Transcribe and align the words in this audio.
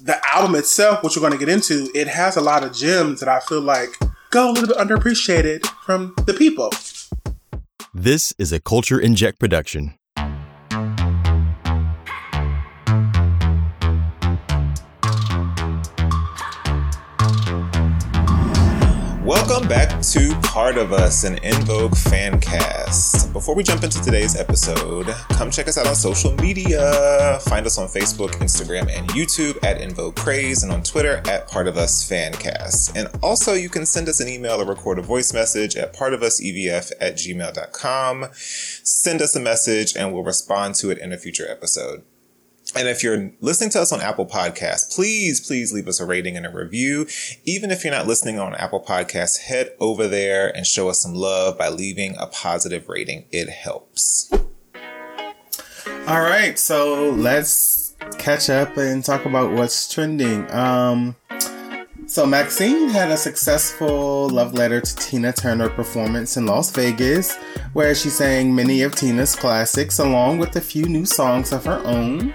the 0.00 0.20
album 0.32 0.54
itself, 0.54 1.02
which 1.02 1.16
we're 1.16 1.20
going 1.20 1.32
to 1.32 1.38
get 1.38 1.48
into, 1.48 1.90
it 1.94 2.08
has 2.08 2.36
a 2.36 2.40
lot 2.40 2.64
of 2.64 2.72
gems 2.72 3.20
that 3.20 3.28
I 3.28 3.40
feel 3.40 3.60
like 3.60 3.90
go 4.30 4.50
a 4.50 4.52
little 4.52 4.68
bit 4.68 4.76
underappreciated 4.76 5.66
from 5.84 6.14
the 6.26 6.34
people. 6.34 6.70
This 7.94 8.32
is 8.38 8.52
a 8.52 8.60
Culture 8.60 8.98
Inject 8.98 9.38
production. 9.38 9.94
Back 19.72 20.02
to 20.02 20.38
Part 20.42 20.76
of 20.76 20.92
Us, 20.92 21.24
an 21.24 21.38
En 21.38 21.64
Vogue 21.64 21.96
fan 21.96 22.38
cast. 22.42 23.32
Before 23.32 23.54
we 23.54 23.62
jump 23.62 23.82
into 23.82 24.02
today's 24.02 24.36
episode, 24.36 25.06
come 25.30 25.50
check 25.50 25.66
us 25.66 25.78
out 25.78 25.86
on 25.86 25.94
social 25.94 26.30
media. 26.34 27.38
Find 27.44 27.64
us 27.64 27.78
on 27.78 27.88
Facebook, 27.88 28.32
Instagram, 28.32 28.94
and 28.94 29.08
YouTube 29.12 29.56
at 29.64 29.80
En 29.80 29.94
Vogue 29.94 30.14
Craze, 30.14 30.62
and 30.62 30.70
on 30.70 30.82
Twitter 30.82 31.22
at 31.26 31.48
Part 31.48 31.68
of 31.68 31.78
Us 31.78 32.06
Fancast. 32.06 32.94
And 32.94 33.08
also, 33.22 33.54
you 33.54 33.70
can 33.70 33.86
send 33.86 34.10
us 34.10 34.20
an 34.20 34.28
email 34.28 34.60
or 34.60 34.66
record 34.66 34.98
a 34.98 35.02
voice 35.02 35.32
message 35.32 35.74
at 35.74 35.94
partofusevf 35.94 36.92
at 37.00 37.14
gmail.com. 37.14 38.26
Send 38.34 39.22
us 39.22 39.34
a 39.34 39.40
message, 39.40 39.96
and 39.96 40.12
we'll 40.12 40.22
respond 40.22 40.74
to 40.74 40.90
it 40.90 40.98
in 40.98 41.14
a 41.14 41.16
future 41.16 41.50
episode. 41.50 42.02
And 42.74 42.88
if 42.88 43.02
you're 43.02 43.30
listening 43.40 43.70
to 43.70 43.82
us 43.82 43.92
on 43.92 44.00
Apple 44.00 44.24
Podcasts, 44.24 44.94
please, 44.94 45.46
please 45.46 45.72
leave 45.72 45.86
us 45.88 46.00
a 46.00 46.06
rating 46.06 46.36
and 46.38 46.46
a 46.46 46.50
review. 46.50 47.06
Even 47.44 47.70
if 47.70 47.84
you're 47.84 47.92
not 47.92 48.06
listening 48.06 48.38
on 48.38 48.54
Apple 48.54 48.82
Podcasts, 48.82 49.40
head 49.40 49.72
over 49.78 50.08
there 50.08 50.54
and 50.56 50.66
show 50.66 50.88
us 50.88 51.02
some 51.02 51.14
love 51.14 51.58
by 51.58 51.68
leaving 51.68 52.16
a 52.18 52.26
positive 52.26 52.88
rating. 52.88 53.26
It 53.30 53.50
helps. 53.50 54.32
All 56.06 56.20
right, 56.20 56.58
so 56.58 57.10
let's 57.10 57.94
catch 58.18 58.48
up 58.48 58.76
and 58.78 59.04
talk 59.04 59.26
about 59.26 59.52
what's 59.52 59.92
trending. 59.92 60.50
Um, 60.50 61.14
so 62.06 62.26
Maxine 62.26 62.88
had 62.88 63.10
a 63.10 63.16
successful 63.16 64.28
love 64.30 64.54
letter 64.54 64.80
to 64.80 64.96
Tina 64.96 65.32
Turner 65.32 65.68
performance 65.68 66.36
in 66.36 66.46
Las 66.46 66.70
Vegas, 66.70 67.36
where 67.74 67.94
she 67.94 68.08
sang 68.08 68.54
many 68.54 68.82
of 68.82 68.94
Tina's 68.94 69.36
classics 69.36 69.98
along 69.98 70.38
with 70.38 70.56
a 70.56 70.60
few 70.60 70.86
new 70.86 71.04
songs 71.04 71.52
of 71.52 71.64
her 71.66 71.80
own. 71.84 72.34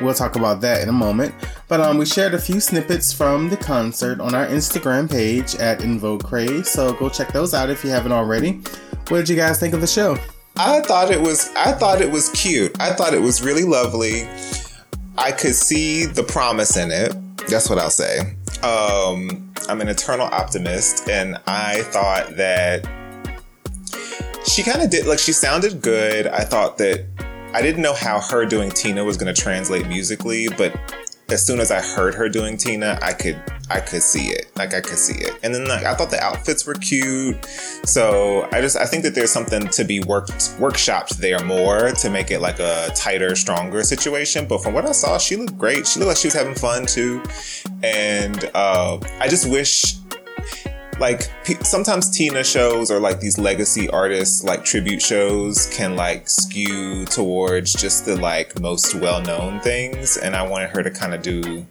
We'll 0.00 0.14
talk 0.14 0.36
about 0.36 0.60
that 0.60 0.82
in 0.82 0.88
a 0.88 0.92
moment. 0.92 1.34
But 1.68 1.80
um, 1.80 1.98
we 1.98 2.06
shared 2.06 2.34
a 2.34 2.38
few 2.38 2.60
snippets 2.60 3.12
from 3.12 3.48
the 3.48 3.56
concert 3.56 4.20
on 4.20 4.34
our 4.34 4.46
Instagram 4.46 5.10
page 5.10 5.54
at 5.56 5.82
En 5.82 5.98
Vogue 5.98 6.24
Craze, 6.24 6.70
so 6.70 6.92
go 6.92 7.08
check 7.08 7.32
those 7.32 7.54
out 7.54 7.70
if 7.70 7.82
you 7.84 7.90
haven't 7.90 8.12
already. 8.12 8.60
What 9.08 9.18
did 9.18 9.28
you 9.28 9.36
guys 9.36 9.58
think 9.58 9.74
of 9.74 9.80
the 9.80 9.86
show? 9.86 10.16
I 10.56 10.80
thought 10.80 11.10
it 11.10 11.20
was 11.20 11.50
I 11.54 11.72
thought 11.72 12.00
it 12.00 12.10
was 12.10 12.30
cute. 12.30 12.74
I 12.80 12.92
thought 12.92 13.14
it 13.14 13.20
was 13.20 13.42
really 13.42 13.64
lovely. 13.64 14.28
I 15.18 15.32
could 15.32 15.54
see 15.54 16.06
the 16.06 16.22
promise 16.22 16.76
in 16.76 16.90
it. 16.90 17.14
That's 17.48 17.68
what 17.70 17.78
I'll 17.78 17.90
say. 17.90 18.20
Um, 18.62 19.52
I'm 19.68 19.80
an 19.80 19.88
eternal 19.88 20.26
optimist, 20.26 21.08
and 21.08 21.38
I 21.46 21.82
thought 21.82 22.36
that 22.36 22.86
she 24.46 24.62
kind 24.62 24.82
of 24.82 24.90
did 24.90 25.06
like 25.06 25.18
she 25.18 25.32
sounded 25.32 25.82
good. 25.82 26.26
I 26.26 26.44
thought 26.44 26.78
that 26.78 27.06
I 27.56 27.62
didn't 27.62 27.80
know 27.80 27.94
how 27.94 28.20
her 28.20 28.44
doing 28.44 28.68
Tina 28.68 29.02
was 29.02 29.16
going 29.16 29.34
to 29.34 29.40
translate 29.42 29.88
musically, 29.88 30.46
but 30.58 30.78
as 31.30 31.46
soon 31.46 31.58
as 31.58 31.70
I 31.70 31.80
heard 31.80 32.14
her 32.14 32.28
doing 32.28 32.58
Tina, 32.58 32.98
I 33.00 33.14
could 33.14 33.42
I 33.70 33.80
could 33.80 34.02
see 34.02 34.28
it. 34.28 34.54
Like 34.56 34.74
I 34.74 34.82
could 34.82 34.98
see 34.98 35.14
it. 35.14 35.32
And 35.42 35.54
then 35.54 35.66
like 35.66 35.84
I 35.84 35.94
thought 35.94 36.10
the 36.10 36.22
outfits 36.22 36.66
were 36.66 36.74
cute. 36.74 37.42
So 37.86 38.46
I 38.52 38.60
just 38.60 38.76
I 38.76 38.84
think 38.84 39.04
that 39.04 39.14
there's 39.14 39.30
something 39.30 39.68
to 39.68 39.84
be 39.84 40.00
worked 40.00 40.32
workshopped 40.60 41.16
there 41.16 41.42
more 41.46 41.92
to 41.92 42.10
make 42.10 42.30
it 42.30 42.40
like 42.40 42.60
a 42.60 42.90
tighter, 42.94 43.34
stronger 43.34 43.82
situation. 43.84 44.46
But 44.46 44.62
from 44.62 44.74
what 44.74 44.84
I 44.84 44.92
saw, 44.92 45.16
she 45.16 45.36
looked 45.36 45.56
great. 45.56 45.86
She 45.86 45.98
looked 45.98 46.08
like 46.08 46.18
she 46.18 46.26
was 46.26 46.34
having 46.34 46.54
fun 46.54 46.84
too. 46.84 47.22
And 47.82 48.50
uh, 48.52 48.98
I 49.18 49.28
just 49.28 49.48
wish 49.50 49.94
like 50.98 51.30
sometimes 51.62 52.10
Tina 52.10 52.42
shows 52.42 52.90
or 52.90 52.98
like 53.00 53.20
these 53.20 53.38
legacy 53.38 53.88
artists 53.90 54.42
like 54.42 54.64
tribute 54.64 55.02
shows 55.02 55.68
can 55.72 55.96
like 55.96 56.28
skew 56.28 57.04
towards 57.06 57.72
just 57.72 58.06
the 58.06 58.16
like 58.16 58.58
most 58.60 58.94
well 58.94 59.22
known 59.22 59.60
things, 59.60 60.16
and 60.16 60.34
I 60.34 60.46
wanted 60.46 60.70
her 60.70 60.82
to 60.82 60.90
kind 60.90 61.14
of 61.14 61.22
do 61.22 61.66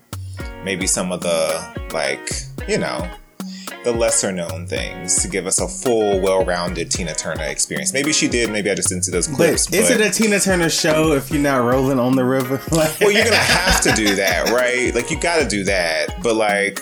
maybe 0.63 0.87
some 0.87 1.11
of 1.11 1.21
the 1.21 1.87
like 1.93 2.31
you 2.67 2.77
know 2.77 3.09
the 3.83 3.91
lesser 3.91 4.31
known 4.31 4.65
things 4.65 5.21
to 5.21 5.27
give 5.27 5.45
us 5.45 5.61
a 5.61 5.67
full, 5.67 6.19
well 6.19 6.43
rounded 6.43 6.91
Tina 6.91 7.13
Turner 7.13 7.43
experience. 7.43 7.93
Maybe 7.93 8.11
she 8.11 8.27
did, 8.27 8.51
maybe 8.51 8.69
I 8.69 8.75
just 8.75 8.89
didn't 8.89 9.05
see 9.05 9.11
those 9.11 9.27
clips. 9.27 9.67
But 9.67 9.75
is 9.75 9.89
but... 9.89 10.01
it 10.01 10.07
a 10.07 10.11
Tina 10.11 10.39
Turner 10.39 10.69
show 10.69 11.13
if 11.13 11.31
you're 11.31 11.41
not 11.41 11.57
rolling 11.57 11.99
on 11.99 12.15
the 12.15 12.25
river? 12.25 12.59
well, 12.71 13.11
you're 13.11 13.23
gonna 13.23 13.35
have 13.35 13.81
to 13.81 13.91
do 13.93 14.15
that, 14.15 14.49
right? 14.49 14.93
Like 14.93 15.09
you 15.11 15.19
gotta 15.19 15.47
do 15.47 15.63
that. 15.65 16.21
But 16.21 16.35
like 16.35 16.81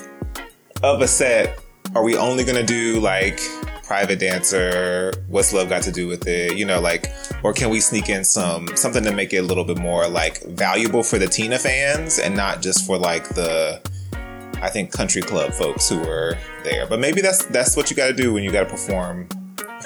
of 0.81 1.01
a 1.01 1.07
set 1.07 1.62
are 1.95 2.03
we 2.03 2.17
only 2.17 2.43
gonna 2.43 2.63
do 2.63 2.99
like 2.99 3.39
private 3.83 4.19
dancer? 4.19 5.13
What's 5.27 5.53
love 5.53 5.69
got 5.69 5.83
to 5.83 5.91
do 5.91 6.07
with 6.07 6.27
it? 6.27 6.57
You 6.57 6.65
know 6.65 6.79
like 6.79 7.11
or 7.43 7.53
can 7.53 7.69
we 7.69 7.79
sneak 7.79 8.09
in 8.09 8.23
some 8.23 8.75
something 8.75 9.03
to 9.03 9.11
make 9.13 9.33
it 9.33 9.37
a 9.37 9.43
little 9.43 9.63
bit 9.63 9.77
more 9.77 10.07
like 10.07 10.43
valuable 10.43 11.03
for 11.03 11.17
the 11.17 11.27
tina 11.27 11.59
fans 11.59 12.19
and 12.19 12.35
not 12.35 12.61
just 12.61 12.85
for 12.85 12.97
like 12.97 13.29
the 13.29 13.81
i 14.61 14.69
think 14.69 14.91
country 14.91 15.21
club 15.21 15.53
folks 15.53 15.89
who 15.89 15.99
were 15.99 16.37
there. 16.63 16.87
But 16.87 16.99
maybe 16.99 17.21
that's 17.21 17.45
that's 17.45 17.75
what 17.75 17.89
you 17.89 17.95
got 17.95 18.07
to 18.07 18.13
do 18.13 18.33
when 18.33 18.43
you 18.43 18.51
got 18.51 18.63
to 18.63 18.69
perform 18.69 19.27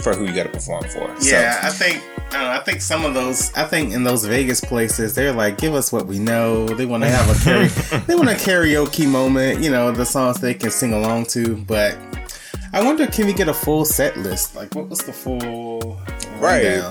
for 0.03 0.13
who 0.13 0.25
you 0.25 0.33
got 0.33 0.43
to 0.43 0.49
perform 0.49 0.83
for 0.85 1.07
yeah 1.21 1.61
so. 1.61 1.67
i 1.67 1.71
think 1.71 2.03
I, 2.31 2.43
know, 2.43 2.49
I 2.51 2.59
think 2.59 2.81
some 2.81 3.05
of 3.05 3.13
those 3.13 3.53
i 3.53 3.63
think 3.65 3.93
in 3.93 4.03
those 4.03 4.25
vegas 4.25 4.61
places 4.61 5.13
they're 5.13 5.33
like 5.33 5.57
give 5.57 5.73
us 5.73 5.91
what 5.91 6.07
we 6.07 6.19
know 6.19 6.67
they 6.67 6.85
want 6.85 7.03
to 7.03 7.09
have 7.09 7.29
a 7.29 7.33
karaoke 7.33 8.05
they 8.07 8.15
want 8.15 8.29
a 8.29 8.33
karaoke 8.33 9.09
moment 9.09 9.61
you 9.61 9.69
know 9.69 9.91
the 9.91 10.05
songs 10.05 10.39
they 10.39 10.53
can 10.53 10.71
sing 10.71 10.93
along 10.93 11.25
to 11.25 11.55
but 11.55 11.97
I 12.73 12.83
wonder, 12.83 13.07
can 13.07 13.25
we 13.27 13.33
get 13.33 13.47
a 13.47 13.53
full 13.53 13.85
set 13.85 14.17
list? 14.17 14.55
Like, 14.55 14.75
what 14.75 14.89
was 14.89 14.99
the 14.99 15.13
full 15.13 15.97
right? 16.39 16.83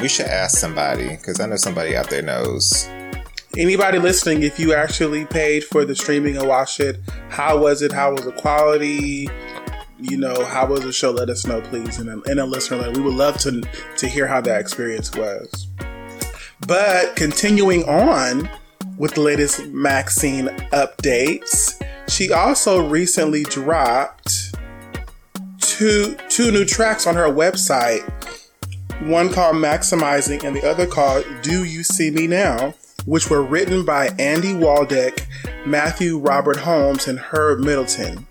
We 0.00 0.08
should 0.08 0.26
ask 0.26 0.58
somebody 0.58 1.08
because 1.08 1.40
I 1.40 1.46
know 1.46 1.56
somebody 1.56 1.96
out 1.96 2.10
there 2.10 2.22
knows. 2.22 2.88
Anybody 3.56 3.98
listening, 3.98 4.42
if 4.42 4.58
you 4.58 4.74
actually 4.74 5.24
paid 5.26 5.64
for 5.64 5.84
the 5.84 5.94
streaming 5.94 6.36
and 6.36 6.48
watched 6.48 6.80
it, 6.80 7.00
how 7.28 7.58
was 7.58 7.82
it? 7.82 7.92
How 7.92 8.12
was 8.12 8.24
the 8.24 8.32
quality? 8.32 9.28
You 10.00 10.16
know, 10.16 10.44
how 10.44 10.66
was 10.66 10.80
the 10.80 10.92
show? 10.92 11.12
Let 11.12 11.30
us 11.30 11.46
know, 11.46 11.60
please, 11.60 11.98
in 11.98 12.08
a, 12.08 12.20
in 12.22 12.38
a 12.38 12.44
listener 12.44 12.78
letter. 12.78 12.92
We 12.92 13.00
would 13.02 13.14
love 13.14 13.38
to 13.38 13.62
to 13.96 14.08
hear 14.08 14.26
how 14.26 14.40
that 14.42 14.60
experience 14.60 15.14
was. 15.14 15.68
But 16.66 17.16
continuing 17.16 17.84
on 17.84 18.48
with 18.98 19.14
the 19.14 19.20
latest 19.20 19.66
Maxine 19.66 20.46
updates, 20.72 21.80
she 22.08 22.32
also 22.32 22.86
recently 22.86 23.44
dropped 23.44 24.54
two 25.58 26.16
two 26.28 26.50
new 26.50 26.64
tracks 26.64 27.06
on 27.06 27.14
her 27.14 27.28
website. 27.28 28.02
One 29.02 29.32
called 29.32 29.56
Maximizing 29.56 30.44
and 30.44 30.56
the 30.56 30.68
other 30.68 30.86
called 30.86 31.24
Do 31.42 31.64
You 31.64 31.82
See 31.82 32.10
Me 32.10 32.26
Now, 32.26 32.74
which 33.06 33.28
were 33.28 33.42
written 33.42 33.84
by 33.84 34.08
Andy 34.18 34.54
Waldeck, 34.54 35.26
Matthew 35.66 36.18
Robert 36.18 36.58
Holmes, 36.58 37.06
and 37.06 37.18
Herb 37.18 37.60
Middleton. 37.60 38.26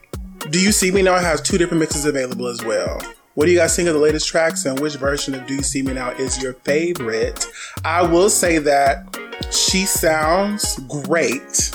Do 0.50 0.62
You 0.62 0.74
See 0.74 0.92
Me 0.92 1.02
Now 1.02 1.18
has 1.18 1.42
two 1.42 1.58
different 1.58 1.80
mixes 1.80 2.06
available 2.06 2.48
as 2.48 2.64
well. 2.64 3.02
What 3.36 3.46
do 3.46 3.52
you 3.52 3.58
guys 3.58 3.76
think 3.76 3.88
of 3.88 3.94
the 3.94 4.00
latest 4.00 4.28
tracks 4.28 4.66
and 4.66 4.78
which 4.80 4.96
version 4.96 5.34
of 5.34 5.48
Do 5.48 5.56
You 5.56 5.64
See 5.64 5.82
Me 5.82 5.94
Now 5.94 6.12
is 6.12 6.42
your 6.42 6.54
favorite? 6.54 7.48
I 7.86 8.02
will 8.04 8.30
say 8.30 8.58
that 8.60 9.18
she 9.52 9.86
sounds 9.86 10.80
great 10.90 11.72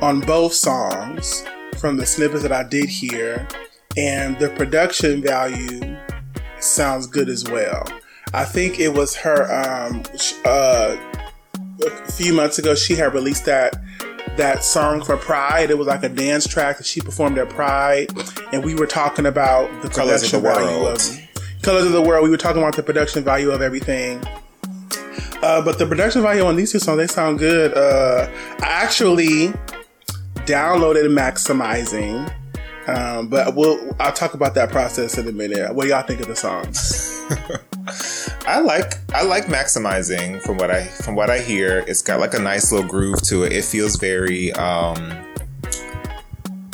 on 0.00 0.20
both 0.20 0.54
songs 0.54 1.44
from 1.78 1.98
the 1.98 2.06
snippets 2.06 2.42
that 2.42 2.52
I 2.52 2.62
did 2.62 2.88
hear 2.88 3.46
and 3.96 4.38
the 4.38 4.48
production 4.50 5.22
value 5.22 5.96
sounds 6.60 7.06
good 7.06 7.28
as 7.28 7.44
well. 7.44 7.86
I 8.32 8.44
think 8.44 8.80
it 8.80 8.94
was 8.94 9.14
her 9.16 9.44
um, 9.52 10.02
uh, 10.44 10.96
a 11.86 12.12
few 12.12 12.32
months 12.32 12.58
ago. 12.58 12.74
She 12.74 12.94
had 12.94 13.12
released 13.14 13.44
that 13.44 13.74
that 14.36 14.64
song 14.64 15.02
for 15.02 15.16
Pride. 15.16 15.70
It 15.70 15.78
was 15.78 15.86
like 15.86 16.02
a 16.02 16.08
dance 16.08 16.46
track 16.46 16.78
that 16.78 16.86
she 16.86 17.00
performed 17.00 17.38
at 17.38 17.48
Pride, 17.48 18.10
and 18.52 18.64
we 18.64 18.74
were 18.74 18.86
talking 18.86 19.26
about 19.26 19.70
the 19.82 19.88
Colors 19.88 20.22
production 20.22 20.36
of 20.36 20.42
the 20.42 20.48
value 20.48 20.82
world. 20.82 20.98
of 20.98 21.62
Colors 21.62 21.86
of 21.86 21.92
the 21.92 22.02
World. 22.02 22.24
We 22.24 22.30
were 22.30 22.36
talking 22.36 22.62
about 22.62 22.76
the 22.76 22.82
production 22.82 23.24
value 23.24 23.50
of 23.50 23.62
everything. 23.62 24.22
Uh, 25.42 25.62
but 25.62 25.78
the 25.78 25.86
production 25.86 26.22
value 26.22 26.44
on 26.44 26.56
these 26.56 26.72
two 26.72 26.78
songs, 26.78 26.98
they 26.98 27.06
sound 27.06 27.38
good. 27.38 27.76
Uh, 27.76 28.28
I 28.60 28.66
actually 28.66 29.48
downloaded 30.46 31.06
Maximizing 31.08 32.32
um, 32.86 33.28
but 33.28 33.54
we'll 33.54 33.94
I'll 33.98 34.12
talk 34.12 34.34
about 34.34 34.54
that 34.54 34.70
process 34.70 35.16
in 35.16 35.26
a 35.26 35.32
minute. 35.32 35.74
What 35.74 35.84
do 35.84 35.90
y'all 35.90 36.02
think 36.02 36.20
of 36.20 36.26
the 36.26 36.36
songs? 36.36 37.10
I 38.46 38.60
like 38.60 38.94
I 39.14 39.22
like 39.22 39.46
maximizing 39.46 40.40
from 40.42 40.56
what 40.56 40.70
I 40.70 40.84
from 40.84 41.14
what 41.14 41.30
I 41.30 41.40
hear. 41.40 41.84
It's 41.86 42.02
got 42.02 42.20
like 42.20 42.34
a 42.34 42.38
nice 42.38 42.72
little 42.72 42.88
groove 42.88 43.20
to 43.22 43.44
it. 43.44 43.52
It 43.52 43.64
feels 43.64 43.96
very 43.96 44.52
um 44.52 45.12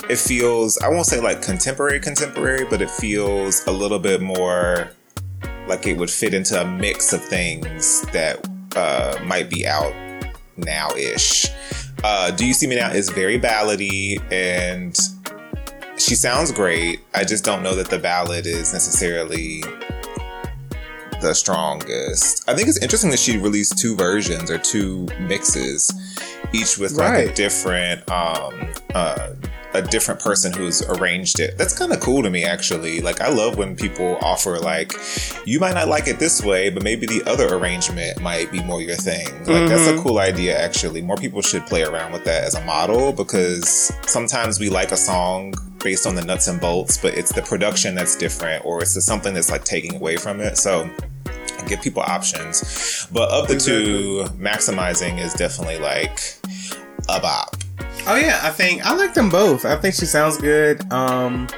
it 0.09 0.19
feels 0.19 0.79
I 0.79 0.89
won't 0.89 1.07
say 1.07 1.21
like 1.21 1.43
contemporary 1.43 2.01
contemporary, 2.01 2.65
but 2.65 2.83
it 2.83 2.91
feels 2.91 3.67
a 3.67 3.73
little 3.73 3.99
bit 3.99 4.21
more 4.21 4.91
like 5.67 5.87
it 5.87 5.97
would 5.97 6.11
fit 6.11 6.35
into 6.35 6.61
a 6.61 6.65
mix 6.65 7.13
of 7.13 7.25
things 7.25 8.03
that 8.13 8.45
uh, 8.77 9.19
might 9.25 9.49
be 9.49 9.67
out 9.67 9.93
now 10.57 10.91
ish. 10.97 11.47
Uh, 12.03 12.31
Do 12.31 12.47
You 12.47 12.55
See 12.55 12.67
Me 12.67 12.77
Now 12.77 12.91
is 12.91 13.11
very 13.11 13.39
ballady 13.39 14.21
and 14.33 14.99
she 15.97 16.15
sounds 16.15 16.51
great. 16.51 17.01
I 17.15 17.25
just 17.25 17.45
don't 17.45 17.63
know 17.63 17.75
that 17.77 17.89
the 17.89 17.99
ballad 17.99 18.47
is 18.47 18.73
necessarily 18.73 19.63
the 21.21 21.35
strongest. 21.35 22.49
I 22.49 22.55
think 22.55 22.69
it's 22.69 22.79
interesting 22.79 23.11
that 23.11 23.19
she 23.19 23.39
released 23.39 23.79
two 23.79 23.95
versions 23.97 24.51
or 24.51 24.59
two 24.59 25.07
mixes, 25.21 25.93
each 26.53 26.79
with 26.79 26.93
like 26.93 27.29
a 27.29 27.35
different 27.35 28.09
um 28.11 28.73
uh 28.95 29.35
a 29.73 29.83
different 29.83 30.21
person 30.21 30.53
who's 30.53 30.83
arranged 30.89 31.39
it. 31.39 31.57
That's 31.57 31.77
kind 31.79 31.93
of 31.93 32.01
cool 32.01 32.23
to 32.23 32.31
me 32.31 32.45
actually. 32.45 33.01
Like 33.01 33.21
I 33.21 33.29
love 33.29 33.57
when 33.57 33.77
people 33.77 34.19
offer 34.21 34.59
like 34.59 34.95
you 35.45 35.61
might 35.61 35.75
not 35.75 35.89
like 35.89 36.09
it 36.09 36.19
this 36.19 36.43
way, 36.43 36.71
but 36.71 36.83
maybe 36.83 37.07
the 37.07 37.23
other 37.31 37.55
arrangement 37.55 38.21
might 38.21 38.51
be 38.51 38.63
more 38.63 38.81
your 38.81 38.97
thing. 38.97 39.27
Like 39.47 39.69
that's 39.69 39.89
a 39.89 40.03
cool 40.03 40.19
idea 40.19 40.59
actually. 40.59 41.03
More 41.03 41.17
people 41.17 41.43
should 41.43 41.67
play 41.67 41.83
around 41.83 42.13
with 42.13 42.25
that 42.25 42.45
as 42.45 42.55
a 42.55 42.65
model 42.65 43.13
because 43.13 43.93
sometimes 44.07 44.59
we 44.59 44.71
like 44.71 44.93
a 44.93 44.97
song 44.97 45.55
based 45.83 46.07
on 46.07 46.15
the 46.15 46.25
nuts 46.25 46.49
and 46.49 46.61
bolts, 46.61 46.97
but 46.97 47.15
it's 47.15 47.33
the 47.33 47.43
production 47.43 47.95
that's 47.95 48.17
different 48.17 48.65
or 48.65 48.83
it's 48.83 49.03
something 49.05 49.35
that's 49.35 49.51
like 49.51 49.65
taking 49.65 49.97
away 49.97 50.17
from 50.17 50.41
it. 50.41 50.57
So 50.57 50.89
give 51.67 51.83
people 51.83 52.03
options. 52.03 53.07
But 53.13 53.31
of 53.31 53.49
the 53.49 53.57
two, 53.59 54.25
maximizing 54.37 55.19
is 55.19 55.35
definitely 55.35 55.79
like 55.79 56.21
a 57.09 57.21
bop. 57.21 57.57
Oh 58.07 58.17
yeah, 58.17 58.41
I 58.43 58.51
think 58.51 58.85
I 58.85 58.95
like 58.95 59.15
them 59.15 59.29
both. 59.29 59.65
I 59.65 59.77
think 59.77 59.95
she 59.95 60.07
sounds 60.07 60.39
good. 60.39 60.91
Um, 60.93 61.49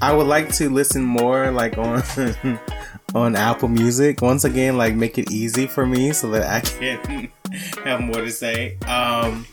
I 0.00 0.12
would 0.12 0.26
like 0.26 0.52
to 0.54 0.70
listen 0.70 1.02
more, 1.02 1.50
like 1.50 1.78
on 1.78 2.02
on 3.14 3.36
Apple 3.36 3.68
Music. 3.68 4.22
Once 4.22 4.44
again, 4.44 4.76
like 4.76 4.94
make 4.94 5.18
it 5.18 5.30
easy 5.30 5.66
for 5.66 5.86
me 5.86 6.12
so 6.12 6.30
that 6.30 6.44
I 6.44 6.60
can 6.60 7.30
have 7.84 8.00
more 8.00 8.16
to 8.16 8.30
say. 8.30 8.78
Um, 8.86 9.46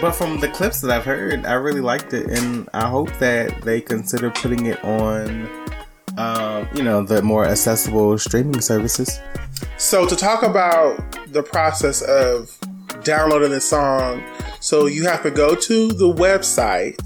but 0.00 0.12
from 0.12 0.40
the 0.40 0.48
clips 0.48 0.80
that 0.80 0.90
I've 0.90 1.04
heard, 1.04 1.44
I 1.46 1.54
really 1.54 1.80
liked 1.80 2.12
it, 2.14 2.26
and 2.26 2.68
I 2.72 2.88
hope 2.88 3.12
that 3.18 3.62
they 3.62 3.80
consider 3.80 4.30
putting 4.30 4.66
it 4.66 4.82
on, 4.84 5.48
um, 6.18 6.68
you 6.74 6.82
know, 6.82 7.02
the 7.04 7.22
more 7.22 7.44
accessible 7.44 8.16
streaming 8.18 8.60
services. 8.60 9.20
So 9.78 10.06
to 10.06 10.16
talk 10.16 10.42
about 10.42 10.98
the 11.32 11.42
process 11.42 12.02
of 12.02 12.56
downloading 13.04 13.50
the 13.50 13.60
song, 13.60 14.22
so 14.60 14.86
you 14.86 15.04
have 15.04 15.22
to 15.22 15.30
go 15.30 15.54
to 15.54 15.88
the 15.88 16.12
website 16.12 16.98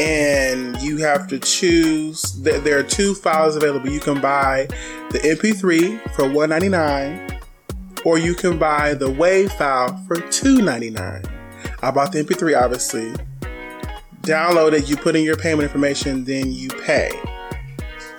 and 0.00 0.80
you 0.80 0.96
have 0.98 1.26
to 1.28 1.38
choose. 1.38 2.22
th- 2.42 2.62
There 2.62 2.78
are 2.78 2.82
two 2.82 3.14
files 3.14 3.56
available. 3.56 3.90
You 3.90 4.00
can 4.00 4.20
buy 4.20 4.66
the 5.10 5.18
MP3 5.18 6.00
for 6.14 6.22
$1.99, 6.24 7.40
or 8.06 8.16
you 8.18 8.34
can 8.34 8.58
buy 8.58 8.94
the 8.94 9.10
WAV 9.10 9.50
file 9.52 10.02
for 10.06 10.16
$2.99. 10.16 11.26
I 11.82 11.90
bought 11.90 12.12
the 12.12 12.22
MP3, 12.22 12.60
obviously. 12.60 13.12
Download 14.22 14.72
it. 14.72 14.88
You 14.88 14.96
put 14.96 15.16
in 15.16 15.24
your 15.24 15.36
payment 15.36 15.62
information, 15.62 16.24
then 16.24 16.52
you 16.52 16.68
pay 16.68 17.10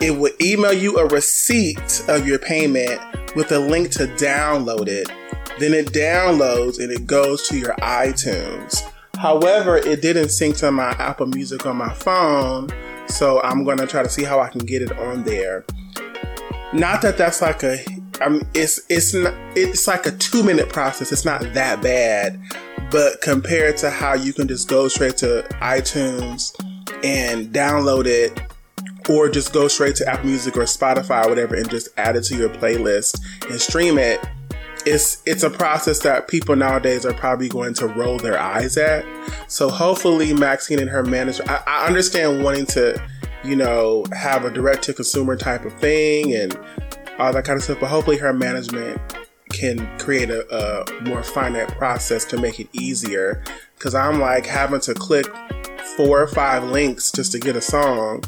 it 0.02 0.18
will 0.18 0.31
email 0.42 0.74
you 0.74 0.98
a 0.98 1.06
receipt 1.08 2.04
of 2.08 2.28
your 2.28 2.40
payment 2.40 3.00
with 3.36 3.52
a 3.52 3.60
link 3.60 3.92
to 3.92 4.08
download 4.08 4.88
it. 4.88 5.08
Then 5.60 5.74
it 5.74 5.94
downloads 5.94 6.80
and 6.80 6.92
it 6.92 7.06
goes 7.06 7.48
to 7.50 7.58
your 7.58 7.75
iTunes. 7.75 8.81
However, 9.16 9.78
it 9.78 10.02
didn't 10.02 10.30
sync 10.30 10.58
to 10.58 10.72
my 10.72 10.90
Apple 10.94 11.28
Music 11.28 11.68
on 11.68 11.78
my 11.78 11.94
phone, 11.94 12.69
so 13.08 13.42
I'm 13.44 13.63
gonna 13.63 13.86
try 13.86 14.02
to 14.02 14.10
see 14.10 14.24
how 14.24 14.40
I 14.40 14.50
can 14.50 14.66
get 14.66 14.81
it 14.81 14.92
on 14.98 15.24
there. 15.24 15.66
Not 16.74 17.04
that 17.04 17.18
that's 17.18 17.42
like 17.42 17.62
a, 17.62 17.86
I 18.21 18.29
mean, 18.29 18.47
it's 18.53 18.79
it's 18.89 19.13
not, 19.13 19.33
it's 19.56 19.88
like 19.88 20.06
a 20.06 20.12
two 20.12 20.44
minute 20.44 20.69
process. 20.69 21.12
It's 21.12 21.25
not 21.25 21.41
that 21.53 21.81
bad, 21.81 22.39
but 22.91 23.21
compared 23.21 23.77
to 23.77 23.89
how 23.89 24.13
you 24.13 24.33
can 24.33 24.47
just 24.47 24.69
go 24.69 24.88
straight 24.88 25.18
to 25.18 25.45
iTunes 25.62 26.53
and 27.03 27.53
download 27.53 28.06
it 28.06 28.39
or 29.09 29.29
just 29.29 29.53
go 29.53 29.68
straight 29.68 29.95
to 29.95 30.07
Apple 30.07 30.27
Music 30.27 30.56
or 30.56 30.62
Spotify 30.62 31.25
or 31.25 31.29
whatever 31.29 31.56
and 31.56 31.69
just 31.69 31.89
add 31.97 32.15
it 32.15 32.23
to 32.25 32.35
your 32.35 32.50
playlist 32.50 33.19
and 33.50 33.59
stream 33.59 33.97
it. 33.97 34.24
It's 34.85 35.21
it's 35.25 35.44
a 35.44 35.50
process 35.50 36.00
that 36.00 36.27
people 36.27 36.56
nowadays 36.56 37.06
are 37.06 37.13
probably 37.13 37.50
going 37.50 37.74
to 37.75 37.88
roll 37.88 38.17
their 38.17 38.39
eyes 38.39 38.77
at. 38.77 39.06
So 39.47 39.69
hopefully 39.69 40.33
Maxine 40.33 40.79
and 40.79 40.89
her 40.89 41.03
manager 41.03 41.44
I, 41.47 41.63
I 41.67 41.88
understand 41.88 42.44
wanting 42.44 42.65
to, 42.67 43.01
you 43.44 43.56
know, 43.56 44.06
have 44.13 44.45
a 44.45 44.51
direct 44.51 44.83
to 44.83 44.94
consumer 44.94 45.35
type 45.35 45.65
of 45.65 45.74
thing 45.79 46.33
and 46.33 46.57
all 47.21 47.31
that 47.33 47.45
kind 47.45 47.57
of 47.57 47.63
stuff, 47.63 47.79
but 47.79 47.89
hopefully 47.89 48.18
her 48.18 48.33
management 48.33 49.00
can 49.50 49.88
create 50.00 50.29
a, 50.29 50.45
a 50.56 51.01
more 51.03 51.23
finite 51.23 51.68
process 51.77 52.25
to 52.25 52.38
make 52.38 52.59
it 52.59 52.68
easier. 52.73 53.44
Cause 53.79 53.95
I'm 53.95 54.19
like 54.19 54.45
having 54.45 54.79
to 54.81 54.94
click 54.94 55.27
four 55.97 56.21
or 56.21 56.27
five 56.27 56.63
links 56.63 57.12
just 57.12 57.31
to 57.33 57.39
get 57.39 57.56
a 57.56 57.62
song 57.62 58.23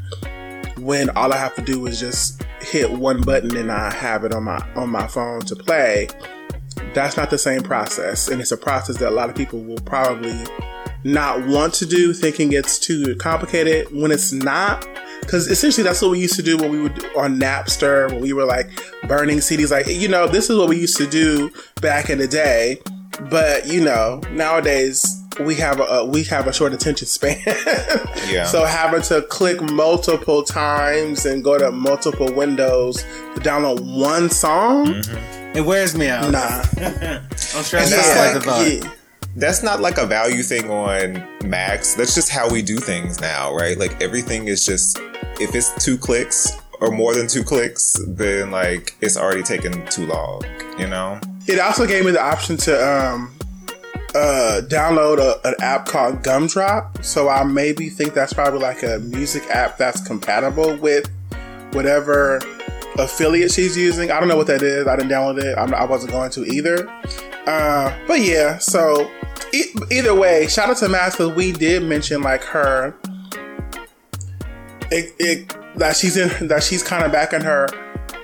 when 0.78 1.10
all 1.12 1.32
I 1.32 1.38
have 1.38 1.56
to 1.56 1.62
do 1.62 1.86
is 1.86 2.00
just 2.00 2.44
hit 2.62 2.92
one 2.92 3.22
button 3.22 3.56
and 3.56 3.72
I 3.72 3.94
have 3.94 4.24
it 4.24 4.34
on 4.34 4.44
my 4.44 4.58
on 4.76 4.90
my 4.90 5.08
phone 5.08 5.42
to 5.42 5.56
play. 5.56 6.08
That's 6.94 7.18
not 7.18 7.30
the 7.30 7.38
same 7.38 7.64
process, 7.64 8.28
and 8.28 8.42
it's 8.42 8.52
a 8.52 8.58
process 8.58 8.98
that 8.98 9.10
a 9.10 9.16
lot 9.16 9.30
of 9.30 9.36
people 9.36 9.60
will 9.60 9.80
probably 9.80 10.38
not 11.04 11.46
want 11.48 11.74
to 11.76 11.86
do, 11.86 12.14
thinking 12.14 12.54
it's 12.54 12.78
too 12.80 13.16
complicated 13.16 13.88
when 13.92 14.12
it's 14.12 14.32
not. 14.32 14.88
Because 15.24 15.48
essentially, 15.48 15.84
that's 15.84 16.02
what 16.02 16.12
we 16.12 16.20
used 16.20 16.36
to 16.36 16.44
do 16.44 16.58
when 16.58 16.72
we 16.72 16.82
would 16.82 17.04
on 17.16 17.40
Napster, 17.40 18.10
when 18.12 18.22
we 18.22 18.34
were 18.34 18.46
like 18.46 18.70
burning 19.08 19.38
CDs. 19.40 19.72
Like, 19.72 19.88
you 19.88 20.08
know, 20.08 20.28
this 20.28 20.50
is 20.50 20.58
what 20.58 20.70
we 20.70 20.78
used 20.80 20.98
to 20.98 21.08
do 21.08 21.52
back 21.82 22.10
in 22.10 22.18
the 22.20 22.28
day. 22.28 22.80
But 23.30 23.68
you 23.68 23.84
know, 23.84 24.22
nowadays 24.32 25.06
we 25.40 25.56
have 25.56 25.80
a 25.80 26.06
we 26.06 26.24
have 26.26 26.48
a 26.48 26.54
short 26.54 26.74
attention 26.74 27.08
span. 27.08 27.38
Yeah. 28.30 28.46
So 28.46 28.64
having 28.64 29.02
to 29.04 29.22
click 29.24 29.62
multiple 29.62 30.44
times 30.44 31.26
and 31.26 31.44
go 31.44 31.58
to 31.60 31.72
multiple 31.72 32.32
windows 32.34 33.04
to 33.36 33.42
download 33.42 33.82
one 34.00 34.30
song, 34.30 34.86
mm-hmm. 34.88 35.58
It 35.58 35.62
wears 35.66 35.96
me 35.96 36.08
out. 36.08 36.32
nah. 36.32 36.64
I'm 36.78 37.64
stressed 37.64 37.94
out 37.94 38.34
that's 38.34 38.46
by 38.46 38.52
like- 38.52 38.64
the 38.82 38.82
yeah. 38.86 38.92
That's 39.36 39.62
not 39.64 39.82
like 39.82 39.98
a 39.98 40.06
value 40.06 40.42
thing 40.44 40.70
on 40.70 41.28
Max. 41.44 41.96
That's 41.96 42.14
just 42.16 42.30
how 42.30 42.50
we 42.50 42.62
do 42.62 42.78
things 42.78 43.20
now, 43.20 43.54
right? 43.54 43.78
Like 43.78 44.00
everything 44.02 44.48
is 44.48 44.66
just 44.66 44.98
if 45.40 45.56
it's 45.56 45.74
two 45.84 45.98
clicks 45.98 46.58
or 46.80 46.92
more 46.92 47.14
than 47.16 47.28
two 47.28 47.44
clicks, 47.44 48.00
then 48.08 48.52
like 48.52 48.96
it's 49.02 49.18
already 49.18 49.44
taken 49.44 49.86
too 49.88 50.06
long, 50.06 50.44
you 50.78 50.88
know? 50.88 51.20
It 51.48 51.60
also 51.60 51.86
gave 51.86 52.06
me 52.06 52.12
the 52.12 52.22
option 52.22 52.58
to 52.58 52.74
um, 52.76 53.36
uh, 54.16 54.62
download 54.68 55.20
a, 55.20 55.48
an 55.48 55.56
app 55.62 55.86
called 55.86 56.24
Gumdrop. 56.24 57.04
So 57.04 57.30
I 57.30 57.44
maybe 57.44 57.90
think 57.90 58.14
that's 58.14 58.34
probably 58.34 58.60
like 58.60 58.84
a 58.84 59.00
music 59.00 59.44
app 59.50 59.78
that's 59.78 60.06
compatible 60.06 60.76
with 60.78 61.10
whatever 61.72 62.40
affiliate 62.98 63.52
she's 63.52 63.76
using. 63.76 64.12
I 64.12 64.20
don't 64.20 64.30
know 64.30 64.38
what 64.38 64.48
that 64.48 64.62
is. 64.62 64.88
I 64.88 64.96
didn't 64.96 65.12
download 65.12 65.44
it. 65.44 65.58
I'm, 65.58 65.74
I 65.74 65.86
wasn't 65.86 66.12
going 66.12 66.32
to 66.32 66.46
either. 66.46 66.88
Uh, 67.48 67.98
but 68.08 68.22
yeah, 68.22 68.58
so 68.58 69.10
e- 69.54 69.74
either 69.92 70.16
way, 70.16 70.48
shout 70.48 70.70
out 70.70 70.78
to 70.78 70.90
Max 70.90 71.16
because 71.16 71.34
we 71.34 71.52
did 71.52 71.84
mention 71.84 72.22
like 72.22 72.44
her. 72.44 72.96
It, 74.94 75.16
it 75.20 75.58
that 75.78 75.96
she's 75.96 76.18
in 76.18 76.48
that 76.48 76.64
she's 76.64 76.84
kind 76.84 77.04
of 77.04 77.12
back 77.12 77.34
in 77.34 77.42
her 77.42 77.68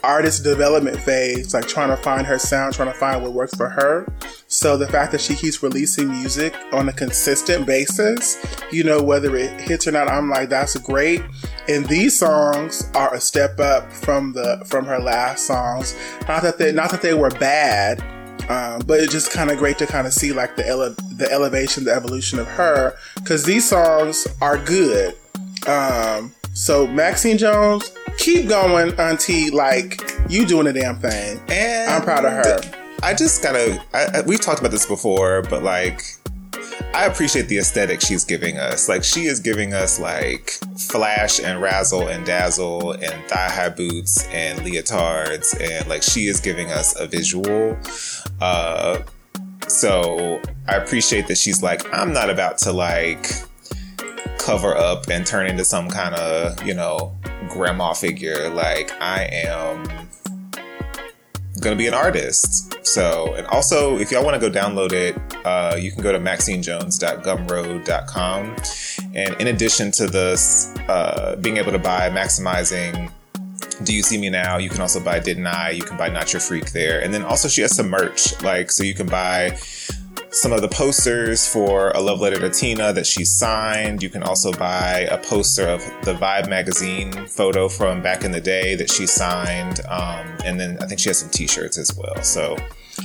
artist 0.03 0.43
development 0.43 0.97
phase, 0.97 1.53
like 1.53 1.67
trying 1.67 1.89
to 1.89 1.97
find 1.97 2.25
her 2.25 2.39
sound, 2.39 2.73
trying 2.73 2.91
to 2.91 2.97
find 2.97 3.21
what 3.21 3.33
works 3.33 3.55
for 3.55 3.69
her. 3.69 4.07
So 4.47 4.77
the 4.77 4.87
fact 4.87 5.11
that 5.11 5.21
she 5.21 5.35
keeps 5.35 5.61
releasing 5.61 6.09
music 6.09 6.55
on 6.71 6.89
a 6.89 6.93
consistent 6.93 7.65
basis, 7.65 8.37
you 8.71 8.83
know, 8.83 9.01
whether 9.01 9.35
it 9.35 9.59
hits 9.61 9.87
or 9.87 9.91
not, 9.91 10.07
I'm 10.07 10.29
like, 10.29 10.49
that's 10.49 10.77
great. 10.77 11.21
And 11.67 11.85
these 11.87 12.17
songs 12.17 12.89
are 12.95 13.13
a 13.13 13.21
step 13.21 13.59
up 13.59 13.91
from 13.91 14.33
the 14.33 14.63
from 14.65 14.85
her 14.85 14.99
last 14.99 15.45
songs. 15.45 15.95
Not 16.27 16.43
that 16.43 16.57
they 16.57 16.71
not 16.71 16.91
that 16.91 17.01
they 17.01 17.13
were 17.13 17.29
bad, 17.31 18.01
um, 18.49 18.81
but 18.85 18.99
it's 18.99 19.11
just 19.11 19.31
kind 19.31 19.51
of 19.51 19.57
great 19.57 19.77
to 19.79 19.85
kind 19.85 20.07
of 20.07 20.13
see 20.13 20.33
like 20.33 20.55
the 20.55 20.67
ele- 20.67 20.95
the 21.15 21.27
elevation, 21.31 21.83
the 21.83 21.93
evolution 21.93 22.39
of 22.39 22.47
her, 22.47 22.95
because 23.15 23.43
these 23.43 23.67
songs 23.67 24.27
are 24.41 24.57
good. 24.57 25.15
Um, 25.67 26.33
so 26.53 26.85
Maxine 26.87 27.37
Jones, 27.37 27.91
keep 28.17 28.47
going, 28.49 28.93
Auntie. 28.99 29.49
Like 29.51 30.01
you 30.29 30.45
doing 30.45 30.67
a 30.67 30.73
damn 30.73 30.97
thing. 30.97 31.39
And 31.49 31.89
I'm 31.91 32.01
proud 32.01 32.25
of 32.25 32.31
her. 32.31 32.61
I 33.01 33.13
just 33.13 33.41
gotta. 33.41 33.81
I, 33.93 34.19
I- 34.19 34.21
we've 34.21 34.41
talked 34.41 34.59
about 34.59 34.71
this 34.71 34.85
before, 34.85 35.41
but 35.43 35.63
like, 35.63 36.01
I 36.93 37.05
appreciate 37.05 37.47
the 37.47 37.57
aesthetic 37.59 38.01
she's 38.01 38.25
giving 38.25 38.57
us. 38.57 38.89
Like, 38.89 39.03
she 39.03 39.25
is 39.25 39.39
giving 39.39 39.73
us 39.73 39.99
like 39.99 40.49
flash 40.77 41.39
and 41.39 41.61
razzle 41.61 42.07
and 42.07 42.25
dazzle 42.25 42.91
and 42.93 43.23
thigh 43.29 43.49
high 43.49 43.69
boots 43.69 44.25
and 44.31 44.59
leotards, 44.59 45.59
and 45.61 45.87
like 45.87 46.03
she 46.03 46.27
is 46.27 46.39
giving 46.41 46.71
us 46.71 46.99
a 46.99 47.07
visual. 47.07 47.77
Uh, 48.41 49.01
so 49.67 50.41
I 50.67 50.75
appreciate 50.75 51.27
that 51.27 51.37
she's 51.37 51.61
like, 51.63 51.81
I'm 51.93 52.11
not 52.11 52.29
about 52.29 52.57
to 52.59 52.71
like 52.73 53.27
cover 54.37 54.75
up 54.75 55.07
and 55.09 55.25
turn 55.25 55.47
into 55.47 55.65
some 55.65 55.89
kind 55.89 56.15
of 56.15 56.65
you 56.65 56.73
know 56.73 57.17
grandma 57.49 57.93
figure. 57.93 58.49
Like, 58.49 58.91
I 59.01 59.27
am 59.31 59.87
gonna 61.61 61.75
be 61.75 61.87
an 61.87 61.93
artist. 61.93 62.85
So, 62.85 63.33
and 63.35 63.45
also, 63.47 63.97
if 63.97 64.11
y'all 64.11 64.23
want 64.23 64.41
to 64.41 64.49
go 64.49 64.53
download 64.53 64.93
it, 64.93 65.17
uh, 65.45 65.75
you 65.77 65.91
can 65.91 66.01
go 66.01 66.11
to 66.11 66.19
maxinejones.gumroad.com. 66.19 68.55
And 69.13 69.35
in 69.39 69.47
addition 69.47 69.91
to 69.91 70.07
this, 70.07 70.73
uh, 70.87 71.35
being 71.41 71.57
able 71.57 71.71
to 71.71 71.79
buy 71.79 72.09
Maximizing 72.09 73.11
do 73.83 73.93
You 73.93 74.03
See 74.03 74.17
Me 74.17 74.29
Now? 74.29 74.57
You 74.57 74.69
can 74.69 74.81
also 74.81 74.99
buy 74.99 75.19
Didn't 75.19 75.47
I? 75.47 75.71
You 75.71 75.83
can 75.83 75.97
buy 75.97 76.09
Not 76.09 76.33
Your 76.33 76.39
Freak 76.39 76.71
there. 76.71 77.01
And 77.01 77.13
then 77.13 77.23
also 77.23 77.47
she 77.47 77.61
has 77.61 77.75
some 77.75 77.89
merch, 77.89 78.41
like, 78.41 78.71
so 78.71 78.83
you 78.83 78.93
can 78.93 79.07
buy 79.07 79.57
some 80.31 80.51
of 80.51 80.61
the 80.61 80.67
posters 80.67 81.47
for 81.47 81.91
A 81.91 81.99
Love 81.99 82.19
Letter 82.21 82.39
to 82.39 82.49
Tina 82.49 82.93
that 82.93 83.05
she 83.07 83.25
signed. 83.25 84.03
You 84.03 84.09
can 84.09 84.21
also 84.23 84.51
buy 84.51 85.07
a 85.11 85.17
poster 85.17 85.67
of 85.67 85.79
the 86.03 86.13
Vibe 86.13 86.49
magazine 86.49 87.11
photo 87.25 87.67
from 87.67 88.01
back 88.01 88.23
in 88.23 88.31
the 88.31 88.41
day 88.41 88.75
that 88.75 88.89
she 88.89 89.07
signed. 89.07 89.81
Um, 89.87 90.27
and 90.45 90.59
then 90.59 90.77
I 90.81 90.85
think 90.85 90.99
she 90.99 91.09
has 91.09 91.19
some 91.19 91.29
t-shirts 91.29 91.77
as 91.77 91.95
well. 91.95 92.21
So 92.21 92.57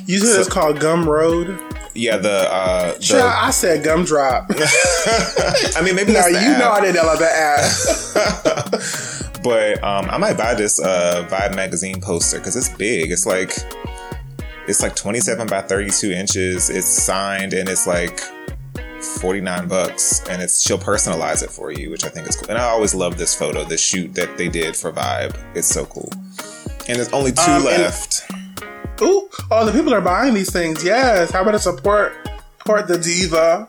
you 0.06 0.18
said 0.18 0.34
so, 0.34 0.40
it's 0.40 0.48
called 0.48 0.76
Gumroad. 0.76 1.58
Yeah, 1.94 2.16
the 2.16 2.52
uh 2.52 2.94
the, 2.94 3.02
sure, 3.02 3.22
I 3.22 3.50
said 3.50 3.84
Gumdrop. 3.84 4.46
I 5.76 5.82
mean, 5.82 5.94
maybe 5.94 6.12
now 6.12 6.26
you 6.26 6.36
app. 6.36 6.58
know 6.58 6.70
I 6.70 6.80
didn't 6.80 7.06
love 7.06 7.20
that 7.20 8.74
app. 8.74 9.20
but 9.44 9.84
um, 9.84 10.08
I 10.10 10.16
might 10.16 10.38
buy 10.38 10.54
this 10.54 10.80
uh, 10.80 11.28
Vibe 11.30 11.54
magazine 11.54 12.00
poster 12.00 12.38
because 12.38 12.56
it's 12.56 12.70
big. 12.70 13.12
It's 13.12 13.26
like 13.26 13.52
it's 14.66 14.80
like 14.80 14.96
27 14.96 15.46
by 15.46 15.60
32 15.60 16.10
inches. 16.10 16.70
It's 16.70 16.88
signed 16.88 17.52
and 17.52 17.68
it's 17.68 17.86
like 17.86 18.20
49 19.20 19.68
bucks 19.68 20.26
and 20.28 20.40
it's 20.40 20.62
she'll 20.62 20.78
personalize 20.78 21.42
it 21.42 21.50
for 21.50 21.70
you, 21.70 21.90
which 21.90 22.04
I 22.04 22.08
think 22.08 22.26
is 22.26 22.36
cool. 22.36 22.48
And 22.48 22.58
I 22.58 22.64
always 22.64 22.94
love 22.94 23.18
this 23.18 23.34
photo, 23.34 23.64
this 23.64 23.82
shoot 23.82 24.14
that 24.14 24.38
they 24.38 24.48
did 24.48 24.74
for 24.74 24.90
Vibe. 24.90 25.38
It's 25.54 25.68
so 25.68 25.84
cool. 25.84 26.08
And 26.88 26.96
there's 26.96 27.12
only 27.12 27.32
two 27.32 27.42
um, 27.42 27.64
left. 27.64 28.24
And, 28.30 29.02
ooh, 29.02 29.28
oh, 29.50 29.66
the 29.66 29.72
people 29.72 29.92
are 29.92 30.00
buying 30.00 30.32
these 30.32 30.50
things. 30.50 30.82
Yes. 30.82 31.30
How 31.30 31.42
about 31.42 31.52
to 31.52 31.58
support 31.58 32.14
support 32.58 32.88
the 32.88 32.96
diva? 32.96 33.68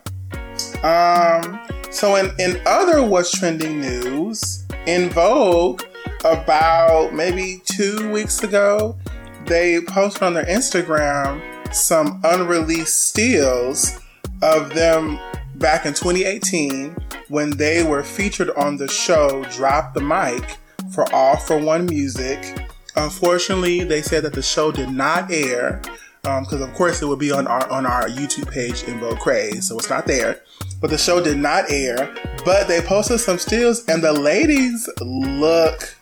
Um, 0.86 1.60
so 1.96 2.16
in, 2.16 2.32
in 2.40 2.62
other 2.66 3.04
what's 3.04 3.32
trending 3.32 3.80
news, 3.80 4.66
En 4.86 5.10
Vogue, 5.10 5.82
about 6.25 7.14
maybe 7.14 7.62
two 7.66 8.12
weeks 8.12 8.44
ago, 8.44 8.98
they 9.46 9.80
posted 9.82 10.24
on 10.24 10.34
their 10.34 10.46
Instagram 10.46 11.42
some 11.74 12.20
unreleased 12.24 13.08
stills 13.08 14.00
of 14.42 14.74
them 14.74 15.20
back 15.56 15.86
in 15.86 15.94
2018 15.94 16.96
when 17.30 17.52
they 17.52 17.84
were 17.84 18.04
featured 18.04 18.50
on 18.52 18.78
the 18.78 18.88
show 18.88 19.44
Drop 19.52 19.94
the 19.94 20.02
Mic 20.02 20.58
for 20.92 21.12
All 21.14 21.38
for 21.38 21.58
One 21.58 21.86
Music. 21.86 22.68
Unfortunately, 22.96 23.84
they 23.84 24.02
said 24.02 24.24
that 24.24 24.34
the 24.34 24.42
show 24.42 24.72
did 24.72 24.90
not 24.90 25.32
air 25.32 25.82
because, 26.24 26.62
um, 26.62 26.64
of 26.64 26.74
course, 26.74 27.02
it 27.02 27.06
would 27.06 27.20
be 27.20 27.32
on 27.32 27.46
our 27.48 27.70
on 27.70 27.86
our 27.86 28.08
YouTube 28.08 28.52
page 28.52 28.84
En 28.88 29.00
Vogue 29.00 29.20
Craze, 29.20 29.68
so 29.68 29.78
it's 29.78 29.90
not 29.90 30.08
there. 30.08 30.42
But 30.82 30.89
the 30.89 30.98
show 30.98 31.24
did 31.24 31.38
not 31.38 31.70
air. 31.70 32.13
But 32.44 32.67
they 32.67 32.82
posted 32.82 33.20
some 33.20 33.39
stills, 33.39 33.86
and 33.86 34.03
the 34.03 34.13
ladies 34.13 34.88
look 35.01 35.96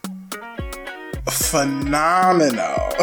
phenomenal. 1.30 2.60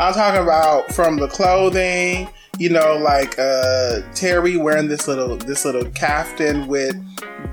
I'm 0.00 0.14
talking 0.14 0.42
about 0.42 0.92
from 0.92 1.16
the 1.16 1.28
clothing, 1.28 2.28
you 2.58 2.70
know, 2.70 2.96
like 2.96 3.38
uh 3.38 4.00
Terry 4.14 4.56
wearing 4.56 4.88
this 4.88 5.08
little 5.08 5.36
this 5.36 5.64
little 5.64 5.84
caftan 5.90 6.68
with 6.68 6.94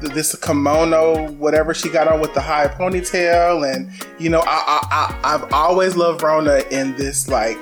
this 0.01 0.35
kimono, 0.35 1.31
whatever 1.33 1.73
she 1.73 1.89
got 1.89 2.07
on 2.07 2.19
with 2.19 2.33
the 2.33 2.41
high 2.41 2.67
ponytail, 2.67 3.71
and 3.73 3.89
you 4.19 4.29
know, 4.29 4.41
I 4.45 4.81
I, 4.91 5.19
I 5.23 5.31
have 5.31 5.51
always 5.53 5.95
loved 5.95 6.21
Rhona 6.21 6.69
in 6.71 6.95
this 6.95 7.27
like 7.27 7.61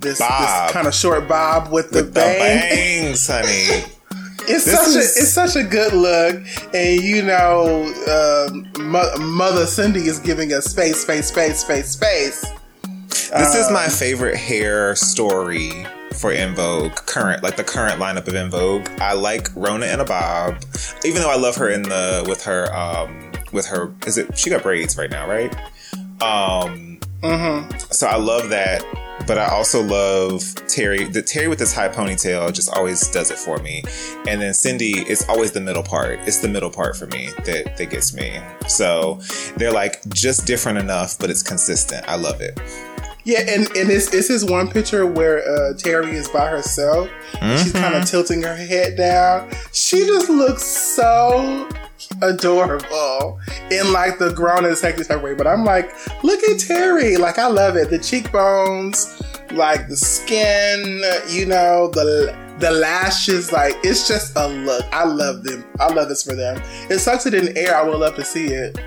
this, 0.00 0.18
this 0.18 0.72
kind 0.72 0.86
of 0.86 0.94
short 0.94 1.28
bob 1.28 1.70
with 1.70 1.90
the, 1.90 1.98
with 1.98 2.14
the 2.14 2.20
bangs, 2.20 3.26
honey. 3.28 3.84
It's 4.48 4.64
this 4.64 4.74
such 4.74 4.88
is... 4.88 4.96
a 4.96 5.20
it's 5.20 5.32
such 5.32 5.56
a 5.56 5.62
good 5.62 5.92
look, 5.92 6.42
and 6.74 7.00
you 7.00 7.22
know, 7.22 7.92
uh, 8.06 8.50
Mo- 8.80 9.16
Mother 9.18 9.66
Cindy 9.66 10.00
is 10.00 10.18
giving 10.18 10.52
us 10.52 10.66
space, 10.66 11.02
space, 11.02 11.28
space, 11.28 11.60
space, 11.60 11.90
space. 11.90 12.44
This 13.10 13.54
um, 13.54 13.60
is 13.60 13.70
my 13.70 13.84
um, 13.84 13.90
favorite 13.90 14.36
hair 14.36 14.96
story 14.96 15.86
for 16.18 16.32
En 16.32 16.54
Vogue 16.54 16.94
current 17.06 17.42
like 17.42 17.56
the 17.56 17.64
current 17.64 18.00
lineup 18.00 18.26
of 18.28 18.34
En 18.34 18.50
Vogue. 18.50 18.88
I 19.00 19.12
like 19.12 19.44
Rhona 19.54 19.92
in 19.92 20.00
a 20.00 20.04
bob, 20.04 20.62
even 21.04 21.22
though 21.22 21.30
I 21.30 21.36
love 21.36 21.56
her 21.56 21.68
in 21.68 21.82
the 21.82 22.24
with 22.28 22.44
her 22.44 22.74
um 22.74 23.32
with 23.52 23.66
her 23.66 23.92
is 24.06 24.18
it 24.18 24.36
she 24.36 24.50
got 24.50 24.62
braids 24.62 24.96
right 24.96 25.10
now 25.10 25.28
right 25.28 25.52
um 26.22 26.98
mm-hmm. 27.22 27.76
so 27.90 28.06
I 28.06 28.16
love 28.16 28.50
that 28.50 28.84
but 29.30 29.38
I 29.38 29.46
also 29.46 29.80
love 29.80 30.42
Terry. 30.66 31.04
The 31.04 31.22
Terry 31.22 31.46
with 31.46 31.60
this 31.60 31.72
high 31.72 31.88
ponytail 31.88 32.52
just 32.52 32.68
always 32.74 33.08
does 33.10 33.30
it 33.30 33.38
for 33.38 33.58
me. 33.58 33.84
And 34.26 34.42
then 34.42 34.52
Cindy, 34.52 35.02
it's 35.02 35.28
always 35.28 35.52
the 35.52 35.60
middle 35.60 35.84
part. 35.84 36.18
It's 36.26 36.38
the 36.38 36.48
middle 36.48 36.68
part 36.68 36.96
for 36.96 37.06
me 37.06 37.28
that 37.44 37.76
that 37.76 37.90
gets 37.90 38.12
me. 38.12 38.40
So 38.66 39.20
they're 39.56 39.70
like 39.70 40.04
just 40.08 40.48
different 40.48 40.78
enough, 40.78 41.16
but 41.16 41.30
it's 41.30 41.44
consistent. 41.44 42.08
I 42.08 42.16
love 42.16 42.40
it. 42.40 42.58
Yeah, 43.22 43.42
and 43.42 43.68
and 43.76 43.88
it's 43.88 44.12
it's 44.12 44.26
this 44.26 44.42
one 44.42 44.68
picture 44.68 45.06
where 45.06 45.48
uh, 45.48 45.74
Terry 45.74 46.10
is 46.10 46.28
by 46.28 46.48
herself. 46.48 47.08
Mm-hmm. 47.34 47.62
She's 47.62 47.72
kind 47.72 47.94
of 47.94 48.06
tilting 48.06 48.42
her 48.42 48.56
head 48.56 48.96
down. 48.96 49.52
She 49.72 50.06
just 50.06 50.28
looks 50.28 50.64
so 50.64 51.68
adorable 52.22 53.40
in 53.70 53.92
like 53.92 54.18
the 54.18 54.32
grown 54.34 54.64
and 54.64 54.76
sexy 54.76 55.04
type 55.04 55.22
way. 55.22 55.34
But 55.34 55.46
I'm 55.46 55.64
like, 55.64 55.92
look 56.22 56.42
at 56.44 56.58
Terry. 56.58 57.16
Like 57.16 57.38
I 57.38 57.48
love 57.48 57.76
it. 57.76 57.90
The 57.90 57.98
cheekbones, 57.98 59.22
like 59.52 59.88
the 59.88 59.96
skin, 59.96 61.02
you 61.28 61.46
know, 61.46 61.88
the 61.88 62.36
the 62.58 62.70
lashes, 62.70 63.52
like 63.52 63.74
it's 63.82 64.06
just 64.06 64.36
a 64.36 64.46
look. 64.48 64.84
I 64.92 65.04
love 65.04 65.44
them. 65.44 65.64
I 65.78 65.92
love 65.92 66.08
this 66.08 66.22
for 66.22 66.34
them. 66.34 66.62
It 66.90 66.98
sucks 66.98 67.26
it 67.26 67.30
didn't 67.30 67.56
air. 67.56 67.74
I 67.74 67.82
would 67.82 67.98
love 67.98 68.16
to 68.16 68.24
see 68.24 68.48
it. 68.48 68.78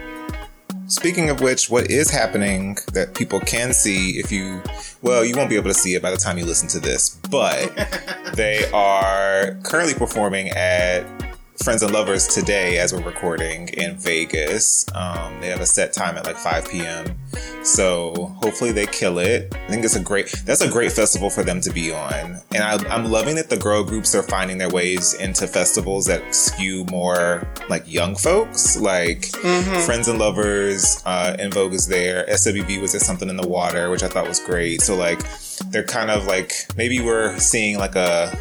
Speaking 0.87 1.29
of 1.29 1.41
which, 1.41 1.69
what 1.69 1.89
is 1.89 2.11
happening 2.11 2.77
that 2.93 3.15
people 3.15 3.39
can 3.39 3.73
see 3.73 4.19
if 4.19 4.31
you, 4.31 4.61
well, 5.01 5.23
you 5.23 5.33
won't 5.35 5.49
be 5.49 5.55
able 5.55 5.69
to 5.69 5.73
see 5.73 5.95
it 5.95 6.01
by 6.01 6.11
the 6.11 6.17
time 6.17 6.37
you 6.37 6.45
listen 6.45 6.67
to 6.69 6.79
this, 6.79 7.09
but 7.31 7.73
they 8.35 8.69
are 8.71 9.57
currently 9.63 9.93
performing 9.93 10.49
at 10.49 11.03
Friends 11.61 11.83
and 11.83 11.93
Lovers 11.93 12.27
today 12.27 12.79
as 12.79 12.93
we're 12.93 13.03
recording 13.03 13.67
in 13.69 13.95
Vegas. 13.97 14.85
Um, 14.95 15.39
they 15.39 15.49
have 15.49 15.61
a 15.61 15.65
set 15.65 15.93
time 15.93 16.17
at 16.17 16.25
like 16.25 16.35
5 16.35 16.67
p.m. 16.67 17.15
So 17.63 18.35
hopefully 18.41 18.71
they 18.71 18.87
kill 18.87 19.19
it. 19.19 19.53
I 19.53 19.67
think 19.67 19.85
it's 19.85 19.95
a 19.95 20.01
great, 20.01 20.33
that's 20.45 20.61
a 20.61 20.69
great 20.69 20.91
festival 20.91 21.29
for 21.29 21.43
them 21.43 21.61
to 21.61 21.71
be 21.71 21.93
on. 21.93 22.41
And 22.53 22.63
I, 22.63 22.95
am 22.95 23.05
loving 23.05 23.35
that 23.35 23.49
the 23.49 23.57
girl 23.57 23.83
groups 23.83 24.15
are 24.15 24.23
finding 24.23 24.57
their 24.57 24.69
ways 24.69 25.13
into 25.13 25.47
festivals 25.47 26.07
that 26.07 26.33
skew 26.33 26.85
more 26.85 27.47
like 27.69 27.89
young 27.91 28.15
folks, 28.15 28.75
like 28.75 29.21
mm-hmm. 29.21 29.85
Friends 29.85 30.07
and 30.07 30.17
Lovers, 30.17 31.03
uh, 31.05 31.35
En 31.37 31.51
Vogue 31.51 31.73
is 31.73 31.87
there. 31.87 32.25
SWV 32.25 32.81
was 32.81 32.93
there 32.93 33.01
something 33.01 33.29
in 33.29 33.37
the 33.37 33.47
water, 33.47 33.89
which 33.91 34.03
I 34.03 34.07
thought 34.07 34.27
was 34.27 34.39
great. 34.39 34.81
So 34.81 34.95
like, 34.95 35.21
they're 35.69 35.85
kind 35.85 36.09
of 36.09 36.25
like, 36.25 36.53
maybe 36.75 36.99
we're 36.99 37.37
seeing 37.37 37.77
like 37.77 37.95
a, 37.95 38.35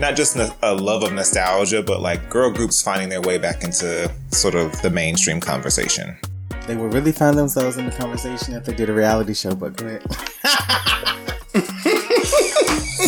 not 0.00 0.16
just 0.16 0.36
a 0.36 0.74
love 0.74 1.02
of 1.02 1.12
nostalgia, 1.12 1.82
but 1.82 2.00
like 2.00 2.28
girl 2.28 2.50
groups 2.50 2.82
finding 2.82 3.08
their 3.08 3.22
way 3.22 3.38
back 3.38 3.64
into 3.64 4.10
sort 4.30 4.54
of 4.54 4.80
the 4.82 4.90
mainstream 4.90 5.40
conversation. 5.40 6.16
They 6.66 6.76
will 6.76 6.88
really 6.88 7.12
find 7.12 7.36
themselves 7.36 7.76
in 7.76 7.86
the 7.86 7.92
conversation 7.92 8.54
if 8.54 8.64
they 8.64 8.74
did 8.74 8.88
a 8.88 8.92
reality 8.94 9.34
show, 9.34 9.54
but 9.54 9.76
go. 9.76 9.84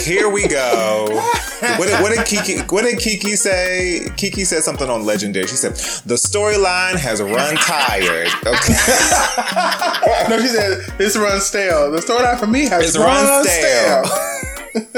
Here 0.05 0.29
we 0.29 0.47
go. 0.47 1.23
What 1.79 1.89
did, 1.89 2.01
what 2.03 2.15
did, 2.15 2.27
Kiki? 2.27 2.59
What 2.69 2.83
did 2.85 2.99
Kiki 2.99 3.35
say? 3.35 4.11
Kiki 4.19 4.45
said 4.45 4.63
something 4.63 4.91
on 4.91 5.07
Legendary. 5.07 5.47
She 5.47 5.57
said 5.57 5.73
the 6.05 6.17
storyline 6.17 6.97
has 6.97 7.23
run 7.23 7.57
tired. 7.57 8.29
Okay. 8.47 8.75
no, 10.29 10.39
she 10.39 10.49
said 10.49 10.83
this 10.99 11.17
runs 11.17 11.45
stale. 11.45 11.91
The 11.91 11.99
storyline 11.99 12.39
for 12.39 12.47
me 12.47 12.67
has 12.67 12.97
run, 12.99 13.07
run 13.07 13.45
stale. 13.45 14.05
stale. 14.05 14.93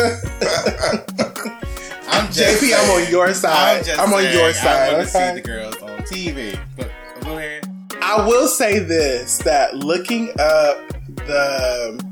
JP, 2.29 2.59
saying, 2.59 2.75
I'm 2.77 2.91
on 2.91 3.11
your 3.11 3.35
side. 3.35 3.89
I'm, 3.89 4.01
I'm 4.01 4.15
on 4.15 4.23
your 4.33 4.53
side. 4.53 4.67
I 4.67 4.97
want 4.99 5.09
okay? 5.09 5.19
to 5.21 5.29
see 5.29 5.35
the 5.35 5.47
girls 5.47 5.77
on 5.77 5.99
TV. 6.01 6.61
But 6.77 6.91
go 7.23 7.39
ahead. 7.39 7.67
I 8.03 8.27
will 8.27 8.47
say 8.47 8.79
this: 8.79 9.39
that 9.39 9.77
looking 9.77 10.31
up 10.39 10.89
the 11.27 12.05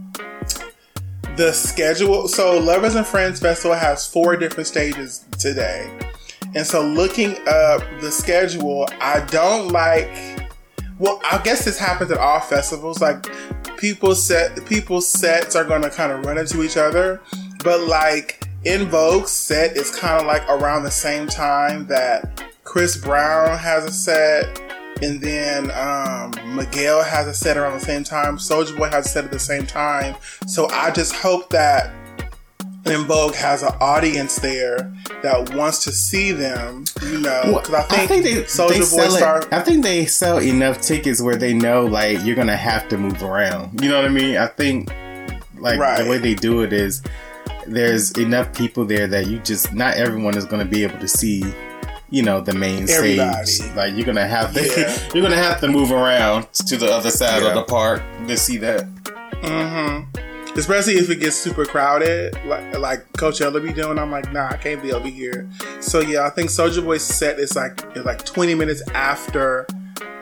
the 1.36 1.52
schedule. 1.52 2.28
So, 2.28 2.58
Lovers 2.58 2.94
and 2.94 3.06
Friends 3.06 3.40
Festival 3.40 3.76
has 3.76 4.06
four 4.06 4.36
different 4.36 4.66
stages 4.66 5.24
today, 5.38 5.90
and 6.54 6.66
so 6.66 6.86
looking 6.86 7.32
up 7.46 7.82
the 8.00 8.10
schedule, 8.10 8.88
I 9.00 9.20
don't 9.26 9.68
like. 9.68 10.10
Well, 10.98 11.20
I 11.30 11.42
guess 11.44 11.66
this 11.66 11.78
happens 11.78 12.10
at 12.10 12.16
all 12.16 12.40
festivals. 12.40 13.02
Like 13.02 13.26
people 13.76 14.14
set 14.14 14.64
people's 14.64 15.06
sets 15.06 15.54
are 15.54 15.64
going 15.64 15.82
to 15.82 15.90
kind 15.90 16.10
of 16.10 16.24
run 16.24 16.38
into 16.38 16.62
each 16.62 16.78
other, 16.78 17.20
but 17.62 17.80
like 17.80 18.45
En 18.66 18.86
Vogue 18.86 19.28
set 19.28 19.76
is 19.76 19.94
kind 19.94 20.20
of 20.20 20.26
like 20.26 20.48
around 20.48 20.82
the 20.82 20.90
same 20.90 21.26
time 21.28 21.86
that 21.86 22.42
Chris 22.64 22.96
Brown 22.96 23.56
has 23.56 23.84
a 23.84 23.92
set. 23.92 24.60
and 25.02 25.20
then 25.20 25.70
um, 25.72 26.32
Miguel 26.56 27.02
has 27.02 27.26
a 27.26 27.34
set 27.34 27.56
around 27.56 27.74
the 27.78 27.84
same 27.84 28.02
time. 28.02 28.38
Soulja 28.38 28.76
Boy 28.76 28.88
has 28.88 29.06
a 29.06 29.08
set 29.08 29.24
at 29.24 29.30
the 29.30 29.38
same 29.38 29.66
time. 29.66 30.16
So 30.46 30.68
I 30.70 30.90
just 30.90 31.14
hope 31.14 31.50
that 31.50 31.92
En 32.86 33.04
Vogue 33.04 33.34
has 33.34 33.62
an 33.62 33.72
audience 33.80 34.36
there 34.40 34.92
that 35.22 35.54
wants 35.54 35.84
to 35.84 35.92
see 35.92 36.32
them. 36.32 36.84
You 37.02 37.20
know, 37.20 37.42
because 37.60 37.74
I 37.74 37.82
think, 37.82 38.00
I 38.02 38.06
think 38.06 38.24
they, 38.24 38.34
Soulja 38.44 38.78
Boy 38.78 38.84
sell 38.84 39.10
start. 39.10 39.48
I 39.52 39.60
think 39.62 39.84
they 39.84 40.06
sell 40.06 40.38
enough 40.40 40.80
tickets 40.80 41.20
where 41.22 41.36
they 41.36 41.52
know 41.54 41.84
like 41.86 42.24
you're 42.24 42.36
gonna 42.36 42.56
have 42.56 42.88
to 42.88 42.96
move 42.98 43.22
around. 43.22 43.80
You 43.82 43.90
know 43.90 43.96
what 43.96 44.06
I 44.06 44.08
mean? 44.12 44.36
I 44.36 44.46
think 44.48 44.88
like 45.58 45.78
Right. 45.78 46.02
the 46.02 46.08
way 46.10 46.18
they 46.18 46.34
do 46.34 46.62
it 46.62 46.72
is 46.72 47.02
there's 47.68 48.12
enough 48.12 48.54
people 48.54 48.84
there 48.84 49.06
that 49.08 49.26
you 49.26 49.38
just 49.40 49.72
not 49.72 49.94
everyone 49.94 50.36
is 50.36 50.44
gonna 50.44 50.64
be 50.64 50.82
able 50.84 50.98
to 51.00 51.08
see. 51.08 51.44
You 52.08 52.22
know 52.22 52.40
the 52.40 52.52
main 52.54 52.88
Everybody. 52.88 53.46
stage. 53.46 53.74
Like 53.74 53.94
you're 53.96 54.06
gonna 54.06 54.26
have 54.28 54.54
to, 54.54 54.64
Yeah. 54.64 55.08
you're 55.14 55.22
gonna 55.24 55.34
have 55.36 55.60
to 55.62 55.68
move 55.68 55.90
around 55.90 56.52
to 56.52 56.76
the 56.76 56.86
other 56.86 57.10
side 57.10 57.42
Yeah. 57.42 57.48
of 57.48 57.54
the 57.56 57.64
park 57.64 58.00
to 58.28 58.36
see 58.36 58.58
that. 58.58 58.86
Mm-hmm. 59.42 60.56
Especially 60.58 60.94
if 60.94 61.10
it 61.10 61.16
gets 61.20 61.36
super 61.36 61.64
crowded, 61.66 62.38
like 62.46 62.78
like 62.78 63.12
Coachella 63.14 63.60
be 63.62 63.72
doing. 63.72 63.98
I'm 63.98 64.10
like, 64.12 64.32
nah, 64.32 64.48
I 64.48 64.56
can't 64.56 64.80
be 64.82 64.92
over 64.92 65.08
here. 65.08 65.50
So 65.80 66.00
yeah, 66.00 66.24
I 66.26 66.30
think 66.30 66.48
Soulja 66.50 66.82
Boy's 66.84 67.02
set 67.02 67.38
is 67.40 67.56
like 67.56 67.84
is 67.96 68.04
like 68.04 68.24
20 68.24 68.54
minutes 68.54 68.82
after 68.94 69.66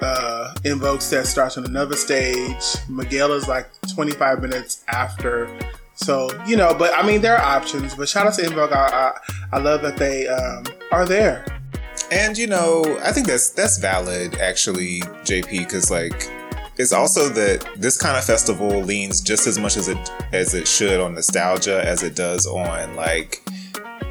uh 0.01 0.55
En 0.65 0.79
Vogue 0.81 1.03
set 1.03 1.27
starts 1.27 1.59
on 1.59 1.65
another 1.67 1.97
stage. 1.97 2.65
Miguel 2.89 3.33
is 3.35 3.47
like 3.47 3.69
25 3.95 4.41
minutes 4.41 4.83
after. 4.89 5.49
So 5.95 6.29
you 6.47 6.57
know, 6.57 6.75
but 6.75 6.93
I 6.95 7.07
mean, 7.07 7.21
there 7.21 7.37
are 7.37 7.57
options. 7.57 7.95
But 7.95 8.09
shout 8.09 8.27
out 8.27 8.35
to 8.35 8.45
En 8.45 8.53
Vogue. 8.53 8.73
I 8.73 9.13
I, 9.53 9.57
I 9.57 9.59
love 9.59 9.83
that 9.83 9.97
they 9.97 10.27
um, 10.27 10.65
are 10.93 11.05
there. 11.07 11.45
And 12.11 12.37
you 12.37 12.47
know, 12.47 12.99
I 13.03 13.13
think 13.13 13.27
that's 13.27 13.51
that's 13.51 13.79
valid 13.79 14.37
actually, 14.37 15.01
JP, 15.25 15.51
because 15.51 15.91
like 15.91 16.31
it's 16.77 16.93
also 16.93 17.29
that 17.31 17.67
this 17.77 17.97
kind 17.97 18.17
of 18.17 18.25
festival 18.25 18.81
leans 18.81 19.21
just 19.21 19.47
as 19.47 19.59
much 19.59 19.77
as 19.77 19.89
it 19.89 19.99
as 20.33 20.55
it 20.55 20.67
should 20.67 21.01
on 21.01 21.15
nostalgia 21.15 21.85
as 21.85 22.03
it 22.03 22.17
does 22.17 22.47
on 22.47 22.97
like 22.97 23.43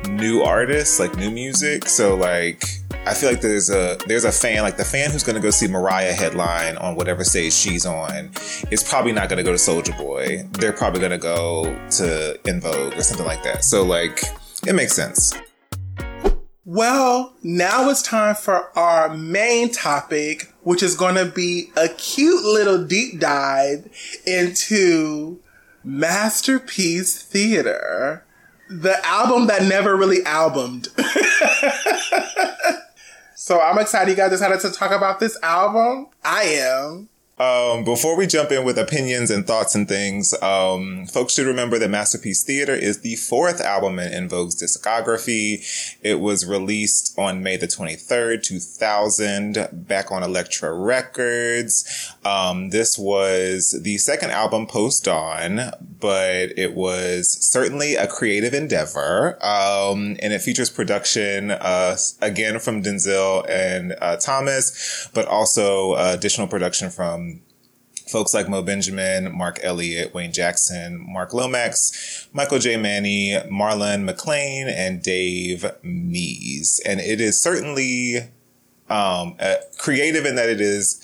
new 0.10 0.42
artists, 0.42 1.00
like 1.00 1.16
new 1.18 1.32
music. 1.32 1.88
So 1.88 2.16
like 2.16 2.64
I 3.06 3.14
feel 3.14 3.30
like 3.30 3.42
there's 3.42 3.70
a 3.70 3.98
there's 4.08 4.24
a 4.24 4.32
fan 4.32 4.62
like 4.64 4.78
the 4.78 4.86
fan 4.86 5.12
who's 5.12 5.24
going 5.24 5.36
to 5.36 5.42
go 5.42 5.50
see 5.50 5.68
Mariah 5.68 6.14
headline 6.14 6.78
on 6.78 6.96
whatever 6.96 7.24
stage 7.24 7.54
she's 7.54 7.86
on 7.86 8.32
is 8.72 8.84
probably 8.84 9.12
not 9.12 9.30
going 9.30 9.38
to 9.38 9.44
go 9.44 9.52
to 9.52 9.58
Soulja 9.58 9.98
Boy. 9.98 10.48
They're 10.54 10.74
probably 10.74 11.00
going 11.00 11.12
to 11.12 11.18
go 11.18 11.66
to 11.98 12.40
En 12.48 12.62
Vogue 12.62 12.98
or 12.98 13.04
something 13.04 13.26
like 13.26 13.44
that. 13.44 13.64
So 13.64 13.84
like 13.84 14.24
it 14.66 14.74
makes 14.74 14.94
sense. 14.94 15.34
Well, 16.66 17.36
now 17.44 17.90
it's 17.90 18.02
time 18.02 18.36
for 18.36 18.78
our 18.78 19.14
main 19.16 19.70
topic, 19.70 20.54
which 20.62 20.82
is 20.82 20.96
going 20.96 21.16
to 21.16 21.26
be 21.26 21.72
a 21.76 21.90
cute 21.90 22.44
little 22.44 22.84
deep 22.86 23.20
dive 23.20 23.90
into 24.26 25.42
Masterpiece 25.84 27.22
Theater, 27.22 28.26
the 28.82 29.06
album 29.06 29.48
that 29.48 29.64
never 29.64 29.96
really 29.96 30.26
albumed. 30.26 30.88
so 33.36 33.62
I'm 33.62 33.78
excited 33.78 34.10
you 34.10 34.18
guys 34.18 34.32
decided 34.32 34.60
to 34.62 34.72
talk 34.72 34.92
about 34.92 35.20
this 35.20 35.38
album. 35.44 36.08
I 36.24 36.44
am. 36.44 37.10
Um, 37.40 37.84
before 37.84 38.16
we 38.16 38.28
jump 38.28 38.52
in 38.52 38.64
with 38.64 38.78
opinions 38.78 39.32
and 39.32 39.48
thoughts 39.48 39.74
and 39.74 39.88
things, 39.88 40.36
um, 40.44 41.08
folks 41.08 41.34
should 41.34 41.48
remember 41.48 41.80
that 41.80 41.90
Masterpiece 41.90 42.44
Theater 42.44 42.76
is 42.76 43.00
the 43.00 43.16
fourth 43.16 43.60
album 43.60 43.98
in 43.98 44.14
En 44.14 44.30
Vogue's 44.30 44.62
discography. 44.62 45.66
It 46.04 46.20
was 46.20 46.46
released 46.46 47.18
on 47.18 47.42
May 47.42 47.58
the 47.58 47.66
23rd, 47.66 48.44
2000, 48.44 49.68
back 49.72 50.12
on 50.12 50.22
Elektra 50.22 50.74
Records. 50.74 52.14
Um, 52.24 52.70
this 52.70 53.00
was 53.00 53.80
the 53.82 53.98
second 53.98 54.30
album 54.30 54.68
post 54.68 55.06
Dawn, 55.06 55.72
but 56.00 56.56
it 56.56 56.76
was 56.76 57.32
certainly 57.44 57.96
a 57.96 58.06
creative 58.06 58.54
endeavor. 58.54 59.44
Um, 59.44 60.18
and 60.22 60.34
it 60.34 60.44
features 60.44 60.70
production, 60.70 61.50
uh, 61.50 61.98
again 62.22 62.60
from 62.60 62.84
Denzil 62.84 63.50
and, 63.50 63.96
uh, 64.00 64.18
Thomas, 64.18 65.10
but 65.16 65.26
also 65.26 65.94
uh, 65.94 66.12
additional 66.14 66.48
production 66.48 66.92
from 66.92 67.33
folks 68.08 68.34
like 68.34 68.50
Mo 68.50 68.62
Benjamin, 68.62 69.36
Mark 69.36 69.60
Elliott, 69.64 70.14
Wayne 70.14 70.32
Jackson, 70.32 71.06
Mark 71.08 71.34
Lomax, 71.34 72.28
Michael 72.34 72.60
J. 72.60 72.78
Manny, 72.78 73.34
Marlon 73.52 74.04
McLean, 74.04 74.68
and 74.68 75.02
Dave 75.02 75.66
Mees. 75.84 76.80
And 76.86 77.00
it 77.00 77.20
is 77.22 77.40
certainly 77.40 78.18
um, 78.90 79.36
uh, 79.40 79.56
creative 79.78 80.26
in 80.26 80.36
that 80.36 80.50
it 80.50 80.62
is 80.62 81.02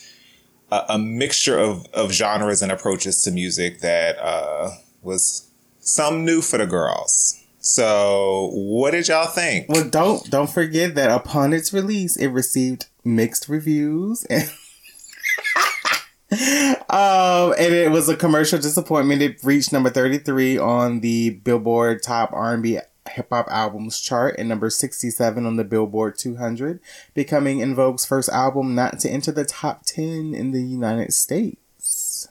a, 0.71 0.85
a 0.89 0.99
mixture 0.99 1.57
of, 1.57 1.85
of 1.93 2.11
genres 2.11 2.61
and 2.61 2.71
approaches 2.71 3.21
to 3.23 3.31
music 3.31 3.81
that 3.81 4.17
uh, 4.19 4.71
was 5.01 5.49
some 5.79 6.25
new 6.25 6.41
for 6.41 6.57
the 6.57 6.67
girls. 6.67 7.35
So, 7.61 8.51
what 8.53 8.91
did 8.91 9.09
y'all 9.09 9.27
think? 9.27 9.67
Well, 9.67 9.89
don't 9.89 10.29
don't 10.29 10.49
forget 10.49 10.95
that 10.95 11.11
upon 11.11 11.51
its 11.51 11.73
release, 11.73 12.15
it 12.15 12.27
received 12.27 12.87
mixed 13.03 13.49
reviews 13.49 14.23
and. 14.29 14.49
um, 16.31 17.53
and 17.57 17.73
it 17.73 17.91
was 17.91 18.07
a 18.07 18.15
commercial 18.15 18.59
disappointment. 18.59 19.21
It 19.21 19.43
reached 19.43 19.73
number 19.73 19.89
thirty-three 19.89 20.57
on 20.57 20.99
the 20.99 21.31
Billboard 21.31 22.03
Top 22.03 22.31
R 22.33 22.53
and 22.53 22.63
B 22.63 22.79
Hip 23.09 23.27
Hop 23.31 23.47
Albums 23.49 23.99
chart 23.99 24.35
and 24.37 24.47
number 24.47 24.69
sixty-seven 24.69 25.45
on 25.45 25.55
the 25.55 25.63
Billboard 25.63 26.17
200, 26.17 26.79
becoming 27.13 27.61
En 27.61 27.75
Vogue's 27.75 28.05
first 28.05 28.29
album 28.29 28.75
not 28.75 28.99
to 28.99 29.09
enter 29.09 29.31
the 29.31 29.45
top 29.45 29.83
ten 29.85 30.35
in 30.35 30.51
the 30.51 30.61
United 30.61 31.13
States. 31.13 32.27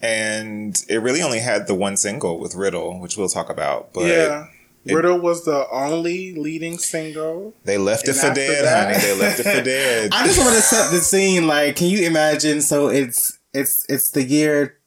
And 0.00 0.84
it 0.88 0.98
really 0.98 1.22
only 1.22 1.40
had 1.40 1.66
the 1.66 1.74
one 1.74 1.96
single 1.96 2.38
with 2.38 2.54
Riddle, 2.54 3.00
which 3.00 3.16
we'll 3.16 3.28
talk 3.28 3.48
about. 3.50 3.92
But 3.92 4.04
yeah. 4.04 4.46
It- 4.84 4.94
Riddle 4.94 5.18
was 5.18 5.44
the 5.44 5.66
only 5.70 6.34
leading 6.34 6.78
single. 6.78 7.54
They 7.64 7.78
left 7.78 8.06
it 8.08 8.14
for 8.14 8.34
dead, 8.34 8.64
that- 8.64 8.94
honey. 8.94 9.06
They 9.06 9.18
left 9.18 9.40
it 9.40 9.44
for 9.44 9.62
dead. 9.64 10.10
I 10.12 10.26
just 10.26 10.38
want 10.38 10.54
to 10.54 10.62
set 10.62 10.90
the 10.90 10.98
scene. 11.00 11.46
Like, 11.46 11.76
can 11.76 11.88
you 11.88 12.06
imagine? 12.06 12.60
So 12.60 12.88
it's 12.88 13.38
it's 13.52 13.86
it's 13.88 14.10
the 14.10 14.22
year 14.24 14.78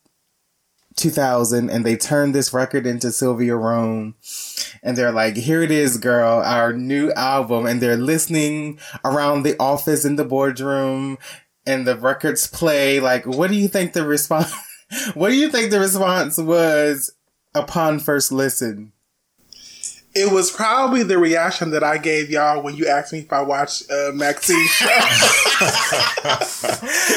2000, 0.95 1.69
and 1.69 1.85
they 1.85 1.95
turned 1.95 2.33
this 2.33 2.53
record 2.53 2.87
into 2.87 3.11
Sylvia 3.11 3.55
Rhone, 3.55 4.15
and 4.81 4.97
they're 4.97 5.11
like, 5.11 5.35
"Here 5.37 5.61
it 5.61 5.71
is, 5.71 5.97
girl, 5.97 6.41
our 6.43 6.73
new 6.73 7.11
album," 7.13 7.65
and 7.65 7.79
they're 7.81 7.97
listening 7.97 8.79
around 9.05 9.43
the 9.43 9.55
office 9.59 10.05
in 10.05 10.15
the 10.15 10.25
boardroom, 10.25 11.17
and 11.65 11.85
the 11.85 11.95
records 11.97 12.47
play. 12.47 12.99
Like, 12.99 13.25
what 13.25 13.49
do 13.51 13.55
you 13.55 13.67
think 13.67 13.93
the 13.93 14.05
response? 14.05 14.51
what 15.13 15.29
do 15.29 15.35
you 15.35 15.49
think 15.49 15.69
the 15.69 15.79
response 15.79 16.37
was 16.37 17.11
upon 17.53 17.99
first 17.99 18.31
listen? 18.31 18.91
It 20.19 20.31
was 20.33 20.49
probably 20.49 21.03
the 21.03 21.19
reaction 21.19 21.69
that 21.71 21.83
I 21.83 21.99
gave 21.99 22.31
y'all 22.31 22.63
when 22.63 22.75
you 22.75 22.87
asked 22.87 23.13
me 23.13 23.19
if 23.19 23.31
I 23.31 23.41
watched 23.41 23.89
uh, 23.91 24.11
Maxine's 24.13 24.67
show. 24.69 24.87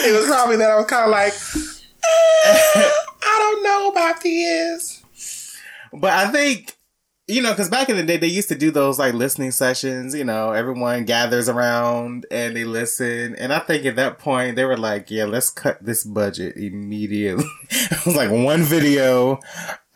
it 0.05 0.13
was 0.13 0.27
probably 0.27 0.57
that 0.57 0.71
I 0.71 0.77
was 0.77 0.85
kind 0.87 1.05
of 1.05 1.11
like, 1.11 1.33
"Eh, 1.33 2.91
I 3.23 3.39
don't 3.39 3.63
know 3.63 3.89
about 3.91 4.23
this. 4.23 5.03
But 5.93 6.11
I 6.11 6.31
think, 6.31 6.77
you 7.27 7.43
know, 7.43 7.51
because 7.53 7.69
back 7.71 7.89
in 7.89 7.97
the 7.97 8.03
day, 8.03 8.17
they 8.17 8.27
used 8.27 8.49
to 8.49 8.55
do 8.55 8.71
those 8.71 8.99
like 8.99 9.15
listening 9.15 9.51
sessions. 9.51 10.15
You 10.15 10.25
know, 10.25 10.51
everyone 10.53 11.05
gathers 11.05 11.49
around 11.49 12.27
and 12.31 12.55
they 12.57 12.65
listen. 12.65 13.35
And 13.37 13.53
I 13.53 13.61
think 13.61 13.87
at 13.87 13.97
that 13.97 14.19
point, 14.19 14.57
they 14.57 14.65
were 14.65 14.77
like, 14.77 15.11
yeah, 15.11 15.25
let's 15.25 15.51
cut 15.51 15.83
this 15.85 16.05
budget 16.05 16.57
immediately. 16.57 17.45
it 17.71 18.05
was 18.05 18.17
like 18.17 18.31
one 18.31 18.63
video. 18.63 19.41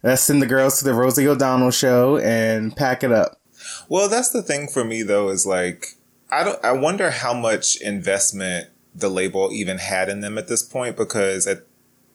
Let's 0.04 0.20
send 0.20 0.42
the 0.42 0.46
girls 0.46 0.78
to 0.78 0.84
the 0.84 0.92
Rosie 0.92 1.26
O'Donnell 1.26 1.70
show 1.70 2.18
and 2.18 2.76
pack 2.76 3.02
it 3.02 3.10
up. 3.10 3.40
Well, 3.88 4.10
that's 4.10 4.28
the 4.28 4.42
thing 4.42 4.68
for 4.68 4.84
me 4.84 5.02
though, 5.02 5.30
is 5.30 5.46
like 5.46 5.96
I 6.30 6.44
don't 6.44 6.62
I 6.62 6.72
wonder 6.72 7.10
how 7.10 7.32
much 7.32 7.80
investment 7.80 8.68
the 8.94 9.08
label 9.08 9.48
even 9.50 9.78
had 9.78 10.10
in 10.10 10.20
them 10.20 10.36
at 10.36 10.46
this 10.46 10.62
point 10.62 10.98
because 10.98 11.46
at 11.46 11.64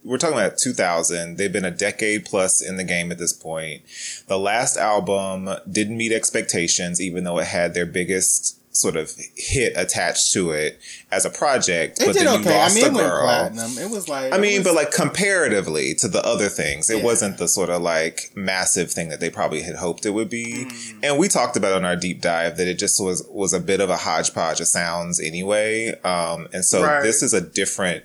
we're 0.03 0.19
talking 0.19 0.37
about 0.37 0.59
2000. 0.59 1.37
They've 1.37 1.51
been 1.51 1.65
a 1.65 1.71
decade 1.71 2.25
plus 2.25 2.61
in 2.61 2.77
the 2.77 2.83
game 2.83 3.11
at 3.11 3.17
this 3.17 3.33
point. 3.33 3.81
The 4.27 4.37
last 4.37 4.77
album 4.77 5.49
didn't 5.69 5.97
meet 5.97 6.11
expectations, 6.11 7.01
even 7.01 7.23
though 7.23 7.39
it 7.39 7.47
had 7.47 7.73
their 7.73 7.87
biggest 7.87 8.58
sort 8.79 8.95
of 8.95 9.11
hit 9.35 9.73
attached 9.75 10.31
to 10.33 10.51
it 10.51 10.79
as 11.11 11.25
a 11.25 11.29
project. 11.29 11.99
It 12.01 12.05
but 12.07 12.13
did 12.13 12.25
then 12.27 12.33
you 12.33 12.39
okay. 12.47 12.55
I 12.55 12.63
lost 12.63 12.75
mean, 12.75 12.85
a 12.85 12.87
it 12.87 12.93
went 12.93 13.07
platinum. 13.09 13.77
It 13.77 13.89
was 13.89 14.07
like, 14.09 14.33
I 14.33 14.37
mean, 14.37 14.59
was- 14.59 14.67
but 14.67 14.75
like 14.75 14.91
comparatively 14.91 15.93
to 15.95 16.07
the 16.07 16.25
other 16.25 16.49
things, 16.49 16.89
it 16.89 16.97
Yeah. 16.99 17.03
wasn't 17.03 17.37
the 17.37 17.47
sort 17.47 17.69
of 17.69 17.81
like 17.81 18.31
massive 18.35 18.91
thing 18.91 19.09
that 19.09 19.19
they 19.19 19.29
probably 19.29 19.61
had 19.61 19.75
hoped 19.75 20.05
it 20.05 20.11
would 20.11 20.29
be. 20.29 20.65
Mm. 20.65 20.99
And 21.03 21.17
we 21.17 21.27
talked 21.27 21.57
about 21.57 21.73
on 21.73 21.85
our 21.85 21.95
deep 21.95 22.21
dive 22.21 22.57
that 22.57 22.67
it 22.67 22.79
just 22.79 22.99
was 23.01 23.23
was 23.29 23.53
a 23.53 23.59
bit 23.59 23.81
of 23.81 23.89
a 23.89 23.97
hodgepodge 23.97 24.59
of 24.61 24.67
sounds 24.67 25.19
anyway. 25.19 25.89
Um, 26.03 26.47
and 26.53 26.63
so 26.65 26.81
Right. 26.83 27.03
this 27.03 27.21
is 27.21 27.33
a 27.33 27.41
different. 27.41 28.03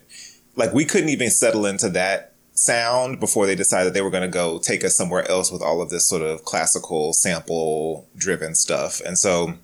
Like 0.57 0.73
we 0.73 0.85
couldn't 0.85 1.09
even 1.09 1.31
settle 1.31 1.67
into 1.67 1.89
that 1.91 2.33
sound 2.57 3.19
before 3.19 3.47
they 3.47 3.57
decided 3.57 3.93
they 3.95 4.01
were 4.03 4.11
going 4.11 4.23
to 4.23 4.29
go 4.29 4.59
take 4.59 4.85
us 4.85 4.97
somewhere 4.97 5.29
else 5.29 5.51
with 5.51 5.61
all 5.61 5.83
of 5.83 5.91
this 5.91 6.07
sort 6.09 6.23
of 6.23 6.45
classical 6.45 7.13
sample 7.13 8.07
driven 8.17 8.55
stuff. 8.55 9.01
And 9.05 9.19
so 9.19 9.55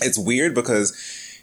it's 0.00 0.18
weird 0.18 0.54
because 0.54 0.96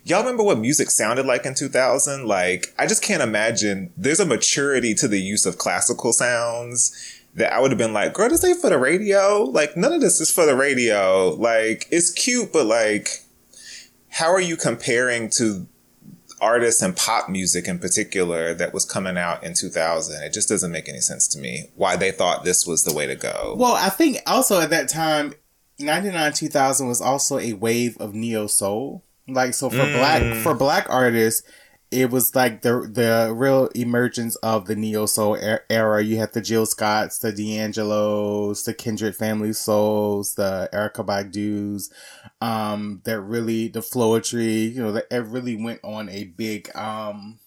y'all 0.03 0.21
remember 0.21 0.43
what 0.43 0.59
music 0.59 0.89
sounded 0.89 1.25
like 1.25 1.45
in 1.45 1.53
2000? 1.53 2.25
Like, 2.25 2.73
I 2.77 2.87
just 2.87 3.03
can't 3.03 3.23
imagine. 3.23 3.91
There's 3.95 4.19
a 4.19 4.25
maturity 4.25 4.93
to 4.95 5.07
the 5.07 5.19
use 5.19 5.45
of 5.45 5.57
classical 5.57 6.13
sounds 6.13 7.19
that 7.35 7.53
I 7.53 7.59
would 7.59 7.71
have 7.71 7.77
been 7.77 7.93
like, 7.93 8.13
girl, 8.13 8.29
this 8.29 8.43
ain't 8.43 8.59
for 8.59 8.69
the 8.69 8.77
radio. 8.77 9.43
Like, 9.43 9.77
none 9.77 9.93
of 9.93 10.01
this 10.01 10.19
is 10.19 10.31
for 10.31 10.45
the 10.45 10.55
radio. 10.55 11.29
Like, 11.29 11.87
it's 11.91 12.11
cute, 12.11 12.51
but 12.51 12.65
like, 12.65 13.23
how 14.09 14.31
are 14.31 14.41
you 14.41 14.57
comparing 14.57 15.29
to 15.31 15.67
artists 16.41 16.81
and 16.81 16.97
pop 16.97 17.29
music 17.29 17.67
in 17.67 17.77
particular 17.77 18.53
that 18.55 18.73
was 18.73 18.83
coming 18.83 19.17
out 19.17 19.43
in 19.43 19.53
2000? 19.53 20.23
It 20.23 20.33
just 20.33 20.49
doesn't 20.49 20.71
make 20.71 20.89
any 20.89 20.99
sense 20.99 21.27
to 21.29 21.39
me 21.39 21.69
why 21.75 21.95
they 21.95 22.11
thought 22.11 22.43
this 22.43 22.67
was 22.67 22.83
the 22.83 22.93
way 22.93 23.07
to 23.07 23.15
go. 23.15 23.55
Well, 23.57 23.75
I 23.75 23.89
think 23.89 24.17
also 24.27 24.59
at 24.59 24.71
that 24.71 24.89
time, 24.89 25.33
99 25.81 26.33
2000 26.33 26.87
was 26.87 27.01
also 27.01 27.39
a 27.39 27.53
wave 27.53 27.97
of 27.97 28.13
neo 28.13 28.47
soul. 28.47 29.03
Like, 29.27 29.53
so 29.53 29.69
for 29.69 29.77
mm. 29.77 29.93
black, 29.97 30.43
for 30.43 30.53
black 30.53 30.87
artists, 30.89 31.43
it 31.91 32.09
was 32.09 32.33
like 32.33 32.61
the 32.61 32.89
the 32.89 33.33
real 33.35 33.67
emergence 33.75 34.37
of 34.37 34.65
the 34.65 34.75
neo 34.75 35.05
soul 35.05 35.37
era. 35.69 36.01
You 36.01 36.17
had 36.17 36.31
the 36.31 36.41
Jill 36.41 36.65
Scotts, 36.65 37.19
the 37.19 37.33
D'Angelos, 37.33 38.63
the 38.63 38.73
Kindred 38.73 39.15
Family 39.15 39.51
Souls, 39.51 40.35
the 40.35 40.69
Erykah 40.73 41.05
Badu's, 41.05 41.91
um, 42.39 43.01
that 43.03 43.19
really 43.19 43.67
the 43.67 43.81
Floetry. 43.81 44.73
You 44.73 44.83
know, 44.83 44.91
that 44.93 45.07
it 45.11 45.25
really 45.25 45.61
went 45.61 45.81
on 45.83 46.07
a 46.07 46.23
big 46.23 46.73
um 46.75 47.39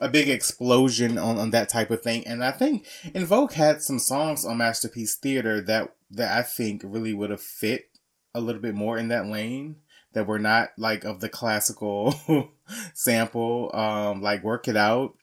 a 0.00 0.08
big 0.08 0.28
explosion 0.28 1.16
on, 1.16 1.38
on 1.38 1.50
that 1.50 1.70
type 1.70 1.90
of 1.90 2.02
thing. 2.02 2.26
And 2.26 2.44
I 2.44 2.50
think 2.50 2.86
En 3.14 3.24
Vogue 3.24 3.52
had 3.52 3.82
some 3.82 3.98
songs 3.98 4.44
on 4.44 4.58
Masterpiece 4.58 5.14
Theater 5.14 5.62
that 5.62 5.94
that 6.16 6.36
I 6.36 6.42
think 6.42 6.82
really 6.84 7.14
would 7.14 7.30
have 7.30 7.40
fit 7.40 7.90
a 8.34 8.40
little 8.40 8.60
bit 8.60 8.74
more 8.74 8.98
in 8.98 9.08
that 9.08 9.26
lane 9.26 9.76
that 10.14 10.26
were 10.26 10.38
not 10.38 10.70
like 10.78 11.04
of 11.04 11.20
the 11.20 11.28
classical 11.28 12.14
sample, 12.94 13.70
um, 13.74 14.22
like 14.22 14.42
Work 14.42 14.68
It 14.68 14.76
Out, 14.76 15.14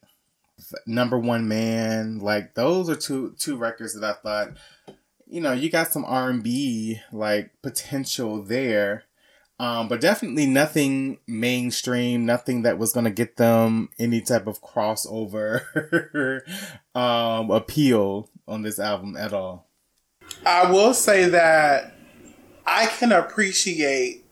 Number 0.86 1.18
One 1.18 1.48
Man, 1.48 2.20
like 2.20 2.54
those 2.54 2.90
are 2.90 2.96
two 2.96 3.36
two 3.38 3.58
records 3.58 4.00
that 4.00 4.08
I 4.08 4.14
thought, 4.14 4.58
you 5.28 5.42
know, 5.42 5.54
you 5.54 5.70
got 5.70 5.92
some 5.92 6.06
R 6.06 6.30
and 6.30 6.44
B 6.44 7.00
like 7.12 7.52
potential 7.62 8.44
there. 8.44 9.06
Um, 9.60 9.88
but 9.88 10.02
definitely 10.02 10.48
nothing 10.48 11.20
mainstream, 11.28 12.26
nothing 12.26 12.64
that 12.64 12.80
was 12.80 12.94
gonna 12.94 13.12
get 13.12 13.38
them 13.38 13.90
any 14.00 14.20
type 14.22 14.48
of 14.48 14.62
crossover 14.62 15.62
um, 16.96 17.52
appeal 17.52 18.30
on 18.48 18.64
this 18.64 18.80
album 18.80 19.16
at 19.16 19.34
all. 19.34 19.68
I 20.46 20.72
will 20.72 20.94
say 20.94 21.30
that 21.30 21.94
I 22.66 22.88
can 22.88 23.12
appreciate 23.12 24.26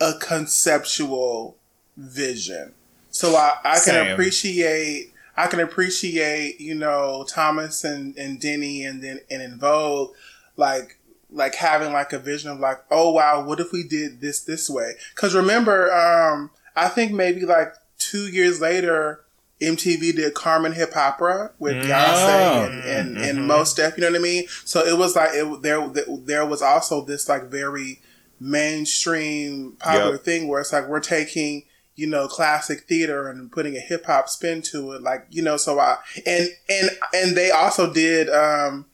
a 0.00 0.12
conceptual 0.20 1.56
vision. 1.96 2.72
So 3.10 3.34
I, 3.34 3.56
I 3.64 3.74
can 3.74 3.94
Same. 3.94 4.12
appreciate 4.12 5.12
I 5.38 5.48
can 5.48 5.60
appreciate, 5.60 6.60
you 6.60 6.74
know, 6.74 7.26
Thomas 7.28 7.84
and, 7.84 8.16
and 8.16 8.40
Denny 8.40 8.84
and 8.84 9.02
then 9.02 9.20
and 9.30 9.42
En 9.42 9.58
Vogue, 9.58 10.14
like 10.56 10.98
like 11.30 11.54
having 11.54 11.92
like 11.92 12.12
a 12.12 12.18
vision 12.18 12.50
of 12.50 12.60
like, 12.60 12.78
oh 12.90 13.10
wow, 13.10 13.44
what 13.44 13.60
if 13.60 13.72
we 13.72 13.82
did 13.82 14.20
this 14.20 14.40
this 14.40 14.70
way? 14.70 14.92
Because 15.14 15.34
remember, 15.34 15.92
um, 15.92 16.50
I 16.74 16.88
think 16.88 17.12
maybe 17.12 17.44
like 17.44 17.74
two 17.98 18.28
years 18.28 18.60
later, 18.60 19.24
MTV 19.60 20.16
did 20.16 20.34
Carmen 20.34 20.72
Hip 20.72 20.92
Hopera 20.92 21.52
with 21.58 21.76
mm. 21.76 21.84
Beyonce 21.84 22.66
and, 22.66 22.84
and, 22.84 23.16
mm-hmm. 23.16 23.24
and 23.24 23.46
Mos 23.46 23.72
Def, 23.72 23.96
you 23.96 24.02
know 24.02 24.10
what 24.10 24.20
I 24.20 24.22
mean? 24.22 24.46
So 24.64 24.84
it 24.84 24.98
was 24.98 25.16
like 25.16 25.30
it, 25.32 25.62
there 25.62 25.88
there 25.88 26.46
was 26.46 26.60
also 26.60 27.04
this 27.04 27.28
like 27.28 27.44
very 27.44 28.00
mainstream 28.38 29.76
popular 29.78 30.12
yep. 30.12 30.22
thing 30.22 30.48
where 30.48 30.60
it's 30.60 30.72
like 30.72 30.88
we're 30.88 31.00
taking 31.00 31.62
you 31.94 32.06
know 32.06 32.28
classic 32.28 32.82
theater 32.82 33.28
and 33.28 33.50
putting 33.50 33.76
a 33.76 33.80
hip 33.80 34.04
hop 34.04 34.28
spin 34.28 34.60
to 34.60 34.92
it 34.92 35.02
like 35.02 35.26
you 35.30 35.42
know 35.42 35.56
so 35.56 35.80
I 35.80 35.96
and 36.26 36.48
and 36.68 36.90
and 37.14 37.36
they 37.36 37.50
also 37.50 37.90
did 37.90 38.28
um 38.28 38.84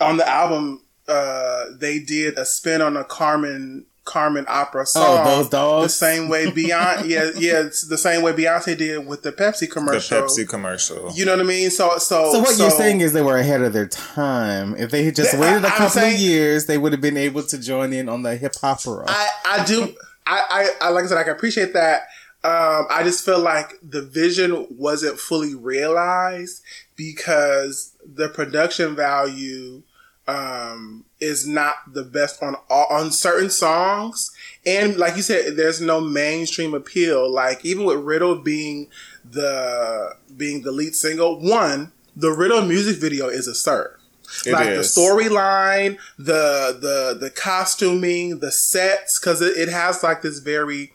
on 0.00 0.16
the 0.16 0.26
album 0.26 0.82
uh 1.06 1.66
they 1.78 1.98
did 1.98 2.38
a 2.38 2.46
spin 2.46 2.80
on 2.80 2.96
a 2.96 3.04
Carmen 3.04 3.84
Carmen 4.08 4.46
opera 4.48 4.86
song. 4.86 5.04
Oh, 5.06 5.36
those 5.36 5.48
dogs. 5.50 5.84
The 5.84 6.06
same 6.06 6.28
way 6.28 6.46
Beyonce, 6.46 7.08
yeah, 7.08 7.30
yeah, 7.36 7.66
it's 7.66 7.82
the 7.82 7.98
same 7.98 8.22
way 8.22 8.32
Beyonce 8.32 8.76
did 8.78 9.06
with 9.06 9.22
the 9.22 9.32
Pepsi 9.32 9.70
commercial. 9.70 10.22
The 10.22 10.26
Pepsi 10.26 10.48
commercial. 10.48 11.12
You 11.12 11.26
know 11.26 11.32
what 11.32 11.44
I 11.44 11.48
mean? 11.48 11.70
So, 11.70 11.98
so, 11.98 12.32
so 12.32 12.38
what 12.40 12.48
so, 12.48 12.62
you're 12.62 12.70
saying 12.70 13.02
is 13.02 13.12
they 13.12 13.22
were 13.22 13.36
ahead 13.36 13.60
of 13.60 13.74
their 13.74 13.88
time. 13.88 14.74
If 14.76 14.90
they 14.90 15.04
had 15.04 15.14
just 15.14 15.32
they, 15.32 15.38
waited 15.38 15.64
a 15.64 15.68
couple 15.68 15.90
saying, 15.90 16.14
of 16.14 16.20
years, 16.20 16.66
they 16.66 16.78
would 16.78 16.92
have 16.92 17.02
been 17.02 17.18
able 17.18 17.42
to 17.42 17.58
join 17.58 17.92
in 17.92 18.08
on 18.08 18.22
the 18.22 18.36
hip 18.36 18.54
hop 18.60 18.78
opera. 18.86 19.04
I, 19.08 19.30
I 19.44 19.64
do. 19.64 19.94
I, 20.26 20.70
I, 20.80 20.90
like 20.90 21.04
I 21.04 21.06
said, 21.08 21.18
I 21.18 21.22
can 21.22 21.32
appreciate 21.32 21.72
that. 21.72 22.02
Um, 22.44 22.86
I 22.90 23.02
just 23.02 23.24
feel 23.24 23.40
like 23.40 23.78
the 23.82 24.02
vision 24.02 24.66
wasn't 24.70 25.18
fully 25.18 25.54
realized 25.54 26.62
because 26.96 27.96
the 28.04 28.28
production 28.28 28.94
value 28.94 29.82
um, 30.28 31.06
is 31.20 31.48
not 31.48 31.74
the 31.92 32.04
best 32.04 32.42
on 32.42 32.54
on 32.68 33.10
certain 33.10 33.50
songs. 33.50 34.30
And 34.64 34.96
like 34.96 35.16
you 35.16 35.22
said, 35.22 35.56
there's 35.56 35.80
no 35.80 36.00
mainstream 36.00 36.74
appeal. 36.74 37.28
Like 37.28 37.64
even 37.64 37.84
with 37.84 37.98
Riddle 37.98 38.36
being 38.36 38.88
the 39.28 40.14
being 40.36 40.62
the 40.62 40.70
lead 40.70 40.94
single, 40.94 41.40
one 41.40 41.92
the 42.14 42.30
Riddle 42.30 42.62
music 42.62 42.98
video 42.98 43.28
is 43.28 43.48
a 43.48 43.54
serve. 43.54 43.98
It 44.44 44.52
like 44.52 44.68
is. 44.68 44.94
the 44.94 45.00
storyline, 45.00 45.98
the 46.18 46.76
the 46.78 47.16
the 47.18 47.30
costuming, 47.30 48.40
the 48.40 48.52
sets, 48.52 49.18
because 49.18 49.40
it, 49.40 49.56
it 49.56 49.70
has 49.70 50.02
like 50.02 50.20
this 50.20 50.40
very 50.40 50.92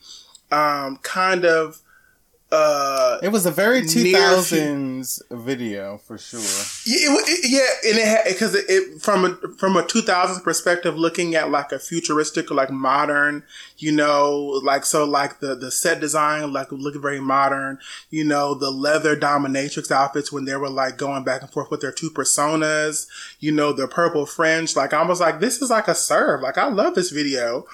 um, 0.52 0.98
kind 0.98 1.43
of 1.43 1.82
uh, 2.54 3.18
it 3.24 3.30
was 3.30 3.48
a 3.48 3.52
very 3.52 3.82
2000s 3.82 5.22
video 5.32 5.98
for 5.98 6.20
sure. 6.20 6.39
Yeah, 6.86 7.18
it, 7.26 7.50
yeah 7.50 7.89
and 7.89 7.98
it 7.98 8.32
because 8.32 8.54
it, 8.54 8.66
it, 8.70 9.02
from 9.02 9.26
a 9.26 9.36
from 9.58 9.76
a 9.76 9.82
2000s 9.82 10.44
perspective, 10.44 10.96
looking 10.96 11.34
at 11.34 11.50
like 11.50 11.72
a 11.72 11.80
futuristic 11.80 12.52
or 12.52 12.54
like 12.54 12.70
modern, 12.70 13.44
you 13.78 13.92
know, 13.92 14.62
like 14.63 14.86
so 14.86 15.04
like 15.04 15.39
the 15.39 15.56
the 15.56 15.72
set 15.72 16.00
design 16.00 16.54
like 16.54 16.72
looking 16.72 17.02
very 17.02 17.20
modern. 17.20 17.80
You 18.12 18.24
know, 18.24 18.54
the 18.54 18.70
leather 18.70 19.16
dominatrix 19.16 19.89
outfits 19.89 20.32
when 20.32 20.46
they 20.46 20.56
were 20.56 20.70
like 20.70 20.96
going 21.00 21.24
back 21.24 21.42
and 21.42 21.50
forth 21.50 21.72
with 21.72 21.82
their 21.82 21.92
two 21.92 22.12
personas. 22.12 23.08
You 23.39 23.52
know, 23.52 23.74
the 23.74 23.88
purple 23.88 24.28
fringe. 24.28 24.76
Like 24.76 24.94
I 24.94 25.02
was 25.02 25.20
like, 25.20 25.39
this 25.39 25.60
is 25.60 25.72
like 25.72 25.88
a 25.88 25.96
serve. 25.96 26.42
Like 26.42 26.60
I 26.60 26.68
love 26.68 26.94
this 26.94 27.10
video, 27.10 27.66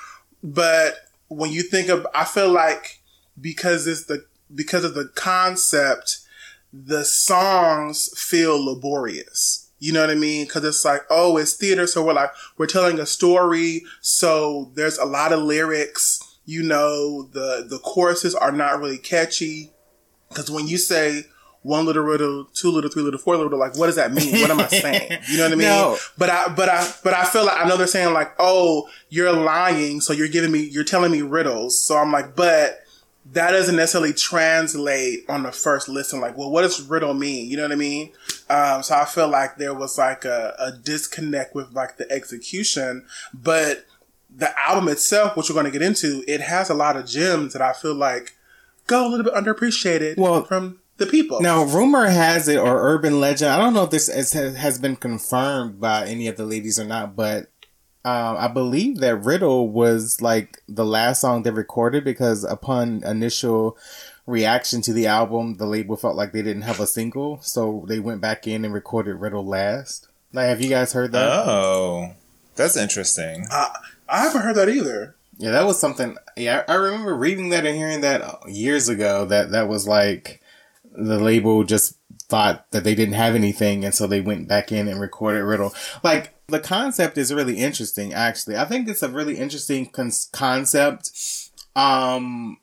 but 0.41 0.95
when 1.27 1.51
you 1.51 1.63
think 1.63 1.89
of, 1.89 2.07
I 2.15 2.23
feel 2.23 2.49
like 2.49 3.01
because 3.41 3.85
it's 3.85 4.05
the 4.05 4.25
because 4.53 4.83
of 4.83 4.93
the 4.93 5.09
concept, 5.15 6.19
the 6.71 7.03
songs 7.03 8.09
feel 8.19 8.63
laborious. 8.63 9.69
You 9.79 9.93
know 9.93 10.01
what 10.01 10.09
I 10.09 10.15
mean? 10.15 10.45
Cause 10.47 10.63
it's 10.65 10.83
like, 10.83 11.03
oh, 11.09 11.37
it's 11.37 11.53
theater. 11.53 11.87
So 11.87 12.03
we're 12.03 12.13
like, 12.13 12.31
we're 12.57 12.67
telling 12.67 12.99
a 12.99 13.05
story. 13.05 13.83
So 14.01 14.71
there's 14.75 14.97
a 14.97 15.05
lot 15.05 15.31
of 15.31 15.41
lyrics. 15.41 16.37
You 16.45 16.63
know, 16.63 17.23
the, 17.31 17.65
the 17.69 17.79
choruses 17.79 18.35
are 18.35 18.51
not 18.51 18.79
really 18.79 18.97
catchy. 18.97 19.71
Cause 20.33 20.51
when 20.51 20.67
you 20.67 20.77
say, 20.77 21.23
one 21.61 21.85
little 21.85 22.03
riddle, 22.03 22.45
two 22.53 22.71
little, 22.71 22.89
three 22.89 23.03
little, 23.03 23.19
four 23.19 23.35
little, 23.35 23.59
like 23.59 23.77
what 23.77 23.87
does 23.87 23.97
that 23.97 24.13
mean? 24.13 24.39
What 24.41 24.49
am 24.49 24.59
I 24.61 24.67
saying? 24.67 25.19
You 25.29 25.37
know 25.37 25.43
what 25.43 25.51
I 25.51 25.55
mean? 25.55 25.67
No. 25.67 25.97
But 26.17 26.29
I, 26.29 26.47
but 26.53 26.69
I, 26.69 26.89
but 27.03 27.13
I 27.13 27.25
feel 27.25 27.45
like 27.45 27.57
I 27.57 27.67
know 27.67 27.75
they're 27.77 27.87
saying 27.87 28.13
like, 28.13 28.33
oh, 28.39 28.87
you're 29.09 29.31
lying, 29.33 29.99
so 30.01 30.13
you're 30.13 30.29
giving 30.29 30.51
me, 30.51 30.59
you're 30.59 30.85
telling 30.85 31.11
me 31.11 31.21
riddles. 31.21 31.83
So 31.83 31.97
I'm 31.97 32.11
like, 32.11 32.35
but 32.35 32.79
that 33.33 33.51
doesn't 33.51 33.75
necessarily 33.75 34.13
translate 34.13 35.25
on 35.29 35.43
the 35.43 35.51
first 35.51 35.87
listen. 35.87 36.19
Like, 36.19 36.37
well, 36.37 36.49
what 36.49 36.63
does 36.63 36.81
riddle 36.81 37.13
mean? 37.13 37.49
You 37.49 37.57
know 37.57 37.63
what 37.63 37.71
I 37.71 37.75
mean? 37.75 38.11
Um, 38.49 38.81
so 38.81 38.95
I 38.95 39.05
feel 39.05 39.27
like 39.27 39.57
there 39.57 39.73
was 39.73 39.97
like 39.97 40.25
a, 40.25 40.55
a 40.57 40.71
disconnect 40.71 41.53
with 41.53 41.71
like 41.73 41.97
the 41.97 42.11
execution, 42.11 43.05
but 43.33 43.85
the 44.35 44.51
album 44.67 44.89
itself, 44.89 45.35
which 45.35 45.49
we're 45.49 45.53
going 45.53 45.65
to 45.65 45.71
get 45.71 45.81
into, 45.81 46.23
it 46.27 46.41
has 46.41 46.69
a 46.69 46.73
lot 46.73 46.95
of 46.95 47.05
gems 47.05 47.53
that 47.53 47.61
I 47.61 47.73
feel 47.73 47.95
like 47.95 48.35
go 48.87 49.07
a 49.07 49.09
little 49.09 49.23
bit 49.23 49.33
underappreciated 49.33 50.17
well, 50.17 50.43
from 50.43 50.79
the 50.97 51.05
people. 51.05 51.41
Now, 51.41 51.63
rumor 51.63 52.07
has 52.07 52.47
it, 52.47 52.57
or 52.57 52.81
urban 52.81 53.19
legend, 53.19 53.51
I 53.51 53.57
don't 53.57 53.73
know 53.73 53.83
if 53.83 53.91
this 53.91 54.09
is, 54.09 54.33
has 54.33 54.79
been 54.79 54.95
confirmed 54.95 55.79
by 55.79 56.05
any 56.07 56.27
of 56.27 56.37
the 56.37 56.45
ladies 56.45 56.79
or 56.79 56.85
not, 56.85 57.15
but 57.15 57.49
um, 58.05 58.37
I 58.37 58.47
believe 58.47 58.97
that 58.99 59.17
Riddle 59.17 59.69
was 59.69 60.21
like 60.21 60.61
the 60.69 60.85
last 60.85 61.21
song 61.21 61.43
they 61.43 61.51
recorded 61.51 62.05
because 62.05 62.43
upon 62.45 63.03
initial 63.03 63.77
reaction 64.25 64.81
to 64.83 64.93
the 64.93 65.07
album, 65.07 65.57
the 65.57 65.65
label 65.65 65.97
felt 65.97 66.15
like 66.15 66.31
they 66.31 66.41
didn't 66.41 66.61
have 66.61 66.79
a 66.79 66.87
single, 66.87 67.41
so 67.41 67.85
they 67.87 67.99
went 67.99 68.21
back 68.21 68.47
in 68.47 68.63
and 68.63 68.73
recorded 68.73 69.15
Riddle 69.15 69.45
last. 69.45 70.07
Like, 70.31 70.47
have 70.47 70.61
you 70.61 70.69
guys 70.69 70.93
heard 70.93 71.11
that? 71.11 71.27
Oh, 71.27 72.13
that's 72.55 72.77
interesting. 72.77 73.47
Uh, 73.51 73.69
I 74.07 74.21
haven't 74.21 74.43
heard 74.43 74.55
that 74.55 74.69
either. 74.69 75.15
Yeah, 75.37 75.51
that 75.51 75.65
was 75.65 75.79
something. 75.79 76.17
Yeah, 76.37 76.63
I 76.67 76.75
remember 76.75 77.15
reading 77.15 77.49
that 77.49 77.65
and 77.65 77.75
hearing 77.75 78.01
that 78.01 78.47
years 78.47 78.87
ago. 78.87 79.25
That 79.25 79.51
that 79.51 79.67
was 79.67 79.87
like 79.87 80.41
the 80.91 81.19
label 81.19 81.63
just 81.63 81.97
thought 82.27 82.69
that 82.71 82.83
they 82.83 82.95
didn't 82.95 83.15
have 83.15 83.35
anything, 83.35 83.83
and 83.83 83.93
so 83.93 84.07
they 84.07 84.21
went 84.21 84.47
back 84.47 84.71
in 84.71 84.87
and 84.87 85.01
recorded 85.01 85.43
Riddle. 85.43 85.73
Like 86.03 86.33
the 86.49 86.59
concept 86.59 87.17
is 87.17 87.33
really 87.33 87.57
interesting, 87.57 88.13
actually. 88.13 88.57
I 88.57 88.65
think 88.65 88.87
it's 88.87 89.03
a 89.03 89.09
really 89.09 89.37
interesting 89.37 89.85
con- 89.87 90.11
concept. 90.31 91.11
Um, 91.75 92.57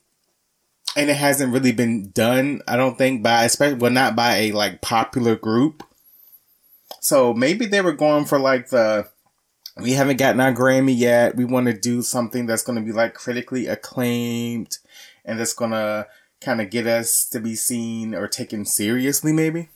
and 0.97 1.11
it 1.11 1.17
hasn't 1.17 1.53
really 1.53 1.73
been 1.73 2.11
done. 2.11 2.63
I 2.67 2.77
don't 2.77 2.97
think 2.97 3.23
by 3.23 3.45
especially 3.45 3.79
well 3.79 3.91
not 3.91 4.17
by 4.17 4.37
a 4.37 4.53
like 4.53 4.81
popular 4.81 5.37
group. 5.37 5.83
So 7.01 7.35
maybe 7.35 7.67
they 7.67 7.83
were 7.83 7.93
going 7.93 8.25
for 8.25 8.39
like 8.39 8.71
the 8.71 9.09
we 9.77 9.93
haven't 9.93 10.17
gotten 10.17 10.41
our 10.41 10.55
Grammy 10.55 10.97
yet. 10.97 11.37
We 11.37 11.45
want 11.45 11.67
to 11.67 11.75
do 11.75 12.01
something 12.01 12.47
that's 12.47 12.63
going 12.63 12.79
to 12.79 12.85
be 12.85 12.93
like 12.93 13.15
critically 13.15 13.67
acclaimed 13.67 14.79
and 15.25 15.39
that's 15.39 15.53
going 15.53 15.73
to 15.73 16.07
kind 16.41 16.61
of 16.61 16.71
get 16.71 16.87
us 16.87 17.29
to 17.29 17.41
be 17.41 17.55
seen 17.55 18.15
or 18.15 18.27
taken 18.27 18.65
seriously, 18.65 19.33
maybe. 19.33 19.69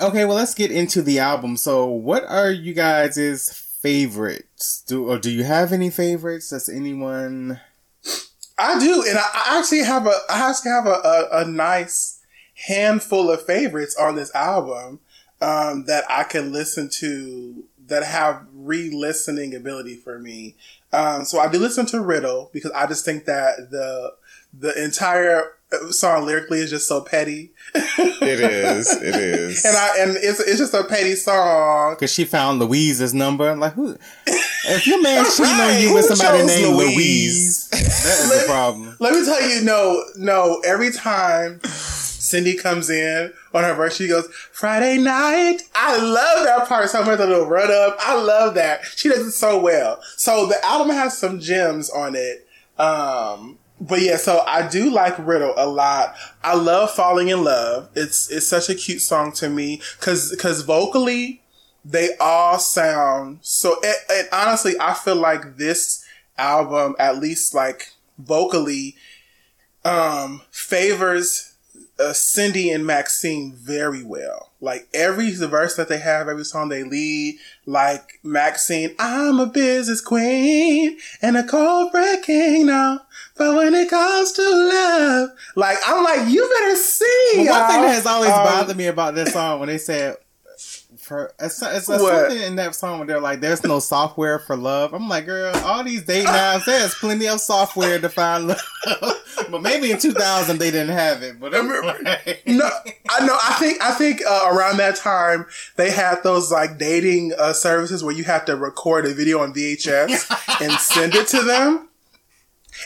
Okay, 0.00 0.24
well, 0.24 0.36
let's 0.36 0.54
get 0.54 0.70
into 0.70 1.02
the 1.02 1.18
album. 1.18 1.56
So, 1.56 1.86
what 1.86 2.24
are 2.24 2.50
you 2.50 2.74
guys' 2.74 3.50
favorites? 3.80 4.82
Do 4.86 5.08
or 5.08 5.18
do 5.18 5.30
you 5.30 5.44
have 5.44 5.72
any 5.72 5.90
favorites? 5.90 6.50
Does 6.50 6.68
anyone? 6.68 7.60
I 8.58 8.78
do, 8.78 9.04
and 9.06 9.18
I, 9.18 9.58
actually 9.58 9.82
have 9.82 10.06
a 10.06 10.14
I 10.28 10.48
actually 10.50 10.70
have 10.70 10.86
a, 10.86 10.90
a, 10.90 11.28
a 11.42 11.44
nice 11.44 12.20
handful 12.66 13.30
of 13.30 13.44
favorites 13.44 13.96
on 13.98 14.16
this 14.16 14.34
album 14.34 15.00
um, 15.40 15.84
that 15.86 16.04
I 16.08 16.24
can 16.24 16.52
listen 16.52 16.88
to 17.00 17.64
that 17.86 18.04
have 18.04 18.46
re-listening 18.54 19.54
ability 19.54 19.96
for 19.96 20.18
me. 20.18 20.56
Um, 20.92 21.24
so 21.24 21.40
I 21.40 21.50
do 21.50 21.58
listen 21.58 21.86
to 21.86 22.00
Riddle 22.00 22.50
because 22.52 22.70
I 22.72 22.86
just 22.86 23.04
think 23.04 23.24
that 23.24 23.70
the 23.70 24.14
the 24.52 24.82
entire 24.82 25.56
song 25.90 26.26
lyrically 26.26 26.60
is 26.60 26.70
just 26.70 26.86
so 26.88 27.00
petty. 27.00 27.52
it 27.74 28.40
is. 28.40 28.90
It 28.92 29.14
is. 29.16 29.64
And 29.64 29.76
I 29.76 29.96
and 30.00 30.16
it's 30.16 30.40
it's 30.40 30.58
just 30.58 30.74
a 30.74 30.84
petty 30.84 31.14
song. 31.14 31.96
Cause 31.96 32.12
she 32.12 32.24
found 32.24 32.58
Louise's 32.60 33.14
number. 33.14 33.54
Like, 33.56 33.72
who? 33.74 33.96
If 34.26 34.86
your 34.86 35.02
man 35.02 35.24
cheating 35.30 35.44
Right, 35.44 35.76
on 35.76 35.82
you 35.82 35.94
with 35.94 36.04
somebody 36.06 36.44
named 36.46 36.76
Louise? 36.76 36.96
Louise, 36.96 37.68
that 37.70 37.80
is 38.20 38.40
the 38.40 38.46
problem. 38.46 38.96
Let 39.00 39.14
me 39.14 39.24
tell 39.24 39.42
you, 39.48 39.62
no, 39.62 40.04
no. 40.16 40.60
Every 40.64 40.92
time 40.92 41.60
Cindy 41.64 42.54
comes 42.56 42.88
in 42.88 43.32
on 43.52 43.64
her 43.64 43.74
verse, 43.74 43.96
she 43.96 44.06
goes, 44.08 44.26
Friday 44.52 44.98
night. 44.98 45.62
I 45.74 45.98
love 45.98 46.44
that 46.44 46.68
part 46.68 46.88
so 46.90 47.04
much, 47.04 47.18
the 47.18 47.26
little 47.26 47.46
run 47.46 47.70
up. 47.70 47.96
I 48.00 48.14
love 48.20 48.54
that. 48.54 48.84
She 48.84 49.08
does 49.08 49.26
it 49.26 49.32
so 49.32 49.58
well. 49.60 50.00
So 50.16 50.46
the 50.46 50.64
album 50.64 50.94
has 50.94 51.18
some 51.18 51.40
gems 51.40 51.90
on 51.90 52.14
it. 52.14 52.46
Um, 52.78 53.58
but 53.82 54.00
yeah, 54.00 54.16
so 54.16 54.44
I 54.46 54.68
do 54.68 54.90
like 54.90 55.14
Riddle 55.18 55.54
a 55.56 55.66
lot. 55.66 56.14
I 56.42 56.54
love 56.54 56.92
Falling 56.92 57.28
in 57.28 57.42
Love. 57.42 57.88
It's, 57.96 58.30
it's 58.30 58.46
such 58.46 58.68
a 58.68 58.76
cute 58.76 59.02
song 59.02 59.32
to 59.32 59.48
me. 59.48 59.80
Cause, 60.00 60.36
cause 60.40 60.62
vocally, 60.62 61.42
they 61.84 62.10
all 62.20 62.60
sound 62.60 63.40
so, 63.42 63.80
and, 63.82 63.96
and 64.08 64.28
honestly, 64.30 64.74
I 64.80 64.94
feel 64.94 65.16
like 65.16 65.56
this 65.56 66.04
album, 66.38 66.94
at 67.00 67.18
least 67.18 67.54
like 67.54 67.88
vocally, 68.18 68.94
um, 69.84 70.42
favors 70.52 71.52
uh, 71.98 72.12
Cindy 72.12 72.70
and 72.70 72.86
Maxine 72.86 73.52
very 73.52 74.02
well. 74.02 74.50
Like 74.60 74.88
every 74.94 75.30
verse 75.34 75.76
that 75.76 75.88
they 75.88 75.98
have, 75.98 76.28
every 76.28 76.44
song 76.44 76.68
they 76.68 76.84
lead, 76.84 77.38
like 77.66 78.20
Maxine, 78.22 78.94
I'm 78.98 79.40
a 79.40 79.46
business 79.46 80.00
queen 80.00 80.98
and 81.20 81.36
a 81.36 81.46
corporate 81.46 82.22
king 82.22 82.66
now. 82.66 83.02
But 83.36 83.56
when 83.56 83.74
it 83.74 83.88
comes 83.88 84.32
to 84.32 84.42
love, 84.42 85.30
like 85.56 85.78
I'm 85.86 86.04
like, 86.04 86.28
you 86.28 86.48
better 86.60 86.76
sing. 86.76 87.46
Well, 87.46 87.60
one 87.60 87.70
thing 87.70 87.76
y'all. 87.76 87.88
that 87.88 87.94
has 87.94 88.06
always 88.06 88.30
Um, 88.30 88.44
bothered 88.44 88.76
me 88.76 88.86
about 88.86 89.14
this 89.14 89.32
song 89.32 89.60
when 89.60 89.68
they 89.68 89.78
said 89.78 90.16
for 91.02 91.32
it's, 91.40 91.60
it's, 91.62 91.88
it's 91.88 92.02
something 92.02 92.40
in 92.40 92.56
that 92.56 92.74
song 92.74 92.98
where 92.98 93.06
they're 93.06 93.20
like, 93.20 93.40
"There's 93.40 93.64
no 93.64 93.80
software 93.80 94.38
for 94.38 94.56
love." 94.56 94.94
I'm 94.94 95.08
like, 95.08 95.26
girl, 95.26 95.54
all 95.64 95.82
these 95.82 96.02
dating 96.04 96.28
apps, 96.28 96.64
there's 96.64 96.94
plenty 96.94 97.26
of 97.28 97.40
software 97.40 97.98
to 97.98 98.08
find 98.08 98.48
love. 98.48 98.60
but 99.50 99.62
maybe 99.62 99.90
in 99.90 99.98
2000 99.98 100.58
they 100.58 100.70
didn't 100.70 100.96
have 100.96 101.22
it. 101.22 101.40
But 101.40 101.52
like, 101.52 102.42
no, 102.46 102.70
I 103.10 103.26
know. 103.26 103.36
I 103.42 103.56
think 103.58 103.82
I 103.82 103.92
think 103.92 104.22
uh, 104.28 104.48
around 104.52 104.76
that 104.76 104.96
time 104.96 105.46
they 105.76 105.90
had 105.90 106.22
those 106.22 106.52
like 106.52 106.78
dating 106.78 107.32
uh, 107.38 107.52
services 107.52 108.04
where 108.04 108.14
you 108.14 108.24
have 108.24 108.44
to 108.46 108.56
record 108.56 109.04
a 109.06 109.12
video 109.12 109.40
on 109.40 109.52
VHS 109.52 110.60
and 110.62 110.72
send 110.74 111.14
it 111.14 111.26
to 111.28 111.42
them, 111.42 111.88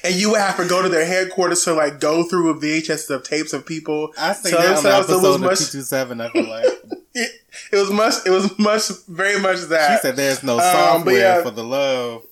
and 0.04 0.14
you 0.14 0.30
would 0.30 0.40
have 0.40 0.56
to 0.58 0.66
go 0.68 0.82
to 0.82 0.88
their 0.88 1.06
headquarters 1.06 1.64
to 1.64 1.74
like 1.74 2.00
go 2.00 2.22
through 2.24 2.50
a 2.50 2.54
VHS 2.54 3.10
of 3.10 3.22
tapes 3.24 3.52
of 3.52 3.64
people. 3.66 4.12
I 4.18 4.32
think 4.32 4.56
that 4.56 4.74
themselves 4.74 5.08
it 5.08 5.12
episode 5.12 5.22
was 5.22 5.34
of 5.36 5.40
much. 5.40 5.58
227. 5.70 6.20
I 6.20 6.28
feel 6.30 6.48
like 6.48 6.64
It, 7.18 7.30
it 7.72 7.76
was 7.76 7.90
much. 7.90 8.14
It 8.26 8.30
was 8.30 8.58
much. 8.58 8.82
Very 9.08 9.40
much 9.40 9.60
that 9.68 9.96
she 10.02 10.02
said, 10.02 10.16
"There's 10.16 10.42
no 10.42 10.56
Um, 10.58 10.60
software 10.60 11.16
yeah. 11.38 11.42
for 11.42 11.50
the 11.50 11.64
love." 11.64 12.24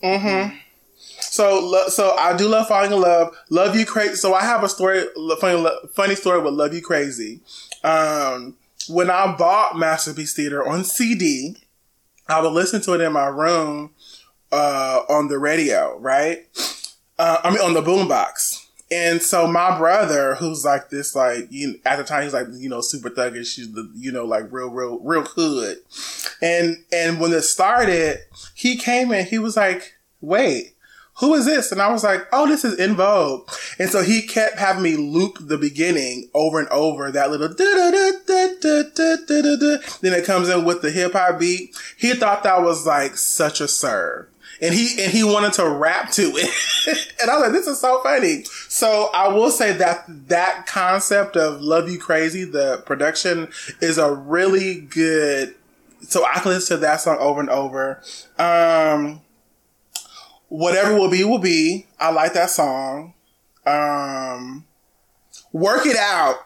So, 1.21 1.59
lo- 1.61 1.89
so 1.89 2.15
I 2.17 2.37
do 2.37 2.49
love 2.49 2.69
falling 2.69 2.93
in 2.93 3.01
love. 3.01 3.35
Love 3.51 3.75
you 3.77 3.87
crazy. 3.87 4.17
So 4.17 4.35
I 4.35 4.43
have 4.43 4.63
a 4.63 4.69
story, 4.69 5.05
funny, 5.41 5.67
funny 5.95 6.15
story 6.15 6.41
with 6.41 6.55
Love 6.55 6.75
You 6.75 6.83
Crazy. 6.83 7.41
Um, 7.83 8.57
when 8.89 9.09
I 9.11 9.35
bought 9.37 9.79
Masterpiece 9.79 10.35
Theater 10.35 10.67
on 10.69 10.85
CD, 10.85 11.57
I 12.29 12.41
would 12.41 12.53
listen 12.53 12.81
to 12.83 12.93
it 12.93 13.01
in 13.01 13.13
my 13.13 13.27
room, 13.27 13.91
uh, 14.53 15.01
on 15.09 15.29
the 15.29 15.39
radio, 15.39 15.97
right? 15.99 16.47
Uh, 17.19 17.39
I 17.45 17.51
mean, 17.51 17.61
on 17.61 17.75
the 17.75 17.83
boombox. 17.83 18.61
And 18.91 19.23
so 19.23 19.47
my 19.47 19.77
brother, 19.79 20.35
who's 20.35 20.65
like 20.65 20.91
this, 20.91 21.15
like, 21.15 21.47
you 21.51 21.81
at 21.85 21.97
the 21.97 22.05
time, 22.05 22.23
he's 22.23 22.35
like, 22.35 22.47
you 22.53 22.69
know, 22.69 22.81
super 22.81 23.11
thuggish. 23.11 23.47
She's 23.47 23.73
the, 23.73 23.91
you 23.95 24.13
know, 24.13 24.25
like 24.25 24.53
real, 24.53 24.69
real, 24.69 24.99
real 25.01 25.25
hood. 25.25 25.79
And, 26.43 26.85
and 26.93 27.19
when 27.19 27.33
it 27.33 27.43
started, 27.43 28.21
he 28.55 28.77
came 28.77 29.11
in, 29.11 29.27
he 29.27 29.39
was 29.39 29.57
like, 29.57 29.95
wait, 30.21 30.75
who 31.19 31.35
is 31.35 31.47
this? 31.47 31.73
And 31.73 31.81
I 31.81 31.93
was 31.93 32.05
like, 32.05 32.27
oh, 32.33 32.47
this 32.47 32.65
is 32.65 32.79
En 32.79 32.97
Vogue. 32.97 33.49
And 33.79 33.89
so 33.89 34.03
he 34.03 34.23
kept 34.23 34.59
having 34.59 34.83
me 34.83 34.97
loop 34.97 35.39
the 35.41 35.59
beginning 35.59 36.29
over 36.35 36.59
and 36.59 36.69
over, 36.69 37.11
that 37.11 37.31
little. 37.31 37.49
Then 37.49 37.57
it 40.13 40.25
comes 40.25 40.49
in 40.49 40.65
with 40.65 40.83
the 40.83 40.91
hip 40.91 41.13
hop 41.13 41.39
beat. 41.39 41.77
He 41.97 42.15
thought 42.15 42.43
that 42.43 42.63
was 42.63 42.87
like 42.87 43.17
such 43.17 43.61
a 43.61 43.69
serve. 43.69 44.27
And 44.61 44.75
he, 44.75 45.03
and 45.03 45.13
he 45.13 45.25
wanted 45.25 45.53
to 45.55 45.69
rap 45.69 46.11
to 46.13 46.23
it. 46.23 47.09
and 47.21 47.31
I 47.31 47.35
was 47.35 47.43
like, 47.43 47.53
this 47.53 47.67
is 47.67 47.81
so 47.81 48.03
funny. 48.03 48.45
So 48.69 49.11
I 49.15 49.29
will 49.29 49.51
say 49.51 49.73
that 49.73 50.05
that 50.29 50.67
concept 50.67 51.37
of 51.37 51.61
Love 51.61 51.91
You 51.91 51.99
Crazy, 51.99 52.45
the 52.45 52.83
production 52.87 53.49
is 53.81 53.99
a 53.99 54.13
really 54.13 54.81
good, 54.81 55.55
so 56.03 56.25
I 56.25 56.41
can 56.41 56.53
listen 56.53 56.77
to 56.77 56.81
that 56.83 57.01
song 57.01 57.19
over 57.19 57.41
and 57.41 57.51
over. 57.51 58.03
Um, 58.39 59.21
Whatever 60.55 60.95
will 60.95 61.11
be 61.11 61.25
will 61.25 61.41
be. 61.41 61.87
I 61.99 62.13
like 62.13 62.35
that 62.35 62.49
song. 62.49 63.15
Um, 63.67 64.65
work 65.53 65.85
it 65.85 65.97
out. 65.97 66.37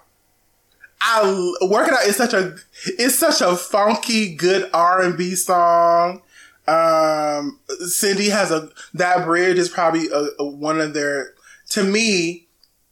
I 0.98 1.52
work 1.62 1.88
it 1.88 1.94
out 1.94 2.06
is 2.06 2.16
such 2.16 2.32
a 2.32 2.56
it's 2.86 3.18
such 3.18 3.42
a 3.42 3.54
funky 3.54 4.34
good 4.34 4.70
R 4.72 5.02
and 5.02 5.18
B 5.18 5.34
song. 5.34 6.22
Um, 6.68 7.60
Cindy 7.86 8.28
has 8.28 8.50
a 8.50 8.70
that 8.94 9.24
bridge 9.24 9.58
is 9.58 9.68
probably 9.68 10.08
a, 10.08 10.28
a- 10.38 10.44
one 10.48 10.80
of 10.80 10.94
their 10.94 11.34
to 11.70 11.82
me. 11.84 12.46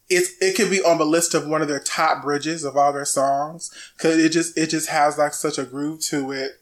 It's 0.09 0.31
it 0.41 0.57
could 0.57 0.71
be 0.71 0.81
on 0.83 0.99
the 0.99 1.05
list 1.05 1.35
of 1.35 1.49
one 1.49 1.63
of 1.63 1.69
their 1.69 1.81
top 1.81 2.23
bridges 2.23 2.63
of 2.65 2.77
all 2.77 2.93
their 2.93 3.05
songs 3.05 3.71
because 3.97 4.19
it 4.19 4.31
just 4.31 4.57
it 4.57 4.69
just 4.71 4.89
has 4.89 5.19
like 5.19 5.35
such 5.35 5.59
a 5.59 5.65
groove 5.65 6.01
to 6.03 6.31
it. 6.31 6.53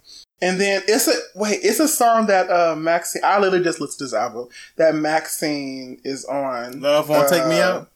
And 0.41 0.59
then 0.61 0.83
it's 0.89 1.07
a 1.09 1.15
wait, 1.35 1.61
it's 1.63 1.79
a 1.79 1.87
song 1.89 2.27
that 2.27 2.51
uh 2.51 2.75
Maxine. 2.75 3.23
I 3.25 3.39
literally 3.39 3.63
just 3.65 3.81
listened 3.81 3.99
to 3.99 4.05
this 4.05 4.15
album 4.15 4.49
that 4.77 4.95
Maxine 4.95 6.01
is 6.05 6.25
on. 6.25 6.81
Love 6.81 7.09
won't 7.11 7.29
take 7.29 7.47
me 7.47 7.61
Uh, 7.61 7.69
out. 7.81 7.91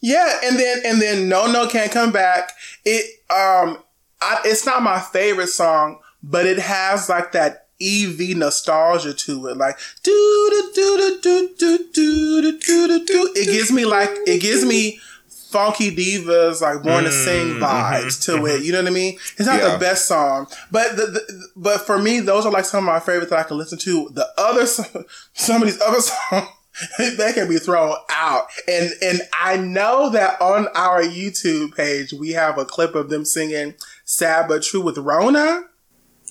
Yeah, 0.00 0.40
and 0.44 0.58
then 0.58 0.78
and 0.84 1.00
then 1.00 1.28
no 1.28 1.46
no 1.50 1.68
can't 1.68 1.92
come 1.92 2.10
back. 2.10 2.50
It 2.84 3.04
um, 3.30 3.78
I, 4.20 4.40
it's 4.44 4.66
not 4.66 4.82
my 4.82 4.98
favorite 4.98 5.46
song, 5.48 6.00
but 6.20 6.46
it 6.46 6.58
has 6.58 7.08
like 7.08 7.30
that 7.32 7.68
EV 7.82 8.36
nostalgia 8.36 9.14
to 9.14 9.46
it, 9.48 9.56
like 9.56 9.78
do 10.02 10.12
do 10.50 10.70
do 10.74 11.18
do 11.22 11.48
do 11.58 11.78
do 11.92 11.92
do 11.92 12.58
do 12.60 12.88
do 12.88 13.04
do. 13.04 13.32
It 13.36 13.46
gives 13.46 13.72
me 13.72 13.84
like 13.84 14.10
it 14.26 14.40
gives 14.40 14.64
me 14.64 15.00
funky 15.50 15.94
divas 15.94 16.60
like 16.60 16.82
born 16.82 17.04
to 17.04 17.10
mm, 17.10 17.24
sing 17.24 17.46
mm-hmm, 17.54 17.62
vibes 17.64 18.22
to 18.24 18.32
mm-hmm. 18.32 18.46
it. 18.46 18.62
You 18.62 18.72
know 18.72 18.82
what 18.82 18.90
I 18.90 18.94
mean? 18.94 19.14
It's 19.36 19.46
not 19.46 19.60
Yeah. 19.60 19.72
the 19.72 19.78
best 19.78 20.06
song, 20.06 20.46
but 20.70 20.96
the, 20.96 21.06
the 21.06 21.48
but 21.56 21.80
for 21.86 21.98
me, 21.98 22.20
those 22.20 22.46
are 22.46 22.52
like 22.52 22.64
some 22.64 22.88
of 22.88 22.92
my 22.92 23.00
favorites 23.00 23.30
that 23.30 23.38
I 23.38 23.42
can 23.42 23.58
listen 23.58 23.78
to. 23.78 24.08
The 24.12 24.28
other 24.38 24.66
some 24.66 25.62
of 25.62 25.68
these 25.68 25.80
other 25.80 26.00
songs. 26.00 26.48
they 27.18 27.32
can 27.32 27.48
be 27.48 27.58
thrown 27.58 27.96
out. 28.10 28.46
And 28.68 28.92
and 29.02 29.22
I 29.38 29.56
know 29.56 30.10
that 30.10 30.40
on 30.40 30.68
our 30.74 31.02
YouTube 31.02 31.76
page 31.76 32.12
we 32.12 32.30
have 32.30 32.58
a 32.58 32.64
clip 32.64 32.94
of 32.94 33.10
them 33.10 33.24
singing 33.24 33.74
Sad 34.04 34.46
But 34.48 34.62
True 34.62 34.80
with 34.80 34.96
Rhona. 34.96 35.64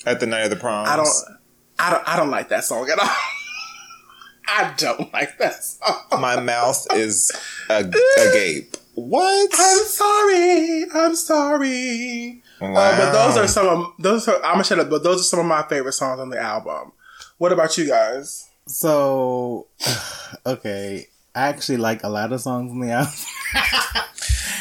At 0.05 0.21
the 0.21 0.27
night 0.27 0.43
of 0.43 0.49
the 0.49 0.55
proms. 0.55 0.89
I 0.89 0.95
don't 0.95 1.38
I 1.79 1.89
don't 1.89 2.07
I 2.07 2.15
don't 2.17 2.29
like 2.29 2.49
that 2.49 2.65
song 2.65 2.89
at 2.89 2.99
all. 2.99 3.07
I 4.47 4.73
don't 4.77 5.11
like 5.13 5.37
that 5.37 5.63
song. 5.63 5.95
My 6.19 6.39
mouth 6.39 6.87
is 6.93 7.31
a, 7.69 7.83
agape. 7.83 8.75
What? 8.95 9.51
I'm 9.57 9.85
sorry. 9.85 10.85
I'm 10.93 11.15
sorry. 11.15 12.43
Uh, 12.59 12.73
but 12.73 13.11
those 13.11 13.37
are 13.37 13.47
some 13.47 13.67
of 13.67 13.93
those 13.99 14.27
are 14.27 14.35
I'm 14.37 14.53
gonna 14.53 14.63
shut 14.65 14.79
up, 14.79 14.89
but 14.89 15.03
those 15.03 15.21
are 15.21 15.23
some 15.23 15.39
of 15.39 15.45
my 15.45 15.63
favorite 15.63 15.93
songs 15.93 16.19
on 16.19 16.29
the 16.29 16.39
album. 16.39 16.91
What 17.37 17.53
about 17.53 17.77
you 17.77 17.87
guys? 17.87 18.49
So, 18.67 19.67
okay, 20.45 21.07
I 21.33 21.47
actually 21.47 21.77
like 21.77 22.03
a 22.03 22.09
lot 22.09 22.33
of 22.33 22.41
songs 22.41 22.71
on 22.71 22.79
the 22.79 22.91
album. 22.91 23.13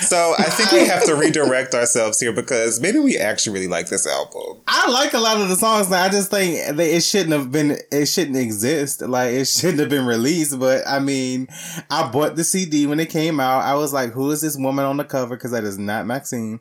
So 0.00 0.34
I 0.38 0.44
think 0.44 0.72
we 0.72 0.86
have 0.86 1.04
to 1.04 1.14
redirect 1.14 1.74
ourselves 1.74 2.20
here 2.20 2.32
because 2.32 2.80
maybe 2.80 2.98
we 2.98 3.16
actually 3.18 3.54
really 3.54 3.68
like 3.68 3.88
this 3.88 4.06
album. 4.06 4.62
I 4.66 4.90
like 4.90 5.14
a 5.14 5.18
lot 5.18 5.40
of 5.40 5.48
the 5.48 5.56
songs, 5.56 5.90
I 5.92 6.08
just 6.08 6.30
think 6.30 6.56
it 6.78 7.02
shouldn't 7.02 7.32
have 7.32 7.50
been, 7.50 7.78
it 7.90 8.06
shouldn't 8.06 8.36
exist. 8.36 9.02
Like 9.02 9.32
it 9.32 9.46
shouldn't 9.46 9.80
have 9.80 9.88
been 9.88 10.06
released. 10.06 10.58
But 10.58 10.86
I 10.86 10.98
mean, 10.98 11.48
I 11.90 12.08
bought 12.10 12.36
the 12.36 12.44
CD 12.44 12.86
when 12.86 13.00
it 13.00 13.10
came 13.10 13.40
out. 13.40 13.62
I 13.62 13.74
was 13.74 13.92
like, 13.92 14.12
who 14.12 14.30
is 14.30 14.40
this 14.40 14.56
woman 14.56 14.84
on 14.84 14.96
the 14.96 15.04
cover? 15.04 15.36
Because 15.36 15.50
that 15.50 15.64
is 15.64 15.78
not 15.78 16.06
Maxine. 16.06 16.60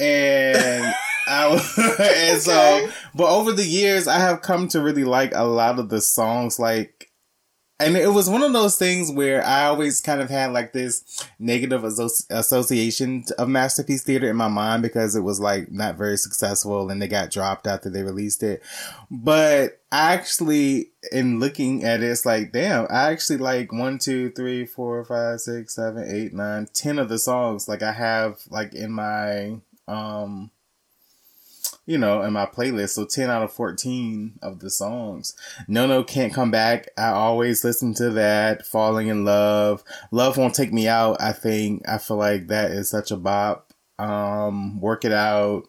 And 0.00 0.94
I 1.28 1.48
was, 1.48 1.78
and 2.00 2.40
so, 2.40 2.88
but 3.14 3.28
over 3.28 3.52
the 3.52 3.66
years, 3.66 4.08
I 4.08 4.18
have 4.18 4.42
come 4.42 4.68
to 4.68 4.80
really 4.80 5.04
like 5.04 5.32
a 5.34 5.44
lot 5.44 5.78
of 5.78 5.88
the 5.88 6.00
songs. 6.00 6.58
Like 6.58 7.07
and 7.80 7.96
it 7.96 8.08
was 8.12 8.28
one 8.28 8.42
of 8.42 8.52
those 8.52 8.76
things 8.76 9.12
where 9.12 9.44
I 9.44 9.66
always 9.66 10.00
kind 10.00 10.20
of 10.20 10.28
had 10.28 10.52
like 10.52 10.72
this 10.72 11.24
negative 11.38 11.84
association 11.84 13.24
of 13.38 13.48
Masterpiece 13.48 14.02
Theater 14.02 14.28
in 14.28 14.36
my 14.36 14.48
mind 14.48 14.82
because 14.82 15.14
it 15.14 15.20
was 15.20 15.38
like 15.38 15.70
not 15.70 15.96
very 15.96 16.16
successful 16.16 16.90
and 16.90 17.00
they 17.00 17.06
got 17.06 17.30
dropped 17.30 17.68
after 17.68 17.88
they 17.88 18.02
released 18.02 18.42
it. 18.42 18.62
But 19.12 19.80
actually, 19.92 20.90
in 21.12 21.38
looking 21.38 21.84
at 21.84 22.02
it, 22.02 22.06
it's 22.06 22.26
like, 22.26 22.50
damn, 22.50 22.88
I 22.90 23.12
actually 23.12 23.38
like 23.38 23.72
one, 23.72 23.98
two, 23.98 24.30
three, 24.30 24.66
four, 24.66 25.04
five, 25.04 25.40
six, 25.40 25.76
seven, 25.76 26.04
eight, 26.04 26.34
nine, 26.34 26.66
ten 26.74 26.98
of 26.98 27.08
the 27.08 27.18
songs. 27.18 27.68
Like 27.68 27.82
I 27.82 27.92
have 27.92 28.40
like 28.50 28.74
in 28.74 28.90
my, 28.90 29.60
um, 29.86 30.50
you 31.88 31.96
know, 31.96 32.20
in 32.20 32.34
my 32.34 32.44
playlist. 32.44 32.90
So 32.90 33.06
10 33.06 33.30
out 33.30 33.42
of 33.42 33.50
14 33.50 34.40
of 34.42 34.58
the 34.58 34.68
songs. 34.68 35.34
No 35.66 35.86
No 35.86 36.04
Can't 36.04 36.34
Come 36.34 36.50
Back. 36.50 36.88
I 36.98 37.08
always 37.08 37.64
listen 37.64 37.94
to 37.94 38.10
that. 38.10 38.66
Falling 38.66 39.08
in 39.08 39.24
Love. 39.24 39.82
Love 40.10 40.36
Won't 40.36 40.54
Take 40.54 40.70
Me 40.70 40.86
Out. 40.86 41.16
I 41.18 41.32
think, 41.32 41.88
I 41.88 41.96
feel 41.96 42.18
like 42.18 42.48
that 42.48 42.72
is 42.72 42.90
such 42.90 43.10
a 43.10 43.16
bop. 43.16 43.72
Um, 43.98 44.82
Work 44.82 45.06
It 45.06 45.12
Out. 45.12 45.62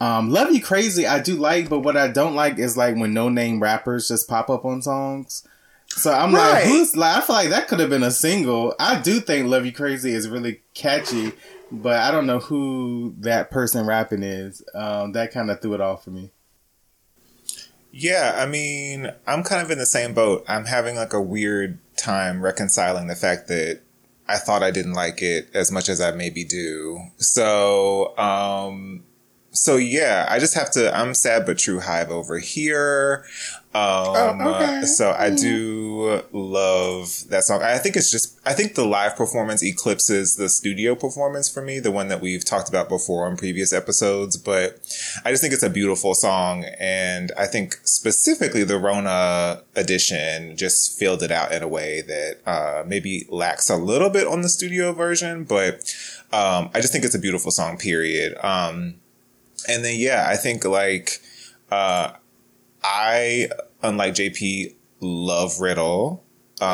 Um, 0.00 0.30
Love 0.30 0.52
You 0.52 0.62
Crazy, 0.62 1.04
I 1.04 1.20
do 1.20 1.34
like, 1.34 1.68
but 1.68 1.80
what 1.80 1.96
I 1.96 2.08
don't 2.08 2.36
like 2.36 2.58
is 2.60 2.76
like 2.76 2.94
when 2.94 3.12
no 3.12 3.28
name 3.28 3.60
rappers 3.60 4.06
just 4.06 4.28
pop 4.28 4.48
up 4.48 4.64
on 4.64 4.82
songs. 4.82 5.46
So 5.88 6.12
I'm 6.12 6.32
right. 6.32 6.54
like, 6.54 6.64
who's 6.64 6.96
like, 6.96 7.16
I 7.16 7.20
feel 7.22 7.36
like 7.36 7.48
that 7.50 7.66
could 7.66 7.80
have 7.80 7.90
been 7.90 8.02
a 8.04 8.10
single. 8.12 8.74
I 8.78 9.00
do 9.00 9.18
think 9.18 9.48
Love 9.48 9.66
You 9.66 9.72
Crazy 9.72 10.12
is 10.12 10.28
really 10.28 10.60
catchy 10.74 11.32
but 11.70 11.96
I 11.98 12.10
don't 12.10 12.26
know 12.26 12.38
who 12.38 13.14
that 13.18 13.50
person 13.50 13.86
rapping 13.86 14.22
is. 14.22 14.62
Um, 14.74 15.12
that 15.12 15.32
kind 15.32 15.50
of 15.50 15.60
threw 15.60 15.74
it 15.74 15.80
off 15.80 16.04
for 16.04 16.10
me. 16.10 16.30
Yeah, 17.96 18.34
I 18.36 18.46
mean, 18.46 19.12
I'm 19.26 19.44
kind 19.44 19.62
of 19.62 19.70
in 19.70 19.78
the 19.78 19.86
same 19.86 20.14
boat. 20.14 20.44
I'm 20.48 20.64
having 20.64 20.96
like 20.96 21.12
a 21.12 21.20
weird 21.20 21.78
time 21.96 22.42
reconciling 22.42 23.06
the 23.06 23.14
fact 23.14 23.46
that 23.48 23.82
I 24.26 24.36
thought 24.36 24.62
I 24.62 24.70
didn't 24.70 24.94
like 24.94 25.22
it 25.22 25.48
as 25.54 25.70
much 25.70 25.88
as 25.88 26.00
I 26.00 26.10
maybe 26.10 26.44
do. 26.44 26.98
So, 27.18 28.16
um, 28.18 29.04
so 29.52 29.76
yeah, 29.76 30.26
I 30.28 30.40
just 30.40 30.54
have 30.54 30.72
to. 30.72 30.94
I'm 30.96 31.14
sad 31.14 31.46
but 31.46 31.58
true 31.58 31.78
hive 31.78 32.10
over 32.10 32.38
here. 32.38 33.24
Um, 33.76 34.40
oh, 34.40 34.54
okay. 34.54 34.82
So 34.82 35.10
I 35.18 35.30
do 35.30 36.22
love 36.30 37.24
that 37.30 37.42
song. 37.42 37.60
I 37.60 37.76
think 37.78 37.96
it's 37.96 38.08
just, 38.08 38.38
I 38.46 38.52
think 38.52 38.76
the 38.76 38.84
live 38.84 39.16
performance 39.16 39.64
eclipses 39.64 40.36
the 40.36 40.48
studio 40.48 40.94
performance 40.94 41.48
for 41.48 41.60
me, 41.60 41.80
the 41.80 41.90
one 41.90 42.06
that 42.06 42.20
we've 42.20 42.44
talked 42.44 42.68
about 42.68 42.88
before 42.88 43.26
on 43.26 43.36
previous 43.36 43.72
episodes. 43.72 44.36
But 44.36 44.78
I 45.24 45.32
just 45.32 45.42
think 45.42 45.52
it's 45.52 45.64
a 45.64 45.70
beautiful 45.70 46.14
song. 46.14 46.66
And 46.78 47.32
I 47.36 47.46
think 47.46 47.80
specifically 47.82 48.62
the 48.62 48.74
Rhona 48.74 49.62
edition 49.74 50.56
just 50.56 50.96
filled 50.96 51.24
it 51.24 51.32
out 51.32 51.50
in 51.50 51.64
a 51.64 51.68
way 51.68 52.00
that, 52.02 52.38
uh, 52.46 52.84
maybe 52.86 53.26
lacks 53.28 53.68
a 53.68 53.76
little 53.76 54.08
bit 54.08 54.28
on 54.28 54.42
the 54.42 54.48
studio 54.48 54.92
version. 54.92 55.42
But, 55.42 55.92
um, 56.32 56.70
I 56.74 56.80
just 56.80 56.92
think 56.92 57.04
it's 57.04 57.16
a 57.16 57.18
beautiful 57.18 57.50
song, 57.50 57.76
period. 57.76 58.36
Um, 58.40 59.00
and 59.68 59.84
then, 59.84 59.98
yeah, 59.98 60.26
I 60.28 60.36
think 60.36 60.64
like, 60.64 61.20
uh, 61.72 62.12
I, 62.84 63.48
unlike 63.82 64.14
JP, 64.14 64.74
love 65.00 65.60
Riddle. 65.60 66.22
Um, 66.60 66.68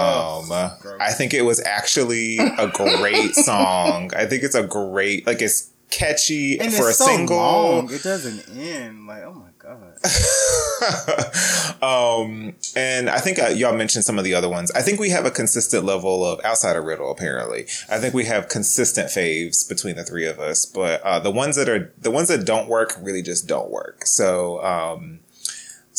oh, 0.51 0.97
I 1.01 1.13
think 1.13 1.33
it 1.33 1.43
was 1.43 1.61
actually 1.65 2.39
a 2.39 2.69
great 2.69 3.35
song. 3.47 4.13
I 4.15 4.27
think 4.27 4.43
it's 4.43 4.55
a 4.55 4.67
great, 4.67 5.27
like 5.27 5.41
it's 5.41 5.71
catchy 5.91 6.59
and 6.61 6.73
for 6.73 6.89
it's 6.89 7.01
a 7.01 7.05
so 7.05 7.07
single. 7.07 7.37
Long. 7.37 7.93
It 7.93 8.03
doesn't 8.03 8.57
end. 8.57 9.07
Like, 9.07 9.23
oh 9.23 9.33
my 9.33 9.49
god. 9.59 9.97
um, 11.83 12.55
and 12.77 13.09
I 13.09 13.19
think 13.19 13.39
uh, 13.39 13.49
y'all 13.49 13.77
mentioned 13.77 14.05
some 14.05 14.19
of 14.19 14.25
the 14.25 14.35
other 14.35 14.49
ones. 14.49 14.71
I 14.73 14.83
think 14.83 15.01
we 15.01 15.11
have 15.11 15.27
a 15.27 15.31
consistent 15.31 15.85
level 15.85 16.25
of 16.25 16.41
outside 16.45 16.77
of 16.77 16.85
Riddle. 16.85 17.11
Apparently, 17.11 17.63
I 17.89 17.99
think 17.99 18.15
we 18.15 18.25
have 18.27 18.49
consistent 18.49 19.09
faves 19.09 19.69
between 19.69 19.97
the 19.97 20.05
three 20.05 20.27
of 20.27 20.39
us. 20.39 20.67
But 20.67 21.01
uh, 21.03 21.21
the 21.21 21.31
ones 21.31 21.57
that 21.57 21.69
are 21.69 21.93
the 21.99 22.11
ones 22.11 22.29
that 22.29 22.45
don't 22.45 22.69
work 22.69 22.97
really 23.01 23.23
just 23.23 23.47
don't 23.47 23.71
work. 23.71 24.07
So, 24.07 24.63
um, 24.65 25.21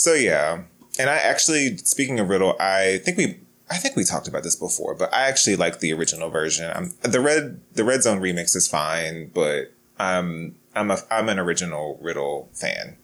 so 0.02 0.14
yeah, 0.14 0.64
and 0.98 1.12
I 1.12 1.18
actually, 1.18 1.78
speaking 1.78 2.20
of 2.20 2.28
Riddle, 2.28 2.56
I 2.60 2.98
think 3.06 3.20
we, 3.20 3.40
I 3.70 3.78
think 3.78 3.96
we 3.96 4.04
talked 4.04 4.28
about 4.28 4.42
this 4.42 4.56
before, 4.56 4.96
but 4.96 5.14
I 5.14 5.28
actually 5.28 5.56
like 5.58 5.80
the 5.80 5.94
original 5.94 6.32
version. 6.32 6.72
I'm, 6.74 6.96
the 7.04 7.22
red, 7.22 7.62
the 7.76 7.84
Red 7.84 8.02
Zone 8.02 8.20
remix 8.20 8.56
is 8.56 8.68
fine, 8.68 9.30
but 9.32 9.72
I'm, 10.00 10.56
I'm 10.76 10.90
a, 10.90 10.98
I'm 11.12 11.30
an 11.30 11.38
original 11.38 12.00
Riddle 12.02 12.50
fan. 12.52 12.98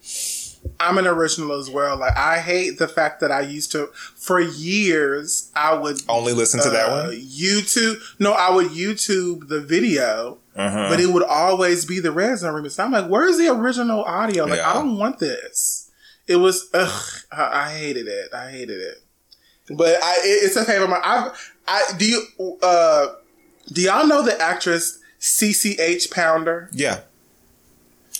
I'm 0.80 0.98
an 0.98 1.06
original 1.06 1.52
as 1.52 1.70
well. 1.70 1.98
Like 1.98 2.18
I 2.18 2.40
hate 2.40 2.80
the 2.80 2.88
fact 2.88 3.20
that 3.20 3.32
I 3.32 3.42
used 3.42 3.72
to 3.74 3.92
for 4.16 4.40
years 4.40 5.52
I 5.56 5.76
would 5.76 6.02
only 6.10 6.34
listen 6.34 6.60
to 6.62 6.70
uh, 6.70 6.72
that 6.72 6.90
one. 6.90 7.12
YouTube 7.12 8.02
no, 8.18 8.32
I 8.34 8.50
would 8.50 8.70
YouTube 8.70 9.50
the 9.50 9.62
video, 9.62 10.40
uh-huh. 10.56 10.88
but 10.90 11.00
it 11.00 11.10
would 11.10 11.24
always 11.24 11.86
be 11.86 12.00
the 12.00 12.12
Red 12.12 12.40
Zone 12.40 12.56
remix. 12.56 12.84
I'm 12.84 12.92
like, 12.92 13.08
where's 13.08 13.38
the 13.38 13.50
original 13.50 14.04
audio? 14.04 14.46
Like 14.46 14.58
yeah. 14.58 14.72
I 14.72 14.74
don't 14.74 14.98
want 14.98 15.20
this. 15.20 15.87
It 16.28 16.38
was 16.38 16.70
ugh, 16.74 17.12
I, 17.32 17.66
I 17.66 17.74
hated 17.78 18.08
it. 18.08 18.34
I 18.34 18.52
hated 18.52 18.80
it. 18.80 18.98
But 19.70 20.02
I, 20.02 20.16
it, 20.24 20.46
it's 20.46 20.56
a 20.56 20.66
favorite. 20.66 20.90
I, 21.04 21.32
I 21.68 21.84
do 21.98 22.06
you 22.06 22.58
uh, 22.62 23.08
do 23.72 23.82
y'all 23.82 24.08
know 24.08 24.22
the 24.22 24.40
actress 24.40 25.00
CCH 25.20 26.12
Pounder? 26.12 26.70
Yeah. 26.72 27.02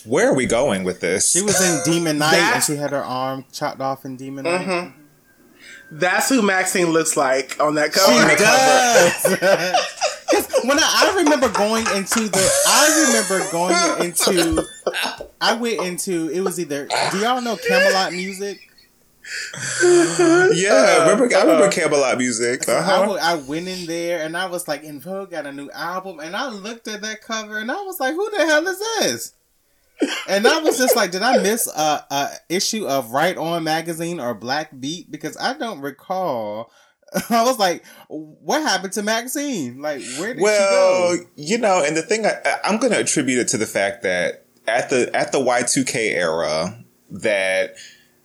Where 0.04 0.30
are 0.30 0.34
we 0.34 0.46
going 0.46 0.84
with 0.84 1.00
this? 1.00 1.32
She 1.32 1.42
was 1.42 1.60
in 1.60 1.92
Demon 1.92 2.18
Knight 2.18 2.34
and 2.34 2.62
she 2.62 2.76
had 2.76 2.90
her 2.90 3.04
arm 3.04 3.44
chopped 3.52 3.80
off 3.80 4.04
in 4.04 4.16
Demon 4.16 4.44
Knight. 4.44 4.66
Mm-hmm. 4.66 5.02
That's 5.90 6.28
who 6.28 6.42
Maxine 6.42 6.92
looks 6.92 7.16
like 7.16 7.58
on 7.60 7.74
that 7.76 7.92
cover. 7.92 8.12
She 8.12 9.38
does. 9.40 9.88
when 10.64 10.78
I, 10.78 11.12
I, 11.12 11.14
remember 11.16 11.48
going 11.50 11.86
into 11.96 12.28
the, 12.28 12.62
I 12.66 13.06
remember 13.08 13.50
going 13.50 14.04
into, 14.04 14.66
I 15.40 15.54
went 15.54 15.82
into, 15.82 16.28
it 16.28 16.40
was 16.40 16.58
either, 16.58 16.86
do 17.10 17.18
y'all 17.18 17.40
know 17.40 17.56
Camelot 17.56 18.12
music? 18.12 18.60
yeah, 19.82 20.98
I 21.00 21.10
remember, 21.10 21.36
I 21.36 21.42
remember 21.42 21.70
Camelot 21.70 22.18
music. 22.18 22.64
So 22.64 22.76
uh-huh. 22.76 23.18
I, 23.20 23.32
I, 23.32 23.34
went 23.36 23.68
in 23.68 23.86
there 23.86 24.24
and 24.24 24.36
I 24.36 24.46
was 24.46 24.66
like, 24.66 24.84
En 24.84 25.00
Vogue 25.00 25.30
got 25.30 25.46
a 25.46 25.52
new 25.52 25.70
album, 25.70 26.20
and 26.20 26.34
I 26.34 26.48
looked 26.48 26.88
at 26.88 27.02
that 27.02 27.22
cover 27.22 27.58
and 27.58 27.70
I 27.70 27.82
was 27.82 28.00
like, 28.00 28.14
who 28.14 28.30
the 28.30 28.46
hell 28.46 28.66
is 28.66 28.78
this? 28.78 29.34
and 30.28 30.46
I 30.46 30.60
was 30.60 30.78
just 30.78 30.96
like, 30.96 31.10
did 31.10 31.22
I 31.22 31.42
miss 31.42 31.66
a, 31.66 32.04
a 32.10 32.30
issue 32.48 32.86
of 32.86 33.10
Right 33.10 33.36
On 33.36 33.62
magazine 33.64 34.20
or 34.20 34.34
Black 34.34 34.78
Beat? 34.78 35.10
Because 35.10 35.36
I 35.36 35.54
don't 35.58 35.80
recall 35.80 36.70
I 37.30 37.42
was 37.44 37.58
like, 37.58 37.84
what 38.08 38.62
happened 38.62 38.92
to 38.94 39.02
Maxine? 39.02 39.80
Like, 39.80 40.02
where 40.18 40.34
did 40.34 40.42
well, 40.42 41.12
she 41.12 41.18
go? 41.18 41.26
you 41.36 41.58
know, 41.58 41.82
and 41.84 41.96
the 41.96 42.02
thing 42.02 42.26
I, 42.26 42.58
I'm 42.64 42.78
going 42.78 42.92
to 42.92 43.00
attribute 43.00 43.38
it 43.38 43.48
to 43.48 43.56
the 43.56 43.66
fact 43.66 44.02
that 44.02 44.44
at 44.66 44.90
the 44.90 45.10
at 45.14 45.32
the 45.32 45.38
Y2K 45.38 45.96
era, 46.12 46.84
that 47.10 47.76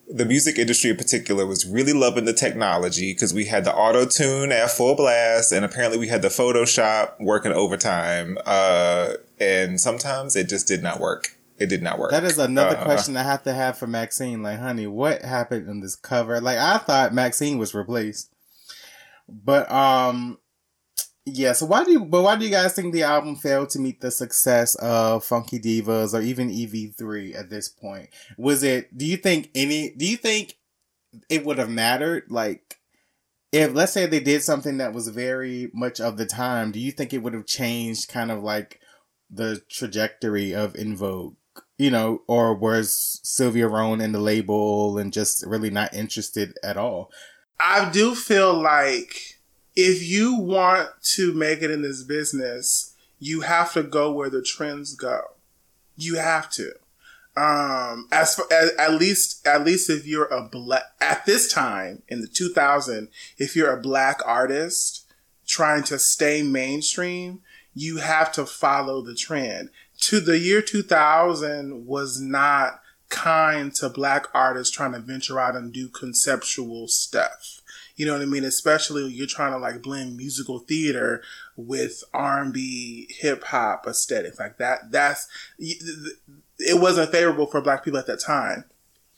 the 0.09 0.25
music 0.25 0.57
industry 0.57 0.89
in 0.89 0.97
particular 0.97 1.45
was 1.45 1.65
really 1.65 1.93
loving 1.93 2.25
the 2.25 2.33
technology 2.33 3.13
because 3.13 3.33
we 3.33 3.45
had 3.45 3.63
the 3.63 3.73
auto 3.73 4.05
tune 4.05 4.51
at 4.51 4.69
full 4.69 4.95
blast, 4.95 5.51
and 5.51 5.63
apparently 5.63 5.97
we 5.97 6.07
had 6.07 6.21
the 6.21 6.27
Photoshop 6.27 7.13
working 7.19 7.51
overtime. 7.51 8.37
Uh, 8.45 9.13
and 9.39 9.79
sometimes 9.79 10.35
it 10.35 10.49
just 10.49 10.67
did 10.67 10.83
not 10.83 10.99
work. 10.99 11.37
It 11.57 11.67
did 11.67 11.81
not 11.81 11.99
work. 11.99 12.11
That 12.11 12.23
is 12.23 12.37
another 12.37 12.77
uh, 12.77 12.83
question 12.83 13.15
I 13.15 13.23
have 13.23 13.43
to 13.43 13.53
have 13.53 13.77
for 13.77 13.87
Maxine. 13.87 14.43
Like, 14.43 14.59
honey, 14.59 14.87
what 14.87 15.21
happened 15.21 15.69
in 15.69 15.79
this 15.79 15.95
cover? 15.95 16.41
Like, 16.41 16.57
I 16.57 16.77
thought 16.79 17.13
Maxine 17.13 17.57
was 17.57 17.73
replaced. 17.73 18.32
But 19.27 19.71
um 19.71 20.37
yeah, 21.25 21.53
so 21.53 21.65
why 21.65 21.85
do 21.85 21.91
you, 21.91 22.03
but 22.03 22.21
why 22.21 22.35
do 22.35 22.43
you 22.43 22.51
guys 22.51 22.73
think 22.73 22.93
the 22.93 23.03
album 23.03 23.37
failed 23.37 23.69
to 23.69 23.79
meet 23.79 24.01
the 24.01 24.11
success 24.11 24.75
of 24.75 25.23
Funky 25.23 25.57
Divas 25.57 26.13
or 26.13 26.21
even 26.21 26.49
EV3 26.49 27.37
at 27.37 27.49
this 27.49 27.69
point? 27.69 28.09
Was 28.37 28.61
it, 28.61 28.97
do 28.97 29.05
you 29.05 29.15
think 29.15 29.49
any, 29.55 29.91
do 29.95 30.05
you 30.05 30.17
think 30.17 30.57
it 31.29 31.45
would 31.45 31.59
have 31.59 31.69
mattered? 31.69 32.25
Like, 32.29 32.79
if 33.53 33.73
let's 33.73 33.93
say 33.93 34.05
they 34.05 34.19
did 34.19 34.43
something 34.43 34.77
that 34.77 34.93
was 34.93 35.07
very 35.07 35.69
much 35.73 36.01
of 36.01 36.17
the 36.17 36.25
time, 36.25 36.71
do 36.71 36.79
you 36.79 36.91
think 36.91 37.13
it 37.13 37.19
would 37.19 37.33
have 37.33 37.45
changed 37.45 38.09
kind 38.09 38.29
of 38.31 38.43
like 38.43 38.81
the 39.29 39.61
trajectory 39.69 40.53
of 40.53 40.75
En 40.75 40.95
Vogue? 40.95 41.35
You 41.77 41.91
know, 41.91 42.23
or 42.27 42.53
was 42.53 43.21
Sylvia 43.23 43.67
Rhone 43.67 44.01
in 44.01 44.11
the 44.11 44.19
label 44.19 44.97
and 44.97 45.13
just 45.13 45.45
really 45.45 45.69
not 45.69 45.93
interested 45.93 46.57
at 46.63 46.77
all? 46.77 47.11
I 47.65 47.89
do 47.89 48.13
feel 48.13 48.53
like 48.61 49.39
if 49.73 50.05
you 50.05 50.35
want 50.35 50.89
to 51.15 51.33
make 51.33 51.61
it 51.61 51.71
in 51.71 51.81
this 51.81 52.03
business, 52.03 52.93
you 53.19 53.39
have 53.41 53.71
to 53.73 53.83
go 53.83 54.11
where 54.11 54.29
the 54.29 54.41
trends 54.41 54.95
go. 54.95 55.21
You 55.95 56.15
have 56.15 56.49
to. 56.51 56.73
Um, 57.37 58.09
as, 58.11 58.35
for, 58.35 58.51
as 58.51 58.71
at 58.77 58.95
least 58.95 59.47
at 59.47 59.63
least 59.63 59.89
if 59.89 60.05
you're 60.05 60.25
a 60.25 60.43
black 60.43 60.83
at 60.99 61.25
this 61.25 61.51
time 61.51 62.03
in 62.09 62.19
the 62.19 62.27
2000, 62.27 63.07
if 63.37 63.55
you're 63.55 63.73
a 63.73 63.81
black 63.81 64.19
artist 64.25 65.05
trying 65.47 65.83
to 65.83 65.97
stay 65.97 66.43
mainstream, 66.43 67.41
you 67.73 67.97
have 67.97 68.33
to 68.33 68.45
follow 68.45 69.01
the 69.01 69.15
trend. 69.15 69.69
To 70.01 70.19
the 70.19 70.37
year 70.37 70.61
2000 70.61 71.87
was 71.87 72.19
not 72.19 72.81
kind 73.13 73.73
to 73.75 73.89
black 73.89 74.25
artists 74.33 74.75
trying 74.75 74.93
to 74.93 74.99
venture 74.99 75.39
out 75.39 75.55
and 75.55 75.71
do 75.71 75.87
conceptual 75.87 76.87
stuff. 76.87 77.61
You 77.95 78.07
know 78.07 78.13
what 78.13 78.23
I 78.23 78.25
mean? 78.25 78.43
Especially 78.43 79.07
you're 79.07 79.27
trying 79.27 79.51
to 79.51 79.59
like 79.59 79.83
blend 79.83 80.17
musical 80.17 80.59
theater 80.59 81.21
with 81.55 82.03
R&B, 82.13 83.07
hip 83.09 83.43
hop 83.43 83.85
aesthetics 83.87 84.39
like 84.39 84.57
that. 84.57 84.91
That's 84.91 85.27
it 85.59 86.81
wasn't 86.81 87.11
favorable 87.11 87.45
for 87.45 87.61
black 87.61 87.85
people 87.85 87.99
at 87.99 88.07
that 88.07 88.19
time. 88.19 88.65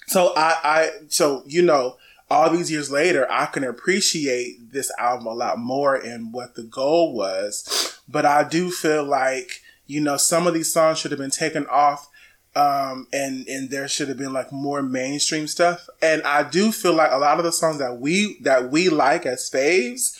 So 0.08 0.34
I, 0.36 0.56
I, 0.64 0.90
so 1.08 1.44
you 1.46 1.62
know, 1.62 1.98
all 2.30 2.50
these 2.50 2.70
years 2.70 2.92
later, 2.92 3.32
I 3.32 3.46
can 3.46 3.64
appreciate 3.64 4.74
this 4.74 4.92
album 5.00 5.28
a 5.28 5.34
lot 5.34 5.58
more 5.58 5.96
and 5.96 6.34
what 6.34 6.56
the 6.56 6.64
goal 6.64 7.14
was. 7.16 8.00
But 8.10 8.26
I 8.26 8.48
do 8.48 8.72
feel 8.72 9.04
like 9.04 9.62
you 9.88 10.02
know 10.02 10.18
some 10.18 10.48
of 10.48 10.54
these 10.54 10.74
songs 10.74 11.00
should 11.00 11.12
have 11.12 11.20
been 11.20 11.32
taken 11.32 11.66
off 11.68 12.10
um, 12.56 13.08
and 13.12 13.48
and 13.48 13.70
there 13.70 13.88
should 13.88 14.08
have 14.08 14.18
been 14.18 14.34
like 14.34 14.52
more 14.52 14.82
mainstream 14.82 15.48
stuff. 15.48 15.88
And 16.02 16.24
I 16.24 16.44
do 16.44 16.72
feel 16.72 16.94
like 16.94 17.12
a 17.12 17.18
lot 17.18 17.38
of 17.38 17.44
the 17.44 17.52
songs 17.52 17.80
that 17.80 18.00
we 18.00 18.40
that 18.42 18.72
we 18.72 18.90
like 18.90 19.26
as 19.26 19.50
faves 19.50 20.18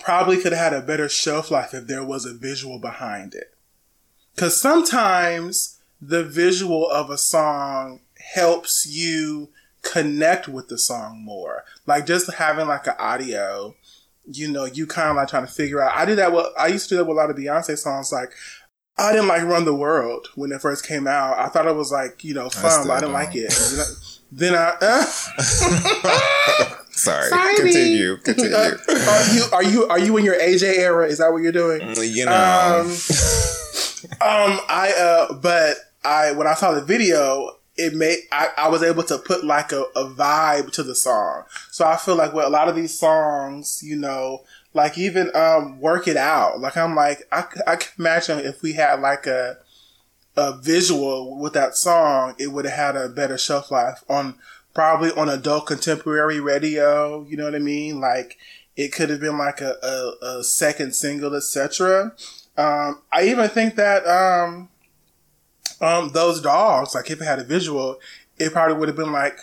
probably 0.00 0.36
could 0.36 0.52
have 0.52 0.72
had 0.72 0.82
a 0.82 0.84
better 0.84 1.08
shelf 1.08 1.50
life 1.50 1.72
if 1.72 1.86
there 1.86 2.04
was 2.04 2.26
a 2.26 2.34
visual 2.34 2.78
behind 2.78 3.34
it. 3.34 3.54
Because 4.34 4.60
sometimes 4.60 5.78
the 6.00 6.24
visual 6.24 6.90
of 6.90 7.08
a 7.08 7.18
song 7.18 8.00
helps 8.34 8.84
you 8.86 9.50
connect 9.82 10.48
with 10.48 10.68
the 10.68 10.78
song 10.78 11.22
more. 11.24 11.62
Like 11.86 12.04
just 12.04 12.32
having 12.32 12.66
like 12.66 12.88
an 12.88 12.94
audio, 12.98 13.76
you 14.26 14.50
know, 14.50 14.64
you 14.64 14.86
kind 14.88 15.10
of 15.10 15.16
like 15.16 15.28
trying 15.28 15.46
to 15.46 15.52
figure 15.52 15.80
out. 15.80 15.96
I 15.96 16.04
do 16.04 16.16
that. 16.16 16.32
Well, 16.32 16.52
I 16.58 16.66
used 16.66 16.88
to 16.88 16.94
do 16.94 16.96
that 16.96 17.04
with 17.04 17.16
a 17.16 17.20
lot 17.20 17.30
of 17.30 17.36
Beyonce 17.36 17.78
songs. 17.78 18.12
Like 18.12 18.32
I 18.96 19.12
didn't 19.12 19.28
like 19.28 19.42
Run 19.42 19.64
the 19.64 19.74
World 19.74 20.28
when 20.36 20.52
it 20.52 20.60
first 20.60 20.86
came 20.86 21.06
out. 21.06 21.38
I 21.38 21.48
thought 21.48 21.66
it 21.66 21.74
was 21.74 21.90
like, 21.90 22.22
you 22.22 22.32
know, 22.34 22.48
fun, 22.48 22.82
I 22.82 22.84
but 22.86 22.90
I 22.90 23.00
didn't 23.00 23.12
don't. 23.12 23.12
like 23.12 23.34
it. 23.34 23.52
then 24.30 24.54
I, 24.54 24.76
uh, 24.80 25.02
sorry. 26.90 27.28
sorry. 27.28 27.56
Continue. 27.56 28.16
Continue. 28.18 28.54
Uh, 28.54 28.76
are 28.88 29.24
you 29.34 29.44
are 29.52 29.62
you 29.64 29.84
are 29.88 29.98
you 29.98 30.16
in 30.16 30.24
your 30.24 30.38
AJ 30.38 30.78
era? 30.78 31.06
Is 31.08 31.18
that 31.18 31.32
what 31.32 31.42
you're 31.42 31.52
doing? 31.52 31.80
Mm, 31.80 32.14
you 32.14 32.24
know. 32.24 32.80
Um, 32.84 32.86
um 34.20 34.60
I 34.68 34.92
uh 34.96 35.34
but 35.34 35.76
I 36.04 36.32
when 36.32 36.46
I 36.46 36.54
saw 36.54 36.72
the 36.72 36.82
video, 36.82 37.50
it 37.76 37.94
made 37.94 38.18
I, 38.30 38.48
I 38.56 38.68
was 38.68 38.82
able 38.84 39.02
to 39.04 39.18
put 39.18 39.44
like 39.44 39.72
a, 39.72 39.82
a 39.96 40.04
vibe 40.04 40.70
to 40.72 40.82
the 40.84 40.94
song. 40.94 41.44
So 41.72 41.84
I 41.84 41.96
feel 41.96 42.14
like 42.14 42.32
with 42.32 42.44
a 42.44 42.50
lot 42.50 42.68
of 42.68 42.76
these 42.76 42.96
songs, 42.98 43.80
you 43.82 43.96
know, 43.96 44.44
like 44.74 44.98
even 44.98 45.34
um, 45.34 45.80
work 45.80 46.06
it 46.06 46.16
out. 46.16 46.60
Like 46.60 46.76
I'm 46.76 46.94
like 46.94 47.22
I, 47.32 47.44
I 47.66 47.76
can 47.76 47.90
imagine 47.98 48.40
if 48.40 48.60
we 48.60 48.74
had 48.74 49.00
like 49.00 49.26
a 49.26 49.58
a 50.36 50.58
visual 50.60 51.38
with 51.38 51.52
that 51.52 51.76
song, 51.76 52.34
it 52.38 52.48
would 52.48 52.64
have 52.64 52.74
had 52.74 52.96
a 52.96 53.08
better 53.08 53.38
shelf 53.38 53.70
life 53.70 54.02
on 54.08 54.36
probably 54.74 55.12
on 55.12 55.28
adult 55.28 55.66
contemporary 55.66 56.40
radio. 56.40 57.24
You 57.24 57.36
know 57.36 57.44
what 57.44 57.54
I 57.54 57.60
mean? 57.60 58.00
Like 58.00 58.36
it 58.76 58.92
could 58.92 59.10
have 59.10 59.20
been 59.20 59.38
like 59.38 59.60
a, 59.60 59.74
a, 59.82 60.26
a 60.38 60.44
second 60.44 60.94
single, 60.94 61.34
etc. 61.34 62.12
Um, 62.56 63.02
I 63.12 63.24
even 63.28 63.48
think 63.48 63.76
that 63.76 64.04
um, 64.06 64.68
um, 65.80 66.10
those 66.12 66.40
dogs, 66.40 66.94
like 66.94 67.10
if 67.10 67.20
it 67.20 67.24
had 67.24 67.38
a 67.38 67.44
visual, 67.44 67.98
it 68.36 68.52
probably 68.52 68.76
would 68.76 68.88
have 68.88 68.96
been 68.96 69.12
like 69.12 69.38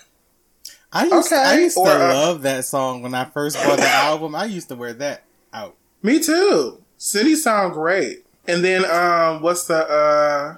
I 0.93 1.05
used, 1.05 1.31
okay. 1.31 1.41
I 1.41 1.59
used 1.59 1.77
or, 1.77 1.85
to 1.85 1.93
uh, 1.93 2.13
love 2.13 2.41
that 2.41 2.65
song 2.65 3.01
when 3.01 3.13
I 3.13 3.25
first 3.25 3.55
bought 3.57 3.77
the 3.77 3.87
album. 3.89 4.35
I 4.35 4.45
used 4.45 4.69
to 4.69 4.75
wear 4.75 4.93
that 4.93 5.23
out. 5.53 5.75
Me 6.01 6.21
too. 6.21 6.81
City 6.97 7.35
sound 7.35 7.73
great. 7.73 8.25
And 8.47 8.63
then 8.63 8.85
um 8.85 9.41
what's 9.41 9.65
the 9.67 9.87
uh 9.87 10.57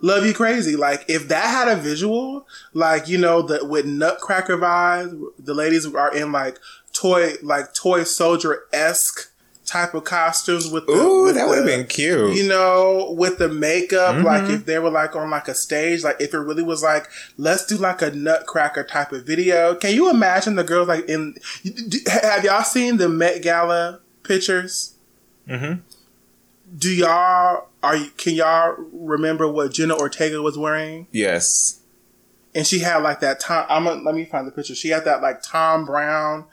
Love 0.00 0.26
You 0.26 0.34
Crazy. 0.34 0.76
Like 0.76 1.04
if 1.08 1.28
that 1.28 1.46
had 1.46 1.68
a 1.68 1.80
visual, 1.80 2.46
like 2.72 3.08
you 3.08 3.18
know, 3.18 3.42
the 3.42 3.64
with 3.64 3.86
Nutcracker 3.86 4.56
vibes, 4.58 5.18
the 5.38 5.54
ladies 5.54 5.86
are 5.86 6.14
in 6.14 6.30
like 6.30 6.58
toy 6.92 7.34
like 7.42 7.74
toy 7.74 8.04
soldier 8.04 8.64
esque 8.72 9.32
type 9.74 9.92
of 9.92 10.04
costumes 10.04 10.70
with 10.70 10.86
the, 10.86 10.92
Ooh, 10.92 11.24
with 11.24 11.34
that 11.34 11.48
would 11.48 11.58
have 11.58 11.66
been 11.66 11.86
cute. 11.86 12.36
You 12.36 12.48
know, 12.48 13.12
with 13.18 13.38
the 13.38 13.48
makeup, 13.48 14.14
mm-hmm. 14.14 14.24
like 14.24 14.48
if 14.48 14.66
they 14.66 14.78
were 14.78 14.90
like 14.90 15.16
on 15.16 15.30
like 15.30 15.48
a 15.48 15.54
stage, 15.54 16.04
like 16.04 16.20
if 16.20 16.32
it 16.32 16.38
really 16.38 16.62
was 16.62 16.80
like, 16.80 17.08
let's 17.36 17.66
do 17.66 17.76
like 17.76 18.00
a 18.00 18.12
nutcracker 18.12 18.84
type 18.84 19.10
of 19.10 19.26
video. 19.26 19.74
Can 19.74 19.92
you 19.92 20.08
imagine 20.08 20.54
the 20.54 20.62
girls 20.62 20.86
like 20.86 21.08
in, 21.08 21.34
have 22.06 22.44
y'all 22.44 22.62
seen 22.62 22.98
the 22.98 23.08
Met 23.08 23.42
Gala 23.42 24.00
pictures? 24.22 24.94
Mm-hmm. 25.48 25.80
Do 26.78 26.90
y'all, 26.94 27.66
are 27.82 27.98
can 28.16 28.34
y'all 28.34 28.76
remember 28.92 29.50
what 29.50 29.72
Jenna 29.72 29.96
Ortega 29.96 30.40
was 30.40 30.56
wearing? 30.56 31.08
Yes. 31.10 31.80
And 32.54 32.64
she 32.64 32.78
had 32.78 32.98
like 32.98 33.18
that 33.20 33.40
Tom, 33.40 33.66
I'm 33.68 33.84
gonna, 33.84 34.02
let 34.02 34.14
me 34.14 34.24
find 34.24 34.46
the 34.46 34.52
picture. 34.52 34.76
She 34.76 34.90
had 34.90 35.04
that 35.06 35.20
like 35.20 35.42
Thom 35.42 35.84
Browne 35.84 36.44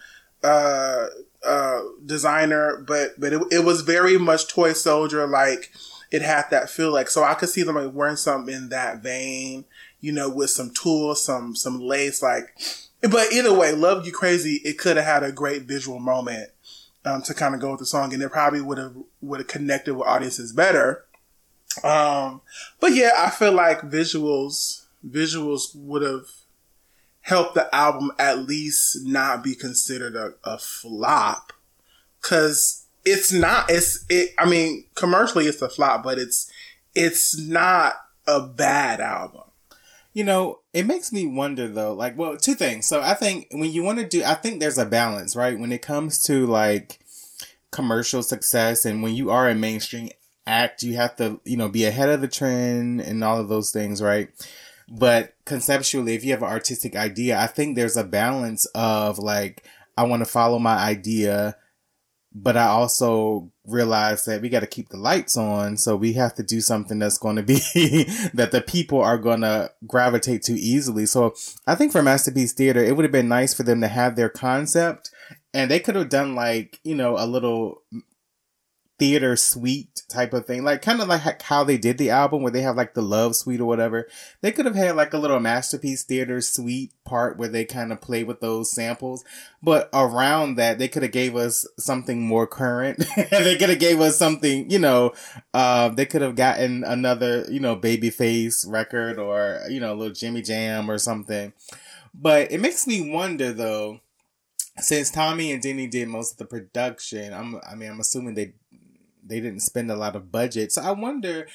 uh, 0.44 1.06
uh, 1.46 1.82
designer, 2.06 2.84
but 2.88 3.20
but 3.20 3.34
it, 3.34 3.42
it 3.52 3.66
was 3.66 3.82
very 3.82 4.18
much 4.18 4.48
toy 4.48 4.74
soldier 4.74 5.28
like. 5.28 5.72
It 6.12 6.22
had 6.22 6.50
that 6.52 6.70
feel 6.70 6.92
like 6.92 7.10
so 7.10 7.24
I 7.24 7.36
could 7.36 7.48
see 7.48 7.64
them 7.64 7.78
like 7.78 7.94
wearing 7.94 8.18
something 8.18 8.54
in 8.54 8.68
that 8.68 9.02
vein, 9.02 9.64
you 10.02 10.12
know, 10.12 10.30
with 10.30 10.50
some 10.50 10.72
tools, 10.74 11.24
some 11.24 11.56
some 11.56 11.80
lace, 11.80 12.22
like. 12.22 12.54
But 13.02 13.32
either 13.32 13.54
way, 13.54 13.72
"Love 13.72 14.06
You 14.06 14.12
Crazy" 14.12 14.56
it 14.66 14.78
could 14.78 14.98
have 14.98 15.06
had 15.06 15.24
a 15.24 15.32
great 15.32 15.64
visual 15.64 16.00
moment 16.00 16.50
um, 17.06 17.22
to 17.24 17.34
kind 17.34 17.56
of 17.56 17.62
go 17.62 17.72
with 17.72 17.80
the 17.80 17.86
song, 17.86 18.14
and 18.14 18.22
it 18.22 18.30
probably 18.30 18.62
would 18.62 18.78
have 18.78 18.94
would 19.22 19.40
have 19.40 19.48
connected 19.48 19.96
with 19.96 20.08
audiences 20.08 20.52
better. 20.52 21.06
Um, 21.84 22.42
but 22.80 22.94
yeah, 22.94 23.12
I 23.18 23.30
feel 23.30 23.54
like 23.54 23.82
visuals 23.82 24.86
visuals 25.08 25.76
would 25.76 26.02
have 26.02 26.26
help 27.22 27.54
the 27.54 27.74
album 27.74 28.12
at 28.18 28.40
least 28.40 29.06
not 29.06 29.44
be 29.44 29.56
considered 29.56 30.16
a, 30.16 30.34
a 30.44 30.58
flop. 30.58 31.54
Cause 32.22 32.86
it's 33.06 33.32
not, 33.32 33.66
it's, 33.70 34.06
it, 34.10 34.34
I 34.38 34.48
mean, 34.48 34.86
commercially 34.96 35.46
it's 35.46 35.62
a 35.62 35.70
flop, 35.70 36.04
but 36.04 36.20
it's, 36.20 36.52
it's 36.94 37.38
not 37.38 37.94
a 38.28 38.42
bad 38.42 39.00
album. 39.00 39.44
You 40.14 40.26
know, 40.26 40.60
it 40.74 40.86
makes 40.86 41.14
me 41.14 41.26
wonder 41.26 41.68
though, 41.68 41.94
like, 41.94 42.18
well, 42.18 42.36
two 42.38 42.54
things. 42.54 42.86
So 42.86 43.02
I 43.02 43.14
think 43.14 43.48
when 43.52 43.72
you 43.72 43.82
want 43.82 44.00
to 44.00 44.06
do, 44.06 44.24
I 44.24 44.34
think 44.34 44.60
there's 44.60 44.78
a 44.78 44.86
balance, 44.86 45.36
right? 45.36 45.58
When 45.58 45.72
it 45.72 45.82
comes 45.82 46.22
to 46.24 46.46
like 46.46 47.00
commercial 47.72 48.22
success 48.22 48.84
and 48.84 49.02
when 49.02 49.16
you 49.16 49.32
are 49.32 49.48
a 49.48 49.56
mainstream 49.56 50.10
act, 50.46 50.84
you 50.84 50.96
have 50.96 51.16
to, 51.16 51.40
you 51.46 51.56
know, 51.56 51.70
be 51.70 51.86
ahead 51.86 52.10
of 52.10 52.20
the 52.20 52.28
trend 52.28 53.00
and 53.02 53.24
all 53.24 53.40
of 53.40 53.48
those 53.48 53.72
things, 53.72 54.02
right? 54.02 54.30
But 54.94 55.36
conceptually, 55.46 56.16
if 56.16 56.26
you 56.26 56.32
have 56.32 56.44
an 56.44 56.50
artistic 56.50 56.98
idea, 56.98 57.40
I 57.40 57.48
think 57.48 57.76
there's 57.76 57.96
a 57.96 58.04
balance 58.04 58.66
of 58.76 59.18
like, 59.20 59.64
I 59.96 60.04
want 60.04 60.20
to 60.20 60.30
follow 60.30 60.60
my 60.60 60.76
idea, 60.76 61.56
but 62.34 62.58
I 62.58 62.66
also 62.66 63.50
realize 63.66 64.26
that 64.26 64.42
we 64.42 64.50
got 64.50 64.60
to 64.60 64.68
keep 64.68 64.90
the 64.90 64.98
lights 64.98 65.38
on. 65.38 65.78
So 65.78 65.96
we 65.96 66.12
have 66.14 66.36
to 66.36 66.44
do 66.44 66.60
something 66.60 67.00
that's 67.00 67.18
going 67.18 67.38
to 67.38 67.44
be 67.44 67.54
that 68.34 68.50
the 68.52 68.60
people 68.60 69.02
are 69.02 69.18
going 69.18 69.42
to 69.42 69.72
gravitate 69.88 70.44
to 70.44 70.54
easily. 70.54 71.06
So 71.06 71.36
I 71.66 71.76
think 71.76 71.94
for 71.94 72.04
Masterpiece 72.04 72.52
Theater, 72.52 72.84
it 72.84 72.98
would 72.98 73.06
have 73.06 73.14
been 73.14 73.30
nice 73.30 73.54
for 73.54 73.64
them 73.64 73.80
to 73.80 73.88
have 73.88 74.18
their 74.18 74.30
concept 74.30 75.10
and 75.54 75.72
they 75.72 75.80
could 75.80 75.96
have 75.96 76.10
done 76.10 76.36
like, 76.36 76.82
you 76.84 76.96
know, 76.96 77.18
a 77.18 77.26
little 77.26 77.82
theater 79.02 79.36
suite 79.36 80.04
type 80.10 80.32
of 80.32 80.46
thing, 80.46 80.64
like 80.64 80.84
kind 80.84 81.02
of 81.02 81.08
like 81.08 81.42
how 81.42 81.64
they 81.64 81.76
did 81.76 81.98
the 81.98 82.12
album 82.12 82.44
where 82.44 82.52
they 82.52 82.62
have 82.62 82.78
like 82.78 82.94
the 82.94 83.02
love 83.02 83.36
suite 83.36 83.60
or 83.60 83.66
whatever. 83.66 84.08
They 84.42 84.52
could 84.52 84.68
have 84.68 84.76
had 84.76 84.96
like 84.96 85.12
a 85.12 85.18
little 85.18 85.40
masterpiece 85.40 86.04
theater 86.04 86.40
suite 86.40 86.94
part 87.04 87.36
where 87.36 87.50
they 87.50 87.66
kind 87.66 87.92
of 87.92 88.00
play 88.00 88.24
with 88.24 88.42
those 88.42 88.72
samples, 88.72 89.24
but 89.64 89.90
around 89.92 90.54
that 90.58 90.78
they 90.78 90.88
could 90.88 91.02
have 91.02 91.12
gave 91.12 91.36
us 91.36 91.66
something 91.80 92.22
more 92.22 92.46
current. 92.46 93.04
they 93.32 93.58
could 93.58 93.70
have 93.70 93.80
gave 93.80 94.00
us 94.00 94.20
something, 94.20 94.70
you 94.70 94.78
know, 94.78 95.14
uh, 95.56 95.90
they 95.90 96.06
could 96.06 96.22
have 96.22 96.36
gotten 96.36 96.84
another, 96.84 97.48
you 97.50 97.60
know, 97.60 97.76
babyface 97.76 98.70
record 98.70 99.18
or, 99.18 99.62
you 99.68 99.80
know, 99.80 99.94
a 99.94 99.96
little 99.96 100.14
Jimmy 100.14 100.44
Jam 100.44 100.92
or 100.92 101.00
something. 101.00 101.54
But 102.14 102.52
it 102.52 102.62
makes 102.62 102.86
me 102.86 103.10
wonder 103.10 103.52
though, 103.52 104.02
since 104.78 105.10
Tommy 105.10 105.52
and 105.52 105.62
Denny 105.62 105.88
did 105.88 106.08
most 106.08 106.34
of 106.34 106.38
the 106.38 106.46
production, 106.46 107.34
I'm, 107.34 107.60
I 107.68 107.74
mean, 107.74 107.90
I'm 107.90 108.00
assuming 108.00 108.36
they 108.36 108.54
they 109.32 109.40
didn't 109.40 109.62
spend 109.62 109.90
a 109.90 109.96
lot 109.96 110.16
of 110.16 110.32
budget. 110.32 110.72
So 110.72 110.82
I 110.82 110.92
wonder 110.92 111.48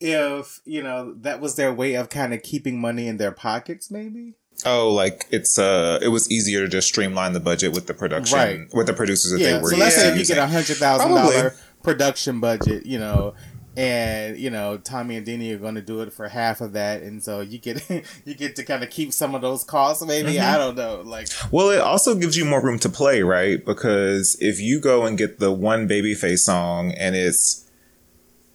if, 0.00 0.60
you 0.64 0.82
know, 0.82 1.14
that 1.20 1.40
was 1.40 1.56
their 1.56 1.72
way 1.72 1.94
of 1.94 2.08
kind 2.08 2.34
of 2.34 2.42
keeping 2.42 2.80
money 2.80 3.08
in 3.08 3.16
their 3.16 3.32
pockets, 3.32 3.90
maybe. 3.90 4.34
Oh, 4.64 4.90
like 4.92 5.26
it's 5.30 5.58
uh, 5.58 5.98
it 6.00 6.08
was 6.08 6.30
easier 6.30 6.60
to 6.60 6.68
just 6.68 6.88
streamline 6.88 7.32
the 7.32 7.40
budget 7.40 7.72
with 7.72 7.86
the 7.88 7.94
production, 7.94 8.38
right. 8.38 8.60
with 8.72 8.86
the 8.86 8.92
producers 8.92 9.32
that 9.32 9.40
yeah. 9.40 9.56
they 9.56 9.62
were. 9.62 9.70
So 9.70 9.76
let's 9.76 9.96
say 9.96 10.12
if 10.12 10.18
you 10.18 10.24
get 10.24 10.38
a 10.38 10.46
hundred 10.46 10.76
thousand 10.76 11.10
dollar 11.10 11.56
production 11.82 12.38
budget, 12.38 12.86
you 12.86 12.98
know, 12.98 13.34
and 13.76 14.36
you 14.38 14.50
know 14.50 14.78
Tommy 14.78 15.16
and 15.16 15.26
Denny 15.26 15.52
are 15.52 15.58
going 15.58 15.74
to 15.74 15.82
do 15.82 16.00
it 16.00 16.12
for 16.12 16.28
half 16.28 16.60
of 16.60 16.72
that, 16.72 17.02
and 17.02 17.22
so 17.22 17.40
you 17.40 17.58
get 17.58 17.88
you 18.24 18.34
get 18.34 18.56
to 18.56 18.64
kind 18.64 18.82
of 18.82 18.90
keep 18.90 19.12
some 19.12 19.34
of 19.34 19.42
those 19.42 19.64
costs. 19.64 20.04
Maybe 20.04 20.34
Mm-hmm. 20.34 20.54
I 20.54 20.58
don't 20.58 20.76
know. 20.76 21.02
Like, 21.04 21.28
Well, 21.50 21.70
it 21.70 21.80
also 21.80 22.14
gives 22.14 22.36
you 22.36 22.44
more 22.44 22.62
room 22.62 22.78
to 22.80 22.88
play, 22.88 23.22
right? 23.22 23.64
Because 23.64 24.36
if 24.40 24.60
you 24.60 24.80
go 24.80 25.04
and 25.04 25.18
get 25.18 25.38
the 25.38 25.52
one 25.52 25.88
babyface 25.88 26.40
song 26.40 26.92
and 26.92 27.14
it's 27.14 27.68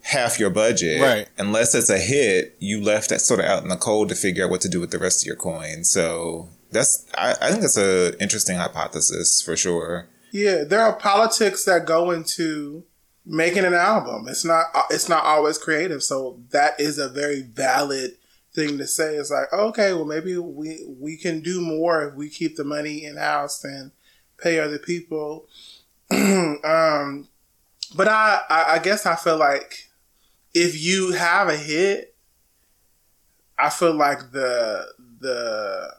half 0.01 0.39
your 0.39 0.49
budget, 0.49 1.01
Right. 1.01 1.27
Unless 1.37 1.75
it's 1.75 1.89
a 1.89 1.99
hit, 1.99 2.55
you 2.59 2.81
left 2.81 3.09
that 3.09 3.21
sort 3.21 3.39
of 3.39 3.45
out 3.45 3.63
in 3.63 3.69
the 3.69 3.75
cold 3.75 4.09
to 4.09 4.15
figure 4.15 4.45
out 4.45 4.49
what 4.49 4.61
to 4.61 4.69
do 4.69 4.79
with 4.79 4.91
the 4.91 4.99
rest 4.99 5.23
of 5.23 5.27
your 5.27 5.35
coin. 5.35 5.83
So 5.83 6.49
that's 6.71 7.05
I, 7.17 7.35
I 7.41 7.49
think 7.49 7.61
that's 7.61 7.77
a 7.77 8.19
interesting 8.21 8.57
hypothesis 8.57 9.41
for 9.41 9.55
sure. 9.55 10.07
Yeah, 10.31 10.63
there 10.63 10.81
are 10.81 10.93
politics 10.93 11.65
that 11.65 11.85
go 11.85 12.11
into 12.11 12.83
making 13.25 13.65
an 13.65 13.73
album. 13.73 14.27
It's 14.27 14.45
not 14.45 14.65
it's 14.89 15.09
not 15.09 15.23
always 15.23 15.57
creative, 15.57 16.03
so 16.03 16.39
that 16.51 16.79
is 16.79 16.97
a 16.97 17.09
very 17.09 17.41
valid 17.41 18.17
thing 18.53 18.77
to 18.77 18.87
say. 18.87 19.15
It's 19.15 19.31
like, 19.31 19.51
okay, 19.53 19.93
well 19.93 20.05
maybe 20.05 20.37
we 20.37 20.85
we 20.87 21.17
can 21.17 21.41
do 21.41 21.61
more 21.61 22.07
if 22.07 22.15
we 22.15 22.29
keep 22.29 22.55
the 22.55 22.63
money 22.63 23.05
in 23.05 23.17
house 23.17 23.63
and 23.63 23.91
pay 24.37 24.59
other 24.59 24.79
people. 24.79 25.47
um, 26.11 27.27
but 27.95 28.07
I, 28.07 28.41
I 28.49 28.65
I 28.73 28.79
guess 28.79 29.05
I 29.05 29.15
feel 29.15 29.37
like 29.37 29.89
if 30.53 30.81
you 30.81 31.13
have 31.13 31.49
a 31.49 31.57
hit, 31.57 32.15
I 33.57 33.69
feel 33.69 33.93
like 33.93 34.31
the 34.31 34.87
the 35.19 35.93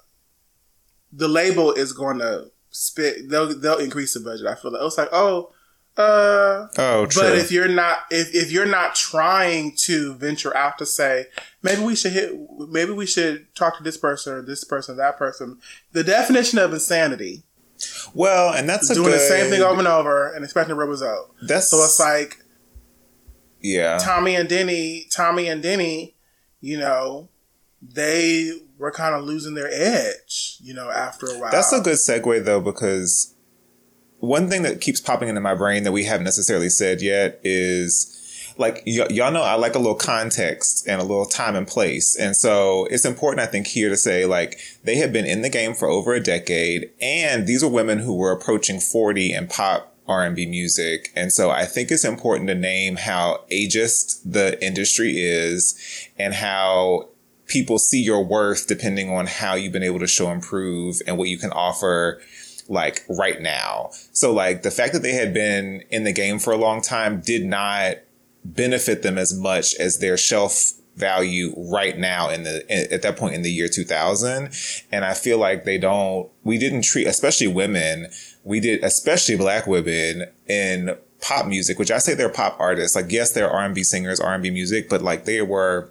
the 1.13 1.29
label 1.29 1.73
is 1.73 1.93
going 1.93 2.19
to 2.19 2.51
spit. 2.71 3.29
They'll 3.29 3.59
they'll 3.59 3.79
increase 3.79 4.15
the 4.15 4.21
budget. 4.21 4.47
I 4.47 4.55
feel 4.55 4.73
like 4.73 4.83
it's 4.83 4.99
like 4.99 5.11
oh, 5.13 5.53
uh, 5.97 6.67
Oh, 6.79 7.07
true. 7.07 7.23
but 7.23 7.37
if 7.39 7.51
you're 7.53 7.69
not 7.69 7.99
if, 8.11 8.35
if 8.35 8.51
you're 8.53 8.67
not 8.67 8.95
trying 8.95 9.75
to 9.85 10.15
venture 10.15 10.57
out 10.57 10.79
to 10.79 10.87
say 10.87 11.27
maybe 11.63 11.83
we 11.83 11.95
should 11.97 12.13
hit 12.13 12.33
maybe 12.69 12.93
we 12.93 13.07
should 13.07 13.55
talk 13.55 13.77
to 13.77 13.83
this 13.83 13.97
person 13.97 14.33
or 14.35 14.43
this 14.43 14.65
person 14.65 14.95
or 14.95 14.99
that 14.99 15.17
person, 15.19 15.59
the 15.93 16.05
definition 16.05 16.59
of 16.59 16.73
insanity 16.73 17.43
well, 18.13 18.53
and 18.53 18.69
that's 18.69 18.89
doing 18.93 19.05
good, 19.05 19.15
the 19.15 19.19
same 19.21 19.51
thing 19.51 19.63
over 19.63 19.79
and 19.79 19.89
over 19.89 20.33
and 20.35 20.45
expecting 20.45 20.73
a 20.73 20.79
result. 20.79 21.35
That's 21.43 21.71
So 21.71 21.79
it's 21.83 21.99
like 21.99 22.37
yeah. 23.63 23.99
Tommy 23.99 24.35
and 24.37 24.49
Denny, 24.49 25.07
Tommy 25.11 25.49
and 25.49 25.63
Denny, 25.63 26.15
you 26.61 26.79
know, 26.79 27.29
they 27.83 28.53
were 28.79 28.91
kind 28.91 29.15
of 29.15 29.25
losing 29.25 29.55
their 29.55 29.71
edge, 29.73 30.59
you 30.61 30.75
know, 30.75 30.91
after 30.91 31.27
a 31.27 31.39
while. 31.39 31.51
That's 31.51 31.73
a 31.73 31.81
good 31.81 31.95
segue 31.97 32.45
though, 32.45 32.61
because 32.61 33.35
one 34.21 34.49
thing 34.49 34.63
that 34.63 34.81
keeps 34.81 35.01
popping 35.01 35.29
into 35.29 35.41
my 35.41 35.55
brain 35.55 35.83
that 35.85 35.93
we 35.93 36.05
haven't 36.05 36.25
necessarily 36.25 36.69
said 36.69 37.03
yet 37.03 37.41
is 37.43 38.17
like 38.59 38.83
y- 38.87 39.07
y'all 39.11 39.33
know 39.33 39.43
I 39.43 39.55
like 39.55 39.75
a 39.75 39.79
little 39.79 39.95
context 39.95 40.87
and 40.87 41.01
a 41.01 41.05
little 41.05 41.25
time 41.25 41.57
and 41.57 41.67
place. 41.67 42.17
And 42.17 42.37
so 42.37 42.87
it's 42.91 43.05
important, 43.05 43.41
I 43.41 43.51
think, 43.51 43.67
here 43.67 43.89
to 43.89 43.97
say 43.97 44.27
like 44.27 44.61
they 44.85 44.97
have 44.97 45.13
been 45.13 45.27
in 45.27 45.43
the 45.43 45.49
game 45.49 45.75
for 45.75 45.89
over 45.89 46.13
a 46.13 46.21
decade 46.21 46.91
and 47.01 47.47
these 47.47 47.65
are 47.65 47.71
women 47.71 47.99
who 47.99 48.17
were 48.17 48.33
approaching 48.33 48.79
40 48.79 49.33
in 49.33 49.49
pop 49.49 49.95
R&B 50.07 50.47
music. 50.47 51.13
And 51.17 51.33
so 51.33 51.51
I 51.51 51.65
think 51.65 51.91
it's 51.91 52.05
important 52.05 52.49
to 52.49 52.55
name 52.55 52.97
how 52.97 53.45
ageist 53.51 54.21
the 54.25 54.63
industry 54.65 55.13
is 55.19 56.09
and 56.19 56.35
how 56.35 57.09
people 57.47 57.79
see 57.79 58.03
your 58.03 58.25
worth 58.25 58.67
depending 58.67 59.11
on 59.11 59.27
how 59.27 59.55
you've 59.55 59.73
been 59.73 59.83
able 59.83 59.99
to 59.99 60.07
show 60.07 60.31
improve 60.31 61.01
and 61.07 61.17
what 61.17 61.29
you 61.29 61.39
can 61.39 61.51
offer 61.51 62.21
like 62.71 63.05
right 63.09 63.43
now. 63.43 63.91
So 64.13 64.33
like 64.33 64.63
the 64.63 64.71
fact 64.71 64.93
that 64.95 65.03
they 65.03 65.13
had 65.13 65.35
been 65.35 65.83
in 65.91 66.05
the 66.05 66.13
game 66.13 66.39
for 66.39 66.53
a 66.53 66.57
long 66.57 66.81
time 66.81 67.21
did 67.21 67.45
not 67.45 67.97
benefit 68.45 69.03
them 69.03 69.19
as 69.19 69.35
much 69.35 69.75
as 69.75 69.99
their 69.99 70.17
shelf 70.17 70.73
value 70.97 71.53
right 71.57 71.99
now 71.99 72.29
in 72.29 72.43
the 72.43 72.93
at 72.93 73.03
that 73.03 73.17
point 73.17 73.35
in 73.35 73.43
the 73.43 73.51
year 73.51 73.69
2000 73.69 74.51
and 74.93 75.05
i 75.05 75.15
feel 75.15 75.39
like 75.39 75.65
they 75.65 75.79
don't 75.79 76.29
we 76.45 76.59
didn't 76.59 76.83
treat 76.83 77.07
especially 77.07 77.47
women 77.47 78.07
we 78.45 78.61
did 78.61 78.83
especially 78.85 79.37
black 79.37 79.67
women 79.67 80.27
in 80.47 80.95
pop 81.23 81.47
music 81.47 81.79
which 81.79 81.91
i 81.91 81.97
say 81.97 82.13
they're 82.13 82.29
pop 82.29 82.55
artists 82.59 82.95
like 82.97 83.11
yes 83.11 83.33
they're 83.33 83.49
r&b 83.49 83.83
singers 83.83 84.21
r&b 84.21 84.51
music 84.51 84.91
but 84.91 85.01
like 85.01 85.25
they 85.25 85.41
were 85.41 85.91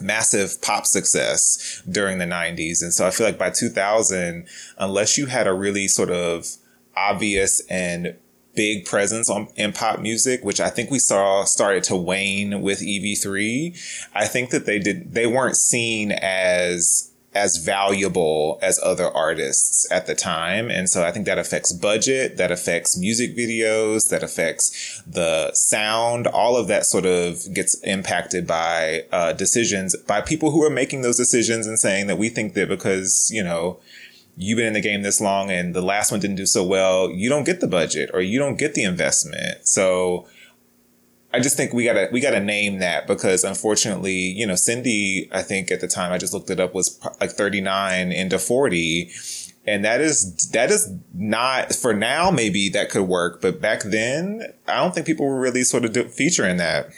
massive 0.00 0.60
pop 0.62 0.86
success 0.86 1.82
during 1.88 2.18
the 2.18 2.24
90s. 2.24 2.82
And 2.82 2.92
so 2.92 3.06
I 3.06 3.10
feel 3.10 3.26
like 3.26 3.38
by 3.38 3.50
2000, 3.50 4.46
unless 4.78 5.18
you 5.18 5.26
had 5.26 5.46
a 5.46 5.52
really 5.52 5.88
sort 5.88 6.10
of 6.10 6.46
obvious 6.96 7.60
and 7.68 8.16
big 8.54 8.84
presence 8.84 9.30
on 9.30 9.48
in 9.56 9.72
pop 9.72 10.00
music, 10.00 10.44
which 10.44 10.60
I 10.60 10.68
think 10.68 10.90
we 10.90 10.98
saw 10.98 11.44
started 11.44 11.82
to 11.84 11.96
wane 11.96 12.62
with 12.62 12.80
EV3, 12.80 14.08
I 14.14 14.26
think 14.26 14.50
that 14.50 14.66
they 14.66 14.78
did 14.78 15.14
they 15.14 15.26
weren't 15.26 15.56
seen 15.56 16.12
as 16.12 17.11
as 17.34 17.56
valuable 17.56 18.58
as 18.60 18.78
other 18.82 19.08
artists 19.08 19.90
at 19.90 20.06
the 20.06 20.14
time. 20.14 20.70
And 20.70 20.88
so 20.88 21.04
I 21.04 21.10
think 21.10 21.24
that 21.26 21.38
affects 21.38 21.72
budget, 21.72 22.36
that 22.36 22.52
affects 22.52 22.98
music 22.98 23.34
videos, 23.34 24.10
that 24.10 24.22
affects 24.22 25.02
the 25.06 25.52
sound. 25.54 26.26
All 26.26 26.56
of 26.56 26.68
that 26.68 26.84
sort 26.84 27.06
of 27.06 27.42
gets 27.54 27.74
impacted 27.82 28.46
by 28.46 29.06
uh, 29.12 29.32
decisions 29.32 29.96
by 29.96 30.20
people 30.20 30.50
who 30.50 30.62
are 30.62 30.70
making 30.70 31.00
those 31.00 31.16
decisions 31.16 31.66
and 31.66 31.78
saying 31.78 32.06
that 32.08 32.18
we 32.18 32.28
think 32.28 32.52
that 32.54 32.68
because, 32.68 33.30
you 33.32 33.42
know, 33.42 33.80
you've 34.36 34.56
been 34.56 34.66
in 34.66 34.72
the 34.74 34.80
game 34.80 35.02
this 35.02 35.20
long 35.20 35.50
and 35.50 35.74
the 35.74 35.82
last 35.82 36.10
one 36.10 36.20
didn't 36.20 36.36
do 36.36 36.46
so 36.46 36.62
well, 36.62 37.10
you 37.10 37.28
don't 37.28 37.44
get 37.44 37.60
the 37.60 37.66
budget 37.66 38.10
or 38.12 38.20
you 38.20 38.38
don't 38.38 38.58
get 38.58 38.74
the 38.74 38.84
investment. 38.84 39.66
So 39.66 40.26
I 41.34 41.40
just 41.40 41.56
think 41.56 41.72
we 41.72 41.84
gotta 41.84 42.08
we 42.12 42.20
gotta 42.20 42.40
name 42.40 42.78
that 42.80 43.06
because 43.06 43.42
unfortunately, 43.44 44.12
you 44.12 44.46
know, 44.46 44.54
Cindy, 44.54 45.28
I 45.32 45.42
think 45.42 45.70
at 45.70 45.80
the 45.80 45.88
time 45.88 46.12
I 46.12 46.18
just 46.18 46.32
looked 46.32 46.50
it 46.50 46.60
up 46.60 46.74
was 46.74 47.00
like 47.20 47.30
39 47.30 48.12
into 48.12 48.38
40. 48.38 49.10
And 49.64 49.84
that 49.84 50.00
is 50.00 50.50
that 50.50 50.70
is 50.70 50.92
not 51.14 51.72
for 51.74 51.94
now. 51.94 52.30
Maybe 52.30 52.68
that 52.70 52.90
could 52.90 53.04
work, 53.08 53.40
but 53.40 53.60
back 53.60 53.82
then, 53.84 54.42
I 54.66 54.76
don't 54.76 54.92
think 54.94 55.06
people 55.06 55.24
were 55.26 55.40
really 55.40 55.62
sort 55.62 55.84
of 55.84 55.92
do, 55.92 56.04
featuring 56.08 56.56
that. 56.56 56.88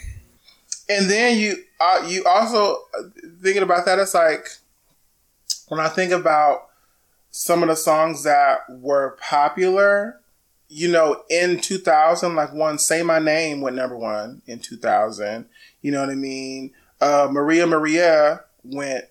and 0.89 1.09
then 1.09 1.37
you 1.37 1.57
uh, 1.79 2.03
you 2.07 2.23
also 2.25 2.77
thinking 3.41 3.63
about 3.63 3.85
that 3.85 3.99
it's 3.99 4.13
like 4.13 4.47
when 5.67 5.79
i 5.79 5.87
think 5.87 6.11
about 6.11 6.67
some 7.31 7.61
of 7.63 7.69
the 7.69 7.75
songs 7.75 8.23
that 8.23 8.59
were 8.69 9.17
popular 9.21 10.19
you 10.67 10.91
know 10.91 11.23
in 11.29 11.59
2000 11.59 12.35
like 12.35 12.53
one 12.53 12.77
say 12.77 13.03
my 13.03 13.19
name 13.19 13.61
went 13.61 13.75
number 13.75 13.97
one 13.97 14.41
in 14.47 14.59
2000 14.59 15.45
you 15.81 15.91
know 15.91 15.99
what 15.99 16.09
i 16.09 16.15
mean 16.15 16.71
uh, 17.01 17.27
maria 17.31 17.67
maria 17.67 18.41
went 18.63 19.05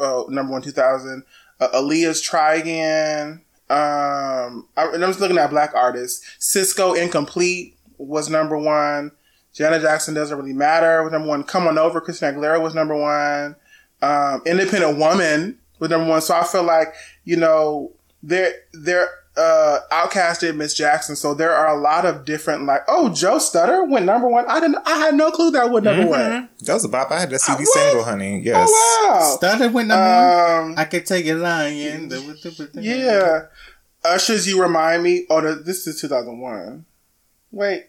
uh, 0.00 0.22
number 0.28 0.52
one 0.52 0.62
2000 0.62 1.22
uh, 1.60 1.68
aaliyah's 1.74 2.20
try 2.20 2.54
again 2.54 3.40
um 3.70 4.66
I, 4.76 4.90
i'm 4.92 5.00
just 5.00 5.20
looking 5.20 5.38
at 5.38 5.50
black 5.50 5.74
artists 5.74 6.24
Sisqo 6.38 7.00
incomplete 7.00 7.76
was 7.98 8.28
number 8.28 8.56
one 8.58 9.12
Janet 9.58 9.82
Jackson 9.82 10.14
doesn't 10.14 10.38
really 10.38 10.52
matter 10.52 11.02
was 11.02 11.10
number 11.10 11.26
one. 11.26 11.42
Come 11.42 11.66
on 11.66 11.78
over, 11.78 12.00
Christina 12.00 12.32
Aguilera 12.32 12.62
was 12.62 12.76
number 12.76 12.94
one. 12.94 13.56
Um, 14.00 14.40
Independent 14.46 14.98
Woman 14.98 15.58
was 15.80 15.90
number 15.90 16.08
one. 16.08 16.20
So 16.20 16.36
I 16.36 16.44
feel 16.44 16.62
like 16.62 16.94
you 17.24 17.36
know 17.36 17.90
they're 18.22 18.52
they're 18.72 19.08
uh, 19.38 19.78
outcasted 19.92 20.56
Miss 20.56 20.74
Jackson. 20.74 21.14
So 21.16 21.32
there 21.34 21.54
are 21.54 21.68
a 21.76 21.80
lot 21.80 22.04
of 22.04 22.24
different 22.24 22.64
like 22.64 22.82
oh 22.88 23.08
Joe 23.10 23.38
Stutter 23.38 23.84
went 23.84 24.04
number 24.06 24.28
one. 24.28 24.44
I 24.48 24.60
didn't 24.60 24.78
I 24.84 24.98
had 24.98 25.14
no 25.14 25.30
clue 25.30 25.50
that 25.52 25.70
went 25.70 25.84
number 25.84 26.06
one. 26.06 26.48
That 26.62 26.74
was 26.74 26.84
a 26.84 26.88
bop. 26.88 27.10
I 27.10 27.20
had 27.20 27.30
that 27.30 27.40
CD 27.40 27.62
Uh, 27.62 27.66
single, 27.66 28.04
honey. 28.04 28.40
Yes. 28.40 28.68
Oh 28.70 29.08
wow. 29.12 29.36
started 29.36 29.72
with 29.72 29.86
number 29.86 30.04
one. 30.04 30.70
Um, 30.70 30.74
I 30.76 30.84
could 30.84 31.06
take 31.06 31.26
it 31.26 31.36
lying. 31.36 32.10
yeah. 32.74 33.46
Usher's 34.04 34.46
You 34.46 34.62
Remind 34.62 35.02
Me. 35.02 35.26
Oh, 35.28 35.40
the, 35.40 35.56
this 35.56 35.86
is 35.86 36.00
2001. 36.00 36.84
Wait. 37.50 37.86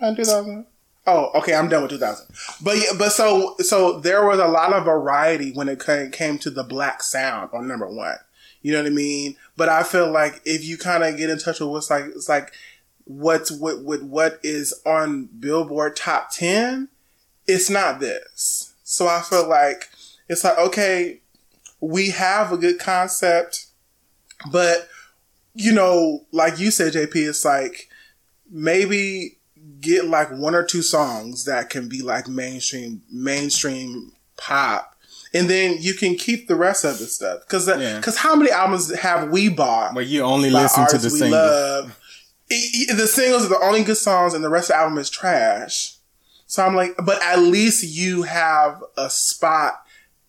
In 0.00 0.16
2000? 0.16 0.66
Oh, 1.06 1.30
okay. 1.36 1.54
I'm 1.54 1.68
done 1.68 1.82
with 1.82 1.90
2000. 1.92 2.26
But 2.62 2.76
yeah, 2.78 2.92
but 2.98 3.10
so, 3.10 3.54
so 3.60 4.00
there 4.00 4.24
was 4.26 4.38
a 4.38 4.46
lot 4.48 4.72
of 4.72 4.84
variety 4.84 5.52
when 5.52 5.68
it 5.68 5.84
came, 5.84 6.10
came 6.10 6.38
to 6.38 6.50
the 6.50 6.64
black 6.64 7.02
sound 7.02 7.50
on 7.52 7.68
number 7.68 7.86
one. 7.88 8.16
You 8.62 8.72
know 8.72 8.82
what 8.82 8.90
I 8.90 8.94
mean? 8.94 9.36
But 9.56 9.68
I 9.68 9.82
feel 9.82 10.10
like 10.10 10.40
if 10.44 10.64
you 10.64 10.76
kind 10.76 11.04
of 11.04 11.16
get 11.16 11.30
in 11.30 11.38
touch 11.38 11.60
with 11.60 11.70
what's 11.70 11.90
like, 11.90 12.04
it's 12.06 12.28
like, 12.28 12.52
what's 13.04 13.50
what, 13.50 13.82
what, 13.82 14.02
what 14.02 14.38
is 14.42 14.74
on 14.84 15.26
Billboard 15.26 15.96
top 15.96 16.30
10, 16.30 16.88
it's 17.46 17.70
not 17.70 18.00
this. 18.00 18.74
So 18.82 19.06
I 19.06 19.20
feel 19.20 19.48
like 19.48 19.88
it's 20.28 20.44
like, 20.44 20.58
okay, 20.58 21.20
we 21.80 22.10
have 22.10 22.52
a 22.52 22.58
good 22.58 22.78
concept, 22.78 23.66
but 24.50 24.88
you 25.54 25.72
know, 25.72 26.26
like 26.32 26.58
you 26.58 26.70
said, 26.70 26.92
JP, 26.92 27.28
it's 27.28 27.44
like 27.44 27.88
maybe 28.50 29.38
get 29.80 30.04
like 30.06 30.30
one 30.30 30.54
or 30.54 30.64
two 30.64 30.82
songs 30.82 31.44
that 31.44 31.70
can 31.70 31.88
be 31.88 32.02
like 32.02 32.28
mainstream, 32.28 33.02
mainstream 33.10 34.12
pop. 34.36 34.94
And 35.34 35.48
then 35.48 35.76
you 35.78 35.94
can 35.94 36.14
keep 36.14 36.48
the 36.48 36.56
rest 36.56 36.84
of 36.84 36.98
the 36.98 37.06
stuff. 37.06 37.46
Cause, 37.48 37.68
Yeah. 37.68 38.00
cause 38.00 38.16
how 38.16 38.34
many 38.34 38.50
albums 38.50 38.94
have 38.94 39.30
we 39.30 39.48
bought 39.48 39.94
Where 39.94 40.04
you 40.04 40.22
only 40.22 40.50
listen 40.50 40.86
to 40.86 40.98
the 40.98 41.10
singles? 41.10 41.32
love 41.32 41.98
it, 42.50 42.90
it, 42.90 42.96
the 42.96 43.06
singles 43.06 43.44
are 43.44 43.48
the 43.48 43.60
only 43.60 43.84
good 43.84 43.96
songs, 43.96 44.34
and 44.34 44.42
the 44.42 44.48
rest 44.48 44.70
of 44.70 44.74
the 44.74 44.80
album 44.80 44.98
is 44.98 45.10
trash. 45.10 45.96
So 46.46 46.64
I'm 46.64 46.74
like, 46.74 46.94
but 47.04 47.22
at 47.22 47.40
least 47.40 47.84
you 47.84 48.22
have 48.22 48.82
a 48.96 49.10
spot 49.10 49.82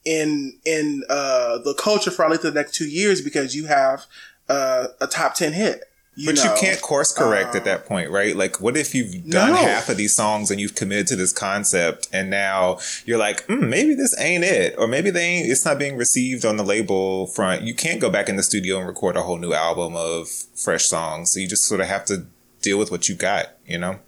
in 0.06 0.60
in 0.66 1.04
uh, 1.10 1.60
the 1.60 1.74
culture 1.76 2.12
for 2.12 2.26
at 2.26 2.32
least 2.32 2.44
the 2.44 2.52
next 2.52 2.74
two 2.76 2.88
years 2.88 3.22
because 3.22 3.56
you 3.56 3.68
have 3.68 4.06
uh, 4.50 4.88
a 5.00 5.08
top 5.08 5.36
ten 5.36 5.54
hit. 5.54 5.84
You 6.20 6.26
but 6.26 6.36
know? 6.36 6.44
you 6.44 6.60
can't 6.60 6.82
course 6.82 7.14
correct 7.14 7.56
at 7.56 7.64
that 7.64 7.86
point, 7.86 8.10
right? 8.12 8.36
Like, 8.36 8.60
what 8.60 8.76
if 8.76 8.94
you've 8.94 9.30
done 9.30 9.52
No. 9.52 9.56
half 9.56 9.88
of 9.88 9.96
these 9.96 10.14
songs 10.14 10.52
and 10.52 10.60
you've 10.60 10.76
committed 10.76 11.08
to 11.08 11.16
this 11.16 11.32
concept, 11.32 12.10
and 12.12 12.30
now 12.30 12.80
you're 13.06 13.18
like, 13.18 13.48
mm, 13.48 13.70
maybe 13.70 13.94
this 13.94 14.14
ain't 14.20 14.44
it, 14.44 14.76
or 14.78 14.86
maybe 14.86 15.12
they 15.12 15.24
ain't. 15.24 15.50
It's 15.50 15.64
not 15.64 15.80
being 15.80 15.96
received 15.96 16.44
on 16.44 16.58
the 16.58 16.64
label 16.66 17.28
front. 17.28 17.62
You 17.62 17.74
can't 17.74 18.02
go 18.02 18.10
back 18.10 18.28
in 18.28 18.36
the 18.36 18.44
studio 18.44 18.80
and 18.80 18.88
record 18.88 19.16
a 19.16 19.22
whole 19.22 19.38
new 19.38 19.54
album 19.54 19.96
of 19.96 20.28
fresh 20.30 20.88
songs. 20.88 21.32
So 21.32 21.40
you 21.40 21.48
just 21.48 21.64
sort 21.64 21.80
of 21.80 21.88
have 21.88 22.04
to 22.06 22.26
deal 22.62 22.78
with 22.78 22.92
what 22.92 23.08
you 23.08 23.16
got, 23.16 23.52
you 23.66 23.78
know. 23.78 24.00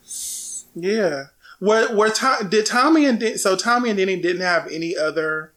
Yeah. 0.76 1.26
Where 1.60 1.96
where 1.96 2.10
Tom, 2.10 2.50
did 2.50 2.66
Tommy 2.66 3.06
and 3.06 3.22
Den- 3.22 3.38
so 3.38 3.56
Tommy 3.56 3.90
and 3.90 3.98
Denny 3.98 4.18
didn't 4.20 4.42
have 4.42 4.68
any 4.70 4.98
other 4.98 5.54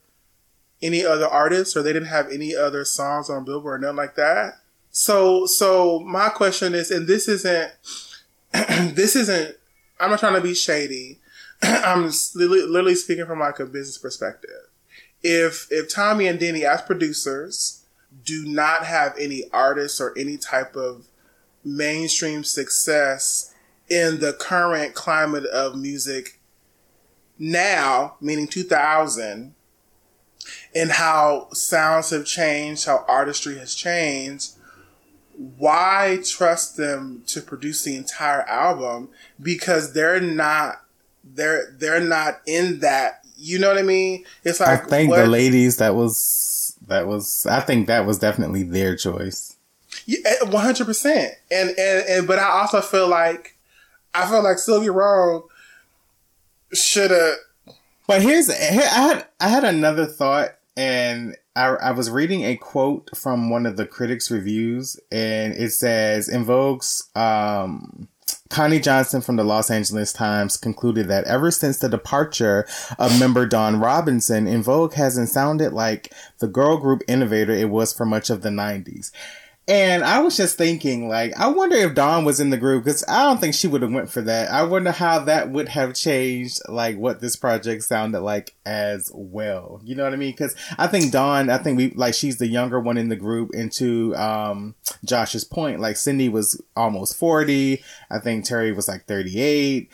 any 0.82 1.04
other 1.04 1.26
artists 1.26 1.76
or 1.76 1.82
they 1.82 1.92
didn't 1.92 2.08
have 2.08 2.30
any 2.30 2.54
other 2.54 2.84
songs 2.84 3.28
on 3.28 3.44
Billboard, 3.44 3.80
or 3.82 3.86
nothing 3.86 3.96
like 3.96 4.14
that. 4.16 4.58
So 4.96 5.44
so 5.46 5.98
my 6.00 6.28
question 6.28 6.72
is, 6.72 6.92
and 6.92 7.08
this 7.08 7.26
isn't 7.26 7.72
this 8.94 9.16
isn't. 9.16 9.56
I'm 9.98 10.10
not 10.10 10.20
trying 10.20 10.36
to 10.36 10.40
be 10.40 10.54
shady. 10.54 11.18
I'm 11.62 12.12
literally, 12.36 12.94
speaking 12.94 13.26
from 13.26 13.40
like 13.40 13.58
a 13.58 13.66
business 13.66 13.98
perspective. 13.98 14.50
If 15.20 15.66
if 15.70 15.92
Tommy 15.92 16.28
and 16.28 16.38
Denny 16.38 16.64
as 16.64 16.80
producers 16.80 17.84
do 18.24 18.44
not 18.46 18.84
have 18.84 19.16
any 19.18 19.42
artists 19.52 20.00
or 20.00 20.16
any 20.16 20.36
type 20.36 20.76
of 20.76 21.08
mainstream 21.64 22.44
success 22.44 23.52
in 23.90 24.20
the 24.20 24.32
current 24.32 24.94
climate 24.94 25.46
of 25.46 25.76
music 25.76 26.38
now, 27.36 28.14
meaning 28.20 28.46
2000, 28.46 29.56
and 30.72 30.90
how 30.92 31.48
sounds 31.50 32.10
have 32.10 32.26
changed, 32.26 32.86
how 32.86 33.04
artistry 33.08 33.58
has 33.58 33.74
changed, 33.74 34.52
why 35.36 36.20
trust 36.24 36.76
them 36.76 37.22
to 37.26 37.40
produce 37.40 37.82
the 37.82 37.96
entire 37.96 38.42
album? 38.42 39.08
Because 39.40 39.92
they're 39.92 40.20
not, 40.20 40.82
they're, 41.22 41.74
they're 41.78 42.00
not 42.00 42.40
in 42.46 42.80
that. 42.80 43.24
You 43.36 43.58
know 43.58 43.68
what 43.68 43.78
I 43.78 43.82
mean? 43.82 44.24
It's 44.44 44.60
like 44.60 44.84
I 44.84 44.86
think 44.86 45.10
what- 45.10 45.18
the 45.18 45.26
ladies 45.26 45.78
that 45.78 45.94
was 45.94 46.76
that 46.86 47.06
was 47.06 47.46
I 47.46 47.60
think 47.60 47.88
that 47.88 48.06
was 48.06 48.18
definitely 48.18 48.62
their 48.62 48.94
choice. 48.96 49.56
Yeah, 50.06 50.18
eh, 50.24 50.44
one 50.44 50.62
hundred 50.62 50.86
percent. 50.86 51.32
And 51.50 51.70
and 51.70 52.04
and 52.08 52.26
but 52.26 52.38
I 52.38 52.48
also 52.60 52.80
feel 52.80 53.08
like 53.08 53.56
I 54.14 54.26
feel 54.28 54.42
like 54.42 54.58
Sylvia 54.58 54.92
Rhone 54.92 55.42
should 56.72 57.10
have. 57.10 57.34
But 58.06 58.22
here's 58.22 58.46
here, 58.54 58.82
I 58.82 59.00
had 59.02 59.26
I 59.40 59.48
had 59.48 59.64
another 59.64 60.06
thought, 60.06 60.56
and 60.76 61.36
I, 61.56 61.68
I 61.68 61.90
was 61.92 62.10
reading 62.10 62.44
a 62.44 62.56
quote 62.56 63.10
from 63.16 63.50
one 63.50 63.66
of 63.66 63.76
the 63.76 63.86
critics' 63.86 64.30
reviews, 64.30 64.98
and 65.12 65.54
it 65.54 65.70
says, 65.70 66.28
"En 66.28 66.44
Vogue's 66.44 67.08
um, 67.14 68.08
Connie 68.50 68.80
Johnson 68.80 69.20
from 69.20 69.36
the 69.36 69.44
Los 69.44 69.70
Angeles 69.70 70.12
Times 70.12 70.56
concluded 70.56 71.08
that 71.08 71.24
ever 71.24 71.50
since 71.50 71.78
the 71.78 71.88
departure 71.88 72.66
of 72.98 73.18
member 73.20 73.46
Dawn 73.46 73.78
Robinson, 73.78 74.48
En 74.48 74.62
Vogue 74.62 74.94
hasn't 74.94 75.28
sounded 75.28 75.72
like 75.72 76.12
the 76.38 76.48
girl 76.48 76.76
group 76.78 77.02
innovator 77.06 77.52
it 77.52 77.70
was 77.70 77.92
for 77.92 78.04
much 78.04 78.30
of 78.30 78.42
the 78.42 78.50
'90s." 78.50 79.12
And 79.66 80.04
I 80.04 80.20
was 80.20 80.36
just 80.36 80.58
thinking, 80.58 81.08
like, 81.08 81.32
I 81.38 81.46
wonder 81.46 81.76
if 81.76 81.94
Dawn 81.94 82.26
was 82.26 82.38
in 82.38 82.50
the 82.50 82.58
group 82.58 82.84
because 82.84 83.02
I 83.08 83.22
don't 83.22 83.40
think 83.40 83.54
she 83.54 83.66
would 83.66 83.80
have 83.80 83.92
went 83.92 84.10
for 84.10 84.20
that. 84.20 84.50
I 84.50 84.62
wonder 84.64 84.92
how 84.92 85.20
that 85.20 85.50
would 85.50 85.68
have 85.70 85.94
changed, 85.94 86.60
like, 86.68 86.98
what 86.98 87.20
this 87.20 87.34
project 87.34 87.82
sounded 87.84 88.20
like 88.20 88.54
as 88.66 89.10
well. 89.14 89.80
You 89.82 89.94
know 89.94 90.04
what 90.04 90.12
I 90.12 90.16
mean? 90.16 90.32
Because 90.32 90.54
I 90.76 90.86
think 90.86 91.12
Dawn, 91.12 91.48
I 91.48 91.56
think 91.56 91.78
we 91.78 91.92
like 91.92 92.12
she's 92.12 92.36
the 92.36 92.46
younger 92.46 92.78
one 92.78 92.98
in 92.98 93.08
the 93.08 93.16
group. 93.16 93.52
And 93.54 93.72
to 93.72 94.14
um, 94.16 94.74
Josh's 95.02 95.44
point, 95.44 95.80
like 95.80 95.96
Cindy 95.96 96.28
was 96.28 96.60
almost 96.76 97.16
forty. 97.16 97.82
I 98.10 98.18
think 98.18 98.44
Terry 98.44 98.72
was 98.72 98.86
like 98.86 99.06
thirty 99.06 99.40
eight. 99.40 99.90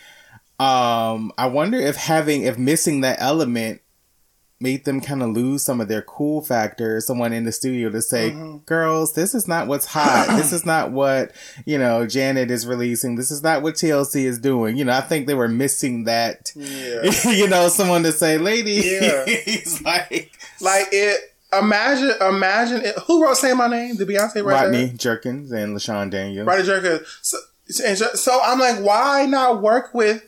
Um, 0.58 1.32
I 1.38 1.46
wonder 1.46 1.78
if 1.78 1.94
having 1.94 2.42
if 2.42 2.58
missing 2.58 3.02
that 3.02 3.18
element 3.20 3.82
made 4.60 4.84
them 4.84 5.00
kind 5.00 5.22
of 5.22 5.30
lose 5.30 5.62
some 5.64 5.80
of 5.80 5.88
their 5.88 6.02
cool 6.02 6.42
factor. 6.42 7.00
Someone 7.00 7.32
in 7.32 7.44
the 7.44 7.52
studio 7.52 7.88
to 7.90 8.02
say, 8.02 8.30
mm-hmm. 8.30 8.58
girls, 8.58 9.14
this 9.14 9.34
is 9.34 9.48
not 9.48 9.66
what's 9.66 9.86
hot. 9.86 10.26
this 10.36 10.52
is 10.52 10.66
not 10.66 10.92
what, 10.92 11.32
you 11.64 11.78
know, 11.78 12.06
Janet 12.06 12.50
is 12.50 12.66
releasing. 12.66 13.16
This 13.16 13.30
is 13.30 13.42
not 13.42 13.62
what 13.62 13.74
TLC 13.74 14.24
is 14.24 14.38
doing. 14.38 14.76
You 14.76 14.84
know, 14.84 14.92
I 14.92 15.00
think 15.00 15.26
they 15.26 15.34
were 15.34 15.48
missing 15.48 16.04
that, 16.04 16.52
Yeah. 16.54 17.10
you 17.30 17.48
know, 17.48 17.68
someone 17.68 18.02
to 18.02 18.12
say, 18.12 18.36
lady, 18.38 18.82
Yeah. 18.84 19.24
like, 19.84 20.32
Like 20.60 20.88
it. 20.92 21.20
Imagine, 21.52 22.12
imagine 22.20 22.82
it, 22.84 22.96
who 23.08 23.24
wrote 23.24 23.36
"Say 23.36 23.52
My 23.54 23.66
Name"? 23.66 23.96
The 23.96 24.06
Beyonce 24.06 24.36
write 24.44 24.66
Rodney 24.66 24.84
that? 24.84 24.96
Jerkins 24.98 25.50
and 25.50 25.76
LaShawn 25.76 26.08
Daniels. 26.08 26.46
Rodney 26.46 26.64
Jerkins. 26.64 27.00
So- 27.22 27.38
so 28.14 28.40
I'm 28.42 28.58
like, 28.58 28.78
why 28.84 29.26
not 29.26 29.62
work 29.62 29.94
with 29.94 30.24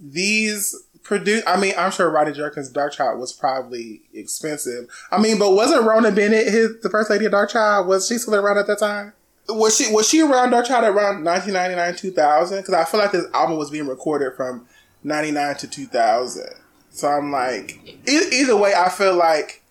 these 0.00 0.74
produce? 1.04 1.44
I 1.46 1.60
mean, 1.60 1.74
I'm 1.78 1.92
sure 1.92 2.10
Rodney 2.10 2.32
Jerkins' 2.32 2.70
Dark 2.70 2.92
Child 2.92 3.20
was 3.20 3.32
probably 3.32 4.00
expensive. 4.12 4.88
I 5.12 5.18
mean, 5.20 5.38
but 5.38 5.52
wasn't 5.52 5.82
Rhona 5.82 6.14
Bennett 6.14 6.48
his 6.48 6.80
the 6.82 6.90
first 6.90 7.10
lady 7.10 7.26
of 7.26 7.32
Dark 7.32 7.50
Child? 7.50 7.86
Was 7.86 8.08
she 8.08 8.18
still 8.18 8.34
around 8.34 8.58
at 8.58 8.66
that 8.66 8.80
time? 8.80 9.12
Was 9.48 9.76
she 9.76 9.92
was 9.92 10.08
she 10.08 10.22
around 10.22 10.50
Dark 10.50 10.66
Child 10.66 10.84
around 10.84 11.24
1999 11.24 11.96
2000? 11.96 12.58
Because 12.58 12.74
I 12.74 12.84
feel 12.84 12.98
like 12.98 13.12
this 13.12 13.26
album 13.32 13.58
was 13.58 13.70
being 13.70 13.86
recorded 13.86 14.34
from 14.34 14.66
99 15.04 15.56
to 15.56 15.68
2000. 15.68 16.46
So 16.90 17.08
I'm 17.08 17.30
like, 17.30 17.78
e- 18.08 18.28
either 18.32 18.56
way, 18.56 18.72
I 18.74 18.88
feel 18.88 19.14
like 19.14 19.62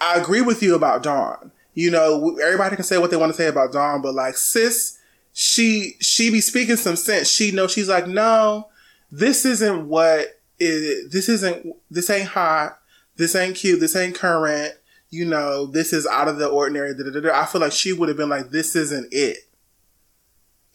I 0.00 0.16
agree 0.20 0.42
with 0.42 0.62
you 0.62 0.74
about 0.74 1.02
Dawn. 1.02 1.50
You 1.74 1.90
know, 1.90 2.36
everybody 2.38 2.76
can 2.76 2.84
say 2.84 2.98
what 2.98 3.10
they 3.10 3.16
want 3.16 3.32
to 3.32 3.36
say 3.36 3.48
about 3.48 3.72
Dawn, 3.72 4.02
but 4.02 4.14
like 4.14 4.36
sis, 4.36 4.98
she 5.32 5.94
she 6.00 6.30
be 6.30 6.40
speaking 6.40 6.76
some 6.76 6.96
sense. 6.96 7.28
She 7.30 7.50
know 7.52 7.66
she's 7.66 7.88
like, 7.88 8.06
no, 8.06 8.68
this 9.16 9.46
isn't 9.46 9.88
what 9.88 10.40
it. 10.58 11.10
This 11.10 11.28
isn't. 11.28 11.74
This 11.90 12.10
ain't 12.10 12.28
hot. 12.28 12.78
This 13.16 13.34
ain't 13.34 13.56
cute. 13.56 13.80
This 13.80 13.96
ain't 13.96 14.14
current. 14.14 14.74
You 15.08 15.24
know, 15.24 15.66
this 15.66 15.92
is 15.92 16.06
out 16.06 16.28
of 16.28 16.38
the 16.38 16.48
ordinary. 16.48 16.94
Da, 16.94 17.04
da, 17.10 17.20
da. 17.20 17.40
I 17.40 17.46
feel 17.46 17.60
like 17.60 17.72
she 17.72 17.92
would 17.92 18.08
have 18.08 18.18
been 18.18 18.28
like, 18.28 18.50
this 18.50 18.76
isn't 18.76 19.08
it. 19.12 19.38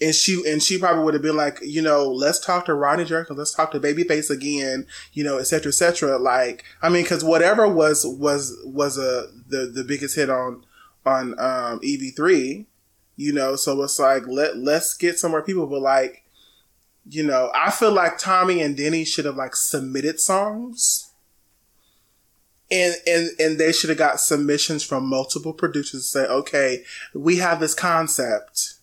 And 0.02 0.16
she 0.16 0.42
and 0.48 0.64
she 0.64 0.80
probably 0.80 1.04
would 1.04 1.14
have 1.14 1.22
been 1.22 1.38
like, 1.38 1.60
you 1.62 1.84
know, 1.84 2.08
let's 2.10 2.44
talk 2.44 2.66
to 2.66 2.74
Rodney 2.74 3.06
Jerkins, 3.06 3.38
let's 3.38 3.54
talk 3.54 3.72
to 3.72 3.80
Babyface 3.80 4.32
again, 4.32 4.88
you 5.14 5.24
know, 5.24 5.38
et 5.38 5.44
cetera, 5.44 5.70
et 5.70 5.76
cetera. 5.76 6.18
Like, 6.18 6.64
I 6.82 6.90
mean, 6.90 7.04
because 7.04 7.24
whatever 7.24 7.68
was 7.68 8.04
was 8.04 8.58
was 8.66 8.98
a 8.98 9.28
the 9.48 9.68
the 9.72 9.84
biggest 9.84 10.16
hit 10.16 10.32
on 10.32 10.66
on 11.06 11.34
um 11.40 11.80
EV3, 11.82 12.66
you 13.16 13.32
know, 13.32 13.56
so 13.56 13.80
it's 13.84 14.00
like 14.00 14.26
let 14.28 14.58
let's 14.58 14.96
get 14.96 15.20
some 15.20 15.30
more 15.30 15.44
people, 15.44 15.68
but 15.68 15.82
like, 15.82 16.24
you 17.10 17.24
know, 17.24 17.52
I 17.54 17.72
feel 17.72 17.92
like 17.92 18.18
Tommy 18.18 18.62
and 18.62 18.78
Denny 18.78 19.06
should 19.06 19.26
have 19.26 19.36
like 19.36 19.56
submitted 19.56 20.20
songs. 20.20 21.08
And, 22.74 22.96
and 23.06 23.30
and 23.38 23.58
they 23.58 23.74
should 23.74 23.90
have 23.90 24.00
got 24.00 24.22
submissions 24.22 24.82
from 24.82 25.06
multiple 25.06 25.52
producers 25.52 26.04
to 26.04 26.08
say, 26.08 26.26
okay, 26.26 26.86
we 27.14 27.36
have 27.38 27.60
this 27.60 27.74
concept 27.74 28.76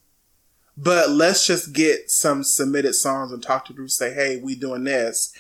but 0.81 1.11
let's 1.11 1.45
just 1.45 1.73
get 1.73 2.09
some 2.09 2.45
submitted 2.45 2.95
songs 2.95 3.33
and 3.33 3.43
talk 3.43 3.65
to 3.65 3.73
groups, 3.73 3.97
say, 3.97 4.15
hey, 4.15 4.41
we 4.41 4.55
doing 4.55 4.85
this, 4.85 5.33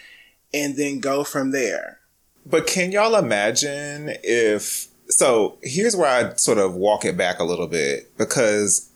and 0.53 0.77
then 0.77 0.99
go 0.99 1.23
from 1.23 1.53
there. 1.53 2.01
But 2.45 2.67
can 2.67 2.91
y'all 2.91 3.15
imagine 3.15 4.15
if 4.25 4.89
so 5.09 5.59
here's 5.63 5.95
where 5.95 6.11
I 6.11 6.35
sort 6.35 6.59
of 6.59 6.75
walk 6.75 7.05
it 7.05 7.17
back 7.17 7.39
a 7.39 7.45
little 7.45 7.69
bit 7.69 8.15
because 8.19 8.91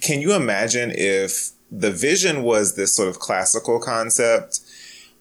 can 0.00 0.20
you 0.20 0.34
imagine 0.34 0.90
if 0.94 1.50
the 1.80 1.90
vision 1.90 2.42
was 2.42 2.76
this 2.76 2.94
sort 2.94 3.08
of 3.08 3.18
classical 3.18 3.78
concept 3.80 4.60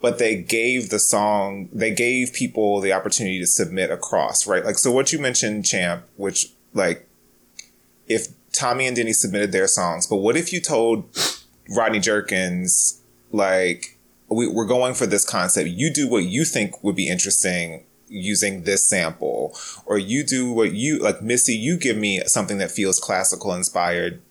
but 0.02 0.20
they 0.20 0.36
gave 0.36 0.90
the 0.90 1.00
song 1.00 1.70
they 1.72 1.94
gave 1.94 2.34
people 2.34 2.82
the 2.82 2.92
opportunity 2.92 3.40
to 3.40 3.48
submit 3.48 3.90
across 3.90 4.48
right 4.48 4.66
like 4.66 4.78
so 4.78 4.92
what 4.92 5.12
you 5.12 5.20
mentioned 5.20 5.66
champ 5.66 6.04
which 6.16 6.52
like 6.74 7.08
if 8.08 8.28
Tommy 8.52 8.86
and 8.86 8.96
Denny 8.96 9.14
submitted 9.14 9.52
their 9.52 9.68
songs 9.68 10.08
but 10.08 10.18
what 10.18 10.38
if 10.38 10.54
you 10.54 10.62
told 10.62 11.06
Rodney 11.70 12.00
Jerkins 12.00 13.02
like 13.32 13.98
we, 14.34 14.48
we're 14.48 14.66
going 14.66 14.94
for 14.94 15.06
this 15.06 15.26
concept. 15.26 15.70
You 15.70 15.94
do 15.94 16.08
what 16.08 16.24
you 16.24 16.46
think 16.46 16.84
would 16.84 16.96
be 16.96 17.08
interesting 17.08 17.86
using 18.08 18.64
this 18.64 18.88
sample, 18.88 19.58
or 19.86 19.98
you 19.98 20.24
do 20.24 20.52
what 20.52 20.74
you 20.74 21.00
like, 21.00 21.22
Missy. 21.22 21.56
You 21.56 21.78
give 21.78 21.98
me 21.98 22.22
something 22.26 22.58
that 22.60 22.72
feels 22.72 23.00
classical 23.00 23.54
inspired. 23.54 24.22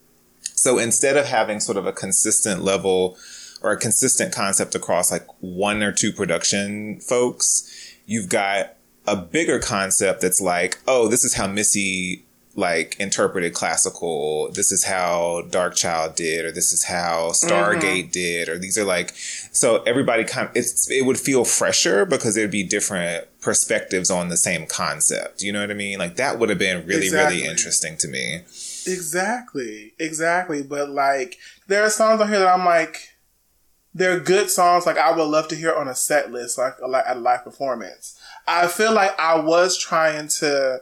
So 0.63 0.79
instead 0.79 1.17
of 1.17 1.27
having 1.27 1.59
sort 1.59 1.77
of 1.77 1.87
a 1.87 1.93
consistent 1.93 2.63
level 2.63 3.19
or 3.63 3.73
a 3.73 3.77
consistent 3.77 4.33
concept 4.33 4.77
across 4.77 5.11
like 5.11 5.27
one 5.41 5.83
or 5.83 5.91
two 5.91 6.13
production 6.13 7.01
folks, 7.01 7.97
you've 8.07 8.29
got 8.29 8.77
a 9.05 9.17
bigger 9.17 9.59
concept 9.59 10.21
that's 10.21 10.41
like, 10.41 10.79
oh, 10.87 11.09
this 11.09 11.25
is 11.25 11.35
how 11.35 11.49
Missy 11.49 12.25
like 12.55 12.95
interpreted 13.01 13.55
classical. 13.55 14.53
This 14.53 14.71
is 14.71 14.85
how 14.85 15.43
Darkchild 15.49 16.15
did, 16.15 16.45
or 16.45 16.53
this 16.53 16.73
is 16.73 16.85
how 16.85 17.31
Stargate 17.33 17.81
mm-hmm. 17.81 18.11
did, 18.11 18.49
or 18.49 18.57
these 18.57 18.79
are 18.79 18.85
like. 18.85 19.15
So 19.17 19.83
everybody 19.83 20.23
kind 20.23 20.49
of 20.49 20.57
it's 20.57 20.89
it 20.89 21.05
would 21.05 21.19
feel 21.19 21.45
fresher 21.45 22.05
because 22.05 22.37
there'd 22.37 22.53
be 22.53 22.63
different 22.63 23.27
perspectives 23.41 24.13
on 24.13 24.29
the 24.29 24.37
same 24.37 24.67
concept. 24.67 25.43
You 25.43 25.53
know 25.53 25.61
what 25.61 25.73
I 25.73 25.75
mean? 25.75 25.99
Like 25.99 26.15
that 26.17 26.39
would 26.39 26.51
have 26.51 26.59
been 26.59 26.87
really 26.87 27.07
exactly. 27.07 27.39
really 27.39 27.51
interesting 27.51 27.97
to 27.97 28.07
me. 28.07 28.43
Exactly, 28.87 29.95
exactly. 29.99 30.63
But 30.63 30.91
like, 30.91 31.39
there 31.67 31.83
are 31.83 31.91
songs 31.91 32.21
on 32.21 32.29
here 32.29 32.39
that 32.39 32.49
I'm 32.49 32.65
like, 32.65 33.13
they're 33.95 34.21
good 34.21 34.51
songs. 34.51 34.87
Like 34.87 34.99
I 34.99 35.15
would 35.15 35.25
love 35.25 35.49
to 35.49 35.57
hear 35.57 35.75
on 35.75 35.89
a 35.89 35.95
set 35.95 36.33
list, 36.33 36.59
like 36.59 36.75
like 36.87 37.05
at 37.07 37.17
a 37.17 37.21
live 37.21 37.45
performance. 37.45 38.19
I 38.47 38.67
feel 38.67 38.93
like 38.93 39.19
I 39.19 39.39
was 39.41 39.79
trying 39.79 40.29
to 40.39 40.81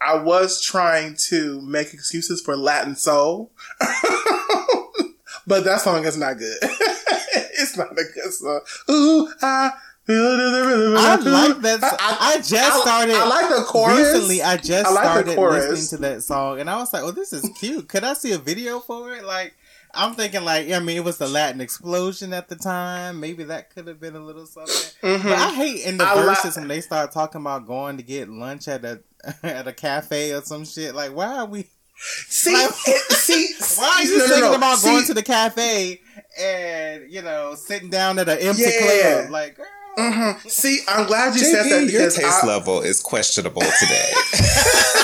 I 0.00 0.16
was 0.16 0.60
trying 0.60 1.16
to 1.28 1.60
make 1.62 1.92
excuses 1.92 2.40
for 2.40 2.56
Latin 2.56 2.96
soul, 2.96 3.52
but 5.46 5.64
that 5.64 5.80
song 5.80 6.04
is 6.04 6.16
not 6.16 6.38
good. 6.38 6.56
it's 6.62 7.76
not 7.76 7.92
a 7.92 8.04
good 8.14 8.32
song. 8.32 8.60
Ooh, 8.90 9.32
I 9.42 9.72
I 10.08 11.16
like 11.16 11.60
that. 11.62 11.82
I, 11.82 11.96
I, 12.00 12.32
I 12.32 12.36
just 12.38 12.82
started. 12.82 13.14
I, 13.14 13.28
like 13.28 13.48
the 13.48 13.64
chorus. 13.64 13.98
Recently, 13.98 14.42
I 14.42 14.56
just 14.56 14.86
I 14.86 14.92
like 14.92 15.04
started 15.04 15.38
listening 15.38 15.98
to 15.98 16.08
that 16.08 16.22
song, 16.22 16.60
and 16.60 16.68
I 16.68 16.76
was 16.76 16.92
like, 16.92 17.02
"Oh, 17.02 17.12
this 17.12 17.32
is 17.32 17.48
cute. 17.58 17.88
Could 17.88 18.04
I 18.04 18.14
see 18.14 18.32
a 18.32 18.38
video 18.38 18.80
for 18.80 19.14
it?" 19.14 19.24
Like, 19.24 19.54
I'm 19.94 20.14
thinking 20.14 20.44
like, 20.44 20.70
I 20.70 20.78
mean, 20.78 20.96
it 20.96 21.04
was 21.04 21.18
the 21.18 21.28
Latin 21.28 21.60
explosion 21.60 22.32
at 22.32 22.48
the 22.48 22.56
time. 22.56 23.20
Maybe 23.20 23.44
that 23.44 23.70
could 23.70 23.86
have 23.86 24.00
been 24.00 24.16
a 24.16 24.20
little 24.20 24.46
something. 24.46 24.74
Mm-hmm. 25.02 25.28
But 25.28 25.38
I 25.38 25.54
hate 25.54 25.84
in 25.84 25.98
the 25.98 26.04
I 26.04 26.14
verses 26.14 26.56
when 26.56 26.68
they 26.68 26.80
start 26.80 27.12
talking 27.12 27.42
about 27.42 27.66
going 27.66 27.98
to 27.98 28.02
get 28.02 28.28
lunch 28.28 28.68
at 28.68 28.84
a 28.84 29.02
at 29.42 29.68
a 29.68 29.72
cafe 29.72 30.32
or 30.32 30.40
some 30.42 30.64
shit. 30.64 30.94
Like, 30.94 31.14
why 31.14 31.38
are 31.38 31.46
we? 31.46 31.68
See, 31.94 32.54
like, 32.54 32.70
see, 32.70 33.54
why 33.76 33.98
are 33.98 34.04
you 34.04 34.18
no, 34.18 34.26
thinking 34.26 34.44
no, 34.44 34.50
no. 34.50 34.56
about 34.56 34.78
see, 34.78 34.88
going 34.88 35.04
to 35.04 35.14
the 35.14 35.22
cafe 35.22 36.00
and 36.40 37.12
you 37.12 37.20
know 37.20 37.54
sitting 37.54 37.90
down 37.90 38.18
at 38.18 38.28
an 38.28 38.38
empty 38.38 38.62
yeah. 38.62 39.20
club? 39.20 39.30
Like, 39.30 39.56
girl. 39.56 39.66
Mm-hmm. 39.98 40.48
See, 40.48 40.80
I'm 40.88 41.06
glad 41.06 41.34
you 41.34 41.42
JP, 41.42 41.44
said 41.44 41.64
that 41.70 41.86
because 41.86 41.92
your 41.92 42.10
taste 42.10 42.44
I, 42.44 42.46
level 42.46 42.80
is 42.80 43.00
questionable 43.00 43.62
today. 43.62 44.12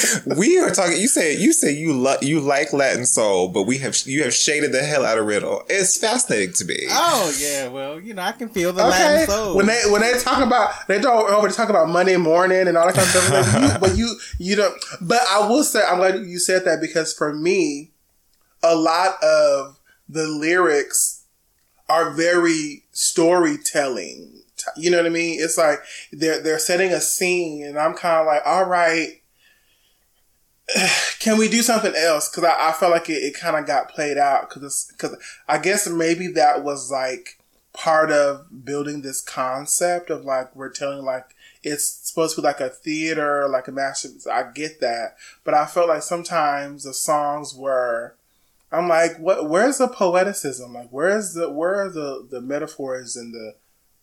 we 0.36 0.58
are 0.58 0.70
talking. 0.70 1.00
You 1.00 1.08
say 1.08 1.36
you 1.36 1.52
say 1.52 1.72
you 1.72 1.92
lo- 1.92 2.16
you 2.20 2.40
like 2.40 2.72
Latin 2.72 3.06
soul, 3.06 3.48
but 3.48 3.64
we 3.64 3.78
have 3.78 3.96
you 4.04 4.22
have 4.24 4.34
shaded 4.34 4.72
the 4.72 4.82
hell 4.82 5.04
out 5.04 5.18
of 5.18 5.26
riddle. 5.26 5.64
It's 5.68 5.96
fascinating 5.98 6.54
to 6.54 6.64
me. 6.64 6.78
Oh 6.88 7.34
yeah, 7.38 7.68
well 7.68 8.00
you 8.00 8.14
know 8.14 8.22
I 8.22 8.32
can 8.32 8.48
feel 8.48 8.72
the 8.72 8.82
okay. 8.82 8.90
Latin 8.90 9.28
soul 9.28 9.56
when 9.56 9.66
they 9.66 9.80
when 9.88 10.02
they 10.02 10.18
talk 10.18 10.44
about 10.44 10.86
they 10.88 11.00
don't 11.00 11.30
over 11.30 11.48
talk 11.48 11.68
about 11.68 11.88
Monday 11.88 12.16
morning 12.16 12.68
and 12.68 12.76
all 12.76 12.86
that 12.86 12.94
kind 12.94 13.06
of 13.06 13.10
stuff. 13.10 13.30
Like, 13.30 13.62
you, 13.62 13.78
but 13.80 13.96
you 13.96 14.18
you 14.38 14.56
don't. 14.56 14.74
But 15.00 15.20
I 15.28 15.48
will 15.48 15.64
say 15.64 15.82
I'm 15.86 15.98
glad 15.98 16.16
you 16.16 16.38
said 16.38 16.64
that 16.64 16.80
because 16.80 17.12
for 17.12 17.34
me, 17.34 17.92
a 18.62 18.74
lot 18.74 19.22
of 19.22 19.78
the 20.08 20.26
lyrics 20.26 21.24
are 21.88 22.10
very 22.10 22.81
storytelling 22.92 24.42
you 24.76 24.90
know 24.90 24.98
what 24.98 25.06
I 25.06 25.10
mean? 25.10 25.38
It's 25.40 25.58
like 25.58 25.80
they're 26.12 26.40
they're 26.40 26.58
setting 26.58 26.92
a 26.92 27.00
scene, 27.00 27.64
and 27.64 27.78
I'm 27.78 27.94
kind 27.94 28.20
of 28.20 28.26
like, 28.26 28.42
all 28.44 28.64
right, 28.64 29.22
can 31.18 31.38
we 31.38 31.48
do 31.48 31.62
something 31.62 31.94
else? 31.96 32.28
Because 32.28 32.44
I, 32.44 32.68
I 32.70 32.72
felt 32.72 32.92
like 32.92 33.08
it, 33.10 33.22
it 33.22 33.34
kind 33.34 33.56
of 33.56 33.66
got 33.66 33.88
played 33.90 34.18
out. 34.18 34.48
Because 34.48 34.90
because 34.92 35.16
I 35.48 35.58
guess 35.58 35.88
maybe 35.88 36.28
that 36.28 36.62
was 36.64 36.90
like 36.90 37.38
part 37.72 38.10
of 38.10 38.64
building 38.64 39.00
this 39.02 39.20
concept 39.20 40.10
of 40.10 40.24
like 40.24 40.54
we're 40.54 40.70
telling 40.70 41.04
like 41.04 41.34
it's 41.62 41.86
supposed 41.86 42.34
to 42.34 42.42
be 42.42 42.46
like 42.46 42.60
a 42.60 42.68
theater, 42.68 43.48
like 43.48 43.68
a 43.68 43.72
masterpiece. 43.72 44.26
I 44.26 44.50
get 44.52 44.80
that, 44.80 45.16
but 45.44 45.54
I 45.54 45.66
felt 45.66 45.88
like 45.88 46.02
sometimes 46.02 46.84
the 46.84 46.94
songs 46.94 47.54
were. 47.54 48.16
I'm 48.72 48.88
like, 48.88 49.18
what? 49.18 49.48
Where's 49.48 49.78
the 49.78 49.88
poeticism? 49.88 50.72
Like, 50.72 50.88
where's 50.90 51.34
the 51.34 51.50
where 51.50 51.74
are 51.74 51.90
the 51.90 52.26
the 52.30 52.40
metaphors 52.40 53.16
and 53.16 53.32
the 53.32 53.54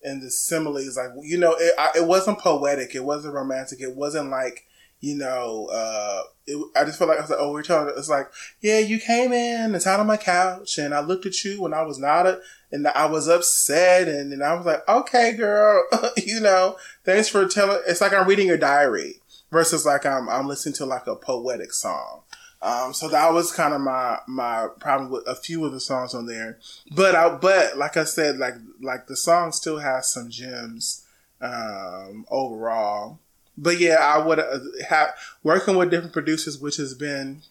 and 0.04 0.22
the 0.22 0.30
similes? 0.30 0.98
Like, 0.98 1.10
you 1.24 1.38
know, 1.38 1.56
it 1.58 1.74
I, 1.78 1.92
it 1.98 2.06
wasn't 2.06 2.40
poetic. 2.40 2.96
It 2.96 3.04
wasn't 3.04 3.34
romantic. 3.34 3.82
It 3.82 3.96
wasn't 3.96 4.30
like 4.30 4.66
you 5.02 5.16
know, 5.16 5.68
uh, 5.72 6.24
it, 6.46 6.72
I 6.76 6.84
just 6.84 6.98
felt 6.98 7.10
like 7.10 7.20
I 7.20 7.22
was 7.22 7.30
like, 7.30 7.40
oh, 7.40 7.54
we're 7.54 7.64
talking. 7.64 7.94
It's 7.98 8.10
like, 8.10 8.30
yeah, 8.60 8.80
you 8.80 9.00
came 9.00 9.32
in 9.32 9.74
and 9.74 9.82
sat 9.82 10.00
on 10.00 10.08
my 10.08 10.18
couch, 10.18 10.78
and 10.78 10.94
I 10.94 11.00
looked 11.00 11.26
at 11.26 11.44
you 11.44 11.62
when 11.62 11.74
I 11.74 11.84
was 11.84 11.98
not 11.98 12.28
a, 12.28 12.42
and 12.72 12.86
I 12.88 13.06
was 13.06 13.28
upset, 13.28 14.08
and, 14.08 14.34
and 14.34 14.44
I 14.44 14.56
was 14.56 14.66
like, 14.66 14.88
okay, 14.88 15.34
girl, 15.34 15.84
you 16.18 16.42
know, 16.42 16.76
thanks 17.06 17.30
for 17.30 17.48
telling. 17.48 17.82
It's 17.88 18.02
like 18.02 18.14
I'm 18.14 18.28
reading 18.28 18.48
your 18.48 18.58
diary 18.58 19.22
versus 19.52 19.86
like 19.86 20.06
I'm 20.06 20.28
I'm 20.30 20.48
listening 20.48 20.76
to 20.76 20.86
like 20.86 21.08
a 21.08 21.16
poetic 21.16 21.72
song. 21.74 22.24
Um, 22.62 22.94
so 22.94 23.08
that 23.08 23.34
was 23.34 23.52
kind 23.52 23.74
of 23.74 23.82
my 23.82 24.20
my 24.28 24.68
problem 24.80 25.12
with 25.12 25.28
a 25.28 25.36
few 25.36 25.64
of 25.66 25.72
the 25.72 25.80
songs 25.80 26.14
on 26.14 26.26
there. 26.26 26.60
But 26.92 27.16
I 27.16 27.30
but 27.30 27.78
like 27.78 27.98
I 27.98 28.04
said, 28.04 28.38
like 28.38 28.56
like 28.82 29.08
the 29.08 29.16
song 29.16 29.52
still 29.52 29.80
has 29.80 30.12
some 30.12 30.30
gems 30.30 31.06
um, 31.42 32.26
overall 32.30 33.20
but 33.62 33.80
yeah, 33.80 33.96
I 33.96 34.26
would 34.26 34.40
uh, 34.40 34.60
have 34.88 35.10
working 35.44 35.76
with 35.76 35.92
different 35.92 36.14
producers, 36.14 36.60
which 36.60 36.78
has 36.78 36.94
been 36.94 37.42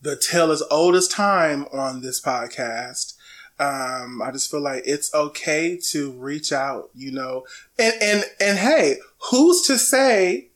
the 0.00 0.16
tale 0.16 0.50
as 0.50 0.62
old 0.70 0.94
as 0.94 1.08
time 1.08 1.66
on 1.72 2.00
this 2.00 2.20
podcast. 2.20 3.14
Um, 3.58 4.20
I 4.22 4.30
just 4.32 4.50
feel 4.50 4.60
like 4.60 4.82
it's 4.86 5.14
okay 5.14 5.78
to 5.90 6.10
reach 6.12 6.52
out, 6.52 6.90
you 6.94 7.12
know, 7.12 7.44
and, 7.78 7.94
and, 8.00 8.24
and 8.40 8.58
hey, 8.58 8.96
who's 9.30 9.62
to 9.66 9.78
say 9.78 10.48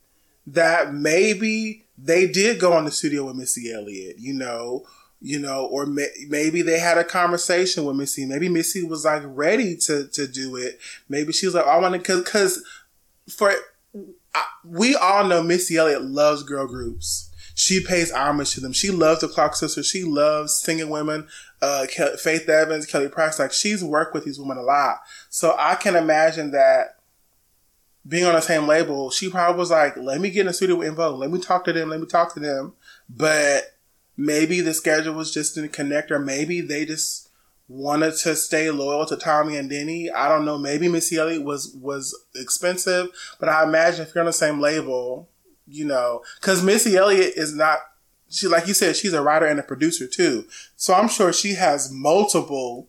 that 0.47 0.95
maybe 0.95 1.85
they 2.01 2.27
did 2.27 2.61
go 2.61 2.73
on 2.73 2.85
the 2.85 2.91
studio 2.91 3.25
with 3.25 3.37
Missy 3.37 3.73
Elliott, 3.73 4.17
you 4.19 4.33
know, 4.33 4.87
you 5.21 5.39
know, 5.39 5.67
or 5.67 5.85
may, 5.85 6.07
maybe 6.29 6.63
they 6.63 6.79
had 6.79 6.97
a 6.97 7.05
conversation 7.05 7.85
with 7.85 7.97
Missy. 7.97 8.25
Maybe 8.25 8.49
Missy 8.49 8.85
was 8.85 9.05
like 9.05 9.23
ready 9.27 9.77
to, 9.79 10.07
to 10.09 10.29
do 10.29 10.57
it. 10.57 10.79
Maybe 11.09 11.33
she 11.33 11.47
was 11.47 11.55
like, 11.57 11.67
I 11.67 11.77
want 11.79 11.95
to, 11.95 12.01
cause, 12.01 12.25
cause 12.25 12.65
for 13.29 13.53
we 14.65 14.95
all 14.95 15.25
know 15.25 15.43
Missy 15.43 15.77
Elliott 15.77 16.03
loves 16.03 16.43
girl 16.43 16.67
groups. 16.67 17.31
She 17.55 17.85
pays 17.85 18.13
homage 18.13 18.55
to 18.55 18.61
them. 18.61 18.73
She 18.73 18.91
loves 18.91 19.21
the 19.21 19.29
Clark 19.29 19.57
sisters. 19.57 19.89
She 19.89 20.05
loves 20.05 20.57
singing 20.57 20.91
women. 20.91 21.27
Uh, 21.61 21.87
Faith 21.87 22.49
Evans, 22.49 22.87
Kelly 22.87 23.09
Price. 23.09 23.41
Like 23.41 23.53
she's 23.53 23.83
worked 23.83 24.15
with 24.15 24.25
these 24.25 24.39
women 24.39 24.59
a 24.59 24.63
lot. 24.63 24.99
So 25.29 25.57
I 25.59 25.75
can 25.75 25.97
imagine 25.97 26.53
that 26.53 26.98
being 28.09 28.25
on 28.25 28.35
the 28.35 28.41
same 28.41 28.67
label, 28.67 29.11
she 29.11 29.31
probably 29.31 29.59
was 29.59 29.71
like, 29.71 29.97
"Let 29.97 30.21
me 30.21 30.31
get 30.31 30.43
in 30.43 30.47
the 30.47 30.53
studio 30.53 30.77
with 30.77 30.95
Vogue. 30.95 31.21
Let 31.21 31.31
me 31.31 31.39
talk 31.39 31.65
to 31.67 31.73
them. 31.73 31.91
Let 31.91 32.01
me 32.01 32.07
talk 32.07 32.33
to 32.35 32.41
them." 32.41 32.73
But 33.09 33.77
maybe 34.17 34.61
the 34.61 34.75
schedule 34.75 35.15
was 35.15 35.33
just 35.33 35.55
didn't 35.55 35.73
connect, 35.73 36.11
or 36.11 36.19
maybe 36.19 36.61
they 36.61 36.85
just 36.85 37.29
wanted 37.69 38.15
to 38.17 38.35
stay 38.35 38.71
loyal 38.71 39.05
to 39.07 39.17
Tommy 39.17 39.57
and 39.57 39.69
Denny. 39.69 40.11
I 40.11 40.29
don't 40.29 40.47
know. 40.47 40.59
Maybe 40.59 40.89
Missy 40.89 41.17
Elliott 41.17 41.45
was 41.45 41.75
was 41.81 42.19
expensive, 42.35 43.09
but 43.39 43.49
I 43.49 43.63
imagine 43.65 44.07
if 44.07 44.15
you're 44.15 44.23
on 44.23 44.27
the 44.27 44.33
same 44.33 44.59
label, 44.59 45.29
you 45.67 45.85
know, 45.85 46.23
because 46.41 46.63
Missy 46.63 46.97
Elliott 46.97 47.35
is 47.37 47.55
not. 47.55 47.79
She 48.31 48.47
like 48.47 48.67
you 48.67 48.75
said, 48.75 48.97
she's 48.97 49.13
a 49.13 49.23
writer 49.23 49.47
and 49.47 49.61
a 49.61 49.63
producer 49.63 50.07
too. 50.07 50.47
So 50.77 50.95
I'm 50.95 51.09
sure 51.09 51.33
she 51.33 51.55
has 51.55 51.93
multiple 51.93 52.89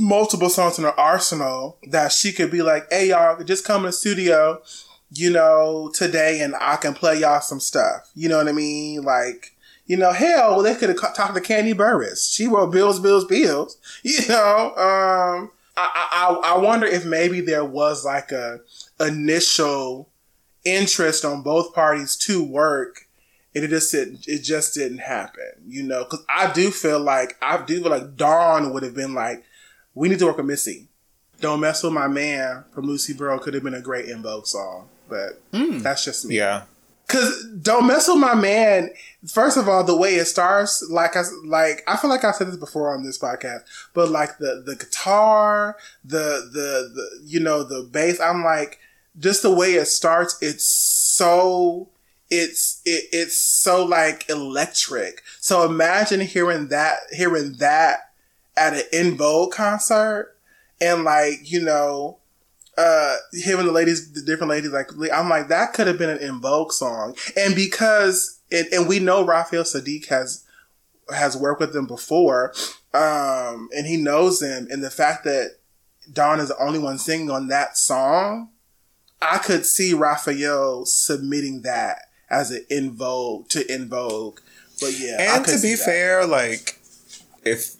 multiple 0.00 0.50
songs 0.50 0.78
in 0.78 0.84
her 0.84 0.98
arsenal 0.98 1.78
that 1.88 2.12
she 2.12 2.32
could 2.32 2.50
be 2.50 2.62
like, 2.62 2.86
"Hey 2.90 3.08
y'all, 3.08 3.42
just 3.44 3.64
come 3.64 3.82
in 3.82 3.86
the 3.86 3.92
studio." 3.92 4.62
You 5.12 5.30
know, 5.30 5.90
today 5.92 6.40
and 6.40 6.54
I 6.60 6.76
can 6.76 6.94
play 6.94 7.18
y'all 7.18 7.40
some 7.40 7.58
stuff. 7.58 8.10
You 8.14 8.28
know 8.28 8.38
what 8.38 8.46
I 8.46 8.52
mean? 8.52 9.02
Like, 9.02 9.56
you 9.86 9.96
know, 9.96 10.12
hell, 10.12 10.62
they 10.62 10.76
could 10.76 10.88
have 10.88 11.14
talked 11.16 11.34
to 11.34 11.40
Kandi 11.40 11.74
Burruss. 11.74 12.32
She 12.32 12.46
wrote 12.46 12.70
Bills, 12.70 13.00
Bills, 13.00 13.24
Bills. 13.24 13.76
You 14.04 14.28
know, 14.28 14.68
um, 14.76 15.50
I, 15.76 16.08
I, 16.12 16.54
I 16.54 16.58
wonder 16.58 16.86
if 16.86 17.04
maybe 17.04 17.40
there 17.40 17.64
was 17.64 18.04
like 18.04 18.30
a 18.30 18.60
initial 19.00 20.08
interest 20.64 21.24
on 21.24 21.42
both 21.42 21.74
parties 21.74 22.14
to 22.16 22.44
work 22.44 23.06
and 23.54 23.64
it 23.64 23.68
just 23.68 23.92
it, 23.94 24.26
it 24.26 24.42
just 24.42 24.74
didn't 24.74 24.98
happen, 24.98 25.50
you 25.66 25.82
know, 25.82 26.04
because 26.04 26.24
I 26.28 26.52
do 26.52 26.70
feel 26.70 27.00
like 27.00 27.36
I 27.42 27.62
do 27.64 27.82
feel 27.82 27.90
like 27.90 28.16
Dawn 28.16 28.72
would 28.72 28.82
have 28.82 28.94
been 28.94 29.14
like, 29.14 29.42
we 29.94 30.08
need 30.08 30.18
to 30.18 30.26
work 30.26 30.36
with 30.36 30.46
Missy. 30.46 30.88
Don't 31.40 31.60
mess 31.60 31.82
with 31.82 31.92
my 31.92 32.06
man 32.06 32.64
from 32.72 32.86
Lucy 32.86 33.14
Bro 33.14 33.38
could 33.38 33.54
have 33.54 33.62
been 33.62 33.74
a 33.74 33.80
great 33.80 34.08
En 34.10 34.22
Vogue 34.22 34.46
song, 34.46 34.88
but 35.08 35.40
mm. 35.52 35.80
that's 35.82 36.04
just 36.04 36.26
me. 36.26 36.36
Yeah, 36.36 36.64
Cause 37.10 37.44
don't 37.60 37.88
mess 37.88 38.06
with 38.06 38.18
my 38.18 38.36
man. 38.36 38.90
First 39.26 39.56
of 39.56 39.68
all, 39.68 39.82
the 39.82 39.96
way 39.96 40.14
it 40.14 40.26
starts, 40.26 40.88
like 40.88 41.16
I 41.16 41.24
like, 41.44 41.82
I 41.88 41.96
feel 41.96 42.08
like 42.08 42.22
I 42.22 42.30
said 42.30 42.46
this 42.46 42.56
before 42.56 42.94
on 42.94 43.02
this 43.02 43.18
podcast, 43.18 43.62
but 43.94 44.10
like 44.10 44.38
the 44.38 44.62
the 44.64 44.76
guitar, 44.76 45.76
the 46.04 46.48
the 46.52 46.92
the 46.94 47.20
you 47.24 47.40
know 47.40 47.64
the 47.64 47.82
bass, 47.82 48.20
I'm 48.20 48.44
like, 48.44 48.78
just 49.18 49.42
the 49.42 49.52
way 49.52 49.72
it 49.72 49.86
starts, 49.86 50.38
it's 50.40 50.64
so 50.64 51.88
it's 52.30 52.80
it, 52.84 53.06
it's 53.12 53.36
so 53.36 53.84
like 53.84 54.30
electric. 54.30 55.22
So 55.40 55.64
imagine 55.64 56.20
hearing 56.20 56.68
that 56.68 56.98
hearing 57.10 57.54
that 57.54 58.09
at 58.56 58.74
an 58.74 58.82
En 58.92 59.16
Vogue 59.16 59.52
concert, 59.52 60.36
and 60.80 61.04
like 61.04 61.50
you 61.50 61.60
know 61.60 62.18
uh 62.78 63.16
him 63.32 63.58
and 63.58 63.68
the 63.68 63.72
ladies, 63.72 64.12
the 64.12 64.22
different 64.22 64.50
ladies, 64.50 64.70
like 64.70 64.90
I'm 65.12 65.28
like 65.28 65.48
that 65.48 65.72
could 65.74 65.86
have 65.86 65.98
been 65.98 66.10
an 66.10 66.18
En 66.18 66.40
Vogue 66.40 66.72
song, 66.72 67.16
and 67.36 67.54
because 67.54 68.40
it, 68.50 68.72
and 68.72 68.88
we 68.88 68.98
know 68.98 69.24
Raphael 69.24 69.64
Saadiq 69.64 70.06
has 70.06 70.44
has 71.14 71.36
worked 71.36 71.60
with 71.60 71.72
them 71.72 71.86
before, 71.86 72.52
um, 72.94 73.68
and 73.76 73.86
he 73.86 73.96
knows 73.96 74.40
them, 74.40 74.68
and 74.70 74.82
the 74.82 74.90
fact 74.90 75.24
that 75.24 75.56
Dawn 76.12 76.40
is 76.40 76.48
the 76.48 76.58
only 76.58 76.78
one 76.78 76.98
singing 76.98 77.30
on 77.30 77.48
that 77.48 77.76
song, 77.76 78.50
I 79.20 79.38
could 79.38 79.66
see 79.66 79.94
Raphael 79.94 80.84
submitting 80.86 81.62
that 81.62 82.02
as 82.28 82.50
an 82.50 82.64
En 82.70 82.92
Vogue 82.92 83.48
to 83.48 83.70
En 83.70 83.88
Vogue. 83.88 84.40
But 84.80 84.98
yeah, 84.98 85.36
And 85.36 85.44
to 85.44 85.60
be 85.60 85.76
fair, 85.76 86.26
like 86.26 86.80
if 87.44 87.76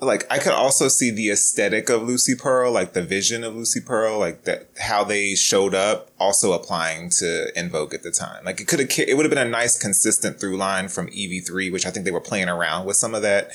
like 0.00 0.26
I 0.30 0.38
could 0.38 0.52
also 0.52 0.88
see 0.88 1.10
the 1.10 1.30
aesthetic 1.30 1.88
of 1.88 2.02
Lucy 2.02 2.34
Pearl, 2.36 2.70
like 2.70 2.92
the 2.92 3.02
vision 3.02 3.42
of 3.42 3.56
Lucy 3.56 3.80
Pearl, 3.80 4.18
like 4.18 4.44
that 4.44 4.68
how 4.78 5.02
they 5.02 5.34
showed 5.34 5.74
up, 5.74 6.10
also 6.20 6.52
applying 6.52 7.10
to 7.10 7.50
En 7.56 7.68
Vogue 7.68 7.94
at 7.94 8.04
the 8.04 8.12
time. 8.12 8.44
Like 8.44 8.60
it 8.60 8.68
could 8.68 8.78
have, 8.78 8.90
it 8.96 9.16
would 9.16 9.24
have 9.24 9.30
been 9.30 9.46
a 9.46 9.50
nice 9.50 9.76
consistent 9.78 10.38
through 10.38 10.56
line 10.56 10.88
from 10.88 11.08
EV3, 11.08 11.72
which 11.72 11.84
I 11.84 11.90
think 11.90 12.04
they 12.04 12.12
were 12.12 12.20
playing 12.20 12.48
around 12.48 12.86
with 12.86 12.96
some 12.96 13.14
of 13.14 13.22
that, 13.22 13.52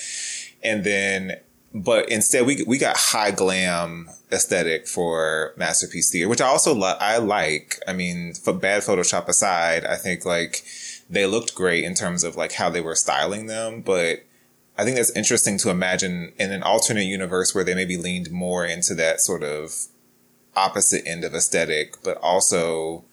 and 0.64 0.84
then. 0.84 1.38
But 1.76 2.08
instead, 2.10 2.46
we 2.46 2.64
we 2.68 2.78
got 2.78 2.96
high 2.96 3.32
glam 3.32 4.08
aesthetic 4.32 4.88
for 4.88 5.56
Masterpiece 5.58 6.12
Theater, 6.12 6.30
which 6.30 6.42
I 6.42 6.46
also 6.46 6.76
li- 6.76 6.98
I 7.00 7.18
like. 7.18 7.80
I 7.88 7.94
mean, 7.94 8.36
for 8.36 8.54
bad 8.54 8.84
Photoshop 8.84 9.28
aside, 9.28 9.84
I 9.84 9.96
think 9.96 10.24
like 10.24 10.64
they 11.10 11.26
looked 11.26 11.56
great 11.56 11.84
in 11.84 11.96
terms 11.96 12.24
of 12.24 12.36
like 12.36 12.52
how 12.52 12.70
they 12.70 12.80
were 12.80 12.94
styling 12.94 13.48
them, 13.48 13.82
but 13.82 14.24
I 14.78 14.84
think 14.84 14.98
that's 14.98 15.12
interesting 15.12 15.58
to 15.60 15.70
imagine 15.70 16.34
in 16.40 16.52
an 16.52 16.64
alternate 16.64 17.04
universe 17.04 17.54
where 17.54 17.64
they 17.64 17.76
maybe 17.76 17.98
leaned 17.98 18.32
more 18.32 18.66
into 18.66 18.96
that 18.96 19.22
sort 19.22 19.44
of 19.44 19.74
opposite 20.56 21.08
end 21.08 21.24
of 21.24 21.36
aesthetic, 21.36 22.02
but 22.04 22.18
also 22.18 23.06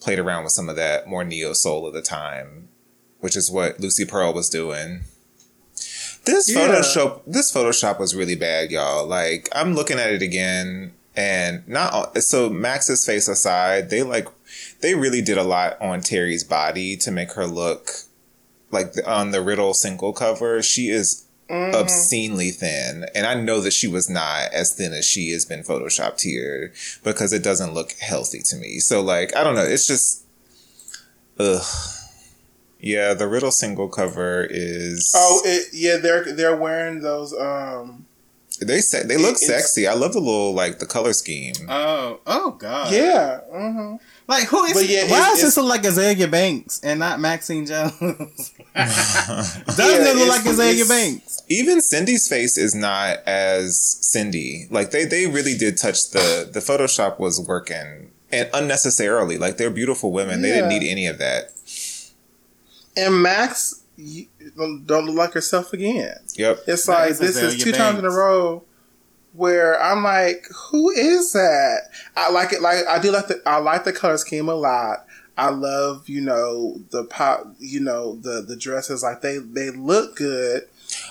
played 0.00 0.18
around 0.18 0.44
with 0.44 0.52
some 0.52 0.68
of 0.68 0.76
that 0.76 1.06
more 1.06 1.24
neo 1.24 1.52
soul 1.52 1.86
of 1.86 1.94
the 1.94 2.02
time, 2.02 2.68
which 3.20 3.36
is 3.36 3.50
what 3.50 3.80
Lucy 3.80 4.04
Pearl 4.04 4.32
was 4.32 4.48
doing. 4.48 5.02
This 6.24 6.48
Yeah. 6.48 6.68
Photoshop, 6.68 7.22
this 7.26 7.52
Photoshop 7.52 7.98
was 7.98 8.14
really 8.14 8.34
bad, 8.34 8.70
y'all. 8.70 9.06
Like 9.06 9.48
I'm 9.52 9.74
looking 9.74 9.98
at 9.98 10.12
it 10.12 10.22
again, 10.22 10.92
and 11.14 11.66
not 11.68 12.22
so 12.22 12.50
Max's 12.50 13.06
face 13.06 13.28
aside, 13.28 13.90
they 13.90 14.02
like 14.02 14.28
they 14.80 14.94
really 14.94 15.22
did 15.22 15.38
a 15.38 15.44
lot 15.44 15.80
on 15.80 16.00
Terry's 16.00 16.44
body 16.44 16.96
to 16.98 17.10
make 17.10 17.32
her 17.32 17.46
look 17.46 17.90
like 18.70 18.92
the, 18.94 19.08
on 19.10 19.30
the 19.30 19.40
Riddle 19.42 19.74
single 19.74 20.12
cover. 20.12 20.62
She 20.62 20.88
is 20.88 21.22
obscenely 21.48 22.50
thin, 22.50 23.06
and 23.14 23.24
I 23.26 23.34
know 23.34 23.60
that 23.60 23.72
she 23.72 23.86
was 23.86 24.10
not 24.10 24.52
as 24.52 24.72
thin 24.74 24.92
as 24.92 25.04
she 25.04 25.30
has 25.30 25.44
been 25.44 25.62
photoshopped 25.62 26.22
here 26.22 26.72
because 27.04 27.32
it 27.32 27.42
doesn't 27.44 27.72
look 27.74 27.92
healthy 28.00 28.40
to 28.46 28.56
me. 28.56 28.78
So 28.80 29.00
like 29.00 29.34
I 29.36 29.44
don't 29.44 29.54
know, 29.54 29.62
it's 29.64 29.86
just 29.86 30.24
ugh. 31.38 31.62
Yeah, 32.78 33.14
the 33.14 33.26
Riddle 33.26 33.50
single 33.52 33.88
cover 33.88 34.46
is 34.50 35.10
Oh, 35.14 35.40
it, 35.44 35.68
yeah, 35.72 35.96
they're 35.96 36.24
they're 36.34 36.56
wearing 36.56 37.00
those. 37.00 37.32
um 37.32 38.06
they 38.60 38.80
se- 38.80 39.04
they 39.04 39.16
look 39.16 39.36
it's- 39.36 39.46
sexy. 39.46 39.86
I 39.86 39.94
love 39.94 40.12
the 40.14 40.20
little 40.20 40.52
like 40.54 40.78
the 40.78 40.86
color 40.86 41.12
scheme. 41.12 41.54
Oh, 41.68 42.20
oh 42.26 42.50
God. 42.52 42.92
Yeah, 42.92 43.38
hmm 43.50 43.96
Like 44.28 44.44
who 44.48 44.64
is? 44.64 44.72
But 44.74 44.88
yeah, 44.88 45.02
why 45.10 45.18
it's- 45.18 45.30
does 45.34 45.42
this 45.42 45.56
look 45.56 45.66
like 45.68 45.82
Azealia 45.82 46.28
Banks 46.30 46.80
and 46.82 46.98
not 46.98 47.20
Maxine 47.20 47.64
Jones? 47.66 48.52
Doesn't 48.74 49.78
Yeah, 49.78 50.12
look 50.16 50.28
like 50.28 50.42
Azealia 50.42 50.88
Banks? 50.88 51.42
even 51.48 51.80
Cindy's 51.80 52.28
face 52.28 52.58
is 52.58 52.74
not 52.74 53.18
as 53.26 53.80
Cindy. 53.80 54.66
Like 54.70 54.90
they 54.90 55.04
they 55.04 55.26
really 55.26 55.56
did 55.56 55.76
touch 55.78 56.10
the 56.10 56.48
the 56.52 56.60
Photoshop 56.60 57.18
was 57.20 57.40
working 57.40 58.10
and 58.32 58.50
unnecessarily. 58.52 59.38
Like 59.38 59.56
they're 59.58 59.70
beautiful 59.70 60.10
women. 60.12 60.42
They 60.42 60.50
didn't 60.50 60.70
need 60.70 60.90
any 60.90 61.06
of 61.06 61.18
that. 61.18 61.52
and 62.96 63.22
Max 63.22 63.82
you 63.96 64.26
don't 64.56 64.84
don't 64.86 65.06
look 65.06 65.16
like 65.16 65.32
herself 65.34 65.72
again. 65.72 66.16
Yep. 66.34 66.64
It's 66.66 66.88
like 66.88 67.16
this 67.16 67.36
is 67.36 67.54
Azealia 67.54 67.62
two 67.62 67.72
times 67.72 67.98
in 68.00 68.04
a 68.04 68.10
row 68.10 68.64
where 69.36 69.80
I'm 69.82 70.02
like, 70.02 70.46
who 70.70 70.90
is 70.90 71.32
that? 71.32 71.82
I 72.16 72.30
like 72.30 72.52
it. 72.52 72.62
Like 72.62 72.86
I 72.88 72.98
do 72.98 73.10
like 73.10 73.28
the 73.28 73.40
I 73.46 73.58
like 73.58 73.84
the 73.84 73.92
color 73.92 74.16
scheme 74.16 74.48
a 74.48 74.54
lot. 74.54 75.06
I 75.38 75.50
love 75.50 76.08
you 76.08 76.22
know 76.22 76.80
the 76.90 77.04
pop 77.04 77.54
you 77.58 77.80
know 77.80 78.16
the 78.16 78.40
the 78.40 78.56
dresses 78.56 79.02
like 79.02 79.20
they 79.20 79.38
they 79.38 79.70
look 79.70 80.16
good. 80.16 80.62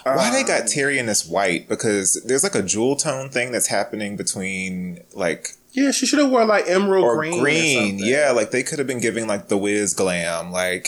Why 0.04 0.30
they 0.32 0.42
Um, 0.42 0.48
got 0.48 0.68
Terry 0.68 0.98
in 1.00 1.06
this 1.06 1.28
white? 1.28 1.68
Because 1.68 2.22
there's 2.26 2.44
like 2.44 2.56
a 2.56 2.62
jewel 2.64 2.96
tone 2.96 3.30
thing 3.30 3.52
that's 3.52 3.68
happening 3.68 4.16
between 4.16 5.02
like 5.14 5.52
Yeah, 5.74 5.92
she 5.92 6.06
should 6.06 6.20
have 6.20 6.32
worn 6.32 6.48
like 6.48 6.68
emerald 6.68 7.04
or 7.04 7.18
green. 7.18 7.40
green. 7.42 8.02
or 8.02 8.06
yeah, 8.06 8.32
like 8.32 8.52
they 8.52 8.64
could 8.64 8.80
have 8.80 8.88
been 8.88 9.02
giving 9.02 9.28
like 9.28 9.48
the 9.50 9.58
Wiz 9.58 9.94
glam, 9.94 10.52
like 10.52 10.88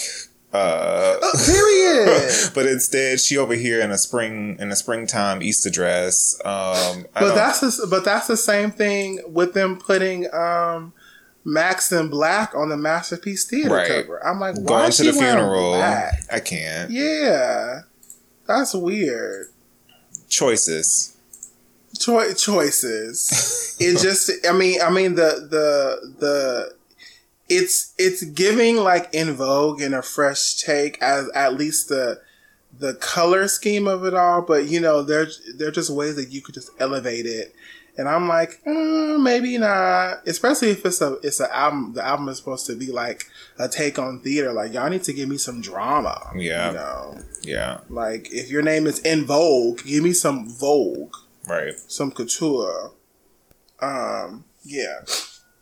uh 0.54 1.18
Period. 1.46 2.50
but 2.56 2.66
instead 2.66 3.20
she 3.20 3.38
over 3.38 3.54
here 3.54 3.82
in 3.82 3.92
a 3.92 3.98
spring 3.98 4.56
in 4.60 4.72
a 4.72 4.76
springtime 4.76 5.42
Easter 5.42 5.70
dress. 5.70 6.40
Um 6.46 7.06
But 7.14 7.36
that's 7.36 7.60
the, 7.60 7.88
but 7.90 8.06
that's 8.06 8.28
the 8.28 8.38
same 8.38 8.72
thing 8.72 9.20
with 9.28 9.54
them 9.54 9.78
putting 9.78 10.34
um, 10.34 10.94
Max 11.44 11.92
in 11.92 12.10
black 12.10 12.54
on 12.56 12.70
the 12.70 12.78
masterpiece 12.78 13.46
theater 13.46 13.74
Right. 13.74 13.88
cover. 13.88 14.26
I'm 14.26 14.40
like, 14.40 14.56
why 14.56 14.64
going 14.64 14.90
is 14.90 14.98
to 14.98 15.04
the 15.04 15.14
funeral. 15.14 15.74
black? 15.74 16.24
I 16.32 16.40
can't. 16.40 16.92
Yeah, 16.92 17.82
that's 18.46 18.74
weird. 18.74 19.48
Choices. 20.30 21.16
Choi- 21.98 22.34
choices. 22.34 23.76
it 23.80 23.98
just, 24.00 24.30
I 24.48 24.52
mean, 24.54 24.82
I 24.82 24.90
mean 24.90 25.16
the 25.16 25.48
the 25.50 26.16
the. 26.20 26.77
It's 27.50 27.94
it's 27.98 28.24
giving 28.24 28.78
like 28.78 29.10
in 29.14 29.34
vogue 29.34 29.82
and 29.82 29.96
a 29.96 30.02
fresh 30.02 30.56
take 30.56 31.02
as 31.02 31.30
at 31.34 31.54
least 31.56 31.90
the 31.90 32.22
the 32.78 32.94
color 32.96 33.48
scheme 33.48 33.88
of 33.88 34.04
it 34.06 34.14
all, 34.14 34.42
but 34.42 34.66
you 34.66 34.80
know, 34.80 35.02
there 35.02 35.28
there 35.56 35.70
are 35.70 35.72
just 35.72 35.90
ways 35.90 36.16
that 36.18 36.30
you 36.32 36.42
could 36.42 36.54
just 36.56 36.70
elevate 36.80 37.26
it. 37.26 37.54
And 38.00 38.08
I'm 38.08 38.28
like, 38.28 38.62
mm, 38.64 39.20
maybe 39.24 39.58
not. 39.58 40.20
Especially 40.28 40.70
if 40.70 40.86
it's 40.86 41.02
a 41.02 41.14
it's 41.24 41.40
an 41.40 41.48
album. 41.52 41.94
The 41.94 42.06
album 42.06 42.30
is 42.30 42.38
supposed 42.38 42.68
to 42.68 42.76
be 42.76 42.92
like 42.92 43.24
a 43.58 43.68
take 43.68 43.98
on 43.98 44.20
theater. 44.20 44.54
Like 44.54 44.74
y'all 44.74 44.90
need 44.90 45.02
to 45.04 45.14
give 45.14 45.28
me 45.30 45.38
some 45.38 45.62
drama. 45.62 46.32
Yeah. 46.36 46.68
you 46.68 46.74
know, 46.76 47.18
Yeah. 47.42 47.80
like 47.90 48.28
if 48.32 48.52
your 48.52 48.62
name 48.62 48.86
is 48.86 49.02
En 49.04 49.26
Vogue, 49.26 49.84
give 49.84 50.04
me 50.04 50.14
some 50.14 50.48
Vogue, 50.48 51.16
Right. 51.48 51.74
some 51.88 52.12
couture. 52.12 52.92
Um, 53.80 54.46
yeah. 54.64 55.00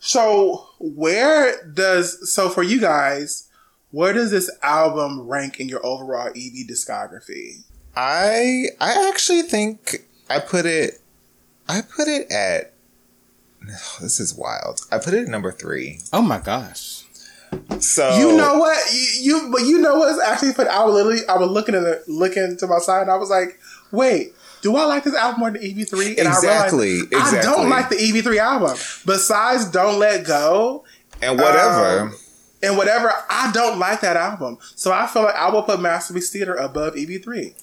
So 0.06 0.68
where 0.78 1.66
does 1.66 2.32
so 2.32 2.48
for 2.48 2.62
you 2.62 2.80
guys, 2.80 3.50
where 3.90 4.14
does 4.14 4.30
this 4.30 4.52
album 4.62 5.28
rank 5.28 5.60
in 5.60 5.68
your 5.68 5.84
overall 5.84 6.28
EV 6.28 6.68
discography? 6.70 7.64
I 7.96 8.68
I 8.80 9.10
actually 9.10 9.42
think 9.42 10.06
I 10.30 10.38
put 10.40 10.68
it 10.68 11.02
I 11.68 11.82
put 11.82 12.08
it 12.08 12.32
at 12.32 12.74
this 14.00 14.20
is 14.20 14.36
wild. 14.36 14.82
I 14.92 15.00
put 15.00 15.16
it 15.16 15.24
at 15.24 15.28
number 15.28 15.52
three. 15.52 15.98
Oh 16.14 16.22
my 16.22 16.38
gosh. 16.38 17.06
So 17.80 18.16
You 18.16 18.38
know 18.38 18.60
what? 18.60 18.78
You, 18.94 19.08
you 19.22 19.50
but 19.52 19.62
you 19.62 19.80
know 19.82 19.98
what's 19.98 20.22
actually 20.22 20.54
put 20.54 20.68
I 20.68 20.86
was 20.86 20.94
literally 20.94 21.26
I 21.28 21.36
was 21.36 21.50
looking 21.50 21.74
at 21.74 21.82
it 21.82 22.08
looking 22.08 22.58
to 22.58 22.68
my 22.68 22.78
side 22.78 23.02
and 23.02 23.12
I 23.12 23.16
was 23.16 23.32
like, 23.32 23.60
wait, 23.92 24.35
do 24.66 24.76
I 24.78 24.86
like 24.86 25.04
this 25.04 25.14
album 25.14 25.42
more 25.42 25.52
than 25.52 25.62
EV3? 25.62 26.18
And 26.18 26.28
Exactly, 26.28 27.02
I 27.02 27.04
realized 27.12 27.36
I 27.36 27.42
don't 27.44 27.70
like 27.70 27.90
the 27.90 27.98
EV3 27.98 28.38
album. 28.40 28.76
Besides 29.06 29.66
Don't 29.66 30.00
Let 30.00 30.26
Go 30.26 30.84
and 31.22 31.38
whatever. 31.38 32.00
Um, 32.00 32.16
and 32.64 32.76
whatever, 32.76 33.14
I 33.30 33.52
don't 33.52 33.78
like 33.78 34.02
that 34.02 34.18
album. 34.18 34.58
So 34.74 34.92
I 34.92 35.06
feel 35.06 35.22
like 35.22 35.36
I 35.36 35.52
will 35.52 35.62
put 35.62 35.80
Masterpiece 35.80 36.32
Theater 36.32 36.56
above 36.56 36.96
EV3. 36.96 37.54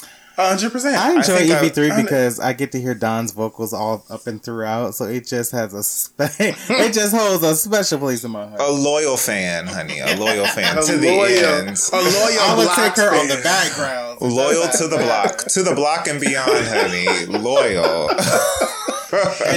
100%. 0.43 0.95
I 0.97 1.11
enjoy 1.17 1.23
think 1.39 1.51
I- 1.53 1.69
EV3 1.69 1.91
I- 1.93 2.03
because 2.03 2.41
I 2.41 2.53
get 2.53 2.73
to 2.73 2.81
hear 2.81 2.95
Dawn's 2.95 3.33
vocals 3.33 3.73
all 3.73 4.05
up 4.11 4.27
and 4.27 4.43
throughout, 4.43 4.95
so 4.95 5.05
it 5.07 5.27
just 5.27 5.53
has 5.53 5.73
a 5.75 5.83
spe- 5.83 6.21
it 6.41 6.93
just 6.93 7.15
holds 7.15 7.43
a 7.45 7.55
special 7.57 7.99
place 7.99 8.25
in 8.25 8.31
my 8.33 8.47
heart. 8.47 8.61
a 8.61 8.71
loyal 8.71 9.17
fan, 9.17 9.67
honey. 9.67 10.01
A 10.01 10.17
loyal 10.17 10.47
fan 10.47 10.79
a 10.79 10.83
to 10.83 10.93
loyal, 10.93 11.01
the 11.01 11.67
end. 11.69 11.81
a 11.93 11.97
loyal 11.97 12.41
I 12.41 12.55
would 12.57 12.65
Block 12.65 12.77
take 12.77 12.97
her 13.05 13.15
on 13.15 13.29
the 13.29 13.41
background. 13.43 14.21
Loyal 14.21 14.69
to 14.79 14.89
the 14.89 14.99
block. 14.99 15.39
To 15.49 15.63
the 15.63 15.75
block 15.75 16.07
and 16.09 16.21
beyond, 16.21 16.67
honey. 16.67 17.27
Loyal. 17.27 18.09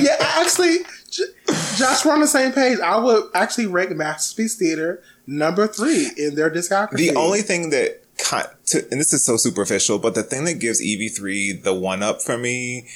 yeah, 0.02 0.16
I 0.20 0.42
actually, 0.42 0.78
J- 1.10 1.24
Josh, 1.78 2.06
we're 2.06 2.14
on 2.14 2.22
the 2.22 2.28
same 2.28 2.52
page. 2.52 2.80
I 2.80 2.98
would 2.98 3.24
actually 3.34 3.68
rank 3.68 3.92
Masterpiece 3.92 4.56
Theater 4.56 5.02
number 5.28 5.68
three 5.68 6.12
in 6.18 6.36
their 6.36 6.50
discography. 6.50 6.98
The 6.98 7.16
only 7.16 7.42
thing 7.42 7.70
that, 7.72 8.02
con- 8.02 8.05
to, 8.18 8.88
and 8.92 9.00
this 9.00 9.14
is 9.14 9.24
so 9.24 9.38
superficial, 9.38 10.00
but 10.00 10.16
the 10.16 10.24
thing 10.24 10.46
that 10.46 10.60
gives 10.60 10.82
EV3 10.82 11.64
the 11.64 11.74
one 11.74 12.04
up 12.04 12.22
for 12.22 12.38
me 12.38 12.88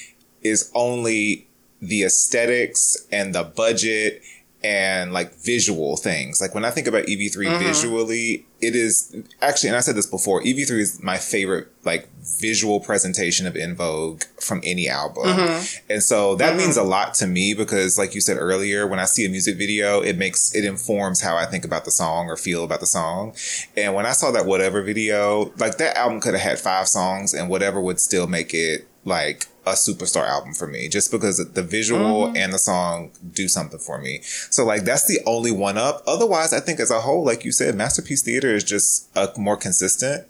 is 0.42 0.70
only 0.74 1.46
the 1.80 2.02
aesthetics 2.02 3.06
and 3.10 3.34
the 3.34 3.42
budget 3.42 4.22
and 4.62 5.12
like 5.12 5.34
visual 5.36 5.96
things. 5.96 6.40
Like 6.40 6.54
when 6.54 6.64
I 6.64 6.70
think 6.70 6.86
about 6.86 7.04
EV3 7.04 7.32
mm-hmm. 7.32 7.64
visually, 7.64 8.46
it 8.60 8.76
is 8.76 9.16
actually, 9.40 9.70
and 9.70 9.76
I 9.76 9.80
said 9.80 9.96
this 9.96 10.06
before, 10.06 10.42
EV3 10.42 10.70
is 10.78 11.02
my 11.02 11.16
favorite 11.16 11.68
like 11.84 12.08
visual 12.40 12.78
presentation 12.80 13.46
of 13.46 13.56
En 13.56 13.74
Vogue 13.74 14.22
from 14.38 14.60
any 14.62 14.86
album. 14.86 15.24
Mm-hmm. 15.24 15.92
And 15.92 16.02
so 16.02 16.34
that 16.36 16.56
means 16.56 16.76
mm-hmm. 16.76 16.86
a 16.86 16.90
lot 16.90 17.14
to 17.14 17.26
me 17.26 17.54
because 17.54 17.98
like 17.98 18.14
you 18.14 18.20
said 18.20 18.36
earlier, 18.36 18.86
when 18.86 18.98
I 18.98 19.06
see 19.06 19.24
a 19.24 19.30
music 19.30 19.56
video, 19.56 20.00
it 20.00 20.18
makes, 20.18 20.54
it 20.54 20.66
informs 20.66 21.22
how 21.22 21.36
I 21.36 21.46
think 21.46 21.64
about 21.64 21.86
the 21.86 21.90
song 21.90 22.28
or 22.28 22.36
feel 22.36 22.62
about 22.62 22.80
the 22.80 22.86
song. 22.86 23.34
And 23.76 23.94
when 23.94 24.04
I 24.04 24.12
saw 24.12 24.30
that 24.32 24.44
whatever 24.44 24.82
video, 24.82 25.52
like 25.56 25.78
that 25.78 25.96
album 25.96 26.20
could 26.20 26.34
have 26.34 26.42
had 26.42 26.58
five 26.58 26.86
songs 26.86 27.32
and 27.32 27.48
whatever 27.48 27.80
would 27.80 27.98
still 27.98 28.26
make 28.26 28.52
it 28.52 28.86
like 29.04 29.46
a 29.66 29.72
superstar 29.72 30.26
album 30.26 30.54
for 30.54 30.66
me 30.66 30.88
just 30.88 31.10
because 31.10 31.36
the 31.52 31.62
visual 31.62 32.26
mm-hmm. 32.26 32.36
and 32.36 32.52
the 32.52 32.58
song 32.58 33.10
do 33.32 33.46
something 33.46 33.78
for 33.78 33.98
me. 33.98 34.20
So 34.22 34.64
like 34.64 34.84
that's 34.84 35.06
the 35.06 35.20
only 35.26 35.52
one 35.52 35.76
up. 35.76 36.02
Otherwise, 36.06 36.52
I 36.52 36.60
think 36.60 36.80
as 36.80 36.90
a 36.90 37.00
whole, 37.00 37.24
like 37.24 37.44
you 37.44 37.52
said, 37.52 37.74
Masterpiece 37.74 38.22
Theater 38.22 38.54
is 38.54 38.64
just 38.64 39.08
a 39.16 39.30
more 39.36 39.56
consistent 39.56 40.26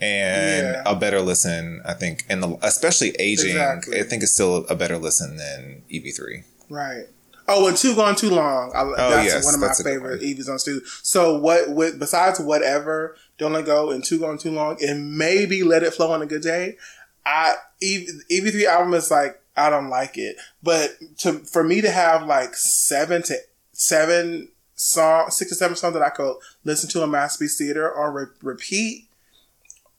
and 0.00 0.66
Yeah. 0.66 0.82
a 0.84 0.96
better 0.96 1.20
listen. 1.20 1.80
I 1.84 1.94
think, 1.94 2.24
and 2.28 2.42
the, 2.42 2.58
especially 2.62 3.10
aging, 3.18 3.50
Exactly. 3.52 4.00
I 4.00 4.02
think 4.02 4.22
it's 4.22 4.32
still 4.32 4.66
a 4.68 4.74
better 4.74 4.98
listen 4.98 5.36
than 5.36 5.82
E 5.88 6.00
EV3. 6.00 6.44
Right. 6.68 7.04
Oh, 7.48 7.66
and 7.66 7.76
too 7.76 7.94
gone 7.94 8.14
too 8.16 8.30
long. 8.30 8.72
I, 8.74 8.82
oh, 8.82 8.94
that's 8.96 9.00
Oh, 9.00 9.22
yes, 9.22 9.44
one 9.44 9.54
of 9.54 9.60
my 9.60 9.66
that's 9.68 9.82
favorite. 9.82 10.22
EVs 10.22 10.48
on 10.48 10.58
Stu. 10.58 10.80
So 11.02 11.38
what? 11.38 11.70
With 11.70 11.98
besides 11.98 12.38
whatever, 12.40 13.16
don't 13.38 13.52
let 13.52 13.66
go 13.66 13.90
and 13.90 14.02
too 14.04 14.20
gone 14.20 14.38
too 14.38 14.52
long, 14.52 14.78
and 14.82 15.16
maybe 15.18 15.62
let 15.62 15.82
it 15.82 15.92
flow 15.92 16.12
on 16.12 16.22
a 16.22 16.26
good 16.26 16.42
day. 16.42 16.76
I 17.24 17.54
EV, 17.82 18.08
EV3 18.30 18.64
album 18.64 18.94
is 18.94 19.10
like 19.10 19.40
I 19.56 19.70
don't 19.70 19.90
like 19.90 20.16
it, 20.16 20.36
but 20.62 20.90
to 21.18 21.40
for 21.40 21.62
me 21.62 21.80
to 21.80 21.90
have 21.90 22.26
like 22.26 22.54
seven 22.54 23.22
to 23.24 23.36
seven 23.72 24.48
song, 24.74 25.30
six 25.30 25.50
to 25.50 25.54
seven 25.54 25.76
songs 25.76 25.94
that 25.94 26.02
I 26.02 26.10
could 26.10 26.36
listen 26.64 26.88
to 26.90 27.02
in 27.02 27.10
Masterpiece 27.10 27.58
Theater 27.58 27.90
or 27.90 28.12
re- 28.12 28.26
repeat 28.42 29.08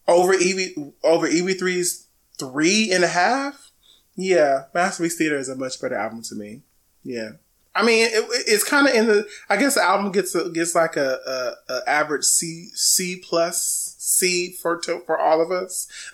over 0.07 0.33
EV 0.33 0.91
over 1.03 1.27
EV3's 1.27 2.07
three 2.37 2.91
and 2.91 3.03
a 3.03 3.07
half. 3.07 3.71
Yeah, 4.15 4.65
Masterpiece 4.73 5.17
Theater 5.17 5.37
is 5.37 5.49
a 5.49 5.55
much 5.55 5.79
better 5.79 5.95
album 5.95 6.23
to 6.23 6.35
me. 6.35 6.61
Yeah, 7.03 7.31
I 7.75 7.83
mean 7.83 8.05
it, 8.05 8.25
it's 8.47 8.63
kind 8.63 8.87
of 8.87 8.93
in 8.93 9.07
the. 9.07 9.27
I 9.49 9.57
guess 9.57 9.75
the 9.75 9.83
album 9.83 10.11
gets 10.11 10.33
a, 10.35 10.49
gets 10.49 10.73
like 10.73 10.97
a, 10.97 11.19
a, 11.27 11.73
a 11.73 11.89
average 11.89 12.23
C 12.23 12.69
C 12.73 13.21
plus 13.23 13.82
C 14.03 14.51
for 14.51 14.77
to, 14.79 14.99
for 15.05 15.17
all 15.17 15.41
of 15.41 15.49
us. 15.49 15.87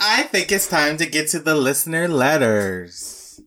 I 0.00 0.24
think 0.24 0.50
it's 0.50 0.68
time 0.68 0.96
to 0.96 1.06
get 1.06 1.28
to 1.28 1.38
the 1.38 1.54
listener 1.54 2.08
letters. 2.08 3.40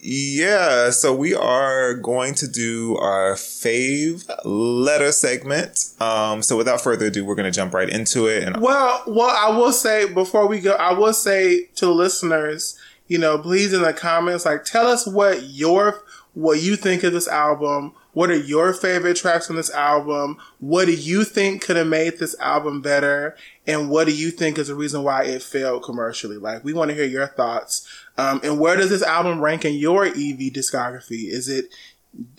Yeah, 0.00 0.90
so 0.90 1.14
we 1.14 1.34
are 1.34 1.94
going 1.94 2.34
to 2.34 2.48
do 2.48 2.96
our 2.96 3.34
fave 3.34 4.28
letter 4.44 5.12
segment. 5.12 5.78
Um, 6.00 6.42
so 6.42 6.56
without 6.56 6.80
further 6.80 7.06
ado, 7.06 7.24
we're 7.24 7.34
going 7.34 7.50
to 7.50 7.56
jump 7.56 7.74
right 7.74 7.88
into 7.88 8.26
it. 8.26 8.42
And 8.44 8.60
Well, 8.60 9.02
well, 9.06 9.30
I 9.30 9.56
will 9.56 9.72
say 9.72 10.12
before 10.12 10.46
we 10.46 10.60
go, 10.60 10.72
I 10.72 10.92
will 10.92 11.12
say 11.12 11.66
to 11.76 11.86
the 11.86 11.92
listeners, 11.92 12.78
you 13.06 13.18
know, 13.18 13.38
please 13.38 13.72
in 13.72 13.82
the 13.82 13.92
comments, 13.92 14.44
like, 14.44 14.64
tell 14.64 14.86
us 14.86 15.06
what 15.06 15.44
your 15.44 16.02
what 16.34 16.60
you 16.62 16.76
think 16.76 17.02
of 17.02 17.12
this 17.12 17.26
album. 17.28 17.92
What 18.18 18.30
are 18.30 18.36
your 18.36 18.72
favorite 18.72 19.16
tracks 19.16 19.48
on 19.48 19.54
this 19.54 19.70
album? 19.70 20.38
What 20.58 20.86
do 20.86 20.92
you 20.92 21.22
think 21.22 21.62
could 21.62 21.76
have 21.76 21.86
made 21.86 22.18
this 22.18 22.34
album 22.40 22.80
better? 22.80 23.36
And 23.64 23.88
what 23.88 24.08
do 24.08 24.12
you 24.12 24.32
think 24.32 24.58
is 24.58 24.66
the 24.66 24.74
reason 24.74 25.04
why 25.04 25.22
it 25.22 25.40
failed 25.40 25.84
commercially? 25.84 26.36
Like, 26.36 26.64
we 26.64 26.72
want 26.72 26.88
to 26.88 26.96
hear 26.96 27.04
your 27.04 27.28
thoughts. 27.28 27.88
Um, 28.16 28.40
and 28.42 28.58
where 28.58 28.76
does 28.76 28.90
this 28.90 29.04
album 29.04 29.40
rank 29.40 29.64
in 29.64 29.74
your 29.74 30.04
EV 30.04 30.50
discography? 30.52 31.30
Is 31.30 31.48
it 31.48 31.72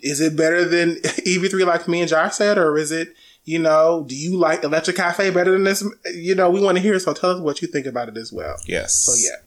is 0.03 0.19
it 0.19 0.36
better 0.36 0.65
than 0.65 0.95
EV3 0.95 1.65
like 1.65 1.88
me 1.88 2.01
and 2.01 2.09
Josh 2.09 2.36
said, 2.36 2.57
or 2.57 2.77
is 2.77 2.91
it, 2.91 3.15
you 3.45 3.59
know, 3.59 4.03
do 4.05 4.17
you 4.17 4.36
like 4.36 4.65
Electric 4.65 4.97
Cafe 4.97 5.30
better 5.30 5.53
than 5.53 5.63
this? 5.63 5.82
You 6.13 6.36
know, 6.36 6.49
we 6.49 6.59
want 6.59 6.77
to 6.77 6.82
hear, 6.82 6.99
so 6.99 7.13
tell 7.13 7.30
us 7.30 7.39
what 7.39 7.61
you 7.61 7.69
think 7.69 7.86
about 7.86 8.09
it 8.09 8.17
as 8.17 8.34
well. 8.34 8.57
yes. 8.65 8.95
So 8.95 9.13
yeah. 9.13 9.38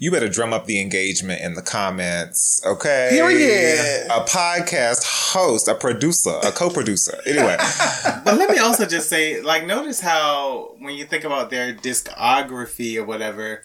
You 0.00 0.10
better 0.12 0.28
drum 0.28 0.52
up 0.52 0.66
the 0.66 0.80
engagement 0.80 1.40
in 1.40 1.54
the 1.54 1.62
comments, 1.62 2.62
okay? 2.64 3.08
Period. 3.10 4.06
A 4.06 4.20
podcast 4.20 5.02
host, 5.32 5.66
a 5.66 5.74
producer, 5.74 6.38
a 6.44 6.52
co-producer. 6.52 7.18
Anyway, 7.26 7.56
But 8.24 8.38
let 8.38 8.48
me 8.48 8.58
also 8.58 8.86
just 8.86 9.08
say, 9.08 9.40
like, 9.40 9.66
notice 9.66 10.00
how 10.00 10.76
when 10.78 10.94
you 10.94 11.04
think 11.04 11.24
about 11.24 11.50
their 11.50 11.74
discography 11.74 12.96
or 12.96 13.04
whatever, 13.04 13.64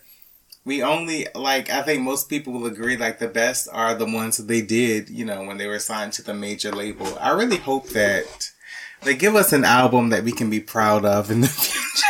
we 0.65 0.81
only 0.81 1.27
like 1.36 1.69
I 1.69 1.81
think 1.81 2.01
most 2.01 2.29
people 2.29 2.53
will 2.53 2.65
agree 2.65 2.97
like 2.97 3.19
the 3.19 3.27
best 3.27 3.67
are 3.71 3.93
the 3.93 4.05
ones 4.05 4.38
that 4.38 4.47
they 4.47 4.61
did, 4.61 5.09
you 5.09 5.25
know, 5.25 5.43
when 5.43 5.57
they 5.57 5.67
were 5.67 5.79
signed 5.79 6.13
to 6.13 6.23
the 6.23 6.34
major 6.34 6.71
label. 6.71 7.17
I 7.19 7.31
really 7.31 7.57
hope 7.57 7.89
that 7.89 8.51
they 9.03 9.13
give 9.15 9.36
us 9.36 9.51
an 9.53 9.65
album 9.65 10.09
that 10.09 10.23
we 10.23 10.31
can 10.31 10.49
be 10.49 10.61
proud 10.61 11.05
of 11.05 11.29
in 11.29 11.41
the 11.41 11.47
future. 11.49 12.07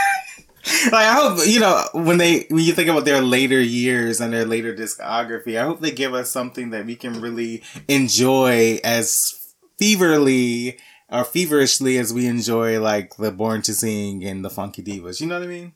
Like 0.86 0.94
I 0.94 1.14
hope 1.14 1.40
you 1.46 1.60
know 1.60 1.84
when 1.94 2.18
they 2.18 2.46
when 2.50 2.64
you 2.64 2.74
think 2.74 2.90
about 2.90 3.06
their 3.06 3.22
later 3.22 3.60
years 3.60 4.22
and 4.22 4.32
their 4.32 4.46
later 4.46 4.74
discography, 4.74 5.60
I 5.60 5.66
hope 5.66 5.82
they 5.82 5.92
give 5.92 6.14
us 6.14 6.30
something 6.30 6.70
that 6.70 6.86
we 6.86 6.96
can 6.96 7.20
really 7.20 7.64
enjoy 7.88 8.80
as 8.84 9.56
feverly 9.78 10.80
or 11.10 11.24
feverishly 11.24 11.98
as 11.98 12.14
we 12.14 12.28
enjoy 12.28 12.80
like 12.80 13.16
the 13.18 13.32
Born 13.32 13.62
to 13.64 13.74
Sing 13.74 14.24
and 14.24 14.44
the 14.44 14.50
Funky 14.50 14.82
Divas. 14.82 15.20
You 15.20 15.28
know 15.28 15.40
what 15.40 15.46
I 15.46 15.52
mean? 15.52 15.74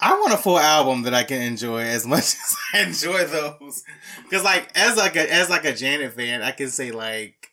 I 0.00 0.12
want 0.12 0.34
a 0.34 0.38
full 0.38 0.58
album 0.58 1.02
that 1.02 1.14
I 1.14 1.24
can 1.24 1.40
enjoy 1.40 1.80
as 1.80 2.06
much 2.06 2.20
as 2.20 2.56
I 2.74 2.80
enjoy 2.82 3.24
those. 3.24 3.84
Cause 4.30 4.44
like 4.44 4.70
as 4.76 4.96
like 4.96 5.16
a 5.16 5.32
as 5.32 5.48
like 5.48 5.64
a 5.64 5.74
Janet 5.74 6.12
fan, 6.12 6.42
I 6.42 6.50
can 6.50 6.68
say 6.68 6.90
like 6.90 7.52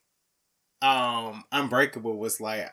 um 0.82 1.43
Unbreakable 1.52 2.18
was 2.18 2.41
like 2.41 2.70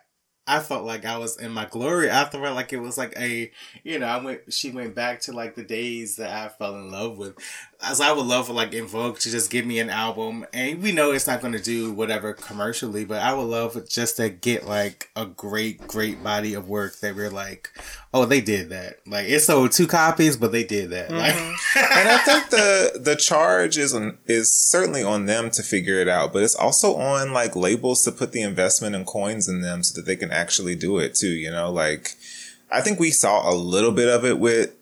I 0.48 0.60
felt 0.60 0.84
like 0.84 1.04
I 1.04 1.18
was 1.18 1.36
in 1.38 1.52
my 1.52 1.66
glory. 1.66 2.10
I 2.10 2.24
felt 2.24 2.42
like 2.54 2.72
it 2.72 2.78
was 2.80 2.96
like 2.96 3.12
a, 3.18 3.52
you 3.84 3.98
know, 3.98 4.06
I 4.06 4.16
went, 4.24 4.52
she 4.52 4.70
went 4.70 4.94
back 4.94 5.20
to 5.22 5.32
like 5.32 5.54
the 5.54 5.62
days 5.62 6.16
that 6.16 6.30
I 6.30 6.48
fell 6.48 6.74
in 6.76 6.90
love 6.90 7.18
with. 7.18 7.34
As 7.80 8.00
I 8.00 8.10
would 8.10 8.26
love 8.26 8.48
for 8.48 8.54
like 8.54 8.74
En 8.74 8.86
Vogue 8.86 9.18
to 9.20 9.30
just 9.30 9.52
give 9.52 9.64
me 9.64 9.78
an 9.78 9.88
album, 9.88 10.44
and 10.52 10.82
we 10.82 10.90
know 10.90 11.12
it's 11.12 11.28
not 11.28 11.40
going 11.40 11.52
to 11.52 11.62
do 11.62 11.92
whatever 11.92 12.32
commercially, 12.32 13.04
but 13.04 13.22
I 13.22 13.32
would 13.32 13.44
love 13.44 13.88
just 13.88 14.16
to 14.16 14.28
get 14.30 14.66
like 14.66 15.10
a 15.14 15.26
great, 15.26 15.86
great 15.86 16.22
body 16.22 16.54
of 16.54 16.68
work 16.68 16.98
that 16.98 17.14
we're 17.14 17.30
like, 17.30 17.70
oh, 18.12 18.24
they 18.24 18.40
did 18.40 18.70
that. 18.70 18.96
Like 19.06 19.28
it 19.28 19.40
sold 19.40 19.70
two 19.70 19.86
copies, 19.86 20.36
but 20.36 20.50
they 20.50 20.64
did 20.64 20.90
that. 20.90 21.12
Like, 21.12 21.34
mm-hmm. 21.34 21.78
and 21.98 22.08
I 22.08 22.18
think 22.18 22.50
the 22.50 23.00
the 23.00 23.14
charge 23.14 23.78
is 23.78 23.94
on, 23.94 24.18
is 24.26 24.52
certainly 24.52 25.04
on 25.04 25.26
them 25.26 25.48
to 25.50 25.62
figure 25.62 26.00
it 26.00 26.08
out, 26.08 26.32
but 26.32 26.42
it's 26.42 26.56
also 26.56 26.96
on 26.96 27.32
like 27.32 27.54
labels 27.54 28.02
to 28.02 28.12
put 28.12 28.32
the 28.32 28.42
investment 28.42 28.96
and 28.96 29.06
coins 29.06 29.48
in 29.48 29.60
them 29.60 29.84
so 29.84 30.00
that 30.00 30.04
they 30.04 30.16
can 30.16 30.32
actually 30.32 30.74
do 30.74 30.98
it 30.98 31.14
too. 31.14 31.30
You 31.30 31.52
know, 31.52 31.70
like 31.70 32.16
I 32.70 32.80
think 32.80 32.98
we 32.98 33.10
saw 33.10 33.50
a 33.50 33.54
little 33.54 33.92
bit 33.92 34.08
of 34.08 34.24
it 34.24 34.38
with 34.38 34.74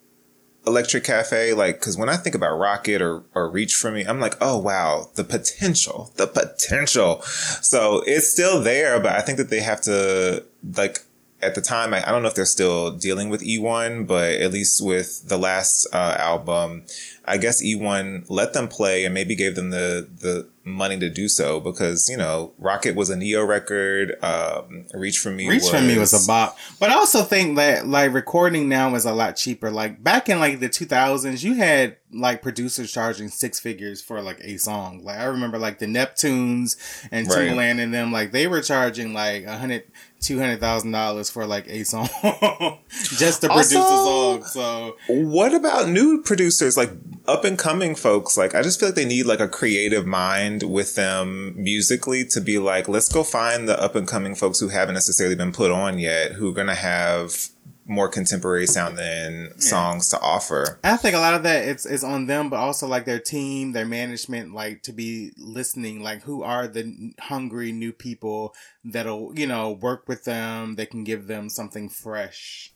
Electric 0.67 1.05
Cafe, 1.05 1.53
like 1.55 1.79
because 1.79 1.97
when 1.97 2.09
I 2.09 2.17
think 2.17 2.35
about 2.35 2.59
Rocket 2.59 3.01
or 3.01 3.23
or 3.35 3.49
Reach 3.49 3.75
for 3.75 3.91
me, 3.91 4.05
I'm 4.05 4.21
like, 4.21 4.35
oh 4.41 4.59
wow, 4.59 5.11
the 5.15 5.25
potential, 5.25 6.13
the 6.17 6.27
potential. 6.27 7.23
So 7.23 8.03
it's 8.07 8.29
still 8.29 8.63
there, 8.63 8.99
but 8.99 9.13
I 9.13 9.21
think 9.21 9.39
that 9.39 9.51
they 9.51 9.61
have 9.61 9.81
to 9.83 10.45
like 10.77 11.06
at 11.47 11.55
the 11.55 11.63
time, 11.63 11.95
I, 11.95 12.07
I 12.07 12.11
don't 12.11 12.23
know 12.23 12.29
if 12.29 12.35
they're 12.35 12.45
still 12.45 12.93
dealing 12.93 13.29
with 13.31 13.43
E1, 13.43 14.07
but 14.07 14.33
at 14.35 14.53
least 14.53 14.85
with 14.85 15.29
the 15.29 15.39
last 15.39 15.87
uh, 15.93 16.17
album, 16.19 16.85
I 17.25 17.39
guess 17.39 17.63
E1 17.63 18.27
let 18.29 18.53
them 18.53 18.69
play 18.69 19.05
and 19.05 19.15
maybe 19.15 19.35
gave 19.35 19.57
them 19.57 19.71
the 19.71 20.09
the 20.21 20.49
money 20.65 20.99
to 20.99 21.09
do 21.09 21.29
so 21.29 21.61
because 21.61 22.09
you 22.09 22.17
know 22.17 22.53
Rocket 22.59 22.95
was 22.97 23.09
a 23.11 23.17
Neo 23.17 23.45
record, 23.45 24.17
um, 24.23 24.87
Reach 24.95 25.19
for 25.19 25.31
Me, 25.31 25.49
Reach 25.49 25.63
was, 25.63 25.71
for 25.71 25.81
me 25.81 25.99
was 25.99 26.13
a 26.13 26.27
bop. 26.27 26.57
But 26.79 26.91
I 26.91 26.95
also 26.95 27.23
think 27.23 27.57
that 27.57 27.87
like 27.87 28.13
recording 28.13 28.69
now 28.69 28.95
is 28.95 29.05
a 29.05 29.13
lot 29.13 29.37
cheaper. 29.37 29.71
Like 29.71 30.03
back 30.03 30.29
in 30.29 30.39
like 30.39 30.61
the 30.61 30.69
2000s, 30.69 31.43
you 31.43 31.55
had 31.55 31.97
like 32.13 32.43
producers 32.43 32.93
charging 32.93 33.29
six 33.29 33.59
figures 33.59 34.01
for 34.03 34.23
like 34.23 34.39
a 34.43 34.57
song. 34.57 35.03
Like 35.05 35.19
I 35.19 35.25
remember 35.25 35.59
like 35.59 35.79
the 35.79 35.87
Neptunes 35.87 36.77
and 37.11 37.27
Right. 37.27 37.39
Timbaland 37.39 37.81
and 37.81 37.93
them, 37.93 38.13
like 38.13 38.31
they 38.33 38.47
were 38.47 38.61
charging 38.63 39.13
like 39.15 39.45
a 39.45 39.59
hundred, 39.59 39.85
two 40.27 40.39
hundred 40.39 40.61
thousand 40.61 40.91
dollars 40.93 41.31
for 41.31 41.47
like 41.47 41.67
a 41.69 41.85
song 41.85 42.09
just 42.91 43.41
to 43.43 43.49
produce 43.49 43.75
Also- 43.77 44.41
a 44.41 44.43
song. 44.43 44.45
So 44.45 44.97
What 45.09 45.55
about 45.55 45.89
new 45.89 46.23
producers, 46.23 46.77
like 46.77 46.91
up 47.27 47.45
and 47.45 47.59
coming 47.59 47.95
folks? 47.95 48.37
Like, 48.37 48.55
I 48.55 48.63
just 48.63 48.79
feel 48.81 48.89
like 48.91 48.97
they 48.97 49.05
need 49.05 49.27
like 49.27 49.41
a 49.41 49.49
creative 49.49 50.07
mind 50.07 50.63
with 50.63 50.95
them 50.95 51.55
musically 51.57 52.25
to 52.27 52.41
be 52.41 52.59
like, 52.59 52.89
let's 52.89 53.09
go 53.09 53.23
find 53.23 53.69
the 53.69 53.81
up 53.81 53.95
and 53.95 54.07
coming 54.07 54.35
folks 54.35 54.61
who 54.61 54.69
haven't 54.69 54.95
necessarily 54.95 55.35
been 55.37 55.53
put 55.53 55.71
on 55.71 55.99
yet, 55.99 56.33
who 56.33 56.49
are 56.51 56.55
going 56.55 56.67
to 56.69 56.75
have 56.75 57.49
more 57.89 58.09
contemporary 58.09 58.67
sounding 58.67 59.53
songs 59.61 60.09
to 60.11 60.21
offer. 60.21 60.79
I 60.83 60.97
think 60.97 61.15
a 61.15 61.21
lot 61.21 61.35
of 61.35 61.45
that 61.45 61.69
it's 61.69 61.87
is 61.87 62.03
on 62.03 62.27
them, 62.27 62.51
but 62.51 62.57
also 62.57 62.87
like 62.87 63.05
their 63.05 63.21
team, 63.21 63.73
their 63.73 63.87
management, 63.87 64.53
like 64.53 64.83
to 64.83 64.93
be 64.93 65.33
listening, 65.39 66.03
like 66.03 66.23
who 66.23 66.43
are 66.43 66.67
the 66.67 67.13
hungry 67.21 67.73
new 67.73 67.93
people 67.93 68.55
that'll 68.85 69.39
you 69.39 69.47
know 69.47 69.71
work 69.71 70.09
with 70.09 70.25
them, 70.25 70.75
They 70.75 70.87
can 70.87 71.05
give 71.05 71.27
them 71.27 71.49
something 71.49 71.89
fresh. 71.89 72.73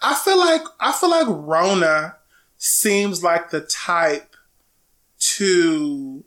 I 0.00 0.14
feel 0.14 0.38
like 0.38 0.62
I 0.80 0.92
feel 0.92 1.10
like 1.10 1.26
Rhona 1.26 2.14
seems 2.58 3.22
like 3.22 3.50
the 3.50 3.60
type 3.60 4.36
to 5.18 6.24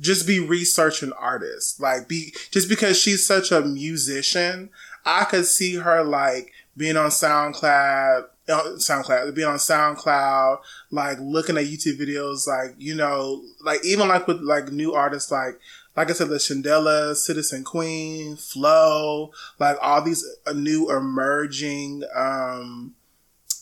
just 0.00 0.26
be 0.26 0.40
researching 0.40 1.12
artists. 1.12 1.78
Like 1.78 2.08
be 2.08 2.34
just 2.50 2.68
because 2.68 2.98
she's 2.98 3.24
such 3.24 3.52
a 3.52 3.60
musician, 3.60 4.70
I 5.04 5.24
could 5.24 5.46
see 5.46 5.76
her 5.76 6.02
like 6.02 6.52
being 6.80 6.96
on 6.96 7.10
SoundCloud, 7.10 8.24
uh, 8.48 8.62
SoundCloud, 8.76 9.34
being 9.34 9.46
on 9.46 9.58
SoundCloud, 9.58 10.60
like 10.90 11.18
looking 11.20 11.58
at 11.58 11.64
YouTube 11.64 12.00
videos, 12.00 12.48
like 12.48 12.74
you 12.78 12.94
know, 12.94 13.44
like 13.62 13.84
even 13.84 14.08
like 14.08 14.26
with 14.26 14.40
like 14.40 14.72
new 14.72 14.94
artists, 14.94 15.30
like 15.30 15.60
like 15.94 16.08
I 16.08 16.14
said, 16.14 16.30
the 16.30 16.36
Shindellas, 16.36 17.16
Citizen 17.16 17.64
Queen, 17.64 18.36
FLO, 18.36 19.30
like 19.58 19.76
all 19.82 20.00
these 20.00 20.24
uh, 20.46 20.54
new 20.54 20.90
emerging 20.90 22.02
um 22.16 22.94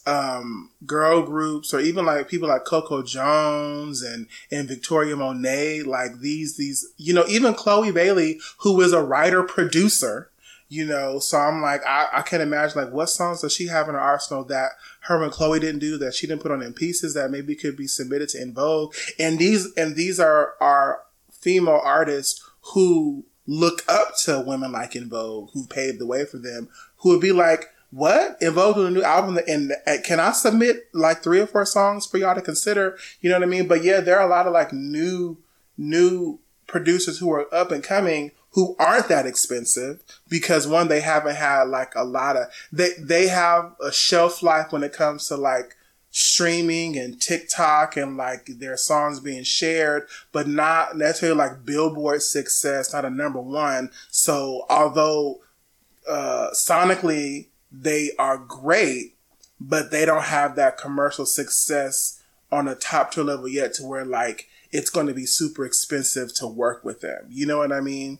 um, 0.07 0.71
girl 0.87 1.23
groups 1.23 1.75
or 1.75 1.81
even 1.81 2.07
like 2.07 2.29
people 2.29 2.49
like 2.49 2.65
Coco 2.65 3.03
Jones 3.03 4.01
and, 4.01 4.27
and 4.51 4.67
Victoria 4.67 5.15
Monet, 5.17 5.83
like 5.83 6.21
these, 6.21 6.57
these, 6.57 6.91
you 6.97 7.13
know, 7.13 7.27
even 7.29 7.53
Chloe 7.53 7.93
Bailey, 7.93 8.41
who 8.61 8.81
is 8.81 8.95
a 8.95 9.03
writer 9.03 9.43
producer, 9.43 10.31
you 10.69 10.85
know, 10.85 11.19
so 11.19 11.39
I'm 11.39 11.63
like, 11.63 11.85
I, 11.87 12.09
I 12.13 12.23
can 12.23 12.43
imagine 12.43 12.85
like 12.85 12.93
what 12.93 13.09
songs 13.09 13.41
does 13.41 13.55
she 13.55 13.69
have 13.69 13.89
in 13.89 13.95
her 13.95 14.01
arsenal 14.01 14.45
that 14.45 14.73
her 15.01 15.23
and 15.23 15.33
Chloe 15.33 15.61
didn't 15.61 15.81
do 15.81 15.97
that 15.99 16.15
she 16.15 16.27
didn't 16.27 16.43
put 16.43 16.53
on 16.53 16.63
in 16.63 16.75
pieces 16.75 17.15
that 17.15 17.31
maybe 17.31 17.55
could 17.55 17.77
be 17.77 17.87
submitted 17.87 18.29
to 18.31 18.41
En 18.41 18.53
Vogue. 18.53 18.95
And 19.19 19.39
these, 19.39 19.73
and 19.77 19.97
these 19.97 20.21
are, 20.21 20.55
are 20.61 21.01
female 21.31 21.81
artists 21.83 22.47
who 22.75 23.25
look 23.47 23.83
up 23.89 24.13
to 24.25 24.45
women 24.47 24.73
like 24.73 24.95
En 24.95 25.09
Vogue, 25.09 25.51
who 25.55 25.67
paved 25.67 25.99
the 25.99 26.07
way 26.07 26.27
for 26.27 26.37
them, 26.37 26.69
who 26.99 27.11
would 27.11 27.21
be 27.21 27.33
like, 27.33 27.71
what 27.91 28.37
in 28.43 28.59
a 28.59 28.91
new 28.91 29.03
album 29.03 29.39
and, 29.49 29.73
and 29.87 30.05
can 30.05 30.21
I 30.21 30.33
submit 30.33 30.89
like 30.93 31.23
three 31.23 31.41
or 31.41 31.47
four 31.47 31.65
songs 31.65 32.05
for 32.05 32.19
y'all 32.19 32.35
to 32.35 32.43
consider? 32.43 32.99
You 33.23 33.31
know 33.31 33.37
what 33.37 33.45
I 33.45 33.47
mean? 33.47 33.67
But 33.67 33.83
yeah, 33.83 34.01
there 34.01 34.19
are 34.19 34.27
a 34.27 34.31
lot 34.31 34.47
of 34.47 34.53
like 34.53 34.75
new, 34.75 35.39
new 35.79 36.41
producers 36.67 37.19
who 37.19 37.33
are 37.33 37.53
up 37.55 37.73
and 37.73 37.83
coming 37.83 38.33
who 38.59 38.75
aren't 38.81 39.07
that 39.07 39.25
expensive 39.25 40.03
because 40.29 40.67
one, 40.67 40.89
they 40.89 41.01
haven't 41.01 41.37
had 41.37 41.63
like 41.69 41.95
a 41.95 42.03
lot 42.03 42.37
of, 42.37 42.49
they, 42.73 42.89
they 42.99 43.29
have 43.29 43.73
a 43.81 43.93
shelf 43.93 44.43
life 44.43 44.73
when 44.73 44.83
it 44.83 44.93
comes 44.93 45.29
to 45.29 45.37
like 45.37 45.77
streaming 46.11 46.99
and 46.99 47.23
TikTok 47.23 47.97
and 47.97 48.17
like 48.17 48.47
their 48.47 48.77
songs 48.77 49.21
being 49.21 49.45
shared, 49.45 50.09
but 50.33 50.49
not 50.49 50.97
necessarily 50.97 51.39
like 51.39 51.65
Billboard 51.65 52.21
success, 52.21 52.93
not 52.93 53.05
a 53.05 53.11
number 53.11 53.41
one. 53.41 53.93
So 54.11 54.67
although, 54.69 55.39
uh, 56.11 56.49
sonically 56.53 57.47
they 57.71 58.11
are 58.19 58.39
great, 58.39 59.15
but 59.61 59.93
they 59.93 60.05
don't 60.05 60.25
have 60.25 60.57
that 60.57 60.79
commercial 60.79 61.27
success 61.27 62.21
on 62.51 62.67
a 62.67 62.75
top 62.75 63.13
tier 63.13 63.23
level 63.23 63.47
yet 63.47 63.75
to 63.75 63.85
where 63.85 64.05
like 64.05 64.49
it's 64.73 64.91
going 64.91 65.07
to 65.07 65.15
be 65.15 65.27
super 65.27 65.65
expensive 65.65 66.35
to 66.35 66.49
work 66.49 66.85
with 66.85 67.03
them. 67.03 67.27
You 67.31 67.47
know 67.47 67.59
what 67.59 67.71
I 67.71 67.81
mean? 67.81 68.19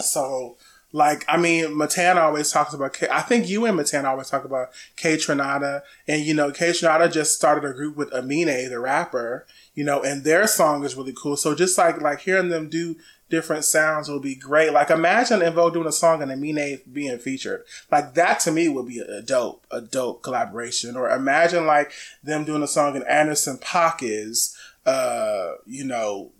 So, 0.00 0.56
like, 0.92 1.24
I 1.26 1.36
mean, 1.36 1.70
Matana 1.70 2.22
always 2.22 2.52
talks 2.52 2.72
about, 2.72 3.02
I 3.10 3.20
think 3.22 3.48
you 3.48 3.66
and 3.66 3.76
Matana 3.76 4.04
always 4.04 4.30
talk 4.30 4.44
about 4.44 4.68
Kaytranada. 4.96 5.82
And, 6.06 6.22
you 6.22 6.34
know, 6.34 6.52
Kaytranada 6.52 7.12
just 7.12 7.34
started 7.34 7.68
a 7.68 7.72
group 7.72 7.96
with 7.96 8.12
Amine, 8.12 8.68
the 8.68 8.78
rapper, 8.78 9.44
you 9.74 9.82
know, 9.82 10.02
and 10.02 10.22
their 10.22 10.46
song 10.46 10.84
is 10.84 10.94
really 10.94 11.12
cool. 11.16 11.36
So 11.36 11.54
just 11.54 11.76
like, 11.76 12.00
like 12.00 12.20
hearing 12.20 12.48
them 12.48 12.68
do 12.68 12.96
different 13.28 13.64
sounds 13.64 14.08
will 14.08 14.20
be 14.20 14.36
great. 14.36 14.72
Like 14.72 14.90
imagine 14.90 15.40
Vogue 15.52 15.72
doing 15.72 15.88
a 15.88 15.92
song 15.92 16.22
and 16.22 16.30
Amine 16.30 16.80
being 16.92 17.18
featured. 17.18 17.64
Like 17.90 18.14
that 18.14 18.38
to 18.40 18.52
me 18.52 18.68
would 18.68 18.86
be 18.86 19.00
a 19.00 19.22
dope, 19.22 19.66
a 19.72 19.80
dope 19.80 20.22
collaboration. 20.22 20.96
Or 20.96 21.10
imagine 21.10 21.66
like 21.66 21.90
them 22.22 22.44
doing 22.44 22.62
a 22.62 22.68
song 22.68 22.94
and 22.94 23.04
Anderson 23.06 23.58
.Paak 23.58 23.98
is, 24.02 24.56
uh, 24.86 25.54
you 25.66 25.84
know, 25.84 26.30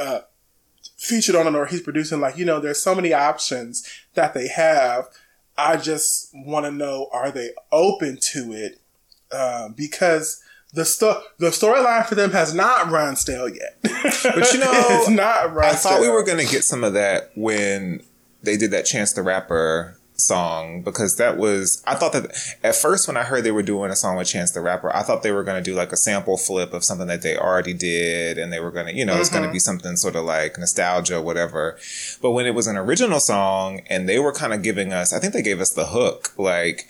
uh, 0.00 0.22
featured 1.00 1.34
on 1.34 1.46
it 1.46 1.54
or 1.56 1.66
he's 1.66 1.80
producing. 1.80 2.20
Like, 2.20 2.36
you 2.36 2.44
know, 2.44 2.60
there's 2.60 2.80
so 2.80 2.94
many 2.94 3.12
options 3.12 3.88
that 4.14 4.34
they 4.34 4.48
have. 4.48 5.08
I 5.56 5.76
just 5.78 6.30
want 6.34 6.66
to 6.66 6.70
know, 6.70 7.08
are 7.12 7.30
they 7.30 7.50
open 7.72 8.18
to 8.32 8.52
it? 8.52 8.80
Uh, 9.32 9.68
because 9.70 10.42
the 10.72 10.84
sto- 10.84 11.22
the 11.38 11.48
storyline 11.48 12.04
for 12.06 12.14
them 12.14 12.32
has 12.32 12.52
not 12.54 12.90
run 12.90 13.16
stale 13.16 13.48
yet. 13.48 13.78
but 13.82 14.52
you 14.52 14.58
know, 14.60 14.70
it's 14.72 15.08
not 15.08 15.52
run 15.54 15.66
I 15.70 15.72
thought 15.72 15.94
stale. 15.94 16.00
we 16.02 16.08
were 16.08 16.22
going 16.22 16.44
to 16.44 16.50
get 16.50 16.64
some 16.64 16.84
of 16.84 16.92
that 16.94 17.30
when 17.34 18.02
they 18.42 18.56
did 18.56 18.70
that 18.72 18.86
Chance 18.86 19.12
the 19.14 19.22
Rapper 19.22 19.96
song 20.20 20.82
because 20.82 21.16
that 21.16 21.36
was 21.36 21.82
I 21.86 21.94
thought 21.94 22.12
that 22.12 22.30
at 22.62 22.74
first 22.74 23.08
when 23.08 23.16
I 23.16 23.22
heard 23.22 23.44
they 23.44 23.52
were 23.52 23.62
doing 23.62 23.90
a 23.90 23.96
song 23.96 24.16
with 24.16 24.28
Chance 24.28 24.52
the 24.52 24.60
Rapper, 24.60 24.94
I 24.94 25.02
thought 25.02 25.22
they 25.22 25.32
were 25.32 25.44
going 25.44 25.62
to 25.62 25.70
do 25.70 25.76
like 25.76 25.92
a 25.92 25.96
sample 25.96 26.36
flip 26.36 26.72
of 26.72 26.84
something 26.84 27.06
that 27.08 27.22
they 27.22 27.36
already 27.36 27.74
did 27.74 28.38
and 28.38 28.52
they 28.52 28.60
were 28.60 28.70
going 28.70 28.86
to, 28.86 28.94
you 28.94 29.04
know, 29.04 29.12
mm-hmm. 29.12 29.20
it's 29.20 29.30
going 29.30 29.46
to 29.46 29.52
be 29.52 29.58
something 29.58 29.96
sort 29.96 30.16
of 30.16 30.24
like 30.24 30.58
nostalgia 30.58 31.20
whatever. 31.20 31.78
But 32.22 32.32
when 32.32 32.46
it 32.46 32.54
was 32.54 32.66
an 32.66 32.76
original 32.76 33.20
song 33.20 33.82
and 33.88 34.08
they 34.08 34.18
were 34.18 34.32
kind 34.32 34.52
of 34.52 34.62
giving 34.62 34.92
us, 34.92 35.12
I 35.12 35.18
think 35.18 35.32
they 35.32 35.42
gave 35.42 35.60
us 35.60 35.70
the 35.70 35.86
hook 35.86 36.32
like 36.38 36.86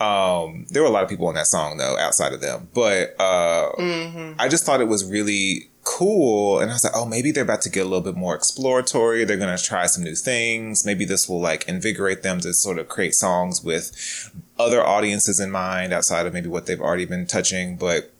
um, 0.00 0.66
there 0.70 0.82
were 0.82 0.88
a 0.88 0.92
lot 0.92 1.02
of 1.02 1.08
people 1.08 1.26
on 1.26 1.34
that 1.34 1.46
song 1.46 1.78
though, 1.78 1.96
outside 1.98 2.32
of 2.32 2.40
them, 2.40 2.68
but, 2.74 3.14
uh, 3.18 3.70
mm-hmm. 3.78 4.32
I 4.38 4.48
just 4.48 4.64
thought 4.64 4.80
it 4.80 4.88
was 4.88 5.04
really 5.10 5.70
cool. 5.86 6.58
And 6.58 6.70
I 6.70 6.74
was 6.74 6.84
like, 6.84 6.92
oh, 6.94 7.06
maybe 7.06 7.30
they're 7.30 7.44
about 7.44 7.62
to 7.62 7.70
get 7.70 7.80
a 7.80 7.88
little 7.88 8.02
bit 8.02 8.16
more 8.16 8.34
exploratory. 8.34 9.24
They're 9.24 9.36
going 9.38 9.56
to 9.56 9.62
try 9.62 9.86
some 9.86 10.02
new 10.02 10.16
things. 10.16 10.84
Maybe 10.84 11.04
this 11.04 11.28
will 11.28 11.40
like 11.40 11.66
invigorate 11.68 12.22
them 12.22 12.40
to 12.40 12.52
sort 12.52 12.78
of 12.78 12.88
create 12.88 13.14
songs 13.14 13.62
with 13.62 14.30
other 14.58 14.84
audiences 14.84 15.40
in 15.40 15.50
mind 15.50 15.92
outside 15.92 16.26
of 16.26 16.34
maybe 16.34 16.48
what 16.48 16.66
they've 16.66 16.80
already 16.80 17.06
been 17.06 17.26
touching. 17.26 17.76
But 17.76 18.12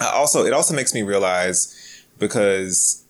also, 0.00 0.44
it 0.44 0.52
also 0.52 0.74
makes 0.74 0.92
me 0.92 1.02
realize 1.02 2.04
because 2.18 3.04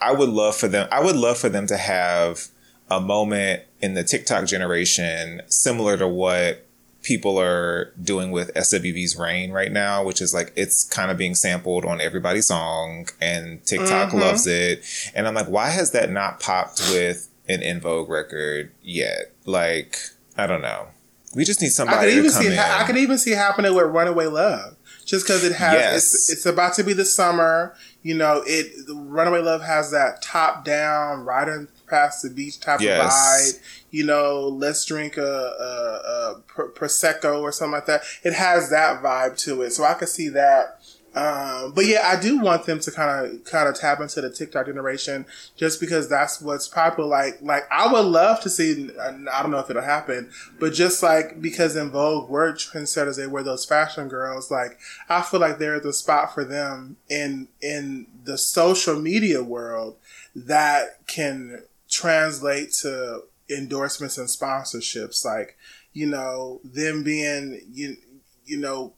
I 0.00 0.12
would 0.12 0.28
love 0.28 0.56
for 0.56 0.68
them, 0.68 0.88
I 0.90 1.00
would 1.00 1.16
love 1.16 1.38
for 1.38 1.48
them 1.48 1.66
to 1.68 1.76
have 1.76 2.48
a 2.90 3.00
moment 3.00 3.62
in 3.80 3.94
the 3.94 4.02
TikTok 4.02 4.46
generation 4.46 5.42
similar 5.46 5.96
to 5.96 6.08
what 6.08 6.66
people 7.02 7.38
are 7.38 7.92
doing 8.02 8.30
with 8.30 8.54
SWV's 8.54 9.16
Rain 9.16 9.50
right 9.50 9.72
now, 9.72 10.04
which 10.04 10.20
is 10.20 10.32
like 10.32 10.52
it's 10.56 10.84
kind 10.84 11.10
of 11.10 11.16
being 11.16 11.34
sampled 11.34 11.84
on 11.84 12.00
everybody's 12.00 12.46
song 12.46 13.08
and 13.20 13.64
TikTok 13.64 14.10
mm-hmm. 14.10 14.18
loves 14.18 14.46
it. 14.46 14.84
And 15.14 15.26
I'm 15.26 15.34
like, 15.34 15.48
why 15.48 15.70
has 15.70 15.90
that 15.92 16.10
not 16.10 16.40
popped 16.40 16.80
with 16.90 17.28
an 17.48 17.62
En 17.62 17.80
Vogue 17.80 18.08
record 18.08 18.72
yet? 18.82 19.32
Like, 19.44 19.98
I 20.36 20.46
don't 20.46 20.62
know. 20.62 20.88
We 21.34 21.44
just 21.44 21.60
need 21.60 21.70
somebody. 21.70 21.98
I 21.98 22.10
could 22.10 22.18
even 22.18 22.30
see. 22.30 22.54
Ha- 22.54 22.78
I 22.82 22.86
could 22.86 22.96
even 22.96 23.18
see 23.18 23.32
happening 23.32 23.74
with 23.74 23.86
Runaway 23.86 24.26
Love, 24.26 24.76
just 25.04 25.26
because 25.26 25.44
it 25.44 25.52
has. 25.52 25.74
Yes. 25.74 25.96
It's, 26.14 26.30
it's 26.30 26.46
about 26.46 26.74
to 26.74 26.84
be 26.84 26.92
the 26.92 27.06
summer. 27.06 27.74
You 28.02 28.14
know, 28.14 28.42
it. 28.46 28.72
Runaway 28.88 29.40
Love 29.40 29.62
has 29.62 29.90
that 29.92 30.20
top 30.22 30.64
down, 30.64 31.24
riding 31.24 31.68
past 31.92 32.22
the 32.22 32.30
beach 32.30 32.58
type 32.58 32.80
yes. 32.80 33.00
of 33.00 33.10
vibe 33.10 33.82
you 33.92 34.06
know, 34.06 34.48
let's 34.48 34.84
drink 34.86 35.18
a, 35.18 35.22
a, 35.22 35.26
a, 35.26 36.42
prosecco 36.70 37.42
or 37.42 37.52
something 37.52 37.74
like 37.74 37.86
that. 37.86 38.02
It 38.24 38.32
has 38.32 38.70
that 38.70 39.02
vibe 39.02 39.36
to 39.44 39.62
it, 39.62 39.72
so 39.72 39.84
I 39.84 39.94
can 39.94 40.08
see 40.08 40.30
that. 40.30 40.80
Um, 41.14 41.72
but 41.74 41.84
yeah, 41.84 42.08
I 42.10 42.18
do 42.18 42.40
want 42.40 42.64
them 42.64 42.80
to 42.80 42.90
kind 42.90 43.26
of 43.26 43.44
kind 43.44 43.68
of 43.68 43.74
tap 43.74 44.00
into 44.00 44.22
the 44.22 44.30
TikTok 44.30 44.64
generation, 44.64 45.26
just 45.56 45.78
because 45.78 46.08
that's 46.08 46.40
what's 46.40 46.68
popular. 46.68 47.06
Like, 47.06 47.42
like 47.42 47.64
I 47.70 47.92
would 47.92 48.06
love 48.06 48.40
to 48.40 48.48
see. 48.48 48.90
I 48.98 49.42
don't 49.42 49.50
know 49.50 49.58
if 49.58 49.68
it'll 49.68 49.82
happen, 49.82 50.30
but 50.58 50.72
just 50.72 51.02
like 51.02 51.42
because 51.42 51.76
En 51.76 51.90
Vogue 51.90 52.30
were 52.30 52.54
trendsetters, 52.54 53.18
they 53.18 53.26
were 53.26 53.42
those 53.42 53.66
fashion 53.66 54.08
girls. 54.08 54.50
Like, 54.50 54.78
I 55.10 55.20
feel 55.20 55.38
like 55.38 55.58
they're 55.58 55.80
the 55.80 55.92
spot 55.92 56.32
for 56.32 56.46
them 56.46 56.96
in 57.10 57.48
in 57.60 58.06
the 58.24 58.38
social 58.38 58.98
media 58.98 59.42
world 59.42 59.96
that 60.34 61.06
can 61.06 61.62
translate 61.92 62.72
to 62.72 63.22
endorsements 63.50 64.18
and 64.18 64.28
sponsorships, 64.28 65.24
like 65.24 65.56
you 65.92 66.06
know 66.06 66.60
them 66.64 67.02
being 67.02 67.60
you 67.70 67.96
you 68.44 68.56
know 68.56 68.94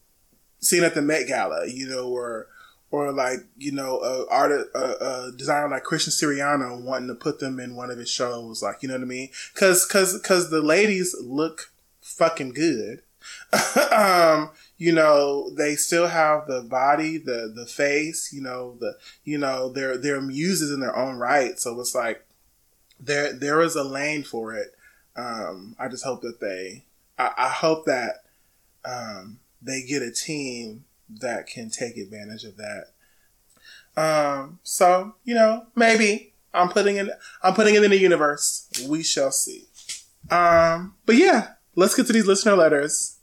seen 0.60 0.84
at 0.84 0.94
the 0.94 1.02
Met 1.02 1.26
Gala, 1.26 1.66
you 1.66 1.88
know, 1.88 2.08
or 2.08 2.46
or 2.90 3.12
like 3.12 3.40
you 3.56 3.72
know 3.72 3.98
a 4.00 4.26
artist 4.28 4.68
a, 4.74 5.26
a 5.28 5.32
designer 5.36 5.68
like 5.68 5.82
Christian 5.82 6.12
Siriano 6.12 6.80
wanting 6.80 7.08
to 7.08 7.14
put 7.14 7.40
them 7.40 7.58
in 7.58 7.74
one 7.74 7.90
of 7.90 7.98
his 7.98 8.10
shows, 8.10 8.62
like 8.62 8.82
you 8.82 8.88
know 8.88 8.94
what 8.94 9.02
I 9.02 9.06
mean? 9.06 9.30
Because 9.52 9.86
because 9.86 10.18
because 10.18 10.50
the 10.50 10.62
ladies 10.62 11.14
look 11.20 11.72
fucking 12.00 12.52
good. 12.52 13.02
um, 13.90 14.50
you 14.76 14.92
know, 14.92 15.48
they 15.56 15.76
still 15.76 16.08
have 16.08 16.46
the 16.46 16.60
body, 16.60 17.16
the 17.16 17.50
the 17.54 17.66
face, 17.66 18.32
you 18.32 18.42
know, 18.42 18.76
the 18.78 18.96
you 19.24 19.38
know, 19.38 19.70
they're 19.70 19.96
they're 19.96 20.20
muses 20.20 20.70
in 20.70 20.80
their 20.80 20.96
own 20.96 21.16
right. 21.16 21.58
So 21.58 21.78
it's 21.80 21.94
like 21.94 22.24
there 23.00 23.32
there 23.32 23.60
is 23.60 23.76
a 23.76 23.84
lane 23.84 24.22
for 24.22 24.54
it. 24.54 24.74
Um, 25.16 25.76
I 25.78 25.88
just 25.88 26.04
hope 26.04 26.22
that 26.22 26.40
they, 26.40 26.84
I, 27.18 27.30
I 27.36 27.48
hope 27.48 27.86
that 27.86 28.24
um, 28.84 29.38
they 29.62 29.82
get 29.82 30.02
a 30.02 30.10
team 30.10 30.84
that 31.08 31.46
can 31.46 31.70
take 31.70 31.96
advantage 31.96 32.44
of 32.44 32.56
that. 32.56 32.86
Um, 33.96 34.58
so 34.62 35.14
you 35.24 35.34
know, 35.34 35.66
maybe 35.76 36.34
I'm 36.52 36.68
putting 36.68 36.96
it, 36.96 37.08
I'm 37.42 37.54
putting 37.54 37.74
it 37.74 37.84
in 37.84 37.90
the 37.90 37.98
universe. 37.98 38.68
We 38.88 39.02
shall 39.02 39.32
see. 39.32 39.66
Um, 40.30 40.94
but 41.06 41.16
yeah, 41.16 41.54
let's 41.76 41.94
get 41.94 42.06
to 42.06 42.12
these 42.12 42.26
listener 42.26 42.56
letters. 42.56 43.18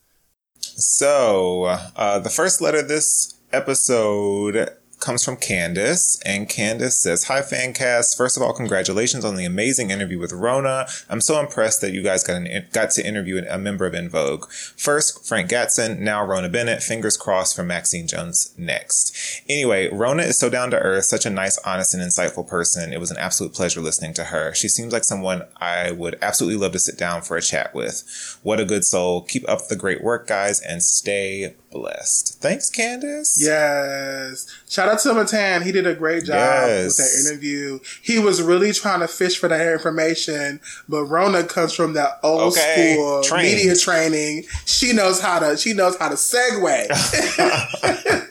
So, 0.60 1.64
uh, 1.66 2.20
the 2.20 2.30
first 2.30 2.62
letter 2.62 2.82
this 2.82 3.36
episode 3.52 4.70
comes 5.02 5.26
from 5.26 5.36
Candace, 5.36 6.20
and 6.24 6.48
Candace 6.48 7.00
says, 7.00 7.26
Hi, 7.26 7.42
Fancast. 7.42 8.16
First 8.16 8.38
of 8.38 8.44
all, 8.44 8.54
congratulations 8.54 9.26
on 9.26 9.36
the 9.36 9.46
amazing 9.46 9.90
interview 9.90 10.20
with 10.20 10.32
Rhona. 10.32 11.06
I'm 11.10 11.20
so 11.20 11.40
impressed 11.40 11.82
that 11.82 11.92
you 11.92 12.04
guys 12.04 12.24
got, 12.24 12.38
an, 12.38 12.68
got 12.72 12.92
to 12.92 13.06
interview 13.06 13.44
a 13.50 13.58
member 13.58 13.86
of 13.86 13.96
En 13.96 14.08
Vogue. 14.08 14.50
First, 14.50 15.26
Frank 15.26 15.50
Gatson, 15.50 16.00
now 16.00 16.26
Rhona 16.26 16.52
Bennett. 16.52 16.84
Fingers 16.84 17.18
crossed 17.18 17.56
for 17.56 17.64
Maxine 17.64 18.08
Jones 18.08 18.54
next. 18.58 19.42
Anyway, 19.50 19.90
Rhona 19.90 20.26
is 20.26 20.38
so 20.38 20.50
down 20.50 20.72
to 20.72 20.80
earth, 20.80 21.06
such 21.06 21.26
a 21.26 21.30
nice, 21.30 21.58
honest, 21.66 21.94
and 21.94 22.04
insightful 22.04 22.48
person. 22.48 22.94
It 22.94 23.00
was 23.00 23.12
an 23.12 23.18
absolute 23.18 23.54
pleasure 23.54 23.82
listening 23.82 24.14
to 24.14 24.26
her. 24.26 24.54
She 24.54 24.68
seems 24.68 24.94
like 24.94 25.04
someone 25.04 25.44
I 25.58 25.92
would 25.92 26.18
absolutely 26.22 26.60
love 26.60 26.74
to 26.74 26.80
sit 26.80 26.98
down 26.98 27.24
for 27.24 27.36
a 27.36 27.42
chat 27.42 27.74
with. 27.74 28.40
What 28.44 28.60
a 28.60 28.66
good 28.66 28.86
soul. 28.86 29.24
Keep 29.24 29.50
up 29.50 29.68
the 29.68 29.76
great 29.76 30.04
work, 30.04 30.28
guys, 30.28 30.62
and 30.62 30.84
stay 30.84 31.56
blessed. 31.72 32.40
Thanks, 32.42 32.70
Candace. 32.70 33.38
Yes. 33.40 34.46
Shout 34.70 34.90
out 34.90 35.00
to 35.00 35.14
Matan. 35.14 35.62
He 35.64 35.72
did 35.72 35.88
a 35.88 35.96
great 35.96 36.26
job 36.26 36.36
Yes. 36.36 36.86
with 36.86 36.98
that 36.98 37.30
interview. 37.32 37.80
He 38.02 38.20
was 38.20 38.42
really 38.42 38.74
trying 38.74 39.00
to 39.00 39.08
fish 39.08 39.38
for 39.40 39.48
that 39.48 39.72
information, 39.72 40.60
but 40.90 41.06
Rhona 41.06 41.48
comes 41.48 41.74
from 41.74 41.94
that 41.94 42.20
old 42.24 42.54
Okay. 42.54 42.94
school 42.96 43.24
Trained. 43.24 43.56
media 43.58 43.76
training. 43.76 44.46
She 44.66 44.94
knows 44.94 45.20
how 45.22 45.40
to 45.40 45.58
she 45.58 45.74
knows 45.74 45.96
how 45.98 46.10
to 46.10 46.16
segue. 46.16 46.88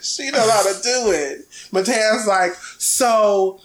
she 0.03 0.31
knows 0.31 0.51
how 0.51 0.63
to 0.63 0.83
do 0.83 1.11
it. 1.13 1.47
Matan's 1.73 2.27
like, 2.27 2.55
so 2.79 3.61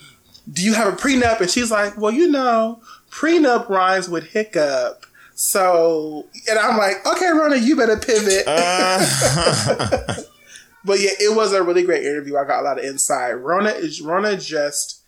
do 0.52 0.64
you 0.64 0.74
have 0.74 0.94
a 0.94 0.96
prenup? 0.96 1.42
And 1.42 1.50
she's 1.50 1.72
like, 1.72 1.98
well, 1.98 2.12
you 2.12 2.30
know, 2.30 2.80
prenup 3.12 3.68
rhymes 3.70 4.08
with 4.10 4.26
hiccup. 4.26 5.06
So, 5.36 6.26
and 6.50 6.58
I'm 6.58 6.78
like, 6.78 7.06
okay, 7.06 7.26
Rhona, 7.26 7.62
you 7.62 7.76
better 7.76 7.98
pivot. 7.98 8.46
Uh, 8.48 10.16
But 10.86 11.00
yeah, 11.00 11.12
it 11.20 11.36
was 11.36 11.52
a 11.52 11.64
really 11.64 11.82
great 11.82 12.06
interview. 12.06 12.38
I 12.38 12.46
got 12.46 12.62
a 12.62 12.64
lot 12.64 12.78
of 12.78 12.86
insight. 12.86 13.34
Rhona 13.34 13.76
is 13.76 14.02
Rhona 14.02 14.42
just 14.44 15.02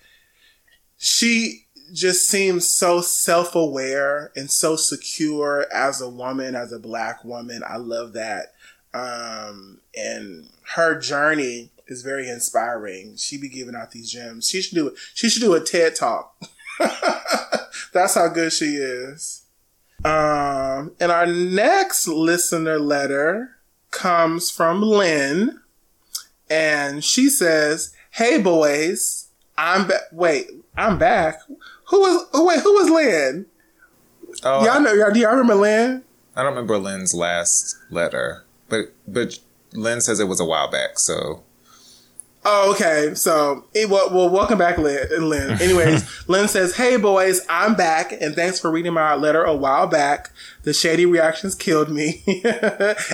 she 0.97 1.65
just 1.93 2.27
seems 2.27 2.67
so 2.67 2.99
self-aware 2.99 4.31
and 4.35 4.49
so 4.49 4.75
secure 4.75 5.67
as 5.71 6.01
a 6.01 6.09
woman, 6.09 6.55
as 6.55 6.73
a 6.73 6.79
black 6.79 7.23
woman. 7.23 7.61
I 7.65 7.77
love 7.77 8.13
that. 8.13 8.53
Um 8.93 9.79
and 9.95 10.49
her 10.73 10.99
journey 10.99 11.69
is 11.85 12.01
very 12.01 12.27
inspiring. 12.27 13.15
She 13.15 13.37
be 13.37 13.47
giving 13.47 13.75
out 13.75 13.91
these 13.91 14.11
gems. 14.11 14.49
She 14.49 14.61
should 14.63 14.75
do 14.75 14.87
it. 14.87 14.95
She 15.13 15.29
should 15.29 15.43
do 15.43 15.53
a 15.53 15.63
TED 15.63 15.95
talk. 15.95 16.35
That's 17.93 18.15
how 18.15 18.29
good 18.29 18.51
she 18.51 18.75
is. 18.77 19.43
Um, 20.05 20.93
and 20.99 21.11
our 21.11 21.25
next 21.25 22.07
listener 22.07 22.79
letter 22.79 23.57
comes 23.91 24.51
from 24.51 24.81
Lynn, 24.81 25.59
and 26.49 27.03
she 27.03 27.29
says, 27.29 27.93
"Hey 28.11 28.41
boys, 28.41 29.27
I'm 29.57 29.87
back. 29.87 30.01
Wait, 30.11 30.49
I'm 30.77 30.97
back. 30.97 31.39
Who 31.89 31.99
was? 32.01 32.27
Oh 32.33 32.45
wait, 32.45 32.59
who 32.59 32.73
was 32.73 32.89
Lynn? 32.89 33.45
oh, 34.43 34.63
Y'all 34.65 34.79
know? 34.81 34.93
Y'all, 34.93 35.11
do 35.11 35.19
y'all 35.19 35.31
remember 35.31 35.55
Lynn? 35.55 36.03
I 36.35 36.43
don't 36.43 36.51
remember 36.53 36.77
Lynn's 36.77 37.13
last 37.15 37.75
letter, 37.89 38.43
but 38.69 38.93
but 39.07 39.39
Lynn 39.73 40.01
says 40.01 40.19
it 40.19 40.27
was 40.27 40.39
a 40.39 40.45
while 40.45 40.69
back. 40.69 40.99
So 40.99 41.43
Oh, 42.49 42.71
okay. 42.71 43.13
So, 43.13 43.65
eh, 43.75 43.83
well, 43.83 44.09
well, 44.09 44.29
welcome 44.29 44.57
back, 44.57 44.77
Lynn. 44.77 45.05
Lynn. 45.29 45.61
Anyways, 45.61 46.29
Lynn 46.29 46.47
says, 46.47 46.77
"Hey 46.77 46.95
boys, 46.95 47.45
I'm 47.49 47.75
back, 47.75 48.13
and 48.13 48.33
thanks 48.35 48.57
for 48.57 48.71
reading 48.71 48.93
my 48.93 49.15
letter 49.15 49.43
a 49.43 49.53
while 49.53 49.85
back. 49.85 50.31
The 50.63 50.73
shady 50.73 51.05
reactions 51.05 51.55
killed 51.55 51.89
me. 51.89 52.23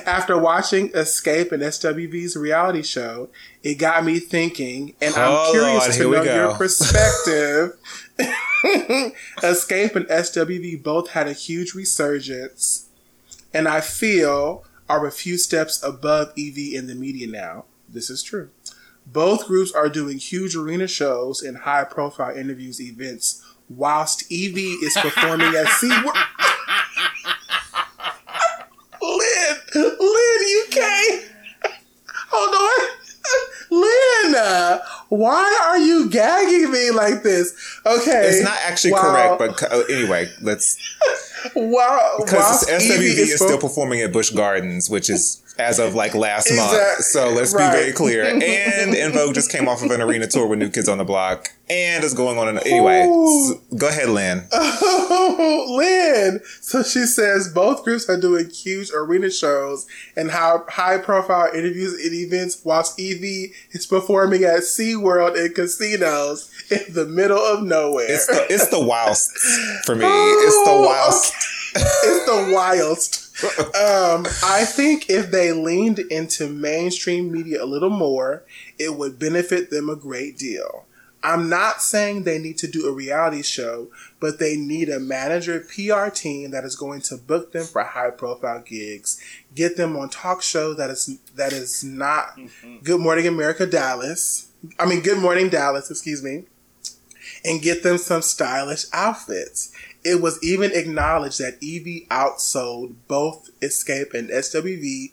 After 0.06 0.38
watching 0.38 0.90
Xscape 0.90 1.52
and 1.52 1.64
SWV's 1.64 2.36
reality 2.38 2.84
show, 2.84 3.30
it 3.64 3.80
got 3.80 4.06
me 4.06 4.20
thinking, 4.20 4.94
and 5.02 5.16
I'm 5.16 5.32
Oh, 5.32 5.50
curious 5.52 6.00
Lord, 6.00 6.16
to 6.16 6.28
know 6.28 6.34
your 6.36 6.54
perspective." 6.56 7.72
Xscape 9.42 9.96
and 9.96 10.06
SWV 10.06 10.84
both 10.84 11.10
had 11.10 11.28
a 11.28 11.34
huge 11.34 11.74
resurgence, 11.74 12.88
and 13.52 13.68
I 13.68 13.82
feel 13.82 14.64
are 14.88 15.08
a 15.08 15.12
few 15.12 15.40
steps 15.40 15.82
above 15.82 16.30
EV 16.38 16.58
in 16.76 16.86
the 16.86 16.94
media 16.94 17.26
now. 17.26 17.66
This 17.90 18.10
is 18.10 18.22
true. 18.24 18.50
Both 19.06 19.48
groups 19.48 19.72
are 19.72 19.90
doing 19.90 20.18
huge 20.18 20.56
arena 20.56 20.88
shows 20.88 21.42
and 21.42 21.58
high 21.58 21.84
profile 21.84 22.36
interviews, 22.36 22.82
events, 22.82 23.44
whilst 23.70 24.24
EV 24.32 24.58
is 24.58 24.98
performing 25.00 25.56
at 25.56 25.68
SeaWorld. 25.68 26.16
Lynn, 29.02 29.58
Lynn, 29.76 30.64
UK. 30.64 31.24
Hold 32.32 32.56
on. 32.56 32.90
Lynn, 33.70 34.36
uh, 34.36 34.80
why 35.10 35.60
are 35.68 35.78
you 35.78 36.10
gagging 36.10 36.72
me 36.72 36.92
like 36.92 37.24
this? 37.24 37.54
Okay. 37.86 38.28
it's 38.28 38.44
not 38.44 38.58
actually 38.64 38.94
correct. 38.94 39.40
But 39.40 39.64
uh, 39.72 39.84
anyway, 39.90 40.30
let's 40.42 40.78
wow. 41.56 42.16
because 42.20 42.68
SWV 42.68 43.12
EV 43.12 43.18
is 43.18 43.36
still 43.36 43.58
per- 43.58 43.68
performing 43.68 44.02
at 44.02 44.12
Busch 44.14 44.30
Gardens, 44.32 44.90
which 44.90 45.10
is 45.10 45.43
as 45.60 45.78
of 45.80 45.94
like 45.94 46.16
last 46.16 46.50
Is 46.50 46.58
month. 46.58 46.96
so 47.04 47.30
let's 47.30 47.54
right. 47.54 47.72
be 47.72 47.78
very 47.80 47.92
clear. 47.94 48.24
And 48.44 48.96
En 48.96 49.12
Vogue 49.12 49.36
just 49.36 49.52
came 49.52 49.68
off 49.68 49.84
of 49.84 49.92
an 49.92 50.02
arena 50.02 50.28
tour 50.28 50.48
with 50.48 50.60
New 50.60 50.70
Kids 50.70 50.90
on 50.90 50.98
the 50.98 51.04
Block, 51.04 51.50
and 51.70 52.04
is 52.04 52.14
going 52.14 52.38
on. 52.38 52.48
An, 52.48 52.58
anyway, 52.60 53.04
Ooh. 53.06 53.54
s- 53.54 53.78
go 53.78 53.88
ahead, 53.88 54.10
Lynn. 54.10 54.44
Oh, 55.16 55.76
Lynn. 55.78 56.40
So 56.62 56.84
she 56.84 57.06
says 57.06 57.48
both 57.54 57.84
groups 57.84 58.10
are 58.10 58.20
doing 58.20 58.50
huge 58.50 58.92
arena 58.94 59.30
shows 59.32 59.86
and 60.16 60.32
how 60.32 60.66
high 60.70 60.98
profile 60.98 61.50
interviews 61.54 61.94
and 61.94 62.14
events 62.14 62.62
whilst 62.64 63.00
EV 63.00 63.52
is 63.72 63.86
performing 63.88 64.44
at 64.44 64.60
SeaWorld 64.60 65.38
and 65.40 65.54
casinos 65.56 66.52
in 66.70 66.94
the 66.94 67.06
middle 67.06 67.38
of 67.40 67.64
nowhere. 67.64 68.08
It's 68.10 68.28
the 68.28 68.46
it's 68.50 68.68
the 68.70 68.80
whilst 68.86 69.32
for 69.86 69.96
me. 69.96 70.06
Oh, 70.06 70.44
it's 70.46 70.64
the 70.66 70.72
Oh, 70.72 70.82
whilst. 70.88 71.34
it's 71.76 72.26
the 72.26 72.54
wildest. 72.54 73.23
Um, 73.42 74.28
I 74.44 74.64
think 74.66 75.10
if 75.10 75.32
they 75.32 75.52
leaned 75.52 76.00
into 76.00 76.48
mainstream 76.48 77.32
media 77.32 77.64
a 77.64 77.66
little 77.66 77.90
more, 77.90 78.44
it 78.78 78.96
would 78.96 79.18
benefit 79.18 79.72
them 79.72 79.90
a 79.90 79.96
great 79.96 80.38
deal. 80.38 80.86
I'm 81.24 81.50
not 81.50 81.82
saying 81.82 82.24
they 82.24 82.38
need 82.38 82.58
to 82.60 82.68
do 82.68 82.86
a 82.86 82.92
reality 82.92 83.42
show, 83.44 83.88
but 84.20 84.40
they 84.40 84.58
need 84.58 84.90
a 84.90 85.00
manager 85.00 85.62
PR 85.62 86.10
team 86.10 86.52
that 86.52 86.66
is 86.66 86.76
going 86.76 87.02
to 87.04 87.18
book 87.18 87.54
them 87.54 87.64
for 87.64 87.82
high 87.82 88.10
profile 88.10 88.62
gigs, 88.62 89.20
get 89.56 89.78
them 89.78 89.96
on 89.96 90.10
talk 90.10 90.42
show 90.42 90.74
that 90.74 90.90
is 90.90 91.18
that 91.36 91.54
is 91.54 91.84
not 91.84 92.38
Good 92.84 93.00
Morning 93.00 93.26
America 93.26 93.66
Dallas. 93.66 94.50
I 94.78 94.86
mean 94.86 95.02
Good 95.02 95.18
Morning 95.18 95.50
Dallas, 95.50 95.90
excuse 95.90 96.22
me 96.22 96.44
and 97.46 97.62
get 97.62 97.84
them 97.84 97.98
some 97.98 98.22
stylish 98.22 98.86
outfits. 98.94 99.72
It 100.04 100.22
was 100.22 100.42
even 100.44 100.72
acknowledged 100.74 101.40
that 101.40 101.56
EV 101.64 102.08
outsold 102.10 102.96
both 103.08 103.50
Xscape 103.62 104.14
and 104.14 104.30
SWV, 104.30 105.12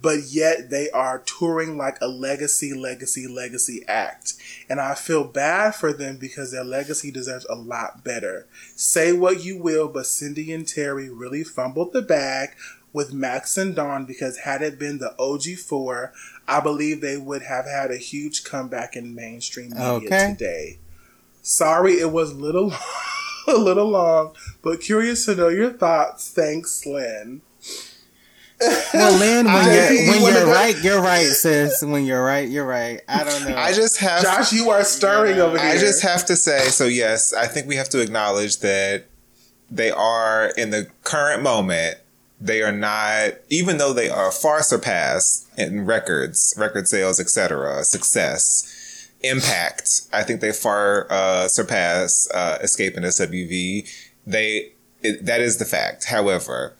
but 0.00 0.18
yet 0.30 0.70
they 0.70 0.90
are 0.90 1.20
touring 1.20 1.76
like 1.76 1.98
a 2.00 2.08
legacy, 2.08 2.72
legacy, 2.72 3.26
legacy 3.26 3.84
act. 3.86 4.34
And 4.68 4.80
I 4.80 4.94
feel 4.94 5.24
bad 5.24 5.74
for 5.74 5.92
them 5.92 6.16
because 6.16 6.50
their 6.50 6.64
legacy 6.64 7.10
deserves 7.10 7.46
a 7.48 7.54
lot 7.54 8.02
better. 8.02 8.46
Say 8.74 9.12
what 9.12 9.44
you 9.44 9.58
will, 9.58 9.88
but 9.88 10.06
Cindy 10.06 10.52
and 10.52 10.66
Terry 10.66 11.08
really 11.08 11.44
fumbled 11.44 11.92
the 11.92 12.02
bag 12.02 12.50
with 12.92 13.12
Max 13.12 13.56
and 13.56 13.74
Dawn 13.74 14.04
because 14.06 14.38
had 14.38 14.60
it 14.62 14.78
been 14.78 14.98
the 14.98 15.14
OG4, 15.18 16.10
I 16.48 16.60
believe 16.60 17.00
they 17.00 17.16
would 17.16 17.42
have 17.42 17.64
had 17.66 17.90
a 17.90 17.96
huge 17.96 18.44
comeback 18.44 18.96
in 18.96 19.14
mainstream 19.14 19.70
media 19.70 19.86
Okay. 20.08 20.28
today. 20.36 20.78
Sorry, 21.42 21.94
it 21.94 22.12
was 22.12 22.34
little, 22.34 22.72
a 23.48 23.54
little 23.54 23.88
long, 23.88 24.34
but 24.62 24.80
curious 24.80 25.24
to 25.26 25.34
know 25.34 25.48
your 25.48 25.70
thoughts. 25.70 26.30
Thanks, 26.30 26.86
Lynn. 26.86 27.42
Well, 28.94 29.18
Lynn, 29.18 29.46
when 29.46 29.54
I- 29.56 29.74
you're 29.90 30.22
when 30.22 30.34
you're 30.34 30.46
right, 30.46 30.76
you're 30.84 31.02
right, 31.02 31.26
sis. 31.26 31.82
When 31.82 32.04
you're 32.04 32.24
right, 32.24 32.48
you're 32.48 32.64
right. 32.66 33.00
I 33.08 33.24
don't 33.24 33.44
know. 33.48 33.56
I 33.56 33.72
just 33.72 33.98
have 33.98 34.22
Josh, 34.22 34.52
you 34.52 34.70
are 34.70 34.84
stirring 34.84 35.38
over 35.40 35.58
here. 35.58 35.68
I 35.68 35.78
just 35.78 36.02
have 36.02 36.24
to 36.26 36.36
say, 36.36 36.68
so 36.68 36.86
yes, 36.86 37.34
I 37.34 37.46
think 37.48 37.66
we 37.66 37.74
have 37.76 37.88
to 37.90 38.00
acknowledge 38.00 38.58
that 38.60 39.06
they 39.70 39.90
are 39.90 40.50
in 40.56 40.70
the 40.70 40.86
current 41.02 41.42
moment. 41.42 41.98
They 42.40 42.62
are 42.62 42.72
not, 42.72 43.32
even 43.50 43.78
though 43.78 43.92
they 43.92 44.08
are 44.10 44.32
far 44.32 44.62
surpassed 44.62 45.48
in 45.56 45.86
records, 45.86 46.54
record 46.58 46.88
sales, 46.88 47.20
etc., 47.20 47.84
success, 47.84 48.71
impact. 49.22 50.02
I 50.12 50.22
think 50.22 50.40
they 50.40 50.52
far 50.52 51.06
uh, 51.10 51.48
surpass 51.48 52.28
uh, 52.32 52.58
Xscape 52.62 52.96
and 52.96 53.04
SWV. 53.04 53.88
They 54.26 54.72
it, 55.02 55.24
that 55.26 55.40
is 55.40 55.58
the 55.58 55.64
fact. 55.64 56.04
However, 56.04 56.76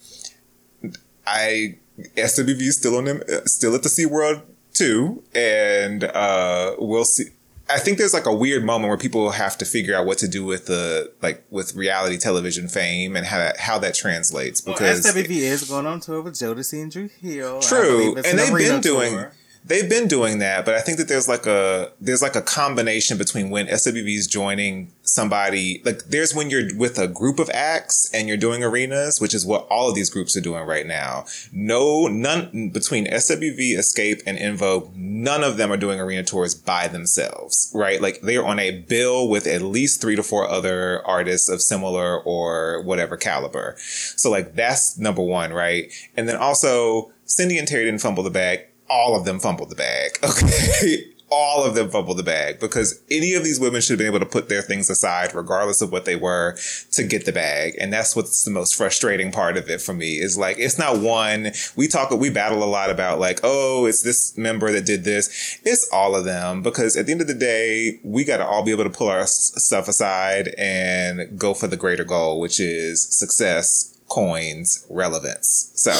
I 1.26 1.76
SWV 1.98 2.60
is 2.60 2.76
still 2.76 2.96
on 2.96 3.04
them, 3.04 3.22
uh, 3.32 3.44
still 3.44 3.74
at 3.74 3.82
the 3.82 3.88
SeaWorld 3.88 4.42
too, 4.72 5.22
and 5.34 6.04
uh, 6.04 6.74
we'll 6.78 7.04
see. 7.04 7.24
I 7.70 7.78
think 7.78 7.96
there's 7.96 8.12
like 8.12 8.26
a 8.26 8.34
weird 8.34 8.64
moment 8.64 8.88
where 8.88 8.98
people 8.98 9.30
have 9.30 9.56
to 9.58 9.64
figure 9.64 9.94
out 9.94 10.04
what 10.04 10.18
to 10.18 10.28
do 10.28 10.44
with 10.44 10.66
the 10.66 11.12
like 11.22 11.44
with 11.50 11.74
reality 11.74 12.18
television 12.18 12.68
fame 12.68 13.16
and 13.16 13.26
how 13.26 13.38
that 13.38 13.56
how 13.58 13.78
that 13.78 13.94
translates 13.94 14.64
Well, 14.64 14.74
because 14.74 15.06
SWV 15.06 15.30
is 15.30 15.68
going 15.68 15.86
on 15.86 16.00
tour 16.00 16.22
with 16.22 16.34
Jodeci 16.34 16.82
and 16.82 16.90
Dru 16.90 17.08
Hill. 17.08 17.60
True, 17.60 18.16
and 18.16 18.26
an 18.26 18.36
they've 18.36 18.54
been 18.54 18.80
doing 18.80 19.12
tour. 19.12 19.32
They've 19.64 19.88
been 19.88 20.08
doing 20.08 20.38
that, 20.38 20.64
but 20.64 20.74
I 20.74 20.80
think 20.80 20.98
that 20.98 21.06
there's 21.08 21.28
like 21.28 21.46
a 21.46 21.92
there's 22.00 22.22
like 22.22 22.34
a 22.34 22.42
combination 22.42 23.16
between 23.16 23.50
when 23.50 23.66
SWV 23.68 24.16
is 24.16 24.26
joining 24.26 24.92
somebody 25.02 25.80
like 25.84 26.04
there's 26.04 26.34
when 26.34 26.50
you're 26.50 26.74
with 26.76 26.98
a 26.98 27.06
group 27.06 27.38
of 27.38 27.48
acts 27.50 28.10
and 28.12 28.26
you're 28.26 28.36
doing 28.36 28.64
arenas, 28.64 29.20
which 29.20 29.34
is 29.34 29.46
what 29.46 29.66
all 29.70 29.88
of 29.88 29.94
these 29.94 30.10
groups 30.10 30.36
are 30.36 30.40
doing 30.40 30.64
right 30.66 30.86
now. 30.86 31.26
No, 31.52 32.08
none 32.08 32.70
between 32.70 33.06
SWV, 33.06 33.76
Xscape, 33.78 34.22
and 34.26 34.36
En 34.38 34.56
Vogue, 34.56 34.90
none 34.96 35.44
of 35.44 35.56
them 35.58 35.70
are 35.72 35.76
doing 35.76 36.00
arena 36.00 36.24
tours 36.24 36.54
by 36.54 36.88
themselves, 36.88 37.70
right? 37.74 38.00
Like 38.00 38.20
they 38.22 38.36
are 38.36 38.44
on 38.44 38.58
a 38.58 38.80
bill 38.80 39.28
with 39.28 39.46
at 39.46 39.62
least 39.62 40.00
three 40.00 40.16
to 40.16 40.22
four 40.24 40.48
other 40.48 41.06
artists 41.06 41.48
of 41.48 41.62
similar 41.62 42.20
or 42.20 42.82
whatever 42.82 43.16
caliber. 43.16 43.76
So 43.78 44.28
like 44.30 44.56
that's 44.56 44.98
number 44.98 45.22
one, 45.22 45.52
right? 45.52 45.92
And 46.16 46.28
then 46.28 46.36
also 46.36 47.12
Cindy 47.24 47.58
and 47.58 47.68
Terry 47.68 47.84
didn't 47.84 48.00
fumble 48.00 48.22
the 48.22 48.30
bag. 48.30 48.66
All 48.88 49.16
of 49.16 49.24
them 49.24 49.40
fumbled 49.40 49.70
the 49.70 49.76
bag. 49.76 50.18
Okay 50.24 51.12
all 51.32 51.64
of 51.64 51.74
them 51.74 51.88
fumbled 51.88 52.18
the 52.18 52.22
bag 52.22 52.60
because 52.60 53.02
any 53.10 53.32
of 53.32 53.42
these 53.42 53.58
women 53.58 53.80
should 53.80 53.92
have 53.92 53.98
been 53.98 54.06
able 54.06 54.18
to 54.18 54.26
put 54.26 54.50
their 54.50 54.60
things 54.60 54.90
aside, 54.90 55.34
regardless 55.34 55.80
of 55.80 55.90
what 55.90 56.04
they 56.04 56.14
were, 56.14 56.58
to 56.90 57.02
get 57.02 57.24
the 57.24 57.32
bag. 57.32 57.74
And 57.80 57.90
that's 57.90 58.14
what's 58.14 58.44
the 58.44 58.50
most 58.50 58.74
frustrating 58.74 59.32
part 59.32 59.56
of 59.56 59.70
it 59.70 59.80
for 59.80 59.94
me 59.94 60.18
is 60.18 60.36
like, 60.36 60.58
it's 60.58 60.78
not 60.78 61.00
one, 61.00 61.52
we 61.74 61.88
talk, 61.88 62.10
we 62.10 62.28
battle 62.28 62.62
a 62.62 62.66
lot 62.66 62.90
about 62.90 63.18
like, 63.18 63.40
oh, 63.42 63.86
it's 63.86 64.02
this 64.02 64.36
member 64.36 64.70
that 64.72 64.84
did 64.84 65.04
this. 65.04 65.58
It's 65.64 65.88
all 65.90 66.14
of 66.14 66.26
them 66.26 66.60
because 66.60 66.98
at 66.98 67.06
the 67.06 67.12
end 67.12 67.22
of 67.22 67.28
the 67.28 67.34
day, 67.34 67.98
we 68.04 68.24
got 68.24 68.36
to 68.36 68.46
all 68.46 68.62
be 68.62 68.70
able 68.70 68.84
to 68.84 68.90
pull 68.90 69.08
our 69.08 69.26
stuff 69.26 69.88
aside 69.88 70.54
and 70.58 71.38
go 71.38 71.54
for 71.54 71.66
the 71.66 71.78
greater 71.78 72.04
goal, 72.04 72.40
which 72.40 72.60
is 72.60 73.08
success, 73.08 73.91
coins, 74.12 74.86
relevance. 74.90 75.72
So, 75.74 75.90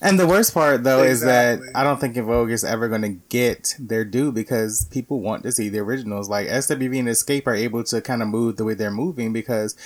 and 0.00 0.18
the 0.18 0.26
worst 0.26 0.54
part, 0.54 0.84
though, 0.84 1.02
exactly. 1.02 1.10
is 1.10 1.20
that 1.70 1.76
I 1.78 1.84
don't 1.84 2.00
think 2.00 2.16
Vogue 2.16 2.50
is 2.50 2.64
ever 2.64 2.88
going 2.88 3.02
to 3.02 3.20
get 3.28 3.76
their 3.78 4.06
due 4.06 4.32
because 4.32 4.86
people 4.86 5.20
want 5.20 5.42
to 5.42 5.52
see 5.52 5.68
the 5.68 5.80
originals. 5.80 6.30
Like 6.30 6.48
SWV 6.48 7.00
and 7.00 7.08
Xscape 7.08 7.46
are 7.46 7.54
able 7.54 7.84
to 7.84 8.00
kind 8.00 8.22
of 8.22 8.28
move 8.28 8.56
the 8.56 8.64
way 8.64 8.72
they're 8.72 8.90
moving 8.90 9.34
because 9.34 9.76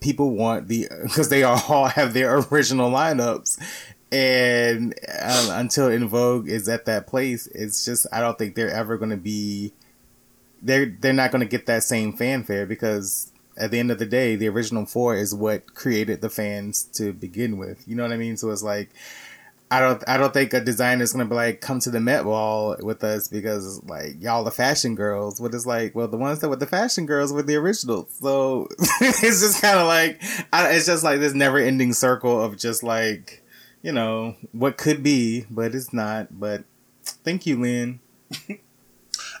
people 0.00 0.30
want 0.30 0.68
the 0.68 0.88
because 1.02 1.28
they 1.28 1.42
all 1.42 1.88
have 1.88 2.14
their 2.14 2.38
original 2.38 2.90
lineups. 2.90 3.62
And 4.10 4.94
um, 5.22 5.50
until 5.50 5.90
En 5.90 6.08
Vogue 6.08 6.48
is 6.48 6.70
at 6.70 6.86
that 6.86 7.06
place, 7.06 7.48
it's 7.48 7.84
just 7.84 8.06
I 8.10 8.20
don't 8.20 8.38
think 8.38 8.54
they're 8.54 8.70
ever 8.70 8.96
going 8.96 9.10
to 9.10 9.18
be. 9.18 9.74
They're 10.62 10.86
they're 10.86 11.12
not 11.12 11.32
going 11.32 11.40
to 11.40 11.46
get 11.46 11.66
that 11.66 11.82
same 11.82 12.14
fanfare 12.14 12.64
because 12.64 13.29
at 13.60 13.70
the 13.70 13.78
end 13.78 13.90
of 13.90 13.98
the 13.98 14.06
day, 14.06 14.36
the 14.36 14.48
original 14.48 14.86
four 14.86 15.14
is 15.14 15.34
what 15.34 15.74
created 15.74 16.20
the 16.20 16.30
fans 16.30 16.84
to 16.94 17.12
begin 17.12 17.58
with. 17.58 17.86
You 17.86 17.94
know 17.94 18.02
what 18.02 18.12
I 18.12 18.16
mean? 18.16 18.36
So 18.36 18.50
it's 18.50 18.62
like 18.62 18.90
I 19.70 19.78
don't 19.80 20.02
I 20.08 20.16
don't 20.16 20.32
think 20.32 20.52
a 20.52 20.60
designer 20.60 21.04
is 21.04 21.12
gonna 21.12 21.26
be 21.26 21.34
like 21.34 21.60
come 21.60 21.78
to 21.80 21.90
the 21.90 22.00
Met 22.00 22.24
Ball 22.24 22.76
with 22.80 23.04
us 23.04 23.28
because 23.28 23.82
like 23.84 24.20
y'all 24.20 24.42
the 24.42 24.50
fashion 24.50 24.94
girls. 24.94 25.38
But 25.38 25.54
it's 25.54 25.66
like 25.66 25.94
well 25.94 26.08
the 26.08 26.16
ones 26.16 26.40
that 26.40 26.48
were 26.48 26.56
the 26.56 26.66
fashion 26.66 27.06
girls 27.06 27.32
were 27.32 27.42
the 27.42 27.56
originals. 27.56 28.10
So 28.20 28.66
it's 29.00 29.20
just 29.20 29.60
kind 29.60 29.78
of 29.78 29.86
like 29.86 30.20
I, 30.52 30.70
it's 30.72 30.86
just 30.86 31.04
like 31.04 31.20
this 31.20 31.34
never 31.34 31.58
ending 31.58 31.92
circle 31.92 32.42
of 32.42 32.56
just 32.56 32.82
like 32.82 33.44
you 33.82 33.92
know 33.92 34.36
what 34.52 34.76
could 34.76 35.02
be, 35.02 35.46
but 35.50 35.74
it's 35.74 35.92
not. 35.92 36.40
But 36.40 36.64
thank 37.04 37.46
you, 37.46 37.60
Lynn. 37.60 38.00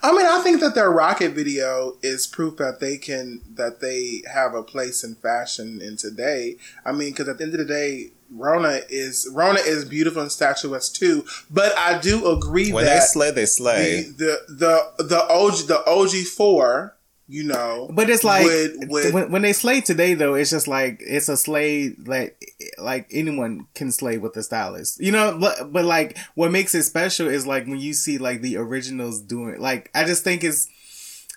I 0.02 0.12
mean, 0.12 0.26
I 0.26 0.40
think 0.42 0.60
that 0.60 0.74
their 0.74 0.90
rocket 0.90 1.32
video 1.32 1.96
is 2.02 2.26
proof 2.26 2.56
that 2.56 2.80
they 2.80 2.96
can 2.96 3.42
that 3.54 3.80
they 3.80 4.22
have 4.32 4.54
a 4.54 4.62
place 4.62 5.04
in 5.04 5.14
fashion 5.16 5.80
in 5.82 5.96
today. 5.96 6.56
I 6.84 6.92
mean, 6.92 7.10
because 7.10 7.28
at 7.28 7.38
the 7.38 7.44
end 7.44 7.54
of 7.54 7.58
the 7.60 7.66
day, 7.66 8.12
Rhona 8.34 8.82
is 8.88 9.28
Rhona 9.32 9.64
is 9.66 9.84
beautiful 9.84 10.22
and 10.22 10.32
statuesque 10.32 10.94
too, 10.94 11.24
but 11.50 11.76
I 11.76 11.98
do 11.98 12.30
agree 12.30 12.72
when 12.72 12.84
that 12.84 13.00
they 13.00 13.06
slay, 13.06 13.30
they 13.30 13.46
slay. 13.46 14.02
The 14.02 14.40
the 14.48 14.92
the, 14.98 15.04
the 15.04 15.28
OG 15.28 15.66
the 15.66 15.84
OG 15.86 16.26
four, 16.28 16.96
you 17.30 17.44
know. 17.44 17.88
But 17.92 18.10
it's 18.10 18.24
like 18.24 18.44
would, 18.44 18.90
would, 18.90 19.14
when, 19.14 19.30
when 19.30 19.42
they 19.42 19.52
slay 19.52 19.80
today, 19.80 20.14
though, 20.14 20.34
it's 20.34 20.50
just 20.50 20.66
like 20.66 20.98
it's 21.00 21.28
a 21.28 21.36
slay 21.36 21.94
like 22.04 22.36
like 22.76 23.06
anyone 23.12 23.68
can 23.74 23.92
slay 23.92 24.18
with 24.18 24.32
the 24.32 24.42
stylist, 24.42 25.00
you 25.00 25.12
know. 25.12 25.38
But, 25.40 25.72
but 25.72 25.84
like 25.84 26.18
what 26.34 26.50
makes 26.50 26.74
it 26.74 26.82
special 26.82 27.28
is 27.28 27.46
like 27.46 27.66
when 27.66 27.78
you 27.78 27.94
see 27.94 28.18
like 28.18 28.42
the 28.42 28.56
originals 28.56 29.20
doing. 29.20 29.60
Like 29.60 29.90
I 29.94 30.04
just 30.04 30.24
think 30.24 30.42
it's 30.42 30.68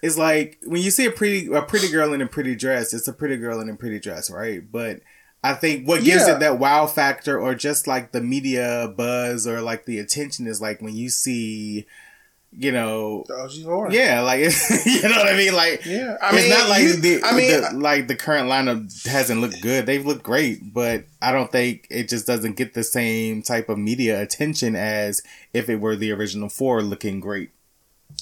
it's 0.02 0.18
like 0.18 0.58
when 0.66 0.82
you 0.82 0.90
see 0.90 1.06
a 1.06 1.12
pretty 1.12 1.54
a 1.54 1.62
pretty 1.62 1.92
girl 1.92 2.12
in 2.14 2.22
a 2.22 2.28
pretty 2.28 2.56
dress, 2.56 2.94
it's 2.94 3.08
a 3.08 3.14
pretty 3.14 3.38
girl 3.38 3.60
in 3.62 3.70
a 3.70 3.76
pretty 3.76 4.00
dress, 4.00 4.32
right? 4.32 4.64
But 4.70 5.02
I 5.44 5.54
think 5.54 5.88
what 5.88 6.04
gives 6.04 6.28
yeah. 6.28 6.36
it 6.36 6.40
that 6.40 6.58
wow 6.58 6.88
factor 6.88 7.40
or 7.40 7.54
just 7.54 7.86
like 7.86 8.14
the 8.14 8.22
media 8.22 8.92
buzz 8.98 9.46
or 9.46 9.62
like 9.62 9.86
the 9.86 10.00
attention 10.00 10.48
is 10.48 10.60
like 10.60 10.82
when 10.82 10.96
you 10.96 11.10
see 11.10 11.86
you 12.58 12.72
know, 12.72 13.26
yeah, 13.90 14.22
like 14.22 14.40
you 14.86 15.02
know 15.04 15.18
what 15.18 15.28
I 15.28 15.36
mean. 15.36 15.54
Like, 15.54 15.86
yeah, 15.86 16.18
I 16.22 16.32
mean, 16.32 16.42
it's 16.42 16.50
not 16.50 16.70
like 16.70 16.84
you, 16.84 16.94
the, 16.94 17.24
I 17.24 17.36
mean, 17.36 17.62
the, 17.62 17.72
like 17.78 18.08
the 18.08 18.16
current 18.16 18.50
lineup 18.50 19.06
hasn't 19.06 19.42
looked 19.42 19.62
good. 19.62 19.86
They've 19.86 20.06
looked 20.06 20.24
great, 20.24 20.74
but 20.74 21.06
I 21.22 21.32
don't 21.32 21.52
think 21.52 21.88
it 21.90 22.10
just 22.10 22.28
doesn't 22.28 22.56
get 22.56 22.74
the 22.74 22.84
same 22.84 23.42
type 23.42 23.70
of 23.70 23.78
media 23.78 24.22
attention 24.22 24.76
as 24.76 25.22
if 25.54 25.70
it 25.70 25.80
were 25.80 25.96
the 25.96 26.12
original 26.12 26.50
four 26.50 26.82
looking 26.82 27.20
great. 27.20 27.50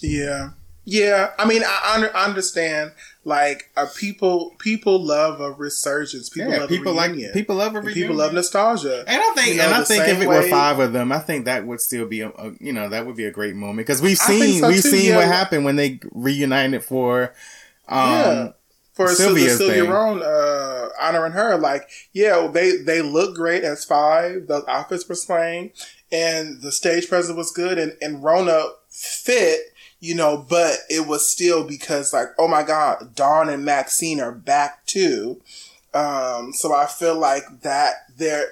Yeah, 0.02 0.52
yeah, 0.86 1.32
I 1.38 1.46
mean, 1.46 1.64
I, 1.66 1.94
under, 1.96 2.16
understand. 2.16 2.92
Like, 3.24 3.70
uh, 3.78 3.86
people 3.96 4.56
people 4.58 5.00
love 5.00 5.42
a 5.42 5.52
resurgence. 5.52 6.30
People 6.30 6.54
yeah, 6.54 6.60
love 6.62 6.70
people 6.70 6.94
like 6.94 7.14
people 7.34 7.56
love 7.56 7.76
a 7.76 7.80
reunion. 7.80 7.94
People 7.94 8.16
love 8.16 8.34
nostalgia. 8.34 9.04
And 9.08 9.22
I 9.22 9.34
think, 9.36 9.48
you 9.50 9.58
know, 9.58 9.66
and 9.66 9.74
I 9.76 9.84
think 9.84 10.08
if 10.08 10.22
it 10.22 10.28
way, 10.28 10.40
were 10.40 10.50
five 10.50 10.80
of 10.80 10.92
them, 10.92 11.12
I 11.12 11.20
think 11.20 11.46
that 11.46 11.68
would 11.68 11.82
still 11.82 12.08
be 12.08 12.22
a, 12.22 12.30
a 12.30 12.54
you 12.60 12.74
know 12.74 12.90
that 12.90 13.06
would 13.06 13.16
be 13.16 13.26
a 13.26 13.32
great 13.32 13.56
moment 13.56 13.86
because 13.86 14.02
we've 14.02 14.18
seen 14.18 14.62
so 14.62 14.70
we've 14.70 14.82
too, 14.82 14.90
seen 14.90 15.10
yeah. 15.10 15.18
what 15.18 15.28
happened 15.28 15.66
when 15.66 15.76
they 15.76 16.00
reunited 16.12 16.84
for 16.84 17.36
um 17.88 18.10
yeah. 18.10 18.52
for 18.94 19.10
Sylvia's 19.10 19.60
Sylvia 19.60 19.84
Rhone, 19.84 20.24
uh, 20.24 20.90
honoring 21.00 21.34
her. 21.34 21.58
Like, 21.60 21.90
yeah, 22.14 22.50
they 22.52 22.78
they 22.78 23.04
look 23.04 23.36
great 23.36 23.64
as 23.64 23.86
five. 23.86 24.48
The 24.48 24.64
outfits 24.68 25.08
were 25.08 25.14
slaying, 25.14 25.74
and 26.12 26.60
the 26.64 26.72
stage 26.72 27.08
presence 27.08 27.38
was 27.38 27.52
good, 27.52 27.78
and 27.78 27.96
and 28.02 28.24
Rhona 28.24 28.72
fit 28.90 29.71
you 30.02 30.16
know, 30.16 30.36
but 30.50 30.78
it 30.90 31.08
was 31.08 31.32
still 31.32 31.64
because 31.64 32.12
like, 32.12 32.30
oh 32.40 32.48
my 32.48 32.64
God, 32.64 33.16
Dawn 33.16 33.48
and 33.48 33.64
Maxine 33.64 34.20
are 34.20 34.32
back 34.32 34.84
too. 34.88 35.40
Um, 35.94 36.54
so 36.54 36.74
I 36.74 36.88
feel 36.88 37.18
like 37.18 37.62
that 37.62 37.94
there, 38.18 38.48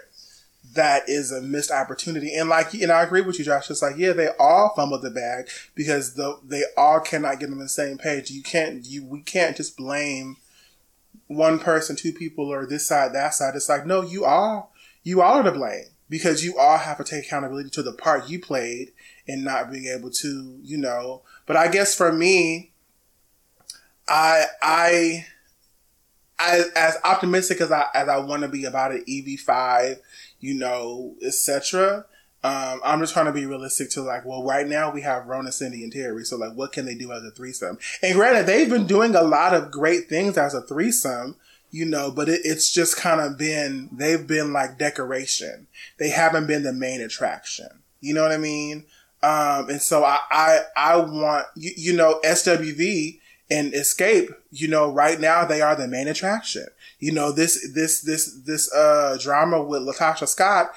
that 0.75 1.09
is 1.09 1.31
a 1.31 1.41
missed 1.41 1.71
opportunity. 1.71 2.35
And 2.35 2.49
like, 2.49 2.75
and 2.75 2.91
I 2.91 3.01
agree 3.01 3.21
with 3.21 3.39
you, 3.39 3.45
Josh. 3.45 3.71
It's 3.71 3.81
like, 3.81 3.97
yeah, 3.97 4.13
they 4.13 4.29
all 4.39 4.73
fumbled 4.75 5.01
the 5.01 5.09
bag 5.09 5.47
because 5.73 6.13
the, 6.13 6.39
they 6.43 6.61
all 6.77 6.99
cannot 6.99 7.39
get 7.39 7.49
on 7.49 7.57
the 7.57 7.67
same 7.67 7.97
page. 7.97 8.29
You 8.29 8.43
can't, 8.43 8.85
you, 8.85 9.03
we 9.03 9.21
can't 9.21 9.57
just 9.57 9.75
blame 9.75 10.37
one 11.25 11.57
person, 11.57 11.95
two 11.95 12.13
people, 12.13 12.53
or 12.53 12.67
this 12.67 12.85
side, 12.85 13.13
that 13.13 13.33
side. 13.33 13.55
It's 13.55 13.69
like, 13.69 13.87
no, 13.87 14.03
you 14.03 14.23
all, 14.23 14.71
you 15.03 15.23
all 15.23 15.39
are 15.39 15.43
to 15.43 15.51
blame 15.51 15.85
because 16.11 16.45
you 16.45 16.59
all 16.59 16.77
have 16.77 16.97
to 16.97 17.03
take 17.03 17.25
accountability 17.25 17.71
to 17.71 17.81
the 17.81 17.93
part 17.93 18.29
you 18.29 18.39
played 18.39 18.91
and 19.27 19.43
not 19.43 19.71
being 19.71 19.87
able 19.87 20.11
to, 20.11 20.59
you 20.61 20.77
know, 20.77 21.23
but 21.49 21.57
I 21.57 21.67
guess 21.67 21.95
for 21.95 22.11
me, 22.11 22.73
I 24.07 24.45
I 24.61 25.25
as 26.37 26.95
optimistic 27.03 27.59
as 27.59 27.71
I 27.71 27.87
as 27.95 28.07
I 28.07 28.17
want 28.17 28.43
to 28.43 28.47
be 28.47 28.65
about 28.65 28.91
an 28.91 29.03
EV 29.09 29.39
five, 29.39 29.99
you 30.39 30.53
know, 30.53 31.15
etc. 31.25 32.05
Um, 32.43 32.81
I'm 32.85 32.99
just 32.99 33.13
trying 33.13 33.25
to 33.25 33.31
be 33.31 33.47
realistic 33.47 33.89
to 33.91 34.03
like, 34.03 34.25
well, 34.25 34.43
right 34.43 34.67
now 34.67 34.91
we 34.91 35.01
have 35.01 35.23
Rhona, 35.23 35.51
Cindy, 35.51 35.83
and 35.83 35.91
Terry. 35.91 36.23
So 36.23 36.37
like, 36.37 36.53
what 36.53 36.71
can 36.71 36.85
they 36.85 36.93
do 36.93 37.11
as 37.11 37.23
a 37.23 37.31
threesome? 37.31 37.79
And 38.03 38.13
granted, 38.13 38.45
they've 38.45 38.69
been 38.69 38.85
doing 38.85 39.15
a 39.15 39.23
lot 39.23 39.55
of 39.55 39.71
great 39.71 40.07
things 40.07 40.37
as 40.37 40.53
a 40.53 40.61
threesome, 40.61 41.35
you 41.71 41.83
know, 41.83 42.11
but 42.11 42.29
it, 42.29 42.41
it's 42.43 42.71
just 42.71 42.95
kind 42.95 43.19
of 43.19 43.39
been, 43.39 43.89
they've 43.91 44.25
been 44.25 44.53
like 44.53 44.77
decoration. 44.77 45.65
They 45.97 46.09
haven't 46.11 46.45
been 46.45 46.61
the 46.61 46.73
main 46.73 47.01
attraction. 47.01 47.81
You 48.01 48.13
know 48.13 48.21
what 48.21 48.31
I 48.31 48.37
mean? 48.37 48.85
Um, 49.21 49.69
and 49.69 49.81
so 49.81 50.03
I, 50.03 50.19
I, 50.31 50.59
I 50.75 50.95
want, 50.97 51.47
you, 51.55 51.71
you 51.75 51.93
know, 51.93 52.19
SWV 52.23 53.19
and 53.51 53.73
Xscape, 53.73 54.33
you 54.51 54.67
know, 54.67 54.91
right 54.91 55.19
now 55.19 55.43
they 55.45 55.61
are 55.61 55.75
the 55.75 55.87
main 55.87 56.07
attraction. 56.07 56.67
You 56.99 57.11
know, 57.11 57.31
this, 57.31 57.69
this, 57.73 58.01
this, 58.01 58.33
this, 58.45 58.71
uh, 58.73 59.17
drama 59.21 59.61
with 59.61 59.81
LaTocha 59.81 60.27
Scott 60.27 60.69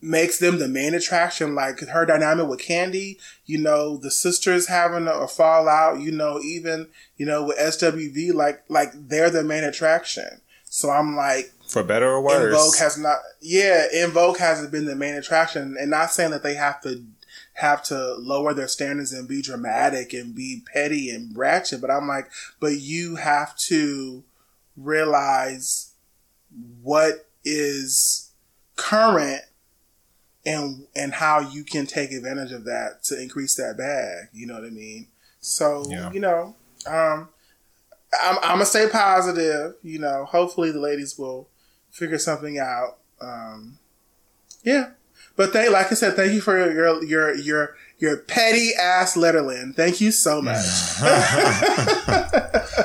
makes 0.00 0.38
them 0.38 0.58
the 0.58 0.68
main 0.68 0.94
attraction. 0.94 1.54
Like 1.54 1.80
her 1.80 2.06
dynamic 2.06 2.48
with 2.48 2.60
Kandi, 2.60 3.18
you 3.44 3.58
know, 3.58 3.96
the 3.96 4.10
sisters 4.10 4.68
having 4.68 5.06
a, 5.06 5.12
a 5.12 5.28
fallout, 5.28 6.00
you 6.00 6.12
know, 6.12 6.40
even, 6.40 6.88
you 7.16 7.26
know, 7.26 7.44
with 7.44 7.58
SWV, 7.58 8.32
like, 8.32 8.62
like 8.68 8.90
they're 8.94 9.30
the 9.30 9.44
main 9.44 9.64
attraction. 9.64 10.40
So 10.64 10.90
I'm 10.90 11.16
like, 11.16 11.52
for 11.66 11.82
better 11.82 12.08
or 12.08 12.22
worse, 12.22 12.44
En 12.44 12.52
Vogue 12.52 12.76
has 12.78 12.98
not, 12.98 13.18
yeah, 13.40 13.86
En 13.92 14.10
Vogue 14.10 14.38
hasn't 14.38 14.70
been 14.70 14.86
the 14.86 14.96
main 14.96 15.14
attraction, 15.14 15.76
and 15.78 15.90
not 15.90 16.10
saying 16.10 16.30
that 16.30 16.42
they 16.42 16.54
have 16.54 16.80
to 16.82 17.04
have 17.58 17.82
to 17.82 18.14
lower 18.14 18.54
their 18.54 18.68
standards 18.68 19.12
and 19.12 19.26
be 19.28 19.42
dramatic 19.42 20.12
and 20.12 20.34
be 20.34 20.62
petty 20.72 21.10
and 21.10 21.36
ratchet. 21.36 21.80
But 21.80 21.90
I'm 21.90 22.06
like, 22.06 22.30
but 22.60 22.80
you 22.80 23.16
have 23.16 23.56
to 23.68 24.22
realize 24.76 25.92
what 26.82 27.26
is 27.44 28.30
current 28.76 29.42
and 30.46 30.86
and 30.94 31.12
how 31.14 31.40
you 31.40 31.64
can 31.64 31.84
take 31.84 32.12
advantage 32.12 32.52
of 32.52 32.64
that 32.64 33.02
to 33.04 33.20
increase 33.20 33.56
that 33.56 33.76
bag. 33.76 34.28
You 34.32 34.46
know 34.46 34.54
what 34.54 34.64
I 34.64 34.70
mean? 34.70 35.08
So 35.40 35.84
Yeah. 35.90 36.12
you 36.12 36.20
know, 36.20 36.54
um, 36.86 37.28
I'm, 38.22 38.36
I'm 38.38 38.52
gonna 38.54 38.66
stay 38.66 38.88
positive. 38.88 39.74
You 39.82 39.98
know, 39.98 40.24
hopefully 40.24 40.70
the 40.70 40.80
ladies 40.80 41.18
will 41.18 41.48
figure 41.90 42.18
something 42.18 42.58
out. 42.58 42.98
Um, 43.20 43.78
yeah, 44.62 44.90
but 45.38 45.52
thank, 45.52 45.70
like 45.70 45.86
I 45.92 45.94
said, 45.94 46.16
thank 46.16 46.32
you 46.32 46.40
for 46.40 46.58
your 46.58 47.04
your 47.04 47.34
your 47.36 47.76
your 47.98 48.16
petty 48.16 48.72
ass 48.74 49.16
letterland. 49.16 49.76
Thank 49.76 50.00
you 50.00 50.10
so 50.10 50.42
much. 50.42 50.66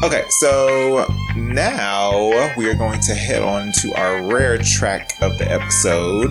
Okay, 0.00 0.24
so 0.28 1.12
now 1.34 2.54
we 2.56 2.70
are 2.70 2.74
going 2.74 3.00
to 3.00 3.14
head 3.14 3.42
on 3.42 3.72
to 3.72 3.92
our 3.94 4.22
rare 4.22 4.56
track 4.56 5.10
of 5.20 5.36
the 5.38 5.50
episode. 5.50 6.30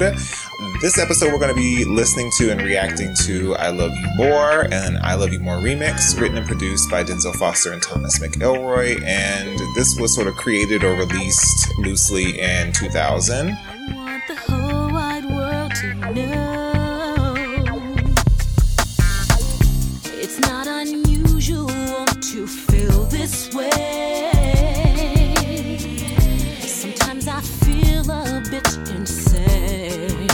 This 0.82 0.98
episode, 0.98 1.34
we're 1.34 1.40
going 1.40 1.54
to 1.54 1.62
be 1.62 1.84
listening 1.84 2.32
to 2.38 2.50
and 2.50 2.62
reacting 2.62 3.14
to 3.26 3.56
I 3.56 3.72
Love 3.72 3.92
You 3.94 4.08
More 4.16 4.74
and 4.74 4.98
I 5.00 5.16
Love 5.16 5.34
You 5.34 5.42
More 5.42 5.58
remix, 5.58 6.18
written 6.18 6.38
and 6.38 6.48
produced 6.48 6.90
by 6.90 7.04
Denzil 7.04 7.36
Foster 7.36 7.74
and 7.74 7.84
Thomas 7.84 8.20
McElroy. 8.20 9.04
And 9.04 9.60
this 9.76 10.00
was 10.00 10.16
sort 10.16 10.28
of 10.28 10.36
created 10.36 10.86
or 10.86 10.94
released 10.94 11.68
loosely 11.80 12.40
in 12.40 12.72
2000. 12.72 13.50
I 13.50 13.94
want 13.94 14.24
the 14.30 14.36
whole 14.36 14.94
wide 14.94 15.26
world 15.26 15.76
to 15.76 15.94
know 16.14 17.36
it's 20.06 20.40
not 20.40 20.68
unusual 20.68 22.06
to 22.06 22.48
feel 22.48 22.67
this 23.10 23.54
way. 23.54 23.74
Sometimes 26.60 27.28
I 27.28 27.42
feel 27.42 28.10
a 28.10 28.44
bit 28.50 28.68
insane. 28.90 30.28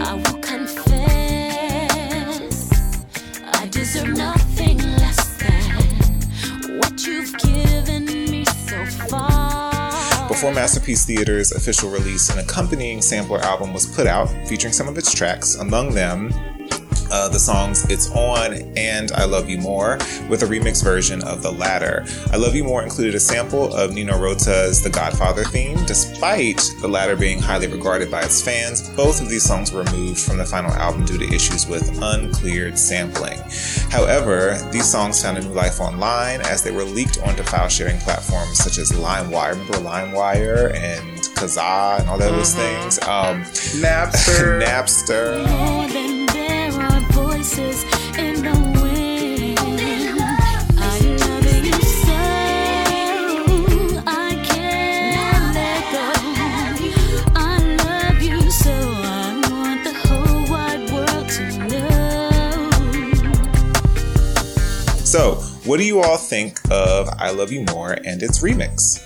I 0.00 0.14
will 0.14 0.40
confess 0.40 0.94
I 3.44 3.66
deserve 3.70 4.16
nothing 4.16 4.78
less 4.78 5.36
than 5.38 6.78
what 6.78 7.06
you've 7.06 7.36
given 7.38 8.04
me 8.04 8.44
so 8.44 8.84
far. 9.08 10.28
Before 10.28 10.52
Masterpiece 10.52 11.04
Theater's 11.04 11.52
official 11.52 11.90
release, 11.90 12.30
an 12.30 12.38
accompanying 12.38 13.02
sampler 13.02 13.40
album 13.40 13.72
was 13.72 13.86
put 13.86 14.06
out 14.06 14.28
featuring 14.48 14.72
some 14.72 14.88
of 14.88 14.98
its 14.98 15.12
tracks, 15.12 15.54
among 15.56 15.94
them 15.94 16.32
uh, 17.14 17.28
the 17.28 17.38
songs 17.38 17.88
It's 17.88 18.10
On 18.10 18.54
and 18.76 19.12
I 19.12 19.24
Love 19.24 19.48
You 19.48 19.58
More, 19.58 19.98
with 20.28 20.42
a 20.42 20.46
remix 20.46 20.82
version 20.82 21.22
of 21.22 21.42
the 21.42 21.52
latter. 21.52 22.04
I 22.32 22.36
Love 22.36 22.56
You 22.56 22.64
More 22.64 22.82
included 22.82 23.14
a 23.14 23.20
sample 23.20 23.72
of 23.72 23.92
Nino 23.92 24.18
Rota's 24.18 24.82
The 24.82 24.90
Godfather 24.90 25.44
theme. 25.44 25.78
Despite 25.86 26.60
the 26.80 26.88
latter 26.88 27.14
being 27.14 27.38
highly 27.38 27.68
regarded 27.68 28.10
by 28.10 28.22
its 28.22 28.42
fans, 28.42 28.88
both 28.90 29.22
of 29.22 29.28
these 29.28 29.44
songs 29.44 29.70
were 29.70 29.84
removed 29.84 30.18
from 30.18 30.38
the 30.38 30.44
final 30.44 30.72
album 30.72 31.04
due 31.04 31.18
to 31.18 31.32
issues 31.32 31.68
with 31.68 32.02
uncleared 32.02 32.76
sampling. 32.76 33.38
However, 33.90 34.58
these 34.72 34.90
songs 34.90 35.22
found 35.22 35.38
a 35.38 35.42
new 35.42 35.54
life 35.54 35.80
online 35.80 36.40
as 36.40 36.64
they 36.64 36.72
were 36.72 36.84
leaked 36.84 37.22
onto 37.22 37.44
file 37.44 37.68
sharing 37.68 37.98
platforms 38.00 38.58
such 38.58 38.78
as 38.78 38.90
LimeWire. 38.90 39.52
Remember 39.52 39.74
LimeWire 39.74 40.74
and 40.74 41.20
Kazaa 41.36 42.00
and 42.00 42.08
all 42.08 42.18
those 42.18 42.54
things? 42.54 42.98
Um, 43.02 43.42
Napster. 43.80 44.60
Napster. 44.64 46.03
More 47.44 47.50
than 47.50 47.66
there 47.66 47.74
are 47.74 47.74
voices 47.74 47.84
in 48.16 48.34
the 48.42 48.56
wind. 48.80 49.58
I 50.78 50.98
love 51.20 51.44
you 51.64 51.72
so 51.72 52.14
I 54.06 54.08
can't 54.44 55.54
let 55.54 55.82
go. 55.92 56.06
I 57.36 57.38
love 57.84 58.22
you 58.22 58.40
so 58.50 58.72
I 58.72 59.14
want 59.50 59.80
the 59.84 59.92
whole 59.92 60.42
wide 60.50 60.84
world 60.90 61.28
to 61.28 61.42
know. 61.68 62.70
So, 65.04 65.34
what 65.68 65.76
do 65.78 65.84
you 65.84 66.00
all 66.00 66.16
think 66.16 66.58
of 66.70 67.08
I 67.18 67.30
Love 67.30 67.52
You 67.52 67.64
More 67.70 67.92
and 67.92 68.22
its 68.22 68.40
remix? 68.42 69.02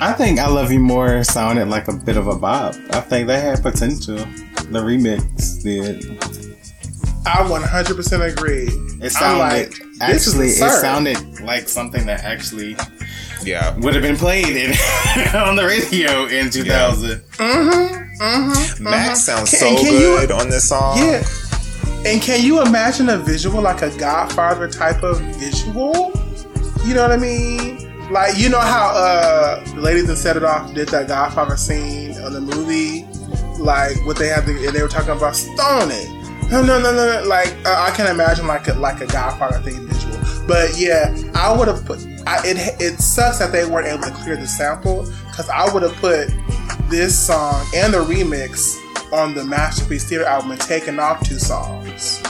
I 0.00 0.14
think 0.14 0.38
I 0.38 0.48
Love 0.48 0.72
You 0.72 0.80
More 0.80 1.22
sounded 1.24 1.68
like 1.68 1.88
a 1.88 1.92
bit 1.92 2.16
of 2.16 2.26
a 2.26 2.36
bop. 2.36 2.74
I 2.92 3.00
think 3.00 3.28
they 3.28 3.38
had 3.38 3.62
potential. 3.62 4.16
The 4.16 4.80
remix 4.80 5.62
did. 5.62 6.35
I 7.26 7.42
100% 7.42 8.32
agree. 8.32 8.68
It 9.04 9.10
sounded 9.10 9.42
like, 9.42 9.70
this 10.10 10.26
is 10.26 10.34
actually. 10.34 10.48
It 10.48 10.80
sounded 10.80 11.40
like 11.40 11.68
something 11.68 12.06
that 12.06 12.22
actually 12.24 12.76
Yeah. 13.42 13.76
would 13.78 13.94
have 13.94 14.02
been 14.02 14.16
played 14.16 14.56
in, 14.56 14.70
on 15.34 15.56
the 15.56 15.64
radio 15.66 16.26
in 16.26 16.50
2000. 16.50 17.20
Mhm, 17.38 18.18
mhm. 18.20 18.80
Max 18.80 19.24
sounds 19.24 19.50
Can- 19.50 19.58
so 19.58 19.68
and 19.68 19.78
can 19.78 19.92
you- 19.94 19.98
good 20.00 20.30
on 20.30 20.48
this 20.48 20.68
song. 20.68 20.98
Yeah. 20.98 21.24
And 22.04 22.22
can 22.22 22.40
you 22.44 22.62
imagine 22.62 23.08
a 23.08 23.18
visual 23.18 23.60
like 23.60 23.82
a 23.82 23.90
Godfather 23.98 24.68
type 24.68 25.02
of 25.02 25.18
visual? 25.40 26.12
You 26.84 26.94
know 26.94 27.02
what 27.02 27.10
I 27.10 27.16
mean? 27.16 27.82
Like 28.12 28.38
you 28.38 28.48
know 28.48 28.60
how 28.60 28.90
uh 28.94 29.64
the 29.74 29.80
ladies 29.80 30.06
that 30.06 30.16
set 30.16 30.36
it 30.36 30.44
off 30.44 30.72
did 30.72 30.88
that 30.90 31.08
Godfather 31.08 31.56
scene 31.56 32.16
on 32.22 32.32
the 32.32 32.40
movie, 32.40 33.04
like 33.58 33.96
what 34.06 34.16
they 34.16 34.28
had 34.28 34.46
to, 34.46 34.52
and 34.66 34.72
they 34.76 34.80
were 34.82 34.88
talking 34.88 35.10
about 35.10 35.34
stone 35.34 35.90
it. 35.90 36.08
No, 36.50 36.62
no, 36.62 36.80
no, 36.80 36.92
no. 36.94 37.22
no. 37.22 37.28
Like 37.28 37.48
uh, 37.64 37.74
I 37.88 37.90
can 37.96 38.06
imagine 38.12 38.46
like 38.46 38.68
a, 38.68 38.74
like 38.74 39.00
a 39.00 39.06
Godfather 39.06 39.58
thing 39.60 39.86
visual. 39.86 40.16
But 40.46 40.78
yeah, 40.78 41.14
I 41.34 41.56
would 41.56 41.68
have 41.68 41.84
put. 41.84 41.98
I, 42.26 42.40
it 42.44 42.80
it 42.80 42.98
sucks 43.00 43.38
that 43.38 43.52
they 43.52 43.64
weren't 43.64 43.88
able 43.88 44.04
to 44.04 44.10
clear 44.22 44.36
the 44.36 44.46
sample 44.46 45.02
because 45.28 45.48
I 45.48 45.72
would 45.72 45.82
have 45.82 45.94
put 45.96 46.28
this 46.88 47.18
song 47.18 47.66
and 47.74 47.92
the 47.92 47.98
remix 47.98 48.76
on 49.12 49.34
the 49.34 49.44
Masterpiece 49.44 50.08
Theater 50.08 50.24
album 50.24 50.52
and 50.52 50.60
taken 50.60 50.98
off 51.00 51.26
two 51.26 51.38
songs. 51.38 52.22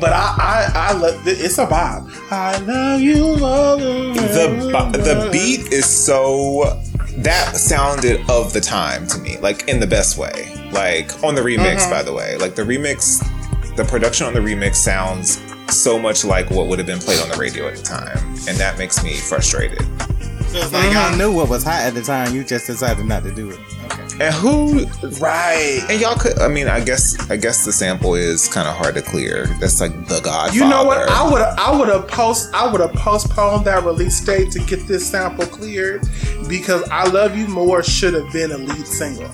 But 0.00 0.12
I, 0.12 0.34
I, 0.38 0.72
I 0.74 0.92
love 0.92 1.22
it's 1.26 1.58
a 1.58 1.66
vibe. 1.66 2.12
I 2.30 2.58
love 2.58 3.00
you 3.00 3.36
The 3.36 4.90
the 4.92 5.28
beat 5.32 5.72
is 5.72 5.86
so 5.86 6.82
that 7.18 7.56
sounded 7.56 8.20
of 8.28 8.52
the 8.52 8.60
time 8.60 9.06
to 9.08 9.18
me, 9.18 9.38
like 9.38 9.68
in 9.68 9.80
the 9.80 9.86
best 9.86 10.18
way. 10.18 10.52
Like 10.72 11.22
on 11.24 11.34
the 11.34 11.40
remix, 11.40 11.76
Mm-hmm. 11.78 11.90
by 11.90 12.02
the 12.02 12.12
way, 12.12 12.36
like 12.36 12.54
the 12.56 12.62
remix, 12.62 13.22
the 13.76 13.84
production 13.84 14.26
on 14.26 14.34
the 14.34 14.40
remix 14.40 14.76
sounds 14.76 15.40
so 15.68 15.98
much 15.98 16.24
like 16.24 16.50
what 16.50 16.66
would 16.68 16.78
have 16.78 16.86
been 16.86 16.98
played 16.98 17.20
on 17.20 17.28
the 17.28 17.36
radio 17.36 17.68
at 17.68 17.76
the 17.76 17.82
time, 17.82 18.18
and 18.48 18.56
that 18.58 18.76
makes 18.78 19.02
me 19.02 19.14
frustrated. 19.14 19.82
So 20.48 20.58
it's 20.58 20.72
like 20.72 20.92
y'all 20.92 21.12
uh, 21.12 21.16
knew 21.16 21.32
what 21.34 21.48
was 21.48 21.64
hot 21.64 21.82
at 21.82 21.94
the 21.94 22.02
time. 22.02 22.34
You 22.34 22.44
just 22.44 22.66
decided 22.66 23.04
not 23.04 23.24
to 23.24 23.34
do 23.34 23.50
it. 23.50 23.58
Okay. 23.84 24.26
And 24.26 24.34
who 24.34 24.86
Right. 25.20 25.84
And 25.90 26.00
y'all 26.00 26.16
could, 26.16 26.38
I 26.38 26.48
mean, 26.48 26.68
I 26.68 26.80
guess, 26.80 27.30
I 27.30 27.36
guess 27.36 27.64
the 27.64 27.72
sample 27.72 28.14
is 28.14 28.48
kind 28.48 28.66
of 28.68 28.74
hard 28.76 28.94
to 28.94 29.02
clear. 29.02 29.46
That's 29.60 29.80
like 29.80 29.92
the 30.06 30.20
Godfather. 30.22 30.54
You 30.54 30.68
know 30.68 30.84
what? 30.84 31.08
I 31.10 31.30
would 31.30 31.42
I 31.42 31.76
would 31.76 31.88
have 31.88 32.08
post 32.08 32.54
I 32.54 32.70
would 32.70 32.80
have 32.80 32.94
postponed 32.94 33.66
that 33.66 33.84
release 33.84 34.18
date 34.20 34.52
to 34.52 34.60
get 34.60 34.86
this 34.86 35.06
sample 35.10 35.46
cleared 35.46 36.06
because 36.48 36.88
I 36.90 37.06
Love 37.08 37.36
You 37.36 37.48
More 37.48 37.82
should 37.82 38.14
have 38.14 38.32
been 38.32 38.52
a 38.52 38.58
lead 38.58 38.86
single. 38.86 39.30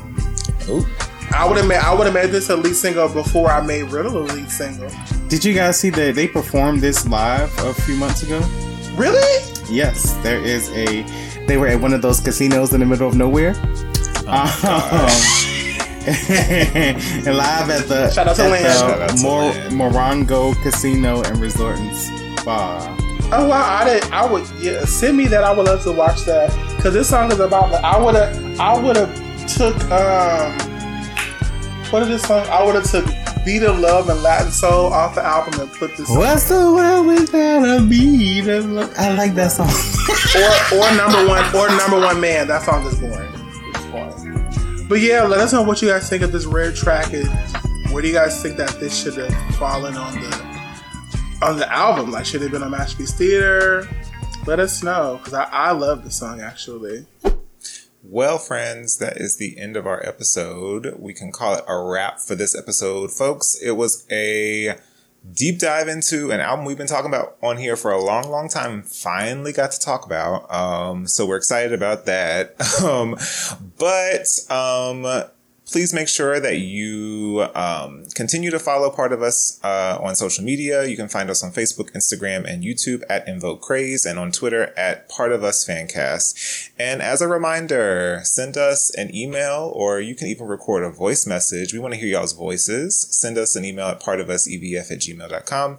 Ooh. 0.68 0.86
I 1.34 1.46
would 1.46 1.56
have 1.56 1.66
made 1.66 1.78
I 1.78 1.94
would 1.94 2.04
have 2.06 2.14
made 2.14 2.30
this 2.30 2.50
a 2.50 2.56
lead 2.56 2.74
single 2.76 3.08
before 3.08 3.50
I 3.50 3.60
made 3.64 3.84
Riddle 3.84 4.18
a 4.18 4.24
lead 4.24 4.50
single. 4.50 4.90
Did 5.28 5.44
you 5.44 5.54
guys 5.54 5.78
see 5.80 5.90
that 5.90 6.14
they 6.14 6.28
performed 6.28 6.80
this 6.80 7.06
live 7.08 7.50
a 7.60 7.72
few 7.74 7.96
months 7.96 8.22
ago? 8.22 8.40
Really? 8.94 9.42
Yes, 9.70 10.12
there 10.22 10.40
is 10.40 10.68
a. 10.70 11.02
They 11.46 11.56
were 11.56 11.68
at 11.68 11.80
one 11.80 11.92
of 11.94 12.02
those 12.02 12.20
casinos 12.20 12.72
in 12.74 12.80
the 12.80 12.86
middle 12.86 13.08
of 13.08 13.14
nowhere. 13.16 13.54
Um, 14.24 14.38
and 16.06 17.24
live 17.26 17.70
at 17.70 17.88
the, 17.88 18.10
Shout 18.10 18.28
out 18.28 18.36
to 18.36 18.42
at 18.44 18.50
Lynn. 18.50 18.62
the 18.62 18.72
Shout 18.72 19.00
out 19.00 19.16
to 19.16 19.22
Mor- 19.22 19.90
Morongo 19.90 20.54
Casino 20.62 21.22
and 21.22 21.38
Resort 21.38 21.78
and 21.78 21.96
Spa. 22.38 22.96
Oh 23.32 23.48
wow! 23.48 23.78
I 23.80 23.84
did. 23.84 24.04
I 24.12 24.30
would 24.30 24.48
yeah, 24.60 24.84
send 24.84 25.16
me 25.16 25.26
that. 25.26 25.42
I 25.42 25.52
would 25.52 25.66
love 25.66 25.82
to 25.84 25.92
watch 25.92 26.22
that 26.22 26.50
because 26.76 26.94
this 26.94 27.08
song 27.08 27.32
is 27.32 27.40
about. 27.40 27.72
I 27.84 27.98
would 28.00 28.14
have. 28.14 28.60
I 28.60 28.78
would 28.80 28.96
have 28.96 29.46
took. 29.46 29.76
um 29.90 30.71
What 31.92 32.04
is 32.04 32.08
this 32.08 32.22
song? 32.22 32.46
I 32.48 32.64
would 32.64 32.74
have 32.74 32.90
took 32.90 33.04
"Beat 33.44 33.62
of 33.62 33.78
Love" 33.78 34.08
and 34.08 34.22
"Latin 34.22 34.50
Soul" 34.50 34.90
off 34.94 35.14
the 35.14 35.22
album 35.22 35.60
and 35.60 35.70
put 35.70 35.94
this. 35.94 36.08
What's 36.08 36.48
the 36.48 36.72
world 36.72 37.06
without 37.06 37.68
a 37.68 37.84
beat? 37.84 38.48
of 38.48 38.64
love? 38.70 38.94
I 38.96 39.12
like 39.12 39.34
that 39.34 39.52
song. 39.52 39.68
or 40.72 40.78
or 40.78 40.96
number 40.96 41.28
one 41.28 41.44
or 41.54 41.68
number 41.76 42.00
one 42.00 42.18
man. 42.18 42.48
That 42.48 42.62
song 42.62 42.86
is 42.86 42.98
boring. 42.98 43.30
It's 43.74 43.84
boring. 43.88 44.88
But 44.88 45.00
yeah, 45.00 45.24
let 45.24 45.40
us 45.40 45.52
know 45.52 45.60
what 45.60 45.82
you 45.82 45.88
guys 45.88 46.08
think 46.08 46.22
of 46.22 46.32
this 46.32 46.46
rare 46.46 46.72
track 46.72 47.12
and 47.12 47.28
where 47.92 48.00
do 48.00 48.08
you 48.08 48.14
guys 48.14 48.40
think 48.40 48.56
that 48.56 48.70
this 48.80 48.96
should 48.98 49.18
have 49.18 49.56
fallen 49.56 49.94
on 49.94 50.14
the 50.14 51.38
on 51.42 51.58
the 51.58 51.70
album? 51.70 52.10
Like 52.10 52.24
should 52.24 52.40
it 52.40 52.44
have 52.44 52.52
been 52.52 52.62
on 52.62 52.70
Masterpiece 52.70 53.12
Theater? 53.12 53.86
Let 54.46 54.60
us 54.60 54.82
know 54.82 55.18
because 55.18 55.34
I, 55.34 55.44
I 55.44 55.72
love 55.72 56.04
the 56.04 56.10
song 56.10 56.40
actually. 56.40 57.04
Well, 58.04 58.38
friends, 58.38 58.98
that 58.98 59.18
is 59.18 59.36
the 59.36 59.56
end 59.56 59.76
of 59.76 59.86
our 59.86 60.04
episode. 60.04 60.96
We 60.98 61.14
can 61.14 61.30
call 61.30 61.54
it 61.54 61.64
a 61.68 61.78
wrap 61.78 62.18
for 62.18 62.34
this 62.34 62.52
episode, 62.52 63.12
folks. 63.12 63.56
It 63.62 63.72
was 63.72 64.04
a 64.10 64.76
deep 65.32 65.60
dive 65.60 65.86
into 65.86 66.32
an 66.32 66.40
album 66.40 66.64
we've 66.64 66.76
been 66.76 66.88
talking 66.88 67.08
about 67.08 67.36
on 67.44 67.58
here 67.58 67.76
for 67.76 67.92
a 67.92 68.02
long, 68.02 68.28
long 68.28 68.48
time. 68.48 68.82
Finally 68.82 69.52
got 69.52 69.70
to 69.70 69.78
talk 69.78 70.04
about. 70.04 70.52
Um, 70.52 71.06
so 71.06 71.24
we're 71.24 71.36
excited 71.36 71.72
about 71.72 72.06
that. 72.06 72.56
Um, 72.82 73.16
but 73.78 74.26
um, 74.50 75.02
please 75.72 75.94
make 75.94 76.08
sure 76.08 76.38
that 76.38 76.58
you 76.58 77.46
um, 77.54 78.04
continue 78.14 78.50
to 78.50 78.58
follow 78.58 78.90
part 78.90 79.12
of 79.12 79.22
us 79.22 79.58
uh, 79.64 79.98
on 80.00 80.14
social 80.14 80.44
media. 80.44 80.84
You 80.84 80.96
can 80.96 81.08
find 81.08 81.30
us 81.30 81.42
on 81.42 81.50
Facebook, 81.50 81.90
Instagram, 81.92 82.44
and 82.44 82.62
YouTube 82.62 83.02
at 83.08 83.26
En 83.26 83.40
Vogue 83.40 83.62
Craze, 83.62 84.04
and 84.04 84.18
on 84.18 84.30
Twitter 84.32 84.74
at 84.76 85.08
Part 85.08 85.32
of 85.32 85.42
Us 85.42 85.66
Fancast. 85.66 86.70
And 86.78 87.00
as 87.00 87.22
a 87.22 87.28
reminder, 87.28 88.20
send 88.22 88.58
us 88.58 88.94
an 88.96 89.14
email, 89.14 89.72
or 89.74 89.98
you 90.00 90.14
can 90.14 90.28
even 90.28 90.46
record 90.46 90.84
a 90.84 90.90
voice 90.90 91.26
message. 91.26 91.72
We 91.72 91.78
want 91.78 91.94
to 91.94 92.00
hear 92.00 92.08
y'all's 92.08 92.34
voices. 92.34 93.08
Send 93.10 93.38
us 93.38 93.56
an 93.56 93.64
email 93.64 93.86
at 93.86 94.02
partofusevf 94.02 94.90
at 94.90 94.98
gmail.com 94.98 95.78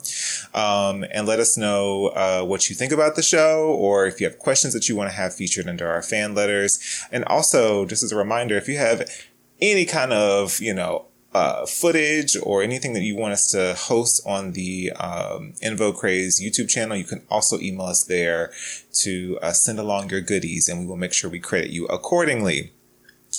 um, 0.56 1.06
and 1.12 1.28
let 1.28 1.40
us 1.40 1.56
know 1.56 2.08
uh, 2.08 2.44
what 2.44 2.70
you 2.70 2.76
think 2.76 2.92
about 2.92 3.16
the 3.16 3.22
show, 3.22 3.68
or 3.68 4.08
if 4.08 4.20
you 4.20 4.28
have 4.28 4.40
questions 4.40 4.74
that 4.74 4.90
you 4.90 4.96
want 4.96 5.12
to 5.12 5.16
have 5.16 5.36
featured 5.36 5.68
under 5.68 5.88
our 5.88 6.02
fan 6.02 6.34
letters. 6.34 6.80
And 7.12 7.24
also, 7.26 7.86
just 7.86 8.02
as 8.02 8.12
a 8.12 8.18
reminder, 8.18 8.58
if 8.58 8.68
you 8.68 8.78
have 8.78 9.08
any 9.64 9.86
kind 9.86 10.12
of, 10.12 10.60
you 10.60 10.74
know, 10.74 11.06
uh, 11.34 11.66
footage 11.66 12.36
or 12.44 12.62
anything 12.62 12.94
that 12.94 13.02
you 13.02 13.16
want 13.16 13.34
us 13.34 13.50
to 13.52 13.74
host 13.74 14.22
on 14.26 14.52
the 14.52 14.92
um, 15.00 15.54
Invo 15.64 15.96
Craze 15.96 16.40
YouTube 16.40 16.70
channel, 16.70 16.96
you 16.96 17.06
can 17.06 17.24
also 17.30 17.60
email 17.60 17.88
us 17.88 18.04
there 18.04 18.52
to 18.94 19.40
uh, 19.42 19.52
send 19.52 19.80
along 19.80 20.10
your 20.10 20.22
goodies 20.22 20.68
and 20.68 20.82
we 20.82 20.86
will 20.86 20.98
make 20.98 21.14
sure 21.14 21.30
we 21.30 21.40
credit 21.40 21.72
you 21.72 21.86
accordingly. 21.88 22.72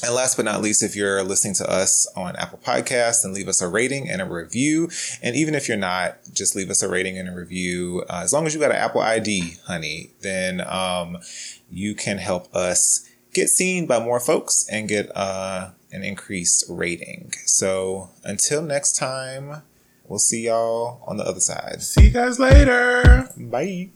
And 0.03 0.13
last 0.13 0.37
but 0.37 0.45
not 0.45 0.61
least, 0.61 0.83
if 0.83 0.97
you're 0.97 1.23
listening 1.23 1.55
to 1.55 1.71
us 1.71 2.11
on 2.17 2.35
Apple 2.35 2.59
Podcasts, 2.59 3.23
then 3.23 3.33
leave 3.33 3.47
us 3.47 3.63
a 3.63 3.69
rating 3.69 4.11
and 4.11 4.21
a 4.21 4.25
review. 4.25 4.91
And 5.23 5.37
even 5.37 5.55
if 5.55 5.69
you're 5.69 5.77
not, 5.77 6.19
just 6.33 6.57
leave 6.57 6.69
us 6.69 6.83
a 6.83 6.89
rating 6.89 7.17
and 7.17 7.29
a 7.29 7.33
review. 7.33 8.03
Uh, 8.11 8.23
as 8.25 8.33
long 8.33 8.45
as 8.45 8.55
you 8.55 8.61
got 8.61 8.73
an 8.73 8.77
Apple 8.77 9.03
ID, 9.03 9.59
honey, 9.67 10.11
then 10.21 10.61
um, 10.63 11.19
you 11.71 11.95
can 11.95 12.19
help 12.19 12.53
us 12.57 13.09
get 13.35 13.49
seen 13.49 13.87
by 13.87 14.03
more 14.03 14.19
folks 14.19 14.67
and 14.71 14.89
get 14.89 15.11
uh, 15.15 15.71
an 15.95 16.03
increased 16.03 16.65
rating. 16.69 17.33
So 17.47 18.11
until 18.25 18.62
next 18.62 18.97
time, 18.97 19.62
we'll 20.05 20.19
see 20.19 20.47
y'all 20.47 21.03
on 21.07 21.16
the 21.16 21.25
other 21.25 21.41
side. 21.41 21.83
See 21.83 22.07
you 22.07 22.11
guys 22.11 22.39
later. 22.41 23.29
Bye. 23.37 23.91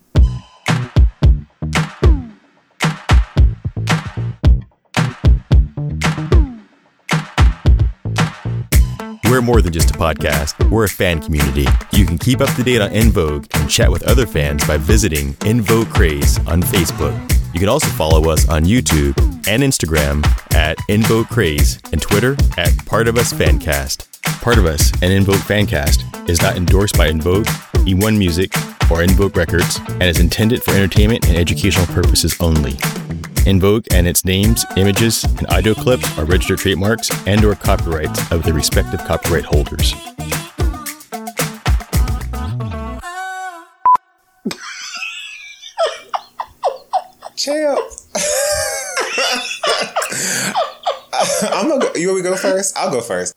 We're 9.25 9.43
more 9.43 9.61
than 9.61 9.73
just 9.73 9.91
a 9.91 9.95
podcast, 9.95 10.71
we're 10.71 10.85
a 10.85 10.89
fan 10.89 11.21
community. 11.21 11.67
You 11.93 12.07
can 12.07 12.17
keep 12.17 12.41
up 12.41 12.53
to 12.55 12.63
date 12.63 12.81
on 12.81 12.91
En 12.93 13.11
Vogue 13.11 13.47
and 13.55 13.69
chat 13.69 13.91
with 13.91 14.03
other 14.05 14.27
fans 14.27 14.67
by 14.67 14.79
visiting 14.79 15.37
En 15.45 15.61
Vogue 15.61 15.89
Craze 15.91 16.39
on 16.47 16.63
Facebook. 16.63 17.38
You 17.59 17.63
can 17.63 17.71
also 17.71 17.89
follow 17.89 18.31
us 18.31 18.49
on 18.49 18.63
YouTube 18.63 19.19
and 19.49 19.65
Instagram 19.65 20.25
at 20.55 20.79
En 20.89 21.03
Vogue 21.03 21.27
Craze 21.27 21.81
and 21.91 22.01
Twitter 22.01 22.37
at 22.57 22.87
Part 22.87 23.09
of 23.09 23.17
Us 23.17 23.33
Fancast. 23.33 24.07
Part 24.41 24.59
of 24.59 24.67
Us 24.67 24.93
and 25.03 25.13
En 25.13 25.25
Vogue 25.25 25.41
Fancast 25.41 26.29
is 26.31 26.41
not 26.41 26.57
endorsed 26.57 26.97
by 26.97 27.09
En 27.09 27.21
Vogue, 27.21 27.47
E1 27.79 28.17
Music, 28.17 28.53
or 28.93 29.03
En 29.03 29.11
Vogue 29.11 29.37
Records 29.37 29.81
and 29.89 30.05
is 30.05 30.21
intended 30.21 30.63
for 30.63 30.71
entertainment 30.71 31.27
and 31.27 31.37
educational 31.37 31.87
purposes 31.87 32.37
only. 32.39 32.77
En 33.45 33.59
Vogue 33.59 33.87
and 33.91 34.07
its 34.07 34.25
names, 34.25 34.65
images, 34.77 35.25
and 35.25 35.49
audio 35.49 35.75
clips 35.75 36.17
are 36.17 36.27
registered 36.27 36.61
trademarks 36.61 37.11
and 37.27 37.45
or 37.45 37.57
copyrights 37.57 38.31
of 38.31 38.45
their 38.45 38.55
respective 38.55 39.01
copyright 39.01 39.45
holders. 39.45 39.95
Champ. 47.39 47.79
I'm 51.53 51.69
gonna 51.69 51.81
go, 51.81 51.95
you 51.95 52.09
want 52.09 52.19
me 52.19 52.23
to 52.25 52.31
go 52.31 52.37
first? 52.37 52.77
I'll 52.77 52.91
go 52.91 53.01
first. 53.01 53.33